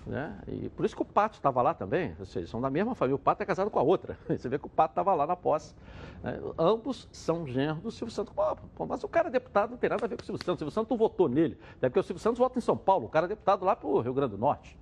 Né? 0.07 0.39
E 0.47 0.69
por 0.69 0.85
isso 0.85 0.95
que 0.95 1.01
o 1.01 1.05
Pato 1.05 1.35
estava 1.35 1.61
lá 1.61 1.73
também, 1.73 2.15
ou 2.17 2.25
seja, 2.25 2.47
são 2.47 2.61
da 2.61 2.69
mesma 2.69 2.95
família. 2.95 3.15
O 3.15 3.19
Pato 3.19 3.43
é 3.43 3.45
casado 3.45 3.69
com 3.69 3.77
a 3.77 3.81
outra. 3.81 4.17
Você 4.29 4.47
vê 4.47 4.57
que 4.57 4.65
o 4.65 4.69
Pato 4.69 4.93
estava 4.93 5.13
lá 5.13 5.27
na 5.27 5.35
posse. 5.35 5.75
Né? 6.23 6.39
Ambos 6.57 7.09
são 7.11 7.45
genros 7.45 7.83
do 7.83 7.91
Silvio 7.91 8.13
Santos. 8.13 8.33
Pô, 8.33 8.85
mas 8.85 9.03
o 9.03 9.07
cara 9.07 9.27
é 9.27 9.31
deputado, 9.31 9.71
não 9.71 9.77
tem 9.77 9.89
nada 9.89 10.05
a 10.05 10.07
ver 10.07 10.15
com 10.15 10.23
o 10.23 10.25
Silvio 10.25 10.43
Santos. 10.43 10.55
O 10.55 10.59
Silvio 10.59 10.71
Santos 10.71 10.97
votou 10.97 11.27
nele. 11.27 11.57
É 11.81 11.89
porque 11.89 11.99
o 11.99 12.03
Silvio 12.03 12.21
Santos 12.21 12.39
vota 12.39 12.57
em 12.57 12.61
São 12.61 12.77
Paulo. 12.77 13.07
O 13.07 13.09
cara 13.09 13.25
é 13.25 13.29
deputado 13.29 13.65
lá 13.65 13.75
para 13.75 13.87
o 13.87 13.99
Rio 13.99 14.13
Grande 14.13 14.31
do 14.31 14.37
Norte. 14.37 14.77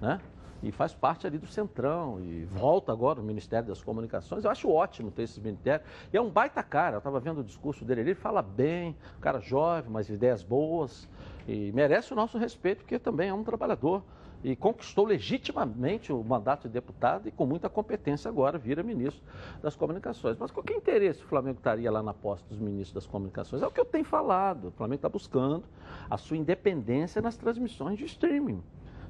né? 0.00 0.20
E 0.62 0.72
faz 0.72 0.92
parte 0.92 1.26
ali 1.26 1.38
do 1.38 1.46
Centrão 1.46 2.20
e 2.20 2.44
volta 2.44 2.90
agora 2.90 3.20
no 3.20 3.26
Ministério 3.26 3.68
das 3.68 3.80
Comunicações. 3.80 4.44
Eu 4.44 4.50
acho 4.50 4.68
ótimo 4.68 5.10
ter 5.10 5.22
esse 5.22 5.40
ministério. 5.40 5.84
E 6.12 6.16
é 6.16 6.20
um 6.20 6.30
baita 6.30 6.62
cara. 6.64 6.96
Eu 6.96 6.98
estava 6.98 7.20
vendo 7.20 7.40
o 7.40 7.44
discurso 7.44 7.84
dele 7.84 8.00
ele 8.00 8.14
fala 8.14 8.42
bem, 8.42 8.96
um 9.16 9.20
cara 9.20 9.40
jovem, 9.40 9.90
mas 9.90 10.08
ideias 10.08 10.42
boas. 10.42 11.08
E 11.46 11.70
merece 11.72 12.12
o 12.12 12.16
nosso 12.16 12.38
respeito, 12.38 12.78
porque 12.78 12.98
também 12.98 13.28
é 13.28 13.34
um 13.34 13.44
trabalhador. 13.44 14.02
E 14.42 14.54
conquistou 14.54 15.04
legitimamente 15.04 16.12
o 16.12 16.22
mandato 16.22 16.68
de 16.68 16.74
deputado 16.74 17.28
e 17.28 17.32
com 17.32 17.44
muita 17.44 17.68
competência 17.68 18.28
agora 18.28 18.56
vira 18.56 18.82
ministro 18.82 19.20
das 19.60 19.74
Comunicações. 19.74 20.36
Mas 20.38 20.50
qual 20.50 20.62
que 20.62 20.72
interesse 20.72 21.24
o 21.24 21.26
Flamengo 21.26 21.58
estaria 21.58 21.90
lá 21.90 22.02
na 22.02 22.14
posse 22.14 22.44
dos 22.44 22.58
ministros 22.58 22.92
das 22.92 23.06
Comunicações? 23.06 23.62
É 23.62 23.66
o 23.66 23.70
que 23.70 23.80
eu 23.80 23.84
tenho 23.84 24.04
falado. 24.04 24.68
O 24.68 24.70
Flamengo 24.70 24.98
está 24.98 25.08
buscando 25.08 25.64
a 26.08 26.16
sua 26.16 26.36
independência 26.36 27.20
nas 27.20 27.36
transmissões 27.36 27.98
de 27.98 28.04
streaming, 28.04 28.62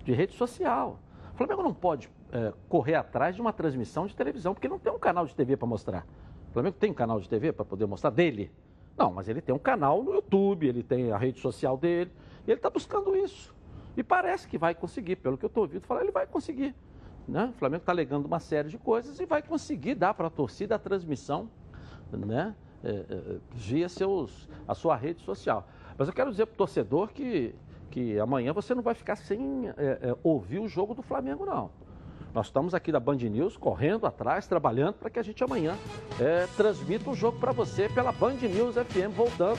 de 0.03 0.12
rede 0.12 0.33
social. 0.35 0.99
O 1.35 1.37
Flamengo 1.37 1.62
não 1.62 1.74
pode 1.74 2.11
é, 2.33 2.53
correr 2.68 2.95
atrás 2.95 3.35
de 3.35 3.41
uma 3.41 3.53
transmissão 3.53 4.07
de 4.07 4.16
televisão, 4.16 4.55
porque 4.55 4.68
não 4.68 4.79
tem 4.79 4.93
um 4.93 4.99
canal 4.99 5.26
de 5.26 5.35
TV 5.35 5.57
para 5.57 5.68
mostrar. 5.68 6.07
O 6.49 6.53
Flamengo 6.53 6.76
tem 6.79 6.91
um 6.91 6.95
canal 6.95 7.20
de 7.20 7.29
TV 7.29 7.53
para 7.53 7.64
poder 7.64 7.87
mostrar 7.87 8.11
dele? 8.11 8.51
Não, 8.97 9.12
mas 9.12 9.29
ele 9.29 9.41
tem 9.41 9.55
um 9.55 9.59
canal 9.59 10.03
no 10.03 10.14
YouTube, 10.14 10.66
ele 10.66 10.83
tem 10.83 11.12
a 11.12 11.18
rede 11.18 11.39
social 11.39 11.76
dele, 11.76 12.11
e 12.47 12.51
ele 12.51 12.59
está 12.59 12.70
buscando 12.70 13.14
isso. 13.14 13.55
E 13.99 14.03
parece 14.05 14.46
que 14.46 14.57
vai 14.57 14.76
conseguir, 14.76 15.16
pelo 15.16 15.36
que 15.36 15.44
eu 15.44 15.49
estou 15.49 15.64
ouvindo 15.64 15.82
falar, 15.82 16.03
ele 16.03 16.12
vai 16.12 16.24
conseguir. 16.24 16.72
Né? 17.26 17.53
O 17.53 17.59
Flamengo 17.59 17.82
está 17.82 17.90
alegando 17.90 18.26
uma 18.26 18.38
série 18.38 18.68
de 18.68 18.78
coisas 18.78 19.18
e 19.18 19.26
vai 19.26 19.42
conseguir 19.42 19.96
dar 19.96 20.14
para 20.14 20.28
a 20.28 20.30
torcida 20.30 20.76
a 20.76 20.78
transmissão 20.78 21.51
né? 22.12 22.55
É, 22.84 22.90
é, 22.90 23.38
via 23.51 23.88
seus, 23.88 24.49
a 24.66 24.72
sua 24.72 24.94
rede 24.94 25.20
social. 25.22 25.68
Mas 25.99 26.07
eu 26.07 26.14
quero 26.14 26.30
dizer 26.30 26.46
para 26.46 26.55
o 26.55 26.57
torcedor 26.57 27.09
que, 27.09 27.53
que 27.90 28.18
amanhã 28.20 28.53
você 28.53 28.72
não 28.72 28.82
vai 28.82 28.94
ficar 28.94 29.16
sem 29.16 29.68
é, 29.70 29.72
é, 29.76 30.16
ouvir 30.22 30.61
o 30.61 30.68
jogo 30.68 30.94
do 30.94 31.03
Flamengo, 31.03 31.44
não. 31.44 31.72
Nós 32.35 32.47
estamos 32.47 32.74
aqui 32.74 32.93
da 32.93 33.01
Band 33.01 33.16
News 33.16 33.57
correndo 33.57 34.07
atrás, 34.07 34.47
trabalhando 34.47 34.95
para 34.95 35.11
que 35.11 35.18
a 35.18 35.22
gente 35.22 35.43
amanhã 35.43 35.76
é, 36.20 36.47
transmita 36.57 37.11
o 37.11 37.14
jogo 37.14 37.39
para 37.39 37.53
você 37.53 37.89
pela 37.89 38.12
Band 38.12 38.35
News 38.35 38.74
FM, 38.74 39.14
voltando 39.16 39.59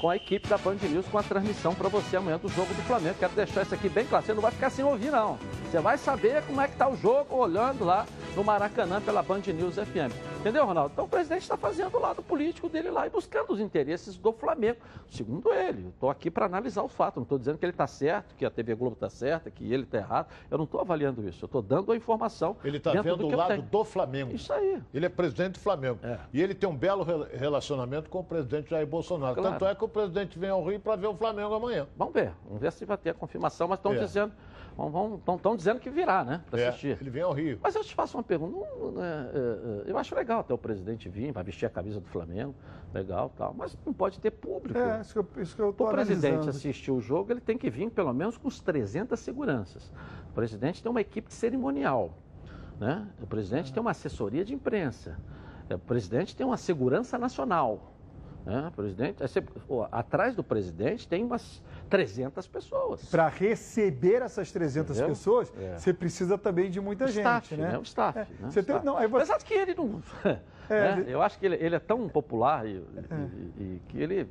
com 0.00 0.10
a 0.10 0.16
equipe 0.16 0.48
da 0.48 0.58
Band 0.58 0.76
News 0.82 1.06
com 1.06 1.18
a 1.18 1.22
transmissão 1.22 1.74
para 1.74 1.88
você 1.88 2.16
amanhã 2.16 2.38
do 2.38 2.48
jogo 2.48 2.72
do 2.74 2.82
Flamengo. 2.82 3.16
Quero 3.18 3.32
deixar 3.34 3.62
isso 3.62 3.74
aqui 3.74 3.88
bem 3.88 4.06
claro. 4.06 4.24
Você 4.24 4.34
não 4.34 4.42
vai 4.42 4.50
ficar 4.50 4.70
sem 4.70 4.84
ouvir, 4.84 5.10
não. 5.10 5.38
Você 5.70 5.78
vai 5.78 5.98
saber 5.98 6.42
como 6.44 6.60
é 6.60 6.66
que 6.66 6.74
está 6.74 6.88
o 6.88 6.96
jogo 6.96 7.36
olhando 7.36 7.84
lá 7.84 8.06
no 8.34 8.42
Maracanã 8.42 9.00
pela 9.00 9.22
Band 9.22 9.42
News 9.46 9.76
FM. 9.76 10.35
Entendeu, 10.46 10.64
Ronaldo? 10.64 10.92
Então 10.92 11.04
o 11.06 11.08
presidente 11.08 11.42
está 11.42 11.56
fazendo 11.56 11.96
o 11.96 12.00
lado 12.00 12.22
político 12.22 12.68
dele 12.68 12.88
lá 12.88 13.04
e 13.04 13.10
buscando 13.10 13.52
os 13.52 13.58
interesses 13.58 14.16
do 14.16 14.32
Flamengo. 14.32 14.78
Segundo 15.10 15.52
ele, 15.52 15.88
estou 15.88 16.08
aqui 16.08 16.30
para 16.30 16.46
analisar 16.46 16.84
o 16.84 16.88
fato. 16.88 17.16
Não 17.16 17.24
estou 17.24 17.36
dizendo 17.36 17.58
que 17.58 17.64
ele 17.64 17.72
está 17.72 17.88
certo, 17.88 18.32
que 18.36 18.44
a 18.46 18.50
TV 18.50 18.76
Globo 18.76 18.94
está 18.94 19.10
certa, 19.10 19.50
que 19.50 19.72
ele 19.72 19.82
está 19.82 19.98
errado. 19.98 20.28
Eu 20.48 20.56
não 20.56 20.64
estou 20.64 20.80
avaliando 20.80 21.28
isso. 21.28 21.44
Eu 21.44 21.46
estou 21.46 21.60
dando 21.60 21.90
a 21.90 21.96
informação. 21.96 22.56
Ele 22.62 22.76
está 22.76 22.92
vendo 22.92 23.26
o 23.26 23.34
lado 23.34 23.60
do 23.60 23.84
Flamengo. 23.84 24.32
Isso 24.32 24.52
aí. 24.52 24.80
Ele 24.94 25.06
é 25.06 25.08
presidente 25.08 25.54
do 25.54 25.58
Flamengo. 25.60 25.98
É. 26.04 26.16
E 26.32 26.40
ele 26.40 26.54
tem 26.54 26.68
um 26.68 26.76
belo 26.76 27.04
relacionamento 27.32 28.08
com 28.08 28.20
o 28.20 28.24
presidente 28.24 28.70
Jair 28.70 28.86
Bolsonaro. 28.86 29.34
Claro. 29.34 29.50
Tanto 29.58 29.66
é 29.68 29.74
que 29.74 29.84
o 29.84 29.88
presidente 29.88 30.38
vem 30.38 30.50
ao 30.50 30.64
Rio 30.64 30.78
para 30.78 30.94
ver 30.94 31.08
o 31.08 31.14
Flamengo 31.16 31.54
amanhã. 31.54 31.88
Vamos 31.96 32.14
ver. 32.14 32.32
Vamos 32.44 32.60
ver 32.60 32.70
se 32.70 32.84
vai 32.84 32.96
ter 32.96 33.10
a 33.10 33.14
confirmação, 33.14 33.66
mas 33.66 33.80
estão 33.80 33.94
É. 33.94 33.98
dizendo. 33.98 34.32
Estão 35.36 35.56
dizendo 35.56 35.80
que 35.80 35.88
virá, 35.88 36.22
né? 36.22 36.42
Para 36.50 36.60
É, 36.60 36.68
assistir. 36.68 36.98
ele 37.00 37.08
vem 37.08 37.22
ao 37.22 37.32
Rio. 37.32 37.58
Mas 37.62 37.74
eu 37.74 37.82
te 37.82 37.94
faço 37.94 38.16
uma 38.16 38.22
pergunta. 38.22 38.52
não, 38.54 38.92
não, 38.92 39.02
é, 39.04 39.08
é, 39.08 39.88
é, 39.88 39.90
eu 39.90 39.96
acho 39.96 40.14
legal 40.14 40.40
até 40.40 40.52
o 40.52 40.58
presidente 40.58 41.08
vir, 41.08 41.32
vai 41.32 41.42
vestir 41.42 41.64
a 41.64 41.70
camisa 41.70 41.98
do 41.98 42.06
Flamengo, 42.08 42.54
legal 42.92 43.32
tal. 43.36 43.54
Mas 43.56 43.76
não 43.86 43.92
pode 43.94 44.20
ter 44.20 44.30
público. 44.30 44.78
É, 44.78 45.00
isso 45.00 45.12
que 45.14 45.18
eu, 45.18 45.42
isso 45.42 45.56
que 45.56 45.62
eu 45.62 45.72
tô 45.72 45.84
o 45.86 45.90
presidente 45.90 46.48
assistir 46.50 46.90
o 46.90 47.00
jogo, 47.00 47.32
ele 47.32 47.40
tem 47.40 47.56
que 47.56 47.70
vir 47.70 47.90
pelo 47.90 48.12
menos 48.12 48.36
com 48.36 48.48
os 48.48 48.60
300 48.60 49.18
seguranças. 49.18 49.90
O 50.30 50.34
presidente 50.34 50.82
tem 50.82 50.90
uma 50.90 51.00
equipe 51.00 51.32
cerimonial. 51.32 52.12
Né? 52.78 53.06
O 53.22 53.26
presidente 53.26 53.72
tem 53.72 53.80
uma 53.80 53.92
assessoria 53.92 54.44
de 54.44 54.52
imprensa. 54.54 55.16
É, 55.70 55.74
O 55.74 55.78
presidente 55.78 56.36
tem 56.36 56.44
uma 56.46 56.58
segurança 56.58 57.16
nacional. 57.18 57.94
Né? 58.46 58.72
Presidente, 58.76 59.18
você- 59.20 59.42
ó, 59.68 59.88
atrás 59.90 60.36
do 60.36 60.44
presidente 60.44 61.08
tem 61.08 61.24
umas 61.24 61.60
300 61.90 62.46
pessoas. 62.46 63.04
Para 63.06 63.26
receber 63.26 64.22
essas 64.22 64.52
300 64.52 64.96
Entendeu? 64.96 65.08
pessoas, 65.08 65.52
É. 65.58 65.76
você 65.76 65.92
precisa 65.92 66.38
também 66.38 66.70
de 66.70 66.80
muita 66.80 67.06
O 67.06 67.08
gente, 67.08 67.18
staff, 67.18 67.56
né? 67.56 67.72
né? 67.72 67.78
O 67.78 67.82
staff. 67.82 68.18
É. 68.20 68.22
né? 68.22 68.28
Você 68.42 68.60
O 68.60 68.64
tem, 68.64 68.76
staff. 68.76 68.86
não, 68.86 68.96
aí 68.96 69.08
você, 69.08 69.16
Apesar 69.32 69.38
de 69.38 69.44
que 69.44 69.54
ele 69.54 69.74
não. 69.74 70.00
É, 70.68 70.96
né? 70.96 71.04
Eu 71.08 71.22
acho 71.22 71.38
que 71.38 71.46
ele, 71.46 71.54
ele 71.56 71.76
é 71.76 71.78
tão 71.78 72.08
popular 72.08 72.66
e, 72.66 72.70
e- 72.76 73.62
e 73.62 73.82
que 73.88 74.00
ele. 74.00 74.28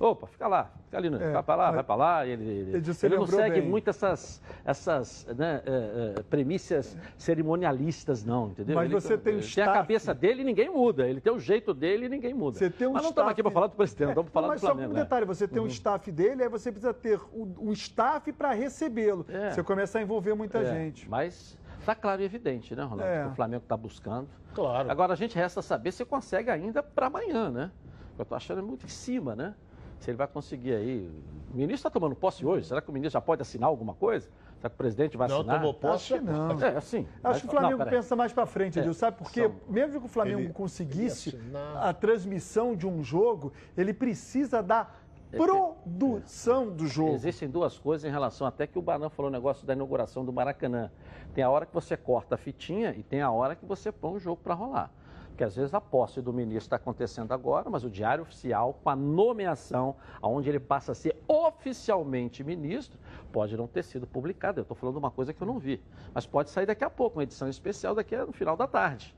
Opa, 0.00 0.26
fica 0.26 0.48
lá, 0.48 0.70
fica 0.84 0.98
ali, 0.98 1.08
no- 1.08 1.22
É, 1.22 1.30
vai 1.32 1.42
para 1.42 1.54
lá, 1.54 1.64
mas- 1.66 1.74
vai 1.76 1.84
para 1.84 1.94
lá. 1.94 2.26
Ele, 2.26 2.44
ele, 2.44 2.80
você 2.92 3.06
ele 3.06 3.16
não 3.16 3.26
segue 3.26 3.60
bem. 3.60 3.68
muito 3.70 3.88
essas, 3.90 4.42
essas 4.64 5.26
né, 5.36 5.62
é, 5.64 6.14
é, 6.18 6.22
premissas 6.24 6.96
cerimonialistas, 7.16 8.24
não, 8.24 8.48
entendeu? 8.48 8.74
Mas 8.76 8.86
Ele- 8.90 9.00
você 9.00 9.16
tem 9.18 9.34
um 9.34 9.36
ele 9.36 9.44
a 9.44 9.48
staff. 9.48 9.72
cabeça 9.72 10.14
dele 10.14 10.42
e 10.42 10.44
ninguém 10.44 10.70
muda. 10.70 11.06
Ele 11.08 11.20
tem 11.20 11.32
o 11.32 11.38
jeito 11.38 11.72
dele 11.74 12.06
e 12.06 12.08
ninguém 12.08 12.34
muda. 12.34 12.58
Você 12.58 12.70
tem 12.70 12.88
um 12.88 12.92
Mas 12.92 13.02
não 13.02 13.10
estamos 13.10 13.30
staff- 13.30 13.32
aqui 13.32 13.42
para 13.42 13.52
falar 13.52 13.66
do 13.68 13.76
presidente, 13.76 14.08
estamos 14.08 14.30
É, 14.30 14.32
falar 14.32 14.48
mas 14.48 14.60
do 14.60 14.66
só 14.66 14.72
Flamengo. 14.72 14.92
um 14.92 14.94
né? 14.96 15.02
detalhe, 15.02 15.26
você 15.26 15.46
tem 15.48 15.58
um 15.60 15.62
Uhum. 15.64 15.68
staff 15.68 16.10
dele, 16.10 16.42
aí 16.42 16.48
você 16.48 16.70
precisa 16.72 16.94
ter 16.94 17.20
o, 17.32 17.54
o 17.68 17.72
staff 17.72 18.32
para 18.32 18.52
recebê-lo. 18.52 19.24
É. 19.28 19.50
Você 19.50 19.62
começa 19.62 19.98
a 19.98 20.02
envolver 20.02 20.34
muita 20.34 20.58
É, 20.58 20.64
gente. 20.64 21.08
Mas 21.08 21.58
está 21.80 21.94
claro 21.94 22.22
e 22.22 22.24
evidente, 22.24 22.74
né, 22.74 22.82
Ronaldo? 22.82 23.04
É. 23.04 23.22
Que 23.24 23.28
o 23.28 23.34
Flamengo 23.34 23.62
está 23.62 23.76
buscando. 23.76 24.28
Claro. 24.54 24.90
Agora 24.90 25.12
a 25.12 25.16
gente 25.16 25.34
resta 25.36 25.60
saber 25.62 25.92
se 25.92 26.04
consegue 26.04 26.50
ainda 26.50 26.82
para 26.82 27.06
amanhã, 27.06 27.50
né? 27.50 27.70
Eu 28.16 28.22
estou 28.22 28.36
achando 28.36 28.62
muito 28.62 28.86
em 28.86 28.88
cima, 28.88 29.34
né? 29.34 29.54
Se 30.00 30.10
ele 30.10 30.18
vai 30.18 30.26
conseguir 30.26 30.74
aí. 30.74 31.10
O 31.50 31.56
ministro 31.56 31.76
está 31.76 31.90
tomando 31.90 32.14
posse 32.14 32.44
hoje. 32.44 32.66
Será 32.66 32.82
que 32.82 32.90
o 32.90 32.92
ministro 32.92 33.12
já 33.12 33.20
pode 33.20 33.40
assinar 33.42 33.68
alguma 33.68 33.94
coisa? 33.94 34.28
Será 34.58 34.68
que 34.68 34.74
o 34.74 34.78
presidente 34.78 35.16
vai 35.16 35.28
Não 35.28 35.38
assinar? 35.38 35.56
tomou 35.56 35.72
posse, 35.74 36.14
Acho 36.14 36.24
que 36.24 36.30
não. 36.30 36.60
É, 36.62 36.76
assim. 36.76 37.06
Acho 37.22 37.40
que 37.42 37.46
o 37.46 37.50
Flamengo 37.50 37.84
pensa 37.86 38.14
mais 38.16 38.32
para 38.32 38.44
frente, 38.46 38.78
É, 38.78 38.82
Edil, 38.82 38.92
sabe 38.94 39.16
por 39.16 39.30
quê? 39.30 39.42
são- 39.44 39.54
Mesmo 39.68 40.00
que 40.00 40.06
o 40.06 40.08
Flamengo 40.08 40.40
Ele- 40.40 40.52
conseguisse 40.52 41.30
ele 41.34 41.56
a 41.80 41.92
transmissão 41.94 42.74
de 42.76 42.86
um 42.86 43.02
jogo, 43.02 43.52
ele 43.76 43.94
precisa 43.94 44.62
da 44.62 44.90
produção 45.30 46.70
do 46.70 46.86
jogo. 46.86 47.14
Existem 47.14 47.48
duas 47.48 47.78
coisas 47.78 48.08
em 48.08 48.12
relação 48.12 48.46
até 48.46 48.66
que 48.66 48.78
o 48.78 48.82
Banan 48.82 49.08
falou 49.10 49.30
o 49.30 49.32
negócio 49.32 49.66
da 49.66 49.72
inauguração 49.72 50.24
do 50.24 50.32
Maracanã. 50.32 50.90
Tem 51.34 51.42
a 51.42 51.50
hora 51.50 51.66
que 51.66 51.74
você 51.74 51.96
corta 51.96 52.34
a 52.34 52.38
fitinha 52.38 52.94
e 52.96 53.02
tem 53.02 53.20
a 53.20 53.30
hora 53.30 53.54
que 53.56 53.64
você 53.64 53.90
põe 53.90 54.14
o 54.14 54.18
jogo 54.20 54.40
para 54.42 54.54
rolar. 54.54 54.90
Porque 55.34 55.42
às 55.42 55.56
vezes 55.56 55.74
a 55.74 55.80
posse 55.80 56.22
do 56.22 56.32
ministro 56.32 56.66
está 56.66 56.76
acontecendo 56.76 57.32
agora, 57.32 57.68
mas 57.68 57.82
o 57.82 57.90
diário 57.90 58.22
oficial, 58.22 58.78
com 58.84 58.88
a 58.88 58.94
nomeação, 58.94 59.96
aonde 60.22 60.48
ele 60.48 60.60
passa 60.60 60.92
a 60.92 60.94
ser 60.94 61.20
oficialmente 61.26 62.44
ministro, 62.44 62.96
pode 63.32 63.56
não 63.56 63.66
ter 63.66 63.82
sido 63.82 64.06
publicado. 64.06 64.60
Eu 64.60 64.62
estou 64.62 64.76
falando 64.76 64.96
uma 64.96 65.10
coisa 65.10 65.34
que 65.34 65.42
eu 65.42 65.46
não 65.48 65.58
vi. 65.58 65.82
Mas 66.14 66.24
pode 66.24 66.50
sair 66.50 66.66
daqui 66.66 66.84
a 66.84 66.90
pouco, 66.90 67.18
uma 67.18 67.24
edição 67.24 67.48
especial 67.48 67.96
daqui 67.96 68.16
no 68.16 68.32
final 68.32 68.56
da 68.56 68.68
tarde. 68.68 69.12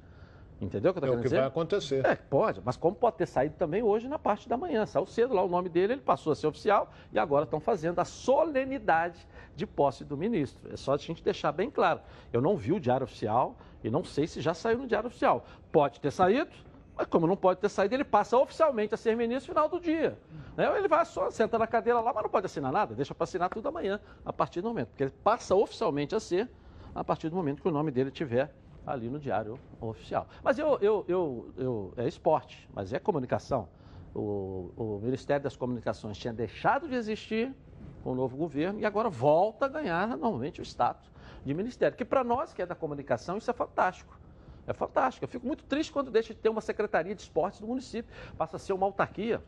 Entendeu 0.60 0.90
o 0.90 0.94
que 0.94 1.00
eu 1.00 1.04
É 1.04 1.06
estou 1.06 1.08
o 1.08 1.10
querendo 1.10 1.22
que 1.22 1.28
dizer? 1.28 1.36
vai 1.36 1.46
acontecer. 1.46 2.06
É, 2.06 2.14
pode, 2.16 2.62
mas 2.64 2.76
como 2.76 2.96
pode 2.96 3.16
ter 3.16 3.26
saído 3.26 3.54
também 3.58 3.82
hoje 3.82 4.08
na 4.08 4.18
parte 4.18 4.48
da 4.48 4.56
manhã. 4.56 4.86
Saiu 4.86 5.04
cedo 5.06 5.34
lá 5.34 5.42
o 5.42 5.48
nome 5.48 5.68
dele, 5.68 5.92
ele 5.94 6.00
passou 6.00 6.32
a 6.32 6.36
ser 6.36 6.46
oficial 6.46 6.90
e 7.12 7.18
agora 7.18 7.44
estão 7.44 7.60
fazendo 7.60 7.98
a 7.98 8.04
solenidade 8.04 9.26
de 9.54 9.66
posse 9.66 10.04
do 10.04 10.16
ministro. 10.16 10.72
É 10.72 10.76
só 10.76 10.94
a 10.94 10.96
gente 10.96 11.22
deixar 11.22 11.52
bem 11.52 11.70
claro. 11.70 12.00
Eu 12.32 12.40
não 12.40 12.56
vi 12.56 12.72
o 12.72 12.80
diário 12.80 13.04
oficial 13.04 13.56
e 13.84 13.90
não 13.90 14.02
sei 14.04 14.26
se 14.26 14.40
já 14.40 14.54
saiu 14.54 14.78
no 14.78 14.86
diário 14.86 15.08
oficial. 15.08 15.44
Pode 15.70 16.00
ter 16.00 16.10
saído, 16.10 16.50
mas 16.96 17.06
como 17.06 17.26
não 17.26 17.36
pode 17.36 17.60
ter 17.60 17.68
saído, 17.68 17.94
ele 17.94 18.04
passa 18.04 18.38
oficialmente 18.38 18.94
a 18.94 18.96
ser 18.96 19.14
ministro 19.14 19.52
no 19.52 19.60
final 19.60 19.68
do 19.68 19.78
dia. 19.78 20.18
Né? 20.56 20.74
Ele 20.78 20.88
vai 20.88 21.04
só, 21.04 21.30
senta 21.30 21.58
na 21.58 21.66
cadeira 21.66 22.00
lá, 22.00 22.12
mas 22.14 22.22
não 22.22 22.30
pode 22.30 22.46
assinar 22.46 22.72
nada, 22.72 22.94
deixa 22.94 23.14
para 23.14 23.24
assinar 23.24 23.50
tudo 23.50 23.68
amanhã, 23.68 24.00
a 24.24 24.32
partir 24.32 24.62
do 24.62 24.68
momento. 24.68 24.88
Porque 24.88 25.02
ele 25.04 25.12
passa 25.22 25.54
oficialmente 25.54 26.14
a 26.14 26.20
ser 26.20 26.48
a 26.94 27.04
partir 27.04 27.28
do 27.28 27.36
momento 27.36 27.60
que 27.60 27.68
o 27.68 27.70
nome 27.70 27.90
dele 27.90 28.10
tiver 28.10 28.50
ali 28.86 29.08
no 29.10 29.18
diário 29.18 29.58
oficial. 29.80 30.28
Mas 30.42 30.58
eu, 30.58 30.78
eu, 30.80 31.04
eu, 31.08 31.52
eu- 31.56 31.94
é 31.96 32.06
esporte, 32.06 32.68
mas 32.72 32.92
é 32.92 32.98
comunicação. 32.98 33.68
O, 34.14 34.70
o 34.76 35.00
Ministério 35.02 35.42
das 35.42 35.56
Comunicações 35.56 36.16
tinha 36.16 36.32
deixado 36.32 36.88
de 36.88 36.94
existir 36.94 37.54
com 38.02 38.12
o 38.12 38.14
novo 38.14 38.36
governo 38.36 38.78
e 38.80 38.86
agora 38.86 39.10
volta 39.10 39.66
a 39.66 39.68
ganhar 39.68 40.08
normalmente 40.08 40.60
o 40.60 40.64
status 40.64 41.10
de 41.44 41.52
ministério. 41.52 41.96
Que 41.96 42.04
para 42.04 42.22
nós, 42.24 42.54
que 42.54 42.62
é 42.62 42.66
da 42.66 42.74
comunicação, 42.74 43.36
isso 43.36 43.50
é 43.50 43.54
fantástico. 43.54 44.18
É 44.66 44.72
fantástico. 44.72 45.24
Eu 45.24 45.28
fico 45.28 45.46
muito 45.46 45.64
triste 45.64 45.92
quando 45.92 46.10
deixa 46.10 46.32
de 46.32 46.40
ter 46.40 46.48
uma 46.48 46.60
secretaria 46.60 47.14
de 47.14 47.20
esportes 47.22 47.60
do 47.60 47.66
município, 47.66 48.10
passa 48.38 48.56
a 48.56 48.58
ser 48.58 48.72
uma 48.72 48.86
autarquia. 48.86 49.42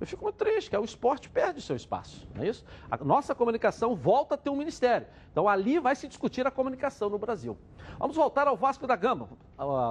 Eu 0.00 0.06
fico 0.06 0.24
muito 0.24 0.36
triste, 0.36 0.68
que 0.68 0.76
o 0.76 0.84
esporte 0.84 1.28
perde 1.28 1.62
seu 1.62 1.76
espaço, 1.76 2.26
não 2.34 2.42
é 2.42 2.48
isso? 2.48 2.64
A 2.90 2.96
nossa 3.04 3.34
comunicação 3.34 3.94
volta 3.94 4.34
a 4.34 4.38
ter 4.38 4.50
um 4.50 4.56
ministério. 4.56 5.06
Então 5.30 5.48
ali 5.48 5.78
vai 5.78 5.94
se 5.94 6.08
discutir 6.08 6.46
a 6.46 6.50
comunicação 6.50 7.08
no 7.08 7.18
Brasil. 7.18 7.56
Vamos 7.98 8.16
voltar 8.16 8.48
ao 8.48 8.56
Vasco 8.56 8.86
da 8.86 8.96
Gama. 8.96 9.28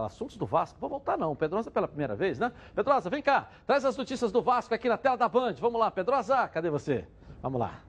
Assuntos 0.05 0.35
do 0.35 0.45
Vasco. 0.45 0.77
Vou 0.79 0.89
voltar 0.89 1.17
não. 1.17 1.35
Pedrosa 1.35 1.71
pela 1.71 1.87
primeira 1.87 2.15
vez, 2.15 2.37
né? 2.37 2.51
Pedrosa, 2.75 3.09
vem 3.09 3.21
cá. 3.21 3.49
Traz 3.65 3.85
as 3.85 3.95
notícias 3.95 4.31
do 4.31 4.41
Vasco 4.41 4.73
aqui 4.73 4.89
na 4.89 4.97
tela 4.97 5.15
da 5.15 5.29
Band. 5.29 5.53
Vamos 5.53 5.79
lá, 5.79 5.89
Pedrosa. 5.89 6.47
Cadê 6.49 6.69
você? 6.69 7.07
Vamos 7.41 7.59
lá. 7.59 7.81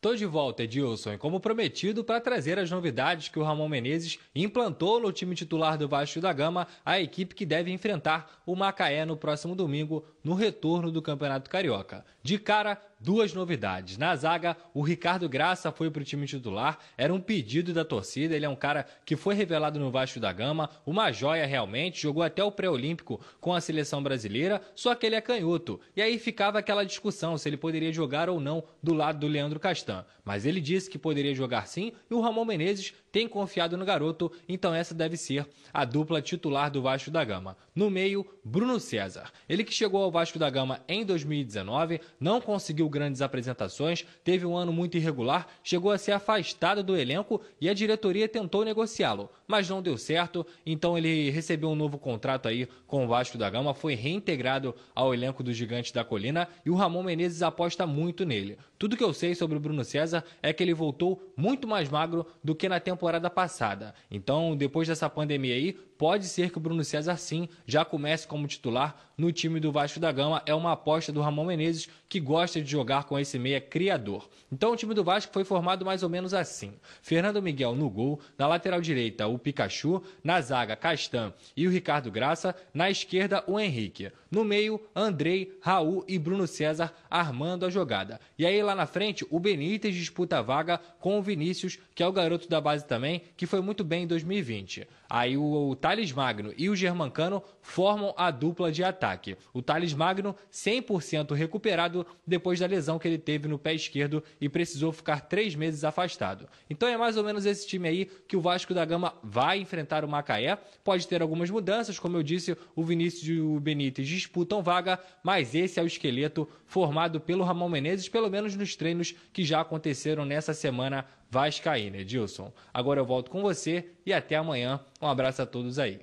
Tô 0.00 0.14
de 0.14 0.24
volta, 0.24 0.62
Edilson, 0.62 1.12
e 1.12 1.18
como 1.18 1.38
prometido, 1.40 2.02
para 2.02 2.22
trazer 2.22 2.58
as 2.58 2.70
novidades 2.70 3.28
que 3.28 3.38
o 3.38 3.42
Ramon 3.42 3.68
Menezes 3.68 4.18
implantou 4.34 4.98
no 4.98 5.12
time 5.12 5.34
titular 5.34 5.76
do 5.76 5.86
Vasco 5.86 6.22
da 6.22 6.32
Gama, 6.32 6.66
a 6.82 6.98
equipe 6.98 7.34
que 7.34 7.44
deve 7.44 7.70
enfrentar 7.70 8.40
o 8.46 8.56
Macaé 8.56 9.04
no 9.04 9.14
próximo 9.14 9.54
domingo, 9.54 10.02
no 10.24 10.32
retorno 10.32 10.90
do 10.90 11.02
Campeonato 11.02 11.50
Carioca. 11.50 12.02
De 12.22 12.38
cara, 12.38 12.80
duas 13.00 13.32
novidades. 13.32 13.96
Na 13.96 14.14
zaga, 14.14 14.56
o 14.74 14.82
Ricardo 14.82 15.28
Graça 15.28 15.72
foi 15.72 15.90
para 15.90 16.02
o 16.02 16.04
time 16.04 16.26
titular, 16.26 16.78
era 16.96 17.12
um 17.12 17.20
pedido 17.20 17.72
da 17.72 17.84
torcida, 17.84 18.36
ele 18.36 18.44
é 18.44 18.48
um 18.48 18.56
cara 18.56 18.86
que 19.04 19.16
foi 19.16 19.34
revelado 19.34 19.80
no 19.80 19.90
Vasco 19.90 20.20
da 20.20 20.32
Gama, 20.32 20.68
uma 20.84 21.10
joia 21.10 21.46
realmente, 21.46 22.02
jogou 22.02 22.22
até 22.22 22.44
o 22.44 22.52
pré-olímpico 22.52 23.20
com 23.40 23.54
a 23.54 23.60
seleção 23.60 24.02
brasileira, 24.02 24.60
só 24.74 24.94
que 24.94 25.06
ele 25.06 25.16
é 25.16 25.20
canhoto. 25.20 25.80
E 25.96 26.02
aí 26.02 26.18
ficava 26.18 26.58
aquela 26.58 26.84
discussão 26.84 27.38
se 27.38 27.48
ele 27.48 27.56
poderia 27.56 27.92
jogar 27.92 28.28
ou 28.28 28.38
não 28.38 28.62
do 28.82 28.92
lado 28.92 29.18
do 29.18 29.26
Leandro 29.26 29.58
Castan. 29.58 30.04
Mas 30.24 30.44
ele 30.44 30.60
disse 30.60 30.90
que 30.90 30.98
poderia 30.98 31.34
jogar 31.34 31.66
sim 31.66 31.92
e 32.10 32.14
o 32.14 32.20
Ramon 32.20 32.44
Menezes 32.44 32.94
tem 33.12 33.28
confiado 33.28 33.76
no 33.76 33.84
garoto, 33.84 34.30
então 34.48 34.74
essa 34.74 34.94
deve 34.94 35.16
ser 35.16 35.46
a 35.72 35.84
dupla 35.84 36.22
titular 36.22 36.70
do 36.70 36.82
Vasco 36.82 37.10
da 37.10 37.24
Gama. 37.24 37.56
No 37.74 37.90
meio, 37.90 38.26
Bruno 38.44 38.78
César. 38.78 39.30
Ele 39.48 39.64
que 39.64 39.72
chegou 39.72 40.02
ao 40.02 40.10
Vasco 40.10 40.38
da 40.38 40.50
Gama 40.50 40.80
em 40.88 41.04
2019, 41.04 42.00
não 42.18 42.40
conseguiu 42.40 42.88
grandes 42.88 43.22
apresentações, 43.22 44.04
teve 44.22 44.46
um 44.46 44.56
ano 44.56 44.72
muito 44.72 44.96
irregular, 44.96 45.46
chegou 45.62 45.90
a 45.90 45.98
ser 45.98 46.12
afastado 46.12 46.82
do 46.82 46.96
elenco 46.96 47.40
e 47.60 47.68
a 47.68 47.74
diretoria 47.74 48.28
tentou 48.28 48.64
negociá-lo, 48.64 49.30
mas 49.50 49.68
não 49.68 49.82
deu 49.82 49.98
certo, 49.98 50.46
então 50.64 50.96
ele 50.96 51.28
recebeu 51.30 51.68
um 51.68 51.74
novo 51.74 51.98
contrato 51.98 52.46
aí 52.46 52.68
com 52.86 53.04
o 53.04 53.08
Vasco 53.08 53.36
da 53.36 53.50
Gama, 53.50 53.74
foi 53.74 53.94
reintegrado 53.94 54.74
ao 54.94 55.12
elenco 55.12 55.42
do 55.42 55.52
Gigante 55.52 55.92
da 55.92 56.04
Colina 56.04 56.48
e 56.64 56.70
o 56.70 56.74
Ramon 56.76 57.02
Menezes 57.02 57.42
aposta 57.42 57.86
muito 57.86 58.24
nele. 58.24 58.56
Tudo 58.78 58.96
que 58.96 59.02
eu 59.02 59.12
sei 59.12 59.34
sobre 59.34 59.56
o 59.56 59.60
Bruno 59.60 59.84
César 59.84 60.24
é 60.40 60.52
que 60.52 60.62
ele 60.62 60.72
voltou 60.72 61.20
muito 61.36 61.66
mais 61.66 61.88
magro 61.88 62.24
do 62.42 62.54
que 62.54 62.68
na 62.68 62.78
temporada 62.78 63.28
passada. 63.28 63.92
Então, 64.08 64.56
depois 64.56 64.86
dessa 64.86 65.10
pandemia 65.10 65.54
aí, 65.54 65.76
pode 66.00 66.28
ser 66.28 66.50
que 66.50 66.56
o 66.56 66.60
Bruno 66.62 66.82
César 66.82 67.18
sim 67.18 67.46
já 67.66 67.84
comece 67.84 68.26
como 68.26 68.46
titular 68.46 69.10
no 69.18 69.30
time 69.30 69.60
do 69.60 69.70
Vasco 69.70 70.00
da 70.00 70.10
Gama. 70.10 70.42
É 70.46 70.54
uma 70.54 70.72
aposta 70.72 71.12
do 71.12 71.20
Ramon 71.20 71.44
Menezes 71.44 71.90
que 72.08 72.18
gosta 72.18 72.58
de 72.58 72.70
jogar 72.70 73.04
com 73.04 73.18
esse 73.18 73.38
meia 73.38 73.60
criador. 73.60 74.26
Então 74.50 74.72
o 74.72 74.76
time 74.76 74.94
do 74.94 75.04
Vasco 75.04 75.30
foi 75.30 75.44
formado 75.44 75.84
mais 75.84 76.02
ou 76.02 76.08
menos 76.08 76.32
assim: 76.32 76.72
Fernando 77.02 77.42
Miguel 77.42 77.74
no 77.74 77.90
gol, 77.90 78.18
na 78.38 78.46
lateral 78.46 78.80
direita 78.80 79.26
o 79.26 79.38
Pikachu, 79.38 80.02
na 80.24 80.40
zaga 80.40 80.74
Castan 80.74 81.34
e 81.54 81.68
o 81.68 81.70
Ricardo 81.70 82.10
Graça, 82.10 82.56
na 82.72 82.88
esquerda 82.88 83.44
o 83.46 83.60
Henrique. 83.60 84.10
No 84.30 84.42
meio, 84.42 84.80
Andrei, 84.94 85.58
Raul 85.60 86.04
e 86.08 86.18
Bruno 86.18 86.46
César 86.46 86.94
armando 87.10 87.66
a 87.66 87.70
jogada. 87.70 88.18
E 88.38 88.46
aí 88.46 88.62
lá 88.62 88.74
na 88.74 88.86
frente, 88.86 89.26
o 89.28 89.38
Benítez 89.38 89.94
disputa 89.94 90.38
a 90.38 90.42
vaga 90.42 90.80
com 90.98 91.18
o 91.18 91.22
Vinícius, 91.22 91.78
que 91.94 92.02
é 92.02 92.06
o 92.06 92.12
garoto 92.12 92.48
da 92.48 92.60
base 92.60 92.86
também, 92.86 93.22
que 93.36 93.44
foi 93.44 93.60
muito 93.60 93.84
bem 93.84 94.04
em 94.04 94.06
2020. 94.06 94.86
Aí 95.10 95.36
o, 95.36 95.70
o 95.70 95.74
Thales 95.90 96.12
Magno 96.12 96.54
e 96.56 96.70
o 96.70 96.76
Germancano 96.76 97.42
formam 97.60 98.14
a 98.16 98.30
dupla 98.30 98.70
de 98.70 98.84
ataque. 98.84 99.36
O 99.52 99.60
Thales 99.60 99.92
Magno 99.92 100.36
100% 100.52 101.34
recuperado 101.34 102.06
depois 102.24 102.60
da 102.60 102.66
lesão 102.66 102.96
que 102.96 103.08
ele 103.08 103.18
teve 103.18 103.48
no 103.48 103.58
pé 103.58 103.74
esquerdo 103.74 104.22
e 104.40 104.48
precisou 104.48 104.92
ficar 104.92 105.22
três 105.22 105.56
meses 105.56 105.82
afastado. 105.82 106.48
Então 106.70 106.88
é 106.88 106.96
mais 106.96 107.16
ou 107.16 107.24
menos 107.24 107.44
esse 107.44 107.66
time 107.66 107.88
aí 107.88 108.08
que 108.28 108.36
o 108.36 108.40
Vasco 108.40 108.72
da 108.72 108.84
Gama 108.84 109.14
vai 109.20 109.58
enfrentar 109.58 110.04
o 110.04 110.08
Macaé. 110.08 110.56
Pode 110.84 111.08
ter 111.08 111.22
algumas 111.22 111.50
mudanças, 111.50 111.98
como 111.98 112.16
eu 112.16 112.22
disse, 112.22 112.56
o 112.76 112.84
Vinícius 112.84 113.28
e 113.28 113.40
o 113.40 113.58
Benítez 113.58 114.06
disputam 114.06 114.62
vaga, 114.62 114.96
mas 115.24 115.56
esse 115.56 115.80
é 115.80 115.82
o 115.82 115.88
esqueleto 115.88 116.48
formado 116.66 117.20
pelo 117.20 117.42
Ramon 117.42 117.68
Menezes, 117.68 118.08
pelo 118.08 118.30
menos 118.30 118.54
nos 118.54 118.76
treinos 118.76 119.12
que 119.32 119.42
já 119.42 119.60
aconteceram 119.60 120.24
nessa 120.24 120.54
semana 120.54 121.04
vascaína, 121.30 121.98
Edilson. 121.98 122.52
Agora 122.74 123.00
eu 123.00 123.06
volto 123.06 123.30
com 123.30 123.40
você 123.40 123.92
e 124.04 124.12
até 124.12 124.36
amanhã. 124.36 124.80
Um 125.00 125.06
abraço 125.06 125.40
a 125.40 125.46
todos 125.46 125.78
aí. 125.78 126.00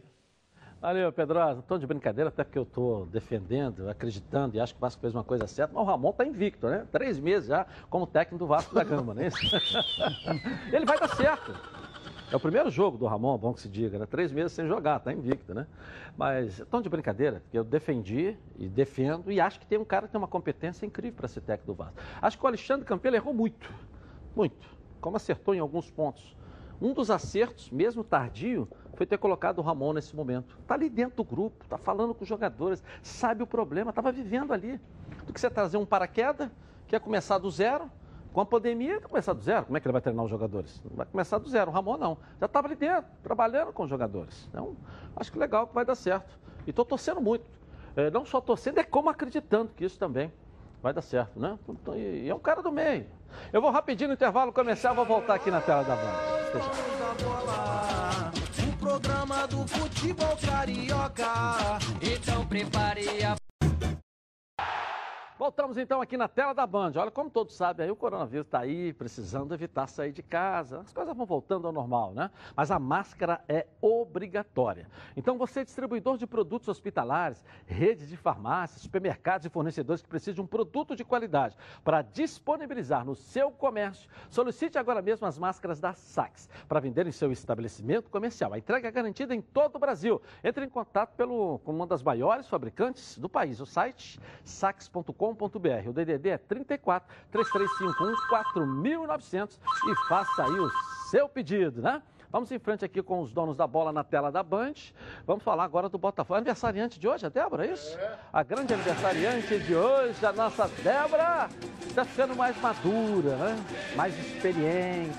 Valeu, 0.79 1.11
Pedrosa. 1.11 1.59
Estou 1.59 1.77
de 1.77 1.87
brincadeira, 1.87 2.29
até 2.29 2.43
porque 2.43 2.57
eu 2.57 2.63
estou 2.63 3.05
defendendo, 3.07 3.89
acreditando 3.89 4.55
e 4.55 4.59
acho 4.59 4.73
que 4.73 4.79
o 4.79 4.81
Vasco 4.81 5.01
fez 5.01 5.13
uma 5.13 5.23
coisa 5.23 5.47
certa. 5.47 5.73
Mas 5.73 5.83
o 5.83 5.85
Ramon 5.85 6.11
está 6.11 6.25
invicto, 6.25 6.67
né? 6.67 6.87
Três 6.91 7.19
meses 7.19 7.49
já 7.49 7.65
como 7.89 8.05
técnico 8.05 8.37
do 8.37 8.47
Vasco 8.47 8.73
da 8.73 8.83
Gama, 8.83 9.13
né? 9.13 9.29
Ele 10.71 10.85
vai 10.85 10.99
dar 10.99 11.09
certo. 11.09 11.53
É 12.31 12.35
o 12.35 12.39
primeiro 12.39 12.69
jogo 12.69 12.97
do 12.97 13.07
Ramon, 13.07 13.37
bom 13.37 13.53
que 13.53 13.61
se 13.61 13.69
diga, 13.69 13.97
né? 13.97 14.05
Três 14.05 14.31
meses 14.31 14.51
sem 14.51 14.67
jogar, 14.67 14.99
tá 14.99 15.11
invicto, 15.11 15.53
né? 15.53 15.65
Mas, 16.15 16.61
tão 16.69 16.81
de 16.81 16.89
brincadeira, 16.89 17.39
porque 17.39 17.57
eu 17.57 17.63
defendi 17.63 18.37
e 18.57 18.67
defendo 18.67 19.31
e 19.31 19.39
acho 19.39 19.59
que 19.59 19.65
tem 19.65 19.77
um 19.77 19.85
cara 19.85 20.05
que 20.05 20.11
tem 20.11 20.19
uma 20.19 20.27
competência 20.27 20.85
incrível 20.85 21.15
para 21.15 21.27
ser 21.27 21.41
técnico 21.41 21.73
do 21.73 21.73
Vasco. 21.73 21.95
Acho 22.21 22.37
que 22.37 22.43
o 22.43 22.47
Alexandre 22.47 22.85
Campelo 22.85 23.15
errou 23.15 23.33
muito, 23.33 23.73
muito, 24.35 24.76
como 25.01 25.17
acertou 25.17 25.53
em 25.53 25.59
alguns 25.59 25.89
pontos. 25.89 26.35
Um 26.81 26.93
dos 26.93 27.09
acertos, 27.09 27.71
mesmo 27.71 28.03
tardio, 28.03 28.67
foi 28.93 29.05
ter 29.05 29.17
colocado 29.17 29.59
o 29.59 29.61
Ramon 29.61 29.93
nesse 29.93 30.15
momento. 30.15 30.57
Está 30.61 30.75
ali 30.75 30.89
dentro 30.89 31.17
do 31.17 31.23
grupo, 31.23 31.63
está 31.63 31.77
falando 31.77 32.13
com 32.13 32.23
os 32.23 32.29
jogadores, 32.29 32.83
sabe 33.01 33.41
o 33.41 33.47
problema, 33.47 33.89
estava 33.89 34.11
vivendo 34.11 34.53
ali. 34.53 34.79
Do 35.25 35.33
que 35.33 35.39
você 35.39 35.49
trazer 35.49 35.77
um 35.77 35.85
paraquedas, 35.85 36.49
que 36.87 36.95
ia 36.95 36.99
começar 36.99 37.37
do 37.37 37.49
zero, 37.49 37.89
com 38.31 38.41
a 38.41 38.45
pandemia, 38.45 38.99
vai 38.99 39.09
começar 39.09 39.33
do 39.33 39.41
zero. 39.41 39.65
Como 39.65 39.77
é 39.77 39.79
que 39.79 39.87
ele 39.87 39.91
vai 39.91 40.01
treinar 40.01 40.23
os 40.23 40.29
jogadores? 40.29 40.79
Vai 40.93 41.07
começar 41.07 41.39
do 41.39 41.49
zero. 41.49 41.71
O 41.71 41.73
Ramon 41.73 41.97
não. 41.97 42.17
Já 42.39 42.45
estava 42.45 42.67
ali 42.67 42.75
dentro, 42.75 43.09
trabalhando 43.23 43.73
com 43.73 43.83
os 43.83 43.89
jogadores. 43.89 44.47
Então, 44.49 44.75
acho 45.15 45.31
que 45.31 45.39
legal 45.39 45.65
que 45.65 45.73
vai 45.73 45.83
dar 45.83 45.95
certo. 45.95 46.37
E 46.65 46.69
estou 46.69 46.85
torcendo 46.85 47.19
muito. 47.19 47.45
É, 47.95 48.11
não 48.11 48.25
só 48.25 48.39
torcendo, 48.39 48.77
é 48.77 48.83
como 48.83 49.09
acreditando 49.09 49.71
que 49.75 49.83
isso 49.83 49.97
também 49.97 50.31
vai 50.83 50.93
dar 50.93 51.01
certo, 51.01 51.39
né? 51.39 51.57
Então, 51.67 51.95
e 51.95 52.29
é 52.29 52.35
um 52.35 52.39
cara 52.39 52.61
do 52.61 52.71
meio. 52.71 53.07
Eu 53.51 53.61
vou 53.61 53.71
rapidinho 53.71 54.09
no 54.09 54.13
intervalo 54.13 54.51
comercial, 54.51 54.93
vou 54.95 55.05
voltar 55.05 55.35
aqui 55.35 55.49
na 55.49 55.61
tela 55.61 55.83
da 55.83 55.95
Band. 55.95 56.17
Programa 58.79 59.47
do 59.47 59.67
futebol 59.67 60.37
carioca. 60.37 61.79
Então 62.01 62.45
prepare 62.45 63.23
a 63.23 63.36
Voltamos 65.37 65.77
então 65.77 66.01
aqui 66.01 66.17
na 66.17 66.27
tela 66.27 66.51
da 66.51 66.65
Band. 66.65 66.93
Olha, 66.95 67.11
como 67.11 67.29
todos 67.29 67.55
sabem, 67.55 67.85
aí 67.85 67.91
o 67.91 67.95
coronavírus 67.95 68.47
está 68.47 68.61
aí, 68.61 68.91
precisando 68.91 69.53
evitar 69.53 69.85
sair 69.85 70.11
de 70.11 70.23
casa. 70.23 70.79
As 70.79 70.91
coisas 70.91 71.15
vão 71.15 71.27
voltando 71.27 71.67
ao 71.67 71.71
normal, 71.71 72.11
né? 72.11 72.31
Mas 72.55 72.71
a 72.71 72.79
máscara 72.79 73.43
é 73.47 73.67
obrigatória. 73.79 74.89
Então, 75.15 75.37
você, 75.37 75.63
distribuidor 75.63 76.17
de 76.17 76.25
produtos 76.25 76.67
hospitalares, 76.67 77.45
redes 77.67 78.09
de 78.09 78.17
farmácias, 78.17 78.81
supermercados 78.81 79.45
e 79.45 79.49
fornecedores 79.49 80.01
que 80.01 80.09
precisam 80.09 80.33
de 80.33 80.41
um 80.41 80.47
produto 80.47 80.95
de 80.95 81.05
qualidade 81.05 81.55
para 81.83 82.01
disponibilizar 82.01 83.05
no 83.05 83.13
seu 83.13 83.51
comércio, 83.51 84.09
solicite 84.31 84.79
agora 84.79 85.03
mesmo 85.03 85.27
as 85.27 85.37
máscaras 85.37 85.79
da 85.79 85.93
Sax 85.93 86.49
para 86.67 86.79
vender 86.79 87.05
em 87.05 87.11
seu 87.11 87.31
estabelecimento 87.31 88.09
comercial. 88.09 88.53
A 88.53 88.57
entrega 88.57 88.87
é 88.87 88.91
garantida 88.91 89.35
em 89.35 89.41
todo 89.41 89.75
o 89.75 89.79
Brasil. 89.79 90.19
Entre 90.43 90.65
em 90.65 90.69
contato 90.69 91.15
pelo, 91.15 91.59
com 91.59 91.73
uma 91.73 91.85
das 91.85 92.01
maiores 92.01 92.47
fabricantes 92.47 93.19
do 93.19 93.29
país, 93.29 93.59
o 93.59 93.65
site 93.67 94.19
sax.com 94.43 95.26
o 95.31 95.93
DDD 95.93 96.29
é 96.29 96.37
34 96.37 97.07
3351 97.31 98.15
4900 98.29 99.59
e 99.87 100.07
faça 100.07 100.43
aí 100.43 100.59
o 100.59 100.69
seu 101.09 101.27
pedido, 101.27 101.81
né? 101.81 102.01
Vamos 102.29 102.51
em 102.51 102.59
frente 102.59 102.83
aqui 102.83 103.01
com 103.01 103.21
os 103.21 103.31
donos 103.31 103.55
da 103.55 103.65
bola 103.65 103.91
na 103.91 104.03
tela 104.03 104.29
da 104.29 104.43
Band. 104.43 104.73
Vamos 105.25 105.43
falar 105.43 105.63
agora 105.63 105.87
do 105.87 105.97
Botafogo. 105.97 106.35
Aniversariante 106.35 106.99
de 106.99 107.07
hoje, 107.07 107.25
a 107.25 107.29
Débora, 107.29 107.65
é 107.65 107.71
isso? 107.71 107.97
É. 107.97 108.17
A 108.33 108.43
grande 108.43 108.73
aniversariante 108.73 109.59
de 109.59 109.73
hoje, 109.73 110.25
a 110.25 110.33
nossa 110.33 110.67
Débora, 110.83 111.49
está 111.87 112.03
ficando 112.03 112.35
mais 112.35 112.59
madura, 112.61 113.35
né? 113.37 113.65
Mais 113.95 114.17
experiente. 114.19 115.17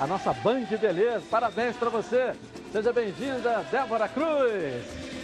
A 0.00 0.06
nossa 0.06 0.32
Band 0.32 0.64
de 0.64 0.78
beleza. 0.78 1.24
Parabéns 1.30 1.76
para 1.76 1.90
você. 1.90 2.34
Seja 2.72 2.92
bem-vinda, 2.92 3.62
Débora 3.70 4.08
Cruz. 4.08 5.15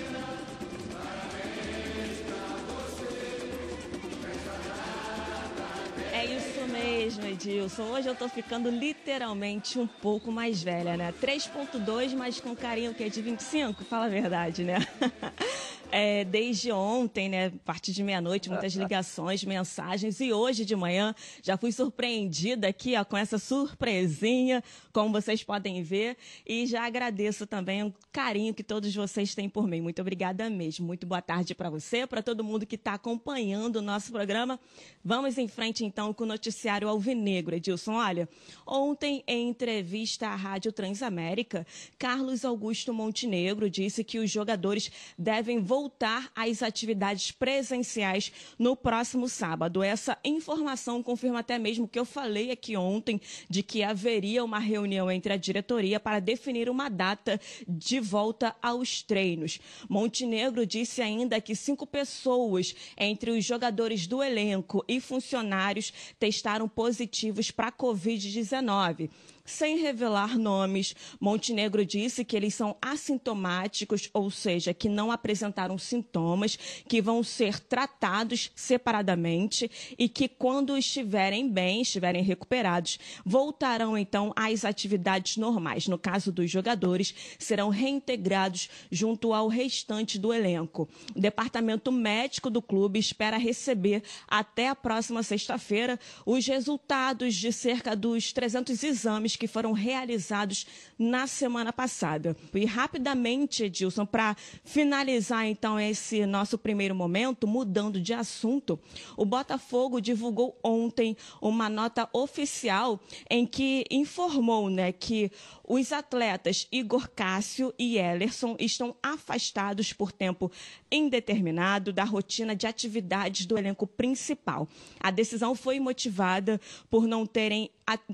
É 6.15 6.27
isso 6.27 6.67
mesmo, 6.69 7.25
Edilson. 7.25 7.85
Hoje 7.85 8.09
eu 8.09 8.15
tô 8.15 8.29
ficando 8.29 8.69
literalmente 8.69 9.79
um 9.79 9.87
pouco 9.87 10.31
mais 10.31 10.63
velha, 10.63 10.95
né? 10.97 11.11
3.2, 11.13 12.13
mas 12.15 12.39
com 12.39 12.55
carinho 12.55 12.95
que 12.95 13.03
é 13.03 13.09
de 13.09 13.23
25, 13.23 13.83
fala 13.85 14.07
a 14.07 14.09
verdade, 14.11 14.63
né? 14.63 14.75
é, 15.93 16.25
desde 16.25 16.73
ontem, 16.73 17.29
né, 17.29 17.47
a 17.49 17.67
partir 17.67 17.93
de 17.93 18.03
meia-noite, 18.03 18.49
muitas 18.49 18.73
ligações, 18.73 19.45
mensagens. 19.45 20.19
E 20.21 20.33
hoje 20.33 20.65
de 20.65 20.75
manhã 20.75 21.15
já 21.43 21.59
fui 21.59 21.71
surpreendida 21.71 22.67
aqui 22.67 22.97
ó, 22.97 23.05
com 23.05 23.15
essa 23.15 23.39
surpresinha, 23.39 24.65
como 24.91 25.13
vocês 25.13 25.45
podem 25.45 25.83
ver. 25.83 26.17
E 26.47 26.67
já 26.67 26.87
agradeço 26.87 27.47
também 27.47 27.83
o 27.83 27.93
carinho 28.11 28.55
que 28.55 28.63
todos 28.63 28.93
vocês 28.95 29.35
têm 29.35 29.51
por 29.51 29.69
mim. 29.69 29.83
Muito 29.83 30.01
obrigada 30.01 30.49
mesmo. 30.49 30.87
Muito 30.87 31.07
boa 31.07 31.21
tarde 31.21 31.55
para 31.55 31.69
você, 31.69 32.07
para 32.07 32.23
todo 32.23 32.43
mundo 32.43 32.65
que 32.65 32.77
está 32.77 32.95
acompanhando 32.95 33.77
o 33.77 33.83
nosso 33.83 34.11
programa. 34.11 34.59
Vamos 35.05 35.37
em 35.37 35.47
frente 35.47 35.85
então 35.85 36.15
com 36.15 36.25
o 36.25 36.27
noticiário 36.27 36.89
Alvinegro. 36.89 37.55
Edilson, 37.55 37.93
olha, 37.93 38.27
ontem 38.67 39.23
em 39.27 39.51
entrevista 39.51 40.29
à 40.29 40.35
Rádio 40.35 40.73
Transamérica, 40.73 41.67
Carlos 41.99 42.47
Augusto 42.47 42.95
Montenegro 42.95 43.69
disse 43.69 44.03
que 44.03 44.19
os 44.19 44.31
jogadores 44.31 44.91
devem 45.19 45.61
voltar 45.61 45.82
voltar 45.83 46.31
às 46.37 46.63
atividades 46.63 47.33
presenciais 47.33 48.31
no 48.57 48.77
próximo 48.77 49.29
sábado. 49.29 49.83
Essa 49.83 50.17
informação 50.25 51.03
confirma 51.03 51.41
até 51.41 51.59
mesmo 51.59 51.89
que 51.89 51.99
eu 51.99 52.05
falei 52.05 52.53
aqui 52.53 52.77
ontem 52.77 53.21
de 53.51 53.65
que 53.65 53.83
haveria 53.83 54.45
uma 54.45 54.61
reunião 54.61 55.11
entre 55.11 55.33
a 55.33 55.37
diretoria 55.37 55.99
para 55.99 56.21
definir 56.21 56.71
uma 56.71 56.89
data 56.89 57.41
de 57.67 57.99
volta 57.99 58.55
aos 58.63 59.03
treinos. 59.03 59.59
Montenegro 59.89 60.65
disse 60.65 61.03
ainda 61.03 61.41
que 61.41 61.57
cinco 61.57 61.85
pessoas 61.85 62.77
entre 62.97 63.33
os 63.33 63.45
jogadores 63.45 64.07
do 64.07 64.23
elenco 64.23 64.85
e 64.87 65.01
funcionários 65.01 65.93
testaram 66.17 66.69
positivos 66.69 67.51
para 67.51 67.69
a 67.69 67.73
Covid-19. 67.73 69.11
Sem 69.45 69.79
revelar 69.79 70.39
nomes, 70.39 70.95
Montenegro 71.21 71.85
disse 71.85 72.25
que 72.25 72.37
eles 72.37 72.55
são 72.55 72.77
assintomáticos, 72.81 74.09
ou 74.15 74.31
seja, 74.31 74.73
que 74.73 74.89
não 74.89 75.11
apresentaram 75.11 75.77
sintomas, 75.77 76.57
que 76.87 77.03
vão 77.03 77.25
ser 77.25 77.59
tratados 77.59 78.53
separadamente 78.55 79.69
e 79.99 80.09
que, 80.09 80.29
quando 80.29 80.79
estiverem 80.79 81.51
bem, 81.51 81.83
estiverem 81.83 82.23
recuperados, 82.23 83.01
voltarão 83.25 83.99
então 83.99 84.33
às 84.37 84.65
atividades 84.65 85.37
normais. 85.37 85.89
No 85.89 85.99
caso 85.99 86.31
dos 86.31 86.49
jogadores, 86.49 87.13
serão 87.37 87.69
reintegrados 87.69 88.71
junto 88.93 89.35
ao 89.35 89.49
restante 89.49 90.21
do 90.21 90.33
elenco. 90.33 90.89
O 91.17 91.21
departamento 91.21 91.91
médico 91.91 92.49
do 92.49 92.63
clube 92.63 93.01
espera 93.01 93.39
receber 93.39 94.05
até 94.29 94.69
a 94.69 94.77
próxima 94.77 95.25
sexta-feira 95.25 95.99
os 96.25 96.47
resultados 96.47 97.35
de 97.35 97.53
cerca 97.53 97.97
dos 97.97 98.33
300 98.33 98.85
exames 98.85 99.32
que 99.37 99.47
foram 99.47 99.73
realizados 99.73 100.67
na 100.99 101.27
semana 101.27 101.73
passada. 101.73 102.37
E 102.55 102.65
rapidamente, 102.65 103.65
Edilson, 103.65 104.07
para 104.07 104.37
finalizar 104.65 105.47
então 105.47 105.79
esse 105.79 106.25
nosso 106.27 106.59
primeiro 106.59 106.95
momento, 106.95 107.47
mudando 107.47 108.01
de 108.01 108.13
assunto, 108.13 108.79
o 109.17 109.25
Botafogo 109.25 110.01
divulgou 110.01 110.59
ontem 110.63 111.17
uma 111.41 111.69
nota 111.69 112.09
oficial 112.13 113.01
em 113.29 113.47
que 113.47 113.85
informou 113.91 114.69
né, 114.69 114.93
que 114.93 115.31
os 115.67 115.93
atletas 115.93 116.67
Igor 116.71 117.09
Cássio 117.09 117.73
e 117.79 117.97
Ellerson 117.97 118.57
estão 118.59 118.95
afastados 119.03 119.93
por 119.93 120.13
tempo 120.13 120.51
indeterminado 120.91 121.93
da 121.93 122.05
rotina 122.05 122.55
de 122.55 122.67
atividades 122.67 123.47
do 123.47 123.57
elenco 123.57 123.87
principal. 123.87 124.69
A 125.01 125.11
decisão 125.11 125.55
foi 125.55 125.81
motivada 125.81 126.61
por 126.91 127.07
não 127.07 127.25
terem 127.25 127.71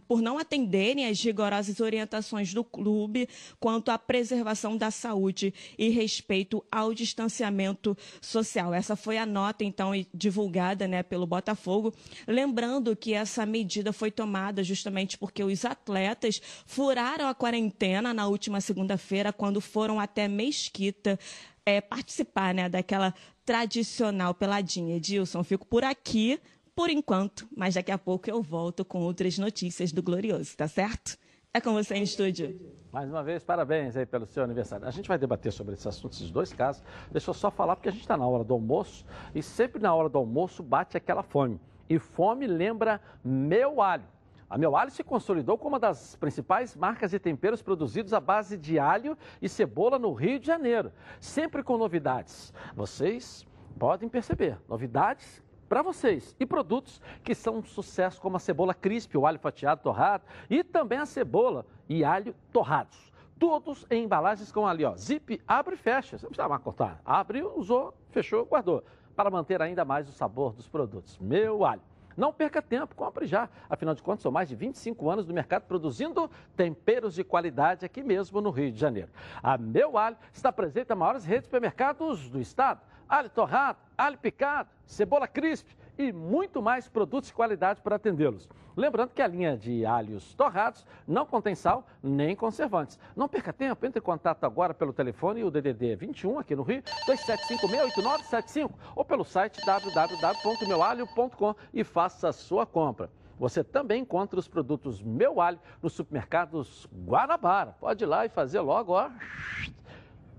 por 0.06 0.22
não 0.22 0.38
atenderem 0.38 1.04
às 1.08 1.22
rigorosas 1.22 1.80
orientações 1.80 2.52
do 2.52 2.62
clube 2.62 3.28
quanto 3.58 3.90
à 3.90 3.98
preservação 3.98 4.76
da 4.76 4.90
saúde 4.90 5.52
e 5.76 5.88
respeito 5.88 6.64
ao 6.70 6.94
distanciamento 6.94 7.96
social. 8.20 8.72
Essa 8.72 8.96
foi 8.96 9.18
a 9.18 9.26
nota, 9.26 9.64
então, 9.64 9.92
divulgada 10.12 10.86
né, 10.86 11.02
pelo 11.02 11.26
Botafogo. 11.26 11.92
Lembrando 12.26 12.94
que 12.94 13.14
essa 13.14 13.44
medida 13.44 13.92
foi 13.92 14.10
tomada 14.10 14.62
justamente 14.62 15.18
porque 15.18 15.42
os 15.42 15.64
atletas 15.64 16.40
furaram 16.66 17.28
a 17.28 17.34
quarentena 17.34 18.14
na 18.14 18.26
última 18.26 18.60
segunda-feira, 18.60 19.32
quando 19.32 19.60
foram 19.60 19.98
até 19.98 20.28
Mesquita 20.28 21.18
é, 21.64 21.80
participar 21.80 22.54
né, 22.54 22.68
daquela 22.68 23.14
tradicional 23.44 24.34
peladinha. 24.34 24.96
Edilson, 24.96 25.42
fico 25.44 25.66
por 25.66 25.84
aqui 25.84 26.40
por 26.78 26.90
enquanto, 26.90 27.48
mas 27.56 27.74
daqui 27.74 27.90
a 27.90 27.98
pouco 27.98 28.30
eu 28.30 28.40
volto 28.40 28.84
com 28.84 29.00
outras 29.00 29.36
notícias 29.36 29.90
do 29.90 30.00
Glorioso, 30.00 30.56
tá 30.56 30.68
certo? 30.68 31.18
É 31.52 31.60
com 31.60 31.72
você 31.72 31.96
em 31.96 32.04
estúdio. 32.04 32.56
Mais 32.92 33.10
uma 33.10 33.20
vez, 33.20 33.42
parabéns 33.42 33.96
aí 33.96 34.06
pelo 34.06 34.24
seu 34.24 34.44
aniversário. 34.44 34.86
A 34.86 34.90
gente 34.92 35.08
vai 35.08 35.18
debater 35.18 35.50
sobre 35.50 35.74
esse 35.74 35.88
assunto, 35.88 36.12
esses 36.12 36.30
dois 36.30 36.52
casos. 36.52 36.80
Deixa 37.10 37.30
eu 37.30 37.34
só 37.34 37.50
falar, 37.50 37.74
porque 37.74 37.88
a 37.88 37.90
gente 37.90 38.02
está 38.02 38.16
na 38.16 38.24
hora 38.24 38.44
do 38.44 38.54
almoço 38.54 39.04
e 39.34 39.42
sempre 39.42 39.82
na 39.82 39.92
hora 39.92 40.08
do 40.08 40.18
almoço 40.18 40.62
bate 40.62 40.96
aquela 40.96 41.24
fome. 41.24 41.60
E 41.90 41.98
fome 41.98 42.46
lembra 42.46 43.00
meu 43.24 43.82
alho. 43.82 44.06
A 44.48 44.56
Meu 44.56 44.76
Alho 44.76 44.92
se 44.92 45.02
consolidou 45.02 45.58
como 45.58 45.70
uma 45.70 45.80
das 45.80 46.14
principais 46.14 46.76
marcas 46.76 47.10
de 47.10 47.18
temperos 47.18 47.60
produzidos 47.60 48.14
à 48.14 48.20
base 48.20 48.56
de 48.56 48.78
alho 48.78 49.18
e 49.42 49.48
cebola 49.48 49.98
no 49.98 50.12
Rio 50.12 50.38
de 50.38 50.46
Janeiro. 50.46 50.92
Sempre 51.18 51.60
com 51.62 51.76
novidades. 51.76 52.54
Vocês 52.74 53.44
podem 53.78 54.08
perceber, 54.08 54.58
novidades 54.68 55.42
para 55.68 55.82
vocês. 55.82 56.34
E 56.40 56.46
produtos 56.46 57.00
que 57.22 57.34
são 57.34 57.58
um 57.58 57.62
sucesso, 57.62 58.20
como 58.20 58.36
a 58.36 58.40
cebola 58.40 58.74
crisp, 58.74 59.16
o 59.16 59.26
alho 59.26 59.38
fatiado 59.38 59.82
torrado 59.82 60.24
e 60.48 60.64
também 60.64 60.98
a 60.98 61.06
cebola 61.06 61.66
e 61.88 62.04
alho 62.04 62.34
torrados. 62.52 63.12
Todos 63.38 63.86
em 63.90 64.04
embalagens 64.04 64.50
com 64.50 64.66
ali, 64.66 64.84
ó, 64.84 64.96
zip, 64.96 65.40
abre 65.46 65.74
e 65.74 65.78
fecha. 65.78 66.18
Você 66.18 66.26
não 66.26 66.48
mais 66.48 66.62
cortar. 66.62 67.00
Abre, 67.04 67.42
usou, 67.42 67.94
fechou, 68.10 68.44
guardou. 68.44 68.82
Para 69.14 69.30
manter 69.30 69.62
ainda 69.62 69.84
mais 69.84 70.08
o 70.08 70.12
sabor 70.12 70.52
dos 70.52 70.68
produtos. 70.68 71.18
Meu 71.18 71.64
alho. 71.64 71.82
Não 72.16 72.32
perca 72.32 72.60
tempo, 72.60 72.96
compre 72.96 73.26
já. 73.26 73.48
Afinal 73.70 73.94
de 73.94 74.02
contas, 74.02 74.22
são 74.22 74.32
mais 74.32 74.48
de 74.48 74.56
25 74.56 75.08
anos 75.08 75.24
no 75.24 75.32
mercado 75.32 75.62
produzindo 75.62 76.28
temperos 76.56 77.14
de 77.14 77.22
qualidade 77.22 77.86
aqui 77.86 78.02
mesmo 78.02 78.40
no 78.40 78.50
Rio 78.50 78.72
de 78.72 78.78
Janeiro. 78.78 79.08
A 79.40 79.56
Meu 79.56 79.96
Alho 79.96 80.16
está 80.32 80.50
presente 80.50 80.88
nas 80.88 80.98
maiores 80.98 81.24
redes 81.24 81.42
de 81.42 81.46
supermercados 81.46 82.28
do 82.28 82.40
estado 82.40 82.80
alho 83.08 83.30
torrado, 83.30 83.78
alho 83.96 84.18
picado, 84.18 84.68
cebola 84.84 85.26
crisp 85.26 85.66
e 85.96 86.12
muito 86.12 86.60
mais 86.62 86.88
produtos 86.88 87.28
de 87.28 87.34
qualidade 87.34 87.80
para 87.80 87.96
atendê-los. 87.96 88.48
Lembrando 88.76 89.10
que 89.10 89.20
a 89.20 89.26
linha 89.26 89.56
de 89.56 89.84
alhos 89.84 90.32
torrados 90.34 90.86
não 91.04 91.26
contém 91.26 91.56
sal 91.56 91.84
nem 92.00 92.36
conservantes. 92.36 92.96
Não 93.16 93.26
perca 93.28 93.52
tempo, 93.52 93.84
entre 93.84 93.98
em 93.98 94.02
contato 94.02 94.44
agora 94.44 94.72
pelo 94.72 94.92
telefone 94.92 95.42
o 95.42 95.50
DDD 95.50 95.96
21 95.96 96.38
aqui 96.38 96.54
no 96.54 96.62
Rio, 96.62 96.80
27568975 97.08 98.70
ou 98.94 99.04
pelo 99.04 99.24
site 99.24 99.60
www.meualho.com 99.66 101.54
e 101.74 101.82
faça 101.82 102.28
a 102.28 102.32
sua 102.32 102.64
compra. 102.64 103.10
Você 103.36 103.64
também 103.64 104.02
encontra 104.02 104.38
os 104.38 104.46
produtos 104.46 105.02
Meu 105.02 105.40
Alho 105.40 105.58
nos 105.82 105.92
supermercados 105.92 106.88
Guanabara. 107.04 107.74
Pode 107.80 108.04
ir 108.04 108.06
lá 108.06 108.26
e 108.26 108.28
fazer 108.28 108.60
logo, 108.60 108.92
ó 108.92 109.10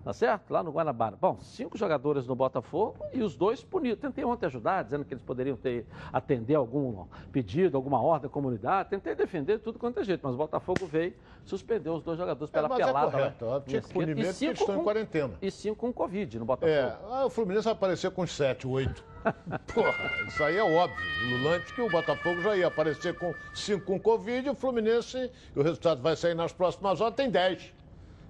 tá 0.03 0.13
certo? 0.13 0.51
Lá 0.51 0.63
no 0.63 0.71
Guanabara. 0.71 1.17
Bom, 1.19 1.37
cinco 1.41 1.77
jogadores 1.77 2.25
no 2.25 2.35
Botafogo 2.35 2.97
e 3.13 3.21
os 3.21 3.35
dois 3.35 3.63
punidos. 3.63 3.99
Tentei 3.99 4.23
ontem 4.23 4.45
ajudar, 4.45 4.83
dizendo 4.83 5.05
que 5.05 5.13
eles 5.13 5.23
poderiam 5.23 5.57
ter 5.57 5.85
atender 6.11 6.55
algum 6.55 7.05
pedido, 7.31 7.75
alguma 7.77 8.01
ordem 8.01 8.29
da 8.29 8.33
comunidade. 8.33 8.89
Tentei 8.89 9.15
defender 9.15 9.59
tudo 9.59 9.77
quanto 9.77 9.99
é 9.99 10.03
jeito, 10.03 10.21
mas 10.23 10.33
o 10.33 10.37
Botafogo 10.37 10.85
veio, 10.85 11.13
suspendeu 11.45 11.93
os 11.93 12.03
dois 12.03 12.17
jogadores 12.17 12.49
pela 12.49 12.67
é, 12.67 12.69
mas 12.69 12.77
pelada. 12.77 13.07
É 13.07 13.11
correto, 13.11 13.45
né? 13.45 13.61
tinha 13.65 13.81
mesmo 13.81 13.93
porque 13.93 14.11
eles 14.11 14.41
estão 14.41 14.75
com, 14.75 14.81
em 14.81 14.83
quarentena. 14.83 15.33
E 15.41 15.51
cinco 15.51 15.75
com 15.75 15.93
Covid 15.93 16.39
no 16.39 16.45
Botafogo. 16.45 16.71
É, 16.71 17.25
o 17.25 17.29
Fluminense 17.29 17.65
vai 17.65 17.73
aparecer 17.73 18.11
com 18.11 18.25
sete, 18.25 18.67
oito. 18.67 19.03
Porra, 19.73 20.27
isso 20.27 20.43
aí 20.43 20.57
é 20.57 20.63
óbvio. 20.63 20.97
Lulante 21.29 21.73
que 21.73 21.81
o 21.81 21.89
Botafogo 21.89 22.41
já 22.41 22.55
ia 22.55 22.67
aparecer 22.67 23.17
com 23.17 23.33
cinco 23.53 23.85
com 23.85 23.99
Covid 23.99 24.47
e 24.47 24.49
o 24.49 24.55
Fluminense, 24.55 25.31
e 25.55 25.59
o 25.59 25.63
resultado 25.63 26.01
vai 26.01 26.15
sair 26.15 26.33
nas 26.33 26.53
próximas 26.53 27.01
horas, 27.01 27.15
tem 27.15 27.29
dez. 27.29 27.73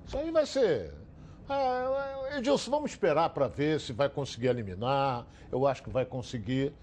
Isso 0.06 0.18
aí 0.18 0.32
vai 0.32 0.46
ser 0.46 0.94
ah, 1.50 2.38
Edilson, 2.38 2.72
vamos 2.72 2.92
esperar 2.92 3.30
para 3.30 3.48
ver 3.48 3.80
se 3.80 3.92
vai 3.92 4.08
conseguir 4.10 4.48
eliminar. 4.48 5.26
Eu 5.52 5.66
acho 5.66 5.84
que 5.84 5.90
vai 5.90 6.06
conseguir. 6.06 6.74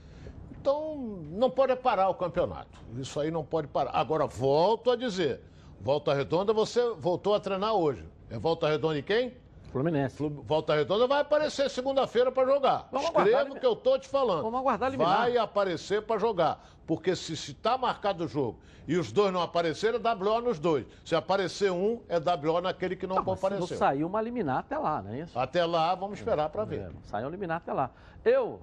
Então, 0.51 0.97
não 1.31 1.49
pode 1.49 1.77
parar 1.77 2.09
o 2.09 2.15
campeonato. 2.15 2.79
Isso 2.99 3.21
aí 3.21 3.31
não 3.31 3.45
pode 3.45 3.69
parar. 3.69 3.93
Agora, 3.93 4.27
volto 4.27 4.91
a 4.91 4.97
dizer: 4.97 5.41
Volta 5.81 6.13
Redonda, 6.13 6.53
você 6.53 6.81
voltou 6.99 7.35
a 7.35 7.41
treinar 7.41 7.75
hoje. 7.75 8.05
É 8.29 8.39
Volta 8.39 8.69
Redonda 8.69 8.99
e 8.99 9.03
quem? 9.03 9.35
Fluminense. 9.71 10.17
Volta 10.45 10.75
Redonda 10.75 11.07
vai 11.07 11.21
aparecer 11.21 11.69
segunda-feira 11.69 12.33
para 12.33 12.47
jogar. 12.47 12.89
Vamos 12.91 13.09
Escreva 13.09 13.53
o 13.53 13.61
que 13.61 13.67
eu 13.67 13.77
tô 13.77 13.99
te 13.99 14.09
falando. 14.09 14.43
Vamos 14.43 14.61
aguardar 14.61 14.89
eliminar. 14.89 15.19
Vai 15.19 15.37
aparecer 15.37 16.03
para 16.03 16.19
jogar. 16.19 16.65
Porque 16.87 17.17
se 17.17 17.33
está 17.33 17.77
marcado 17.77 18.25
o 18.25 18.29
jogo 18.29 18.59
e 18.87 18.97
os 18.97 19.11
dois 19.11 19.33
não 19.33 19.43
apareceram, 19.43 19.99
é 19.99 20.15
WO 20.15 20.41
nos 20.41 20.59
dois. 20.59 20.87
Se 21.05 21.15
aparecer 21.15 21.73
um, 21.73 22.01
é 22.09 22.19
WO 22.19 22.61
naquele 22.61 22.95
que 22.95 23.07
não, 23.07 23.17
não 23.17 23.33
apareceu. 23.33 23.67
Se 23.67 23.77
saiu 23.77 24.07
uma 24.07 24.23
liminar 24.23 24.59
até 24.59 24.79
lá, 24.79 25.03
não 25.03 25.11
é 25.11 25.21
isso? 25.21 25.39
Até 25.39 25.65
lá, 25.67 25.95
vamos 25.95 26.19
esperar 26.19 26.49
para 26.49 26.65
ver. 26.65 26.81
É, 26.81 26.91
saiu 27.03 27.29
liminar 27.29 27.57
até 27.59 27.73
lá. 27.73 27.91
Eu 28.25 28.61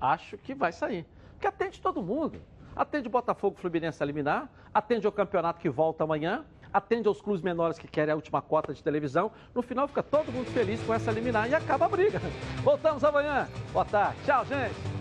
acho 0.00 0.36
que 0.38 0.54
vai 0.54 0.72
sair. 0.72 1.06
Porque 1.32 1.46
atende 1.46 1.80
todo 1.80 2.02
mundo. 2.02 2.40
Atende 2.76 3.08
o 3.08 3.10
Botafogo 3.10 3.56
Fluminense 3.58 4.00
a 4.00 4.06
eliminar, 4.06 4.48
atende 4.72 5.06
o 5.08 5.10
campeonato 5.10 5.58
que 5.58 5.68
volta 5.68 6.04
amanhã, 6.04 6.44
atende 6.72 7.08
aos 7.08 7.20
clubes 7.20 7.42
menores 7.42 7.78
que 7.78 7.88
querem 7.88 8.12
a 8.12 8.16
última 8.16 8.40
cota 8.42 8.74
de 8.74 8.82
televisão. 8.82 9.30
No 9.54 9.62
final 9.62 9.88
fica 9.88 10.02
todo 10.02 10.32
mundo 10.32 10.50
feliz 10.50 10.80
com 10.82 10.94
essa 10.94 11.10
liminar 11.10 11.48
e 11.48 11.54
acaba 11.54 11.86
a 11.86 11.88
briga. 11.88 12.20
Voltamos 12.62 13.02
amanhã. 13.04 13.48
Boa 13.72 13.84
tarde. 13.84 14.16
Tchau, 14.24 14.44
gente. 14.44 14.97